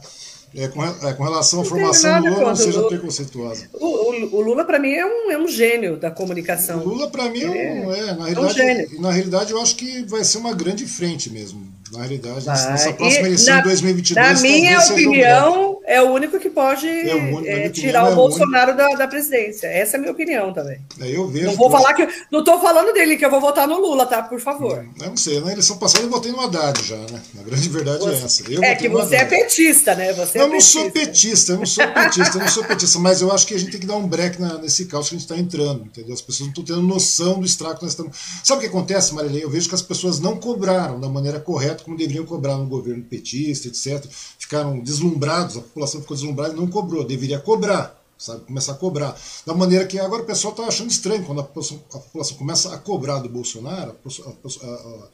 É, 0.55 0.67
com, 0.67 0.83
é, 0.83 1.13
com 1.13 1.23
relação 1.23 1.61
à 1.61 1.65
formação 1.65 2.21
do 2.21 2.29
Lula, 2.29 2.45
não 2.47 2.55
seja 2.55 2.77
Lula. 2.77 2.89
preconceituosa. 2.89 3.69
O, 3.73 3.85
o, 3.85 4.35
o, 4.37 4.41
Lula, 4.41 4.65
para 4.65 4.79
mim, 4.79 4.91
é 4.91 5.05
um, 5.05 5.31
é 5.31 5.37
um 5.37 5.47
gênio 5.47 5.97
da 5.97 6.09
comunicação. 6.09 6.79
O 6.79 6.89
Lula, 6.89 7.09
para 7.09 7.29
mim, 7.29 7.43
é, 7.43 7.47
um, 7.47 7.93
é, 7.93 8.15
na, 8.15 8.25
realidade, 8.25 8.61
é 8.61 8.87
um 8.97 9.01
na 9.01 9.11
realidade, 9.11 9.51
eu 9.51 9.61
acho 9.61 9.75
que 9.75 10.03
vai 10.03 10.23
ser 10.23 10.39
uma 10.39 10.53
grande 10.53 10.85
frente 10.85 11.29
mesmo. 11.29 11.67
Na 11.91 11.99
realidade, 11.99 12.45
vai. 12.45 12.71
nessa 12.71 12.93
próxima 12.93 13.27
eleição 13.27 13.57
de 13.57 13.63
2022. 13.63 14.33
Na 14.33 14.41
minha 14.41 14.79
opinião, 14.79 15.78
é 15.89 15.99
o 16.03 16.11
único 16.11 16.39
que 16.39 16.51
pode 16.51 16.87
é 16.87 17.15
único, 17.15 17.47
é, 17.47 17.67
tirar 17.69 18.05
o 18.05 18.11
é 18.11 18.15
Bolsonaro 18.15 18.77
da, 18.77 18.89
da, 18.89 19.07
presidência. 19.07 19.65
Essa 19.65 19.95
é 19.95 19.97
a 19.97 19.99
minha 19.99 20.11
opinião 20.11 20.53
também. 20.53 20.79
É, 21.01 21.09
eu 21.09 21.27
vejo. 21.27 21.47
Não 21.47 21.55
vou 21.55 21.71
falar 21.71 21.95
que. 21.95 22.07
Não 22.31 22.41
estou 22.41 22.61
falando 22.61 22.93
dele, 22.93 23.17
que 23.17 23.25
eu 23.25 23.31
vou 23.31 23.41
votar 23.41 23.67
no 23.67 23.81
Lula, 23.81 24.05
tá? 24.05 24.21
Por 24.21 24.39
favor. 24.39 24.85
Eu 25.01 25.07
não 25.07 25.17
sei, 25.17 25.41
na 25.41 25.51
eleição 25.51 25.79
passada 25.79 26.05
eu 26.05 26.09
votei 26.11 26.31
no 26.31 26.39
Haddad 26.41 26.79
já, 26.83 26.95
né? 26.95 27.19
Na 27.33 27.41
grande 27.41 27.67
verdade 27.69 27.97
é 27.97 28.01
você, 28.01 28.21
é 28.21 28.25
essa. 28.25 28.51
Eu 28.51 28.63
é 28.63 28.75
que 28.75 28.87
você 28.87 29.15
é 29.15 29.25
petista, 29.25 29.95
né? 29.95 30.13
Você 30.13 30.39
eu 30.39 30.43
é 30.43 30.47
não 30.47 30.61
sou 30.61 30.91
petista, 30.91 31.53
eu 31.53 31.57
não 31.57 31.65
sou 31.65 31.87
petista, 31.87 32.37
eu 32.37 32.41
não 32.41 32.47
sou 32.49 32.63
petista, 32.63 32.99
mas 32.99 33.21
eu 33.21 33.31
acho 33.31 33.47
que 33.47 33.55
a 33.55 33.57
gente 33.57 33.71
tem 33.71 33.79
que 33.79 33.87
dar 33.87 33.95
um 33.95 34.07
break 34.07 34.39
na, 34.39 34.59
nesse 34.59 34.85
caos 34.85 35.09
que 35.09 35.15
a 35.15 35.17
gente 35.17 35.25
está 35.27 35.41
entrando, 35.41 35.85
entendeu? 35.85 36.13
As 36.13 36.21
pessoas 36.21 36.41
não 36.41 36.49
estão 36.49 36.63
tendo 36.63 36.83
noção 36.83 37.39
do 37.39 37.47
estrago 37.47 37.77
que 37.77 37.83
nós 37.83 37.93
estamos. 37.93 38.15
Sabe 38.43 38.59
o 38.59 38.61
que 38.61 38.67
acontece, 38.67 39.15
Marilei? 39.15 39.43
Eu 39.43 39.49
vejo 39.49 39.67
que 39.67 39.73
as 39.73 39.81
pessoas 39.81 40.19
não 40.19 40.37
cobraram 40.37 40.99
da 40.99 41.09
maneira 41.09 41.39
correta 41.39 41.83
como 41.83 41.97
deveriam 41.97 42.25
cobrar 42.25 42.57
no 42.57 42.67
governo 42.67 43.03
petista, 43.03 43.67
etc. 43.67 44.05
Ficaram 44.37 44.79
deslumbrados, 44.79 45.57
a 45.57 45.61
população 45.79 46.01
ficou 46.01 46.17
deslumbrada 46.17 46.53
não 46.53 46.67
cobrou, 46.67 47.03
deveria 47.03 47.39
cobrar, 47.39 47.97
sabe? 48.17 48.41
Começar 48.45 48.73
a 48.73 48.75
cobrar. 48.75 49.15
Da 49.45 49.53
maneira 49.53 49.85
que 49.85 49.97
agora 49.97 50.23
o 50.23 50.25
pessoal 50.25 50.51
está 50.51 50.65
achando 50.65 50.89
estranho, 50.89 51.23
quando 51.25 51.39
a 51.39 51.43
população, 51.43 51.81
a 51.93 51.97
população, 51.97 52.37
começa 52.37 52.73
a 52.73 52.77
cobrar 52.77 53.19
do 53.19 53.29
Bolsonaro, 53.29 53.95
a, 54.05 54.67
a, 54.67 55.07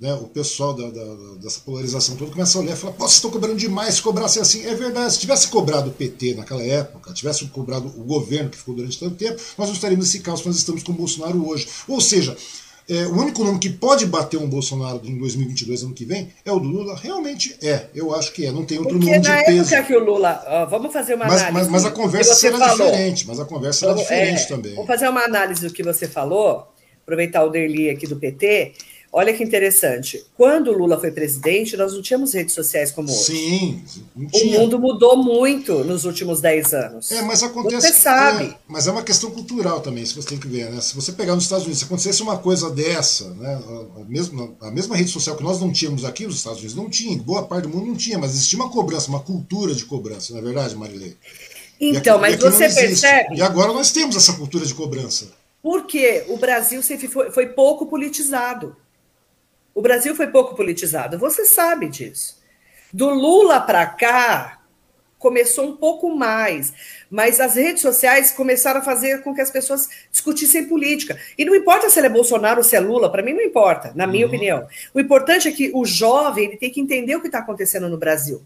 né, 0.00 0.14
o 0.14 0.26
pessoal 0.26 0.74
da, 0.74 0.90
da, 0.90 1.14
dessa 1.40 1.60
polarização 1.60 2.16
toda 2.16 2.32
começa 2.32 2.58
a 2.58 2.60
olhar 2.60 2.74
e 2.74 2.76
falar: 2.76 2.94
vocês 2.94 3.14
estão 3.14 3.30
cobrando 3.30 3.56
demais, 3.56 3.94
se 3.94 4.02
cobrasse 4.02 4.40
assim. 4.40 4.64
É 4.66 4.74
verdade, 4.74 5.14
se 5.14 5.20
tivesse 5.20 5.48
cobrado 5.48 5.90
o 5.90 5.92
PT 5.92 6.34
naquela 6.34 6.62
época, 6.62 7.12
tivesse 7.12 7.46
cobrado 7.46 7.86
o 7.86 8.04
governo 8.04 8.50
que 8.50 8.58
ficou 8.58 8.74
durante 8.74 8.98
tanto 8.98 9.16
tempo, 9.16 9.40
nós 9.56 9.68
não 9.68 9.74
estaríamos 9.74 10.06
nesse 10.06 10.20
caos 10.20 10.40
que 10.40 10.48
nós 10.48 10.56
estamos 10.56 10.82
com 10.82 10.92
o 10.92 10.96
Bolsonaro 10.96 11.48
hoje. 11.48 11.68
Ou 11.88 12.00
seja, 12.00 12.36
é, 12.88 13.06
o 13.06 13.20
único 13.20 13.44
nome 13.44 13.58
que 13.58 13.70
pode 13.70 14.06
bater 14.06 14.38
um 14.38 14.48
Bolsonaro 14.48 15.00
em 15.04 15.16
2022, 15.18 15.84
ano 15.84 15.94
que 15.94 16.04
vem, 16.04 16.30
é 16.44 16.52
o 16.52 16.58
do 16.58 16.68
Lula? 16.68 16.96
Realmente 16.96 17.56
é. 17.62 17.86
Eu 17.94 18.14
acho 18.14 18.32
que 18.32 18.44
é. 18.44 18.52
Não 18.52 18.64
tem 18.64 18.78
outro 18.78 18.94
Porque 18.94 19.10
nome 19.10 19.22
de 19.22 19.28
na 19.28 19.44
peso. 19.44 19.74
época 19.74 19.82
que 19.86 19.96
o 19.96 20.04
Lula. 20.04 20.44
Ó, 20.46 20.66
vamos 20.66 20.92
fazer 20.92 21.14
uma 21.14 21.26
mas, 21.26 21.42
análise. 21.42 21.70
Mas, 21.70 21.82
mas 21.82 21.84
a 21.84 21.90
conversa 21.90 22.34
será 22.34 22.58
falou. 22.58 22.90
diferente. 22.90 23.26
Mas 23.26 23.40
a 23.40 23.44
conversa 23.44 23.78
será 23.80 23.92
vamos, 23.92 24.08
diferente 24.08 24.42
é, 24.42 24.46
também. 24.46 24.74
Vamos 24.74 24.86
fazer 24.88 25.08
uma 25.08 25.24
análise 25.24 25.66
do 25.66 25.72
que 25.72 25.82
você 25.82 26.08
falou. 26.08 26.68
Aproveitar 27.02 27.44
o 27.44 27.50
Derli 27.50 27.90
aqui 27.90 28.06
do 28.06 28.16
PT. 28.16 28.72
Olha 29.14 29.34
que 29.34 29.44
interessante. 29.44 30.24
Quando 30.34 30.68
o 30.68 30.72
Lula 30.72 30.98
foi 30.98 31.10
presidente, 31.10 31.76
nós 31.76 31.92
não 31.92 32.00
tínhamos 32.00 32.32
redes 32.32 32.54
sociais 32.54 32.90
como 32.90 33.10
hoje. 33.10 33.24
Sim, 33.24 33.84
O 34.16 34.46
mundo 34.46 34.78
mudou 34.78 35.22
muito 35.22 35.84
nos 35.84 36.06
últimos 36.06 36.40
10 36.40 36.72
anos. 36.72 37.12
É, 37.12 37.20
mas 37.20 37.42
acontece. 37.42 37.88
Você 37.88 37.92
sabe. 37.92 38.44
É, 38.44 38.56
mas 38.66 38.86
é 38.86 38.90
uma 38.90 39.02
questão 39.02 39.30
cultural 39.30 39.80
também, 39.80 40.06
se 40.06 40.14
você 40.14 40.28
tem 40.30 40.38
que 40.38 40.48
ver, 40.48 40.70
né? 40.70 40.80
Se 40.80 40.94
você 40.94 41.12
pegar 41.12 41.34
nos 41.34 41.44
Estados 41.44 41.64
Unidos, 41.64 41.80
se 41.80 41.84
acontecesse 41.84 42.22
uma 42.22 42.38
coisa 42.38 42.70
dessa, 42.70 43.28
né? 43.34 43.62
A 44.00 44.04
mesma, 44.08 44.50
a 44.62 44.70
mesma 44.70 44.96
rede 44.96 45.10
social 45.10 45.36
que 45.36 45.42
nós 45.42 45.60
não 45.60 45.70
tínhamos 45.70 46.06
aqui 46.06 46.24
nos 46.26 46.36
Estados 46.36 46.60
Unidos, 46.60 46.74
não 46.74 46.88
tinha, 46.88 47.14
boa 47.18 47.42
parte 47.42 47.64
do 47.64 47.68
mundo 47.68 47.88
não 47.88 47.96
tinha, 47.96 48.18
mas 48.18 48.30
existia 48.30 48.58
uma 48.58 48.70
cobrança, 48.70 49.10
uma 49.10 49.20
cultura 49.20 49.74
de 49.74 49.84
cobrança, 49.84 50.32
não 50.32 50.40
é 50.40 50.42
verdade, 50.42 50.74
Marilei? 50.74 51.18
Então, 51.78 52.14
aqui, 52.22 52.42
mas 52.42 52.54
você 52.54 52.68
percebe. 52.70 53.36
E 53.36 53.42
agora 53.42 53.74
nós 53.74 53.92
temos 53.92 54.16
essa 54.16 54.32
cultura 54.32 54.64
de 54.64 54.72
cobrança. 54.72 55.26
Porque 55.62 56.24
o 56.28 56.38
Brasil 56.38 56.82
sempre 56.82 57.08
foi, 57.08 57.30
foi 57.30 57.46
pouco 57.46 57.86
politizado. 57.86 58.74
O 59.74 59.82
Brasil 59.82 60.14
foi 60.14 60.26
pouco 60.26 60.54
politizado, 60.54 61.18
você 61.18 61.44
sabe 61.44 61.88
disso. 61.88 62.40
Do 62.92 63.08
Lula 63.08 63.60
para 63.60 63.86
cá, 63.86 64.62
começou 65.22 65.68
um 65.68 65.76
pouco 65.76 66.14
mais, 66.14 66.74
mas 67.08 67.40
as 67.40 67.54
redes 67.54 67.80
sociais 67.80 68.32
começaram 68.32 68.80
a 68.80 68.84
fazer 68.84 69.22
com 69.22 69.32
que 69.32 69.40
as 69.40 69.50
pessoas 69.50 69.88
discutissem 70.10 70.66
política. 70.66 71.16
E 71.38 71.44
não 71.44 71.54
importa 71.54 71.88
se 71.88 71.98
ele 71.98 72.08
é 72.08 72.10
Bolsonaro 72.10 72.58
ou 72.58 72.64
se 72.64 72.74
é 72.74 72.80
Lula, 72.80 73.10
para 73.10 73.22
mim 73.22 73.32
não 73.32 73.40
importa, 73.40 73.92
na 73.94 74.06
minha 74.06 74.26
uhum. 74.26 74.32
opinião. 74.32 74.68
O 74.92 74.98
importante 74.98 75.46
é 75.46 75.52
que 75.52 75.70
o 75.72 75.86
jovem 75.86 76.46
ele 76.46 76.56
tem 76.56 76.70
que 76.70 76.80
entender 76.80 77.14
o 77.14 77.20
que 77.20 77.28
está 77.28 77.38
acontecendo 77.38 77.88
no 77.88 77.96
Brasil. 77.96 78.42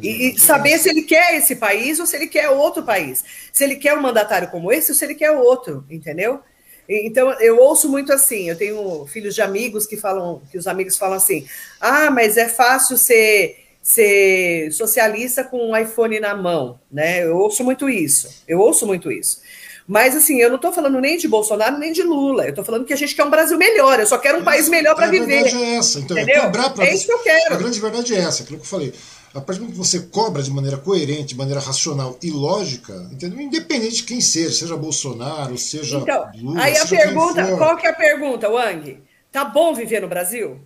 E, 0.00 0.28
e, 0.28 0.38
saber 0.38 0.78
se 0.78 0.88
ele 0.88 1.02
quer 1.02 1.34
esse 1.34 1.56
país 1.56 1.98
ou 1.98 2.06
se 2.06 2.14
ele 2.14 2.28
quer 2.28 2.48
outro 2.50 2.84
país. 2.84 3.24
Se 3.52 3.64
ele 3.64 3.74
quer 3.74 3.94
um 3.94 4.00
mandatário 4.00 4.48
como 4.48 4.70
esse 4.72 4.92
ou 4.92 4.96
se 4.96 5.04
ele 5.04 5.16
quer 5.16 5.32
outro, 5.32 5.84
entendeu? 5.90 6.40
Então, 6.88 7.32
eu 7.40 7.58
ouço 7.58 7.88
muito 7.88 8.12
assim, 8.12 8.48
eu 8.50 8.56
tenho 8.56 9.06
filhos 9.06 9.34
de 9.34 9.42
amigos 9.42 9.86
que 9.86 9.96
falam, 9.96 10.42
que 10.50 10.58
os 10.58 10.66
amigos 10.66 10.96
falam 10.96 11.16
assim, 11.16 11.46
ah, 11.80 12.10
mas 12.10 12.36
é 12.36 12.48
fácil 12.48 12.98
ser, 12.98 13.56
ser 13.80 14.70
socialista 14.72 15.44
com 15.44 15.70
um 15.70 15.76
iPhone 15.76 16.18
na 16.20 16.34
mão, 16.34 16.78
né? 16.90 17.24
Eu 17.24 17.36
ouço 17.36 17.64
muito 17.64 17.88
isso, 17.88 18.42
eu 18.46 18.58
ouço 18.58 18.86
muito 18.86 19.10
isso. 19.10 19.40
Mas, 19.86 20.14
assim, 20.14 20.40
eu 20.40 20.48
não 20.48 20.56
estou 20.56 20.72
falando 20.72 21.00
nem 21.00 21.18
de 21.18 21.26
Bolsonaro, 21.26 21.76
nem 21.76 21.92
de 21.92 22.02
Lula. 22.02 22.44
Eu 22.44 22.50
estou 22.50 22.64
falando 22.64 22.84
que 22.84 22.92
a 22.92 22.96
gente 22.96 23.16
quer 23.16 23.24
um 23.24 23.30
Brasil 23.30 23.58
melhor. 23.58 23.98
Eu 23.98 24.06
só 24.06 24.16
quero 24.16 24.38
um 24.38 24.44
país 24.44 24.68
melhor 24.68 24.94
para 24.94 25.08
viver. 25.08 25.40
A 25.40 25.42
verdade 25.42 25.64
é 25.64 25.74
essa. 25.74 25.98
Então, 25.98 26.16
é 26.16 26.22
entendeu? 26.22 26.42
é 26.42 26.44
cobrar 26.46 26.70
pra... 26.70 26.86
É 26.86 26.94
isso 26.94 27.04
que 27.04 27.12
eu 27.12 27.18
quero. 27.18 27.54
A 27.54 27.58
grande 27.58 27.80
verdade 27.80 28.14
é 28.14 28.18
essa, 28.18 28.44
aquilo 28.44 28.58
que 28.58 28.64
eu 28.64 28.68
falei. 28.68 28.94
A 29.34 29.40
partir 29.40 29.60
do 29.60 29.64
momento 29.64 29.80
que 29.80 29.86
você 29.86 30.00
cobra 30.00 30.42
de 30.42 30.50
maneira 30.50 30.76
coerente, 30.76 31.28
de 31.28 31.36
maneira 31.36 31.60
racional 31.60 32.18
e 32.22 32.30
lógica, 32.30 33.08
entendeu? 33.10 33.40
independente 33.40 33.96
de 33.96 34.02
quem 34.02 34.20
seja, 34.20 34.52
seja 34.52 34.76
Bolsonaro, 34.76 35.56
seja 35.56 35.98
então, 35.98 36.30
Lula, 36.34 36.62
aí 36.62 36.76
a 36.76 36.86
pergunta, 36.86 37.56
qual 37.56 37.76
que 37.76 37.86
é 37.86 37.90
a 37.90 37.94
pergunta, 37.94 38.50
Wang? 38.50 39.02
Tá 39.30 39.44
bom 39.44 39.74
viver 39.74 40.00
no 40.00 40.08
Brasil? 40.08 40.60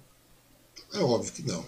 É 0.92 0.98
óbvio 0.98 1.32
que 1.32 1.42
não. 1.42 1.64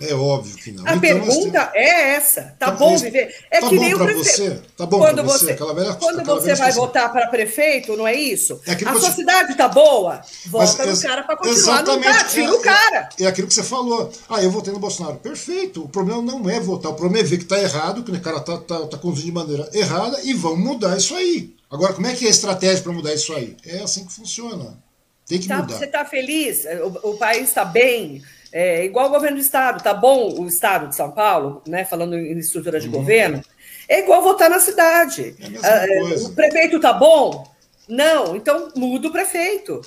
É 0.00 0.14
óbvio 0.14 0.56
que 0.56 0.70
não. 0.70 0.84
A 0.86 0.90
então, 0.90 1.00
pergunta 1.00 1.66
temos... 1.66 1.74
é 1.74 2.14
essa. 2.14 2.42
Tá, 2.58 2.66
tá 2.66 2.72
bom 2.72 2.96
viver? 2.96 3.34
É 3.50 3.60
tá 3.60 3.68
que 3.68 3.78
nem 3.78 3.94
o 3.94 3.98
prefeito. 3.98 4.24
Você? 4.24 4.62
Tá 4.76 4.86
bom 4.86 4.98
quando 4.98 5.22
você, 5.24 5.52
aquela 5.52 5.74
velha, 5.74 5.94
quando 5.94 6.20
aquela 6.20 6.40
você 6.40 6.54
vai 6.54 6.72
votar 6.72 7.12
para 7.12 7.26
prefeito, 7.28 7.96
não 7.96 8.06
é 8.06 8.14
isso? 8.14 8.60
É 8.66 8.72
a 8.72 8.94
sua 8.94 9.10
cidade 9.10 9.56
tá 9.56 9.68
boa, 9.68 10.20
vota 10.46 10.86
Mas, 10.86 11.02
no 11.02 11.08
cara 11.08 11.22
para 11.22 11.36
continuar. 11.36 11.82
Não 11.82 12.00
tá, 12.00 12.24
tira 12.24 12.46
é, 12.46 12.52
o 12.52 12.60
cara. 12.60 13.08
É, 13.18 13.24
é, 13.24 13.26
aquilo 13.26 13.48
que 13.48 13.54
você 13.54 13.62
falou. 13.62 14.12
Ah, 14.28 14.42
eu 14.42 14.50
votei 14.50 14.72
no 14.72 14.78
Bolsonaro. 14.78 15.16
Perfeito. 15.16 15.84
O 15.84 15.88
problema 15.88 16.22
não 16.22 16.48
é 16.48 16.60
votar. 16.60 16.92
O 16.92 16.94
problema 16.94 17.24
é 17.24 17.28
ver 17.28 17.38
que 17.38 17.44
tá 17.44 17.58
errado, 17.58 18.04
que 18.04 18.10
o 18.10 18.20
cara 18.20 18.40
tá, 18.40 18.58
tá, 18.58 18.86
tá 18.86 18.98
conduzindo 18.98 19.26
de 19.26 19.32
maneira 19.32 19.68
errada 19.72 20.20
e 20.22 20.32
vão 20.34 20.56
mudar 20.56 20.96
isso 20.96 21.14
aí. 21.14 21.54
Agora, 21.70 21.92
como 21.92 22.06
é 22.06 22.14
que 22.14 22.24
é 22.24 22.28
a 22.28 22.30
estratégia 22.30 22.82
para 22.82 22.92
mudar 22.92 23.12
isso 23.14 23.32
aí? 23.34 23.56
É 23.64 23.78
assim 23.78 24.04
que 24.04 24.12
funciona. 24.12 24.78
Tem 25.26 25.40
que 25.40 25.48
tá, 25.48 25.58
mudar. 25.58 25.76
Você 25.76 25.84
está 25.86 26.04
feliz? 26.04 26.64
O, 27.02 27.10
o 27.10 27.16
país 27.16 27.48
está 27.48 27.64
bem? 27.64 28.22
É, 28.58 28.86
igual 28.86 29.08
o 29.08 29.10
governo 29.10 29.36
do 29.36 29.42
estado, 29.42 29.82
tá 29.82 29.92
bom 29.92 30.40
o 30.40 30.46
estado 30.46 30.88
de 30.88 30.96
São 30.96 31.10
Paulo, 31.10 31.62
né? 31.66 31.84
Falando 31.84 32.16
em 32.16 32.38
estrutura 32.38 32.80
de 32.80 32.86
uhum. 32.86 32.94
governo, 32.94 33.42
é 33.86 34.00
igual 34.00 34.22
votar 34.22 34.48
na 34.48 34.58
cidade. 34.58 35.36
É 35.62 35.68
ah, 35.68 36.26
o 36.26 36.34
prefeito 36.34 36.80
tá 36.80 36.94
bom? 36.94 37.46
Não, 37.86 38.34
então 38.34 38.72
muda 38.74 39.08
o 39.08 39.12
prefeito. 39.12 39.82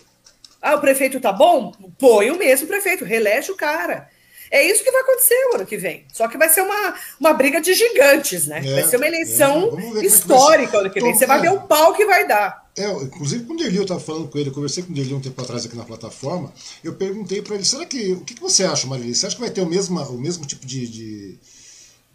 Ah, 0.61 0.75
o 0.75 0.79
prefeito 0.79 1.19
tá 1.19 1.33
bom? 1.33 1.71
Põe 1.97 2.29
o 2.29 2.37
mesmo 2.37 2.67
prefeito, 2.67 3.03
relege 3.03 3.51
o 3.51 3.57
cara. 3.57 4.07
É 4.51 4.61
isso 4.61 4.83
que 4.83 4.91
vai 4.91 5.01
acontecer 5.01 5.49
o 5.51 5.55
ano 5.55 5.65
que 5.65 5.77
vem. 5.77 6.05
Só 6.13 6.27
que 6.27 6.37
vai 6.37 6.49
ser 6.49 6.61
uma, 6.61 6.93
uma 7.19 7.33
briga 7.33 7.59
de 7.59 7.73
gigantes, 7.73 8.45
né? 8.45 8.61
É, 8.63 8.81
vai 8.81 8.83
ser 8.83 8.97
uma 8.97 9.07
eleição 9.07 9.79
é. 9.97 10.05
histórica 10.05 10.77
o 10.77 10.81
ano 10.81 10.91
que 10.91 11.01
vem. 11.01 11.15
Você 11.15 11.25
vai 11.25 11.41
ver 11.41 11.51
o 11.51 11.61
pau 11.61 11.95
que 11.95 12.05
vai 12.05 12.27
dar. 12.27 12.68
É, 12.79 12.91
inclusive, 13.03 13.43
quando 13.43 13.61
ele 13.61 13.77
eu 13.77 13.83
estava 13.83 13.99
falando 13.99 14.29
com 14.29 14.37
ele, 14.37 14.49
eu 14.49 14.53
conversei 14.53 14.83
com 14.83 14.93
ele 14.95 15.13
um 15.13 15.19
tempo 15.19 15.41
atrás 15.41 15.65
aqui 15.65 15.75
na 15.75 15.83
plataforma, 15.83 16.53
eu 16.83 16.93
perguntei 16.93 17.41
para 17.41 17.55
ele, 17.55 17.65
será 17.65 17.85
que. 17.85 18.13
O 18.13 18.21
que, 18.21 18.35
que 18.35 18.41
você 18.41 18.63
acha, 18.63 18.87
Marília? 18.87 19.13
Você 19.13 19.25
acha 19.25 19.35
que 19.35 19.41
vai 19.41 19.51
ter 19.51 19.61
o 19.61 19.69
mesmo, 19.69 19.99
o 19.99 20.17
mesmo 20.17 20.45
tipo 20.45 20.65
de, 20.65 20.87
de 20.87 21.39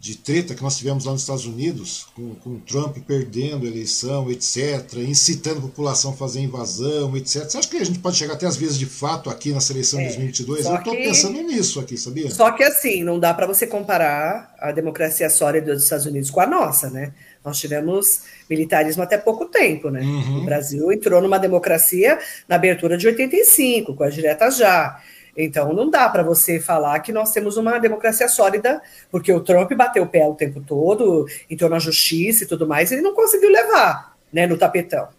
de 0.05 0.15
treta 0.15 0.53
que 0.53 0.61
nós 0.61 0.77
tivemos 0.77 1.03
lá 1.03 1.13
nos 1.13 1.21
Estados 1.21 1.47
Unidos, 1.47 2.05
com, 2.15 2.35
com 2.35 2.59
Trump 2.59 2.95
perdendo 3.07 3.65
a 3.65 3.67
eleição, 3.67 4.29
etc., 4.29 4.97
incitando 4.97 5.57
a 5.57 5.61
população 5.61 6.11
a 6.11 6.13
fazer 6.13 6.41
invasão, 6.41 7.17
etc. 7.17 7.43
Você 7.49 7.57
acha 7.57 7.67
que 7.67 7.77
a 7.77 7.83
gente 7.83 7.97
pode 7.97 8.15
chegar 8.15 8.33
até 8.33 8.45
às 8.45 8.55
vezes 8.55 8.77
de 8.77 8.85
fato 8.85 9.31
aqui 9.31 9.51
na 9.51 9.59
seleção 9.59 9.99
de 9.99 10.05
é, 10.05 10.09
2022? 10.09 10.65
Eu 10.65 10.75
estou 10.75 10.95
que... 10.95 11.03
pensando 11.03 11.41
nisso 11.41 11.79
aqui, 11.79 11.97
sabia? 11.97 12.29
Só 12.29 12.51
que 12.51 12.63
assim, 12.63 13.03
não 13.03 13.19
dá 13.19 13.33
para 13.33 13.47
você 13.47 13.65
comparar 13.65 14.53
a 14.59 14.71
democracia 14.71 15.27
sólida 15.27 15.73
dos 15.73 15.85
Estados 15.85 16.05
Unidos 16.05 16.29
com 16.29 16.39
a 16.39 16.45
nossa, 16.45 16.89
né? 16.91 17.11
Nós 17.45 17.59
tivemos 17.59 18.23
militarismo 18.49 19.03
até 19.03 19.17
pouco 19.17 19.45
tempo, 19.45 19.89
né? 19.89 20.01
Uhum. 20.01 20.41
O 20.41 20.45
Brasil 20.45 20.91
entrou 20.91 21.21
numa 21.21 21.37
democracia 21.37 22.17
na 22.49 22.55
abertura 22.55 22.97
de 22.97 23.07
85, 23.07 23.93
com 23.93 24.03
a 24.03 24.09
direta 24.09 24.49
já. 24.49 24.99
Então, 25.37 25.73
não 25.73 25.89
dá 25.89 26.09
para 26.09 26.23
você 26.23 26.59
falar 26.59 26.99
que 27.01 27.11
nós 27.11 27.31
temos 27.31 27.57
uma 27.57 27.77
democracia 27.77 28.27
sólida, 28.27 28.81
porque 29.11 29.31
o 29.31 29.41
Trump 29.41 29.71
bateu 29.73 30.03
o 30.03 30.07
pé 30.07 30.25
o 30.25 30.33
tempo 30.33 30.61
todo, 30.61 31.27
entrou 31.49 31.69
na 31.69 31.77
justiça 31.77 32.43
e 32.43 32.47
tudo 32.47 32.67
mais, 32.67 32.89
e 32.89 32.95
ele 32.95 33.01
não 33.01 33.13
conseguiu 33.13 33.49
levar 33.49 34.15
né, 34.31 34.47
no 34.47 34.57
tapetão. 34.57 35.09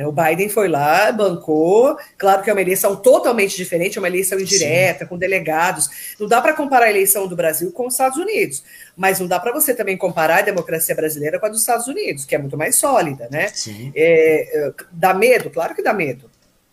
Né, 0.00 0.06
o 0.06 0.12
Biden 0.12 0.48
foi 0.48 0.66
lá, 0.66 1.12
bancou. 1.12 1.94
Claro 2.16 2.42
que 2.42 2.48
é 2.48 2.54
uma 2.54 2.62
eleição 2.62 2.96
totalmente 2.96 3.54
diferente, 3.54 3.98
é 3.98 4.00
uma 4.00 4.08
eleição 4.08 4.40
indireta, 4.40 5.04
Sim. 5.04 5.08
com 5.10 5.18
delegados. 5.18 5.90
Não 6.18 6.26
dá 6.26 6.40
para 6.40 6.54
comparar 6.54 6.86
a 6.86 6.90
eleição 6.90 7.28
do 7.28 7.36
Brasil 7.36 7.70
com 7.70 7.86
os 7.86 7.92
Estados 7.92 8.16
Unidos. 8.16 8.64
Mas 8.96 9.20
não 9.20 9.26
dá 9.26 9.38
para 9.38 9.52
você 9.52 9.74
também 9.74 9.98
comparar 9.98 10.38
a 10.38 10.42
democracia 10.42 10.94
brasileira 10.94 11.38
com 11.38 11.44
a 11.44 11.50
dos 11.50 11.60
Estados 11.60 11.86
Unidos, 11.86 12.24
que 12.24 12.34
é 12.34 12.38
muito 12.38 12.56
mais 12.56 12.76
sólida, 12.76 13.28
né? 13.30 13.52
É, 13.94 14.68
é, 14.68 14.72
dá 14.90 15.12
medo? 15.12 15.50
Claro 15.50 15.74
que 15.74 15.82
dá 15.82 15.92
medo. 15.92 16.30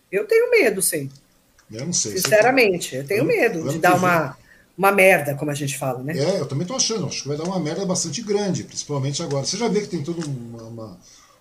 Eu 0.09 0.25
tenho 0.25 0.49
medo, 0.49 0.81
sim. 0.81 1.09
Eu 1.69 1.85
não 1.85 1.91
sei. 1.91 2.13
Sinceramente, 2.13 2.95
eu 2.95 3.05
tenho 3.05 3.25
medo 3.25 3.67
de 3.67 3.77
dar 3.77 3.95
uma, 3.95 4.37
uma 4.77 4.93
merda, 4.93 5.35
como 5.35 5.51
a 5.51 5.53
gente 5.53 5.77
fala, 5.77 6.01
né? 6.01 6.17
É, 6.17 6.39
eu 6.39 6.45
também 6.45 6.65
tô 6.65 6.77
achando. 6.77 7.07
Acho 7.07 7.23
que 7.23 7.27
vai 7.27 7.35
dar 7.35 7.43
uma 7.43 7.59
merda 7.59 7.85
bastante 7.85 8.21
grande, 8.21 8.63
principalmente 8.63 9.21
agora. 9.21 9.45
Você 9.45 9.57
já 9.57 9.67
vê 9.67 9.81
que 9.81 9.87
tem 9.87 10.01
toda 10.01 10.25
uma, 10.25 10.63
uma, 10.63 10.97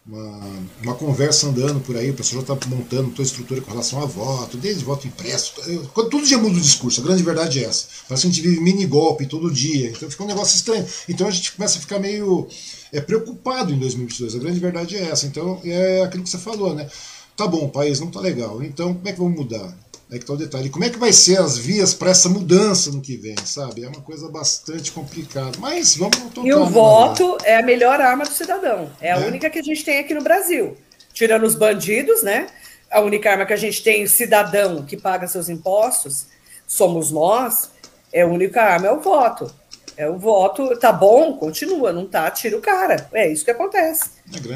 uma, 0.09 0.41
uma 0.83 0.95
conversa 0.95 1.49
andando 1.49 1.81
por 1.81 1.97
aí, 1.97 2.11
o 2.11 2.15
pessoal 2.15 2.45
já 2.45 2.55
está 2.55 2.69
montando 2.69 3.11
toda 3.11 3.23
a 3.23 3.25
estrutura 3.25 3.61
com 3.61 3.71
relação 3.71 4.01
a 4.01 4.07
voto, 4.07 4.57
desde 4.57 4.85
voto 4.85 5.07
impresso. 5.07 5.55
Todo 5.95 6.25
dia 6.25 6.39
muda 6.39 6.57
o 6.57 6.61
discurso, 6.61 7.01
a 7.01 7.05
grande 7.05 7.23
verdade 7.23 7.59
é 7.59 7.65
essa. 7.65 7.87
Parece 8.09 8.23
que 8.23 8.29
a 8.29 8.33
gente 8.33 8.41
vive 8.41 8.61
mini 8.61 8.87
golpe 8.87 9.27
todo 9.27 9.51
dia, 9.51 9.91
então 9.91 10.09
fica 10.09 10.23
um 10.23 10.29
negócio 10.29 10.55
estranho. 10.55 10.87
Então 11.09 11.27
a 11.27 11.31
gente 11.31 11.53
começa 11.53 11.79
a 11.79 11.81
ficar 11.81 11.99
meio 11.99 12.49
é, 12.93 13.01
preocupado 13.01 13.73
em 13.73 13.79
2022, 13.79 14.37
a 14.37 14.39
grande 14.39 14.61
verdade 14.61 14.97
é 14.97 15.11
essa. 15.11 15.27
Então 15.27 15.61
é 15.65 16.03
aquilo 16.03 16.23
que 16.23 16.31
você 16.31 16.39
falou, 16.39 16.75
né? 16.75 16.89
Tá 17.37 17.47
bom, 17.47 17.67
o 17.67 17.69
país 17.69 18.01
não 18.01 18.11
tá 18.11 18.19
legal, 18.19 18.63
então 18.63 18.95
como 18.95 19.09
é 19.09 19.13
que 19.13 19.19
vamos 19.19 19.37
mudar? 19.37 19.77
É 20.11 20.19
que 20.19 20.25
tá 20.25 20.35
o 20.35 20.37
detalhe. 20.37 20.71
Como 20.71 20.85
é 20.85 20.91
que 20.91 20.99
vai 20.99 21.13
ser 21.13 21.39
as 21.39 21.59
vias 21.59 21.93
para 21.93 22.11
essa 22.11 22.29
mudança 22.29 22.93
no 22.93 23.01
que 23.01 23.17
vem, 23.17 23.37
sabe? 23.45 23.83
É 23.83 23.89
uma 23.89 24.01
coisa 24.01 24.29
bastante 24.29 24.93
complicada. 24.93 25.59
Mas 25.59 25.97
vamos 25.97 26.17
tocar. 26.33 26.47
E 26.47 26.55
o 26.55 26.65
voto 26.65 27.37
é 27.43 27.57
a 27.57 27.63
melhor 27.63 28.01
arma 28.01 28.25
do 28.25 28.31
cidadão. 28.31 28.91
É 29.01 29.13
a 29.13 29.21
é. 29.21 29.27
única 29.27 29.51
que 29.51 29.59
a 29.59 29.63
gente 29.63 29.85
tem 29.85 29.99
aqui 29.99 30.15
no 30.15 30.23
Brasil. 30.23 30.77
Tirando 31.13 31.43
os 31.43 31.57
bandidos, 31.57 32.23
né? 32.23 32.47
A 32.89 33.01
única 33.01 33.31
arma 33.31 33.45
que 33.45 33.53
a 33.53 33.57
gente 33.57 33.83
tem, 33.83 34.07
cidadão 34.07 34.85
que 34.85 34.97
paga 34.97 35.27
seus 35.27 35.49
impostos, 35.49 36.27
somos 36.69 37.11
nós. 37.11 37.71
É 38.13 38.23
a 38.23 38.27
única 38.29 38.63
arma, 38.63 38.87
é 38.87 38.93
o 38.93 39.01
voto. 39.01 39.53
É 39.97 40.09
o 40.09 40.19
voto, 40.19 40.77
tá 40.77 40.93
bom, 40.93 41.33
continua, 41.39 41.91
não 41.91 42.07
tá, 42.07 42.31
tira 42.31 42.57
o 42.57 42.61
cara. 42.61 43.09
É 43.13 43.33
isso 43.33 43.45
que 43.45 43.51
acontece. 43.51 44.11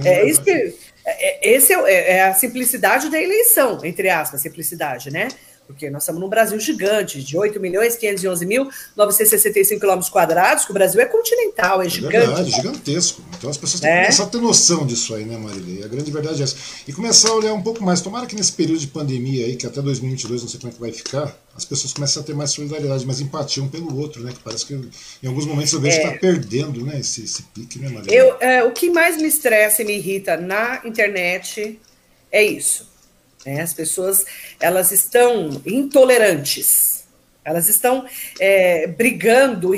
É, 0.04 0.20
é 0.20 0.28
isso 0.28 0.42
que 0.42 0.76
esse 1.42 1.72
é, 1.72 2.16
é, 2.16 2.22
a 2.24 2.34
simplicidade 2.34 3.10
da 3.10 3.20
eleição, 3.20 3.78
entre 3.84 4.08
aspas, 4.08 4.40
simplicidade, 4.40 5.10
né? 5.10 5.28
Porque 5.70 5.88
nós 5.88 6.02
estamos 6.02 6.20
num 6.20 6.28
Brasil 6.28 6.58
gigante, 6.58 7.22
de 7.22 7.36
8 7.36 7.60
milhões 7.60 7.96
511 7.96 8.46
mil 8.46 8.68
965 8.96 9.80
quilômetros 9.80 10.10
quadrados, 10.10 10.64
que 10.64 10.70
o 10.70 10.74
Brasil 10.74 11.00
é 11.00 11.06
continental, 11.06 11.80
é, 11.80 11.86
é 11.86 11.88
gigante. 11.88 12.26
Verdade, 12.26 12.50
gigantesco. 12.50 13.22
Então 13.38 13.48
as 13.48 13.56
pessoas 13.56 13.80
têm 13.80 13.90
que 13.90 13.96
é. 13.96 14.02
começar 14.02 14.24
a 14.24 14.26
ter 14.26 14.38
noção 14.38 14.86
disso 14.86 15.14
aí, 15.14 15.24
né, 15.24 15.36
Marília? 15.36 15.80
E 15.80 15.84
a 15.84 15.88
grande 15.88 16.10
verdade 16.10 16.40
é 16.40 16.44
essa. 16.44 16.56
E 16.86 16.92
começar 16.92 17.30
a 17.30 17.34
olhar 17.34 17.54
um 17.54 17.62
pouco 17.62 17.82
mais. 17.82 18.00
Tomara 18.00 18.26
que 18.26 18.34
nesse 18.34 18.52
período 18.52 18.80
de 18.80 18.88
pandemia 18.88 19.46
aí, 19.46 19.56
que 19.56 19.66
até 19.66 19.80
2022 19.80 20.42
não 20.42 20.48
sei 20.48 20.60
como 20.60 20.72
é 20.72 20.74
que 20.74 20.80
vai 20.80 20.92
ficar, 20.92 21.36
as 21.56 21.64
pessoas 21.64 21.92
começam 21.92 22.22
a 22.22 22.26
ter 22.26 22.34
mais 22.34 22.50
solidariedade, 22.50 23.06
mais 23.06 23.20
empatia 23.20 23.62
um 23.62 23.68
pelo 23.68 23.96
outro, 23.96 24.22
né? 24.22 24.32
Que 24.32 24.40
parece 24.40 24.66
que 24.66 24.74
em 24.74 25.28
alguns 25.28 25.46
momentos 25.46 25.72
eu 25.72 25.80
vejo 25.80 25.96
é. 25.98 26.00
que 26.00 26.06
está 26.06 26.18
perdendo, 26.18 26.84
né? 26.84 26.98
Esse, 27.00 27.22
esse 27.22 27.42
pique, 27.54 27.78
né, 27.78 27.88
Marília? 27.88 28.14
Eu, 28.14 28.36
é, 28.40 28.64
o 28.64 28.72
que 28.72 28.90
mais 28.90 29.16
me 29.16 29.28
estressa 29.28 29.82
e 29.82 29.84
me 29.84 29.96
irrita 29.96 30.36
na 30.36 30.80
internet 30.84 31.78
é 32.32 32.42
isso 32.42 32.89
né? 33.44 33.60
As 33.60 33.72
pessoas 33.72 34.24
elas 34.60 34.92
estão 34.92 35.60
intolerantes, 35.66 37.04
elas 37.44 37.68
estão 37.68 38.04
é, 38.38 38.86
brigando, 38.86 39.72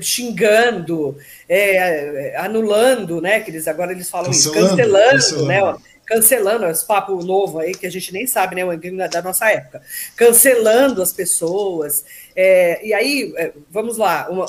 xingando, 0.00 1.16
é, 1.48 2.36
anulando, 2.38 3.20
né? 3.20 3.40
Que 3.40 3.50
eles 3.50 3.66
agora 3.66 3.92
eles 3.92 4.08
falam 4.08 4.30
cancelando, 4.30 4.66
isso, 4.66 4.76
cancelando, 4.76 5.10
cancelando. 5.10 5.78
né? 5.78 5.84
Cancelando 6.06 6.66
esse 6.66 6.86
papo 6.86 7.22
novo 7.22 7.58
aí 7.58 7.74
que 7.74 7.86
a 7.86 7.90
gente 7.90 8.12
nem 8.12 8.26
sabe, 8.26 8.54
né? 8.54 8.64
O 8.64 9.08
da 9.10 9.20
nossa 9.20 9.50
época, 9.50 9.82
cancelando 10.16 11.02
as 11.02 11.12
pessoas. 11.12 12.04
É, 12.40 12.86
e 12.86 12.94
aí, 12.94 13.34
é, 13.36 13.52
vamos 13.68 13.96
lá, 13.96 14.28
uma, 14.30 14.46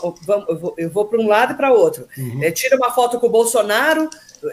eu 0.77 0.91
vou, 0.91 1.05
para 1.05 1.19
um 1.19 1.27
lado 1.27 1.53
e 1.53 1.57
para 1.57 1.73
outro. 1.73 2.07
Uhum. 2.15 2.43
É, 2.43 2.51
tira 2.51 2.75
uma 2.75 2.91
foto 2.91 3.19
com 3.19 3.25
o 3.25 3.31
Bolsonaro, 3.31 4.07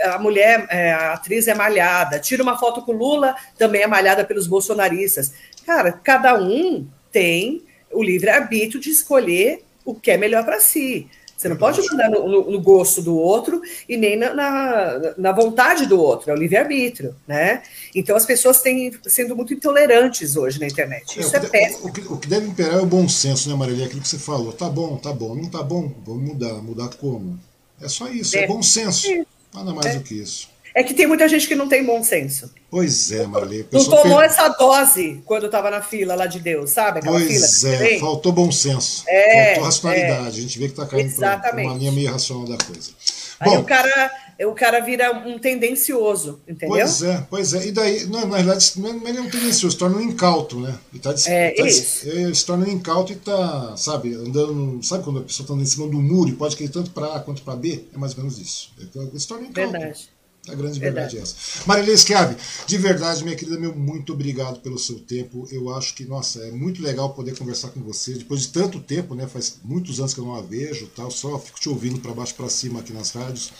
a 0.05 0.19
mulher, 0.19 0.67
é, 0.71 0.91
a 0.91 1.13
atriz 1.13 1.47
é 1.47 1.55
malhada. 1.55 2.19
Tira 2.19 2.43
uma 2.43 2.57
foto 2.57 2.81
com 2.81 2.93
Lula, 2.93 3.37
também 3.59 3.83
é 3.83 3.87
malhada 3.87 4.25
pelos 4.25 4.47
bolsonaristas. 4.47 5.35
Cara, 5.67 5.93
cada 5.93 6.41
um 6.41 6.89
tem 7.13 7.63
o 7.93 8.03
livre-arbítrio 8.03 8.81
de 8.81 8.89
escolher 8.89 9.63
o 9.85 9.95
que 9.95 10.11
é 10.11 10.17
melhor 10.17 10.43
para 10.43 10.59
si. 10.59 11.07
Você 11.37 11.49
não 11.49 11.57
pode 11.57 11.87
mandar 11.91 12.11
no, 12.11 12.27
no, 12.27 12.51
no, 12.51 12.61
gosto 12.61 13.03
do 13.03 13.15
outro 13.15 13.61
e 13.87 13.97
nem 13.97 14.17
na, 14.17 14.33
na, 14.33 15.15
na 15.19 15.33
vontade 15.33 15.85
do 15.85 16.01
outro, 16.01 16.31
é 16.31 16.35
o 16.35 16.37
livre-arbítrio, 16.37 17.15
né? 17.29 17.63
Então 17.95 18.17
as 18.17 18.25
pessoas 18.25 18.63
têm 18.63 18.93
sendo 19.07 19.37
muito 19.37 19.53
intolerantes 19.53 20.35
hoje 20.37 20.59
na 20.59 20.67
internet. 20.67 21.21
Isso 21.21 21.37
é, 21.37 21.39
é 21.39 21.49
péssimo. 21.49 21.89
O 21.89 21.93
que, 21.93 22.01
o 22.01 22.17
que, 22.17 22.27
deve 22.27 22.47
imperar 22.47 22.79
é 22.79 22.81
o 22.81 22.87
bom 22.87 23.07
senso, 23.07 23.51
né, 23.51 23.55
Marília? 23.55 23.85
Aquilo 23.85 24.01
que 24.01 24.09
você 24.09 24.19
falou. 24.19 24.53
Tá 24.53 24.69
bom, 24.69 24.97
tá 24.97 25.13
bom, 25.13 25.35
não 25.35 25.51
tá 25.51 25.63
bom, 25.63 25.93
vamos 26.07 26.23
mudar. 26.23 26.55
Mudar 26.63 26.89
como? 26.97 27.39
É 27.81 27.89
só 27.89 28.09
isso, 28.09 28.37
é, 28.37 28.45
é 28.45 28.47
bom 28.47 28.63
senso. 28.63 29.07
É. 29.07 29.27
Nada 29.53 29.75
mais 29.75 29.87
é. 29.87 29.99
do 29.99 30.05
que 30.05 30.15
isso. 30.15 30.49
É 30.77 30.85
que 30.85 30.93
tem 30.93 31.07
muita 31.07 31.27
gente 31.27 31.48
que 31.48 31.55
não 31.55 31.66
tem 31.66 31.82
bom 31.82 32.05
senso. 32.05 32.53
Pois 32.70 33.11
é, 33.11 33.27
Marli. 33.27 33.66
Não 33.73 33.82
tomou 33.82 34.20
essa 34.20 34.47
dose 34.48 35.23
quando 35.24 35.47
estava 35.47 35.70
na 35.70 35.81
fila 35.81 36.15
lá 36.15 36.27
de 36.27 36.39
Deus, 36.39 36.69
sabe? 36.69 36.98
Aquela 36.98 37.19
pois 37.19 37.61
fila 37.62 37.74
é, 37.74 37.98
faltou 37.98 38.31
bom 38.31 38.53
senso. 38.53 39.03
É, 39.09 39.55
faltou 39.55 39.65
racionalidade. 39.65 40.24
É, 40.24 40.28
a 40.28 40.31
gente 40.31 40.59
vê 40.59 40.66
que 40.66 40.73
está 40.73 40.85
caindo 40.85 41.16
para 41.16 41.62
uma 41.62 41.74
linha 41.77 41.90
meio 41.93 42.12
racional 42.12 42.44
da 42.44 42.62
coisa. 42.62 42.90
Aí 43.40 43.53
bom, 43.53 43.61
o 43.61 43.65
cara 43.65 44.11
o 44.44 44.53
cara 44.53 44.81
vira 44.81 45.12
um 45.12 45.39
tendencioso, 45.39 46.40
entendeu? 46.47 46.77
Pois 46.77 47.03
é, 47.03 47.27
pois 47.31 47.55
é. 47.55 47.69
E 47.69 47.73
daí, 47.73 48.05
não, 48.05 48.27
na 48.27 48.36
verdade, 48.36 48.73
não 48.77 48.90
é, 48.90 49.16
é 49.16 49.20
um 49.23 49.31
tendencioso, 49.31 49.70
se 49.70 49.78
torna 49.78 49.97
um 49.97 50.03
incauto, 50.03 50.61
né? 50.61 50.74
E 50.93 50.98
tá, 50.98 51.15
é, 51.27 51.53
tá, 51.53 51.66
isso. 51.66 52.07
É, 52.07 52.35
se 52.35 52.44
torna 52.44 52.66
um 52.66 52.70
incauto 52.70 53.15
e 53.15 53.16
tá, 53.16 53.74
sabe, 53.78 54.15
andando. 54.15 54.85
Sabe 54.85 55.05
quando 55.05 55.20
a 55.20 55.23
pessoa 55.23 55.44
está 55.44 55.55
andando 55.55 55.66
em 55.66 55.70
cima 55.70 55.89
do 55.89 56.03
muro 56.03 56.28
e 56.28 56.35
pode 56.35 56.55
cair 56.55 56.69
tanto 56.69 56.90
para 56.90 57.16
A 57.16 57.20
quanto 57.20 57.40
para 57.40 57.57
B? 57.57 57.86
É 57.94 57.97
mais 57.97 58.12
ou 58.12 58.19
menos 58.19 58.39
isso. 58.39 58.74
É, 58.78 59.19
se 59.19 59.27
torna 59.27 59.47
um 59.47 59.48
incauto. 59.48 59.73
Verdade. 59.73 60.15
A 60.48 60.55
grande 60.55 60.78
verdade, 60.78 61.14
verdade. 61.14 61.18
é 61.18 61.20
essa. 61.20 61.66
Marília 61.66 61.97
Schiavi, 61.97 62.36
de 62.66 62.78
verdade, 62.78 63.24
minha 63.24 63.36
querida, 63.36 63.59
meu 63.59 63.74
muito 63.74 64.12
obrigado 64.12 64.60
pelo 64.60 64.78
seu 64.78 64.98
tempo. 64.98 65.48
Eu 65.51 65.74
acho 65.74 65.94
que, 65.94 66.05
nossa, 66.05 66.40
é 66.40 66.51
muito 66.51 66.82
legal 66.82 67.14
poder 67.14 67.36
conversar 67.36 67.68
com 67.68 67.81
você. 67.81 68.14
Depois 68.14 68.43
de 68.43 68.48
tanto 68.48 68.81
tempo, 68.81 69.14
né? 69.14 69.27
Faz 69.27 69.59
muitos 69.64 69.98
anos 69.98 70.14
que 70.14 70.20
eu 70.20 70.24
não 70.24 70.35
a 70.35 70.43
vejo, 70.43 70.86
tal, 70.94 71.10
só 71.10 71.39
fico 71.39 71.60
te 71.60 71.68
ouvindo 71.68 72.01
para 72.01 72.12
baixo 72.12 72.35
para 72.35 72.48
cima 72.48 72.81
aqui 72.81 72.93
nas 72.93 73.10
rádios. 73.10 73.52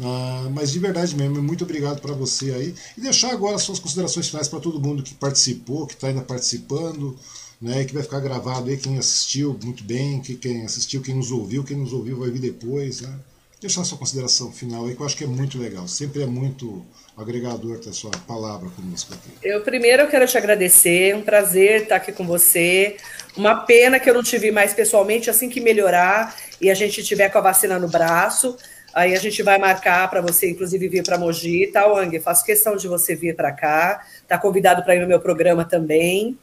Ah, 0.00 0.48
mas 0.52 0.72
de 0.72 0.78
verdade 0.78 1.14
mesmo, 1.14 1.42
muito 1.42 1.64
obrigado 1.64 2.00
para 2.00 2.14
você 2.14 2.52
aí. 2.52 2.74
E 2.96 3.00
deixar 3.00 3.32
agora 3.32 3.58
suas 3.58 3.78
considerações 3.78 4.28
finais 4.28 4.48
para 4.48 4.60
todo 4.60 4.80
mundo 4.80 5.02
que 5.02 5.14
participou, 5.14 5.86
que 5.86 5.94
está 5.94 6.08
ainda 6.08 6.22
participando, 6.22 7.18
né, 7.60 7.84
que 7.84 7.92
vai 7.92 8.02
ficar 8.02 8.20
gravado 8.20 8.70
aí, 8.70 8.76
quem 8.78 8.98
assistiu 8.98 9.58
muito 9.62 9.84
bem, 9.84 10.20
que 10.20 10.34
quem 10.36 10.64
assistiu, 10.64 11.02
quem 11.02 11.14
nos 11.14 11.30
ouviu, 11.30 11.62
quem 11.62 11.76
nos 11.76 11.92
ouviu 11.92 12.18
vai 12.18 12.30
vir 12.30 12.40
depois. 12.40 13.02
Né? 13.02 13.18
Deixar 13.60 13.84
sua 13.84 13.98
consideração 13.98 14.50
final 14.50 14.86
aí, 14.86 14.94
que 14.94 15.02
eu 15.02 15.06
acho 15.06 15.16
que 15.16 15.24
é 15.24 15.26
muito 15.26 15.58
legal. 15.58 15.86
Sempre 15.86 16.22
é 16.22 16.26
muito 16.26 16.84
agregador 17.16 17.78
ter 17.78 17.92
sua 17.92 18.10
palavra 18.26 18.70
conosco 18.70 19.12
aqui. 19.12 19.30
Eu 19.42 19.60
primeiro 19.60 20.08
quero 20.08 20.26
te 20.26 20.38
agradecer, 20.38 21.10
é 21.10 21.16
um 21.16 21.22
prazer 21.22 21.82
estar 21.82 21.96
aqui 21.96 22.12
com 22.12 22.26
você. 22.26 22.96
Uma 23.36 23.56
pena 23.66 24.00
que 24.00 24.08
eu 24.08 24.14
não 24.14 24.22
te 24.22 24.38
vi 24.38 24.50
mais 24.50 24.72
pessoalmente, 24.72 25.28
assim 25.28 25.50
que 25.50 25.60
melhorar 25.60 26.34
e 26.60 26.70
a 26.70 26.74
gente 26.74 27.02
tiver 27.02 27.28
com 27.28 27.38
a 27.38 27.42
vacina 27.42 27.78
no 27.78 27.88
braço, 27.88 28.56
aí 28.94 29.14
a 29.14 29.18
gente 29.18 29.42
vai 29.42 29.58
marcar 29.58 30.08
para 30.08 30.20
você, 30.20 30.50
inclusive, 30.50 30.88
vir 30.88 31.02
para 31.02 31.18
Mogi, 31.18 31.66
tá, 31.66 31.86
Wang? 31.86 32.18
Faço 32.20 32.44
questão 32.44 32.76
de 32.76 32.88
você 32.88 33.14
vir 33.14 33.36
para 33.36 33.52
cá, 33.52 34.04
tá 34.26 34.38
convidado 34.38 34.82
para 34.82 34.96
ir 34.96 35.00
no 35.00 35.06
meu 35.06 35.20
programa 35.20 35.64
também. 35.64 36.38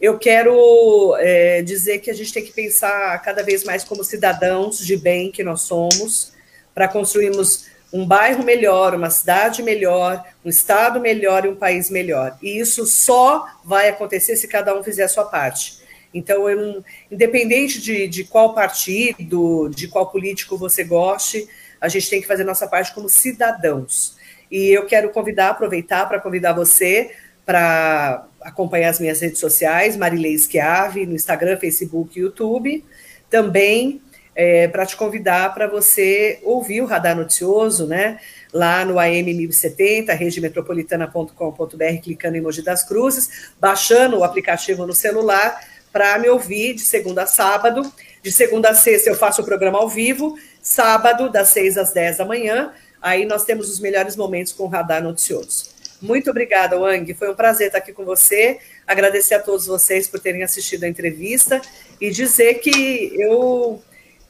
Eu 0.00 0.18
quero 0.18 1.14
é, 1.18 1.62
dizer 1.62 1.98
que 1.98 2.10
a 2.10 2.14
gente 2.14 2.32
tem 2.32 2.44
que 2.44 2.52
pensar 2.52 3.20
cada 3.22 3.42
vez 3.42 3.62
mais 3.62 3.84
como 3.84 4.02
cidadãos 4.02 4.78
de 4.78 4.96
bem 4.96 5.30
que 5.30 5.44
nós 5.44 5.62
somos, 5.62 6.32
para 6.74 6.88
construirmos 6.88 7.66
um 7.92 8.06
bairro 8.06 8.42
melhor, 8.42 8.94
uma 8.94 9.10
cidade 9.10 9.62
melhor, 9.62 10.24
um 10.44 10.48
estado 10.48 10.98
melhor 10.98 11.44
e 11.44 11.48
um 11.48 11.56
país 11.56 11.90
melhor. 11.90 12.38
E 12.42 12.58
isso 12.58 12.86
só 12.86 13.46
vai 13.64 13.88
acontecer 13.88 14.36
se 14.36 14.48
cada 14.48 14.76
um 14.76 14.82
fizer 14.82 15.04
a 15.04 15.08
sua 15.08 15.24
parte. 15.24 15.82
Então, 16.14 16.48
eu, 16.48 16.82
independente 17.10 17.80
de, 17.80 18.06
de 18.06 18.24
qual 18.24 18.54
partido, 18.54 19.70
de 19.74 19.88
qual 19.88 20.10
político 20.10 20.56
você 20.56 20.84
goste, 20.84 21.48
a 21.80 21.88
gente 21.88 22.08
tem 22.08 22.20
que 22.20 22.26
fazer 22.26 22.44
nossa 22.44 22.66
parte 22.66 22.94
como 22.94 23.08
cidadãos. 23.08 24.16
E 24.50 24.68
eu 24.68 24.86
quero 24.86 25.10
convidar, 25.10 25.50
aproveitar 25.50 26.06
para 26.06 26.20
convidar 26.20 26.52
você 26.52 27.10
para 27.44 28.26
acompanhar 28.40 28.90
as 28.90 29.00
minhas 29.00 29.20
redes 29.20 29.40
sociais, 29.40 29.96
Marilei 29.96 30.38
Schiave, 30.38 31.06
no 31.06 31.14
Instagram, 31.14 31.56
Facebook 31.56 32.18
e 32.18 32.22
YouTube. 32.22 32.84
Também 33.28 34.00
é, 34.34 34.66
para 34.68 34.86
te 34.86 34.96
convidar 34.96 35.52
para 35.54 35.66
você 35.66 36.38
ouvir 36.42 36.80
o 36.80 36.86
Radar 36.86 37.16
Noticioso, 37.16 37.86
né? 37.86 38.18
Lá 38.52 38.84
no 38.84 38.98
AM 38.98 39.32
1070, 39.34 40.12
redemetropolitana.com.br, 40.12 42.00
clicando 42.02 42.36
em 42.36 42.40
Mogi 42.40 42.62
das 42.62 42.82
Cruzes, 42.82 43.52
baixando 43.60 44.18
o 44.18 44.24
aplicativo 44.24 44.86
no 44.86 44.92
celular 44.92 45.60
para 45.92 46.18
me 46.18 46.28
ouvir 46.28 46.74
de 46.74 46.82
segunda 46.82 47.24
a 47.24 47.26
sábado. 47.26 47.92
De 48.22 48.32
segunda 48.32 48.70
a 48.70 48.74
sexta 48.74 49.10
eu 49.10 49.14
faço 49.14 49.42
o 49.42 49.44
programa 49.44 49.78
ao 49.78 49.88
vivo, 49.88 50.38
sábado, 50.62 51.28
das 51.28 51.48
6 51.48 51.76
às 51.76 51.92
10 51.92 52.18
da 52.18 52.24
manhã. 52.24 52.72
Aí 53.00 53.26
nós 53.26 53.44
temos 53.44 53.68
os 53.68 53.80
melhores 53.80 54.16
momentos 54.16 54.52
com 54.52 54.64
o 54.64 54.68
Radar 54.68 55.02
Noticioso. 55.02 55.72
Muito 56.00 56.30
obrigada, 56.30 56.78
Wang. 56.78 57.14
Foi 57.14 57.30
um 57.30 57.34
prazer 57.34 57.68
estar 57.68 57.78
aqui 57.78 57.92
com 57.92 58.04
você. 58.04 58.58
Agradecer 58.86 59.34
a 59.34 59.38
todos 59.40 59.66
vocês 59.66 60.08
por 60.08 60.18
terem 60.18 60.42
assistido 60.42 60.84
a 60.84 60.88
entrevista 60.88 61.60
e 62.00 62.10
dizer 62.10 62.54
que 62.54 63.12
eu 63.14 63.80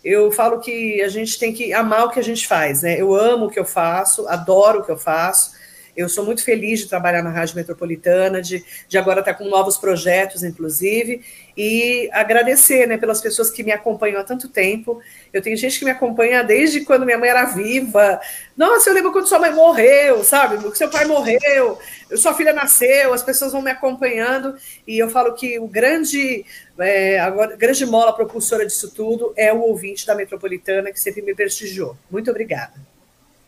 eu 0.04 0.32
falo 0.32 0.60
que 0.60 1.00
a 1.02 1.08
gente 1.08 1.38
tem 1.38 1.52
que 1.52 1.72
amar 1.72 2.06
o 2.06 2.10
que 2.10 2.18
a 2.18 2.24
gente 2.24 2.46
faz, 2.46 2.82
né? 2.82 3.00
Eu 3.00 3.14
amo 3.14 3.46
o 3.46 3.50
que 3.50 3.58
eu 3.58 3.64
faço, 3.64 4.26
adoro 4.28 4.80
o 4.80 4.84
que 4.84 4.90
eu 4.90 4.98
faço. 4.98 5.52
Eu 5.96 6.08
sou 6.08 6.24
muito 6.24 6.42
feliz 6.42 6.80
de 6.80 6.88
trabalhar 6.88 7.22
na 7.22 7.30
Rádio 7.30 7.54
Metropolitana, 7.54 8.40
de, 8.40 8.64
de 8.88 8.98
agora 8.98 9.20
estar 9.20 9.34
com 9.34 9.44
novos 9.44 9.76
projetos, 9.76 10.42
inclusive, 10.42 11.22
e 11.56 12.08
agradecer 12.12 12.86
né, 12.86 12.96
pelas 12.96 13.20
pessoas 13.20 13.50
que 13.50 13.62
me 13.62 13.72
acompanham 13.72 14.20
há 14.20 14.24
tanto 14.24 14.48
tempo. 14.48 15.00
Eu 15.32 15.42
tenho 15.42 15.56
gente 15.56 15.78
que 15.78 15.84
me 15.84 15.90
acompanha 15.90 16.42
desde 16.42 16.82
quando 16.82 17.04
minha 17.04 17.18
mãe 17.18 17.28
era 17.28 17.44
viva. 17.44 18.20
Nossa, 18.56 18.90
eu 18.90 18.94
lembro 18.94 19.12
quando 19.12 19.26
sua 19.26 19.38
mãe 19.38 19.52
morreu, 19.52 20.24
sabe? 20.24 20.58
Seu 20.76 20.88
pai 20.88 21.04
morreu, 21.04 21.78
sua 22.16 22.34
filha 22.34 22.52
nasceu, 22.52 23.12
as 23.12 23.22
pessoas 23.22 23.52
vão 23.52 23.62
me 23.62 23.70
acompanhando, 23.70 24.56
e 24.86 24.98
eu 24.98 25.08
falo 25.10 25.34
que 25.34 25.58
o 25.58 25.66
grande, 25.66 26.44
é, 26.78 27.18
agora, 27.20 27.56
grande 27.56 27.84
mola 27.86 28.12
propulsora 28.12 28.66
disso 28.66 28.90
tudo 28.90 29.32
é 29.36 29.52
o 29.52 29.60
ouvinte 29.60 30.06
da 30.06 30.14
Metropolitana, 30.14 30.92
que 30.92 31.00
sempre 31.00 31.22
me 31.22 31.34
prestigiou. 31.34 31.96
Muito 32.10 32.30
obrigada. 32.30 32.74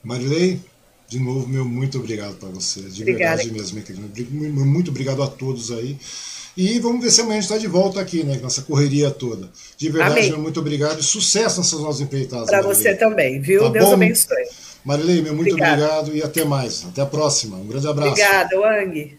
Marilei? 0.03 0.61
De 1.09 1.21
novo, 1.21 1.47
meu 1.47 1.65
muito 1.65 1.99
obrigado 1.99 2.35
para 2.37 2.49
você. 2.49 2.81
De 2.81 3.03
Obrigada. 3.03 3.37
verdade 3.37 3.53
mesmo, 3.53 3.75
minha 3.75 3.87
querida. 3.87 4.65
Muito 4.65 4.91
obrigado 4.91 5.23
a 5.23 5.29
todos 5.29 5.71
aí. 5.71 5.99
E 6.57 6.79
vamos 6.79 7.03
ver 7.03 7.11
se 7.11 7.21
amanhã 7.21 7.39
a 7.39 7.41
gente 7.41 7.51
está 7.51 7.59
de 7.59 7.67
volta 7.67 8.01
aqui, 8.01 8.23
né? 8.23 8.39
Nessa 8.43 8.63
correria 8.63 9.11
toda. 9.11 9.51
De 9.77 9.89
verdade, 9.89 10.31
meu 10.31 10.39
muito 10.39 10.61
obrigado 10.61 11.01
e 11.01 11.03
sucesso 11.03 11.59
nessas 11.59 11.81
novas 11.81 12.01
empreitadas. 12.01 12.47
Para 12.47 12.63
você 12.63 12.95
também, 12.95 13.41
viu? 13.41 13.63
Tá 13.63 13.69
Deus 13.71 13.87
bom? 13.87 13.95
abençoe. 13.95 14.45
Marilei, 14.85 15.23
meu 15.23 15.35
muito 15.35 15.53
obrigado. 15.53 15.81
obrigado 15.81 16.17
e 16.17 16.23
até 16.23 16.45
mais. 16.45 16.85
Até 16.85 17.03
a 17.03 17.07
próxima. 17.07 17.57
Um 17.57 17.67
grande 17.67 17.89
abraço. 17.89 18.11
Obrigada, 18.11 18.61
Wang. 18.61 19.19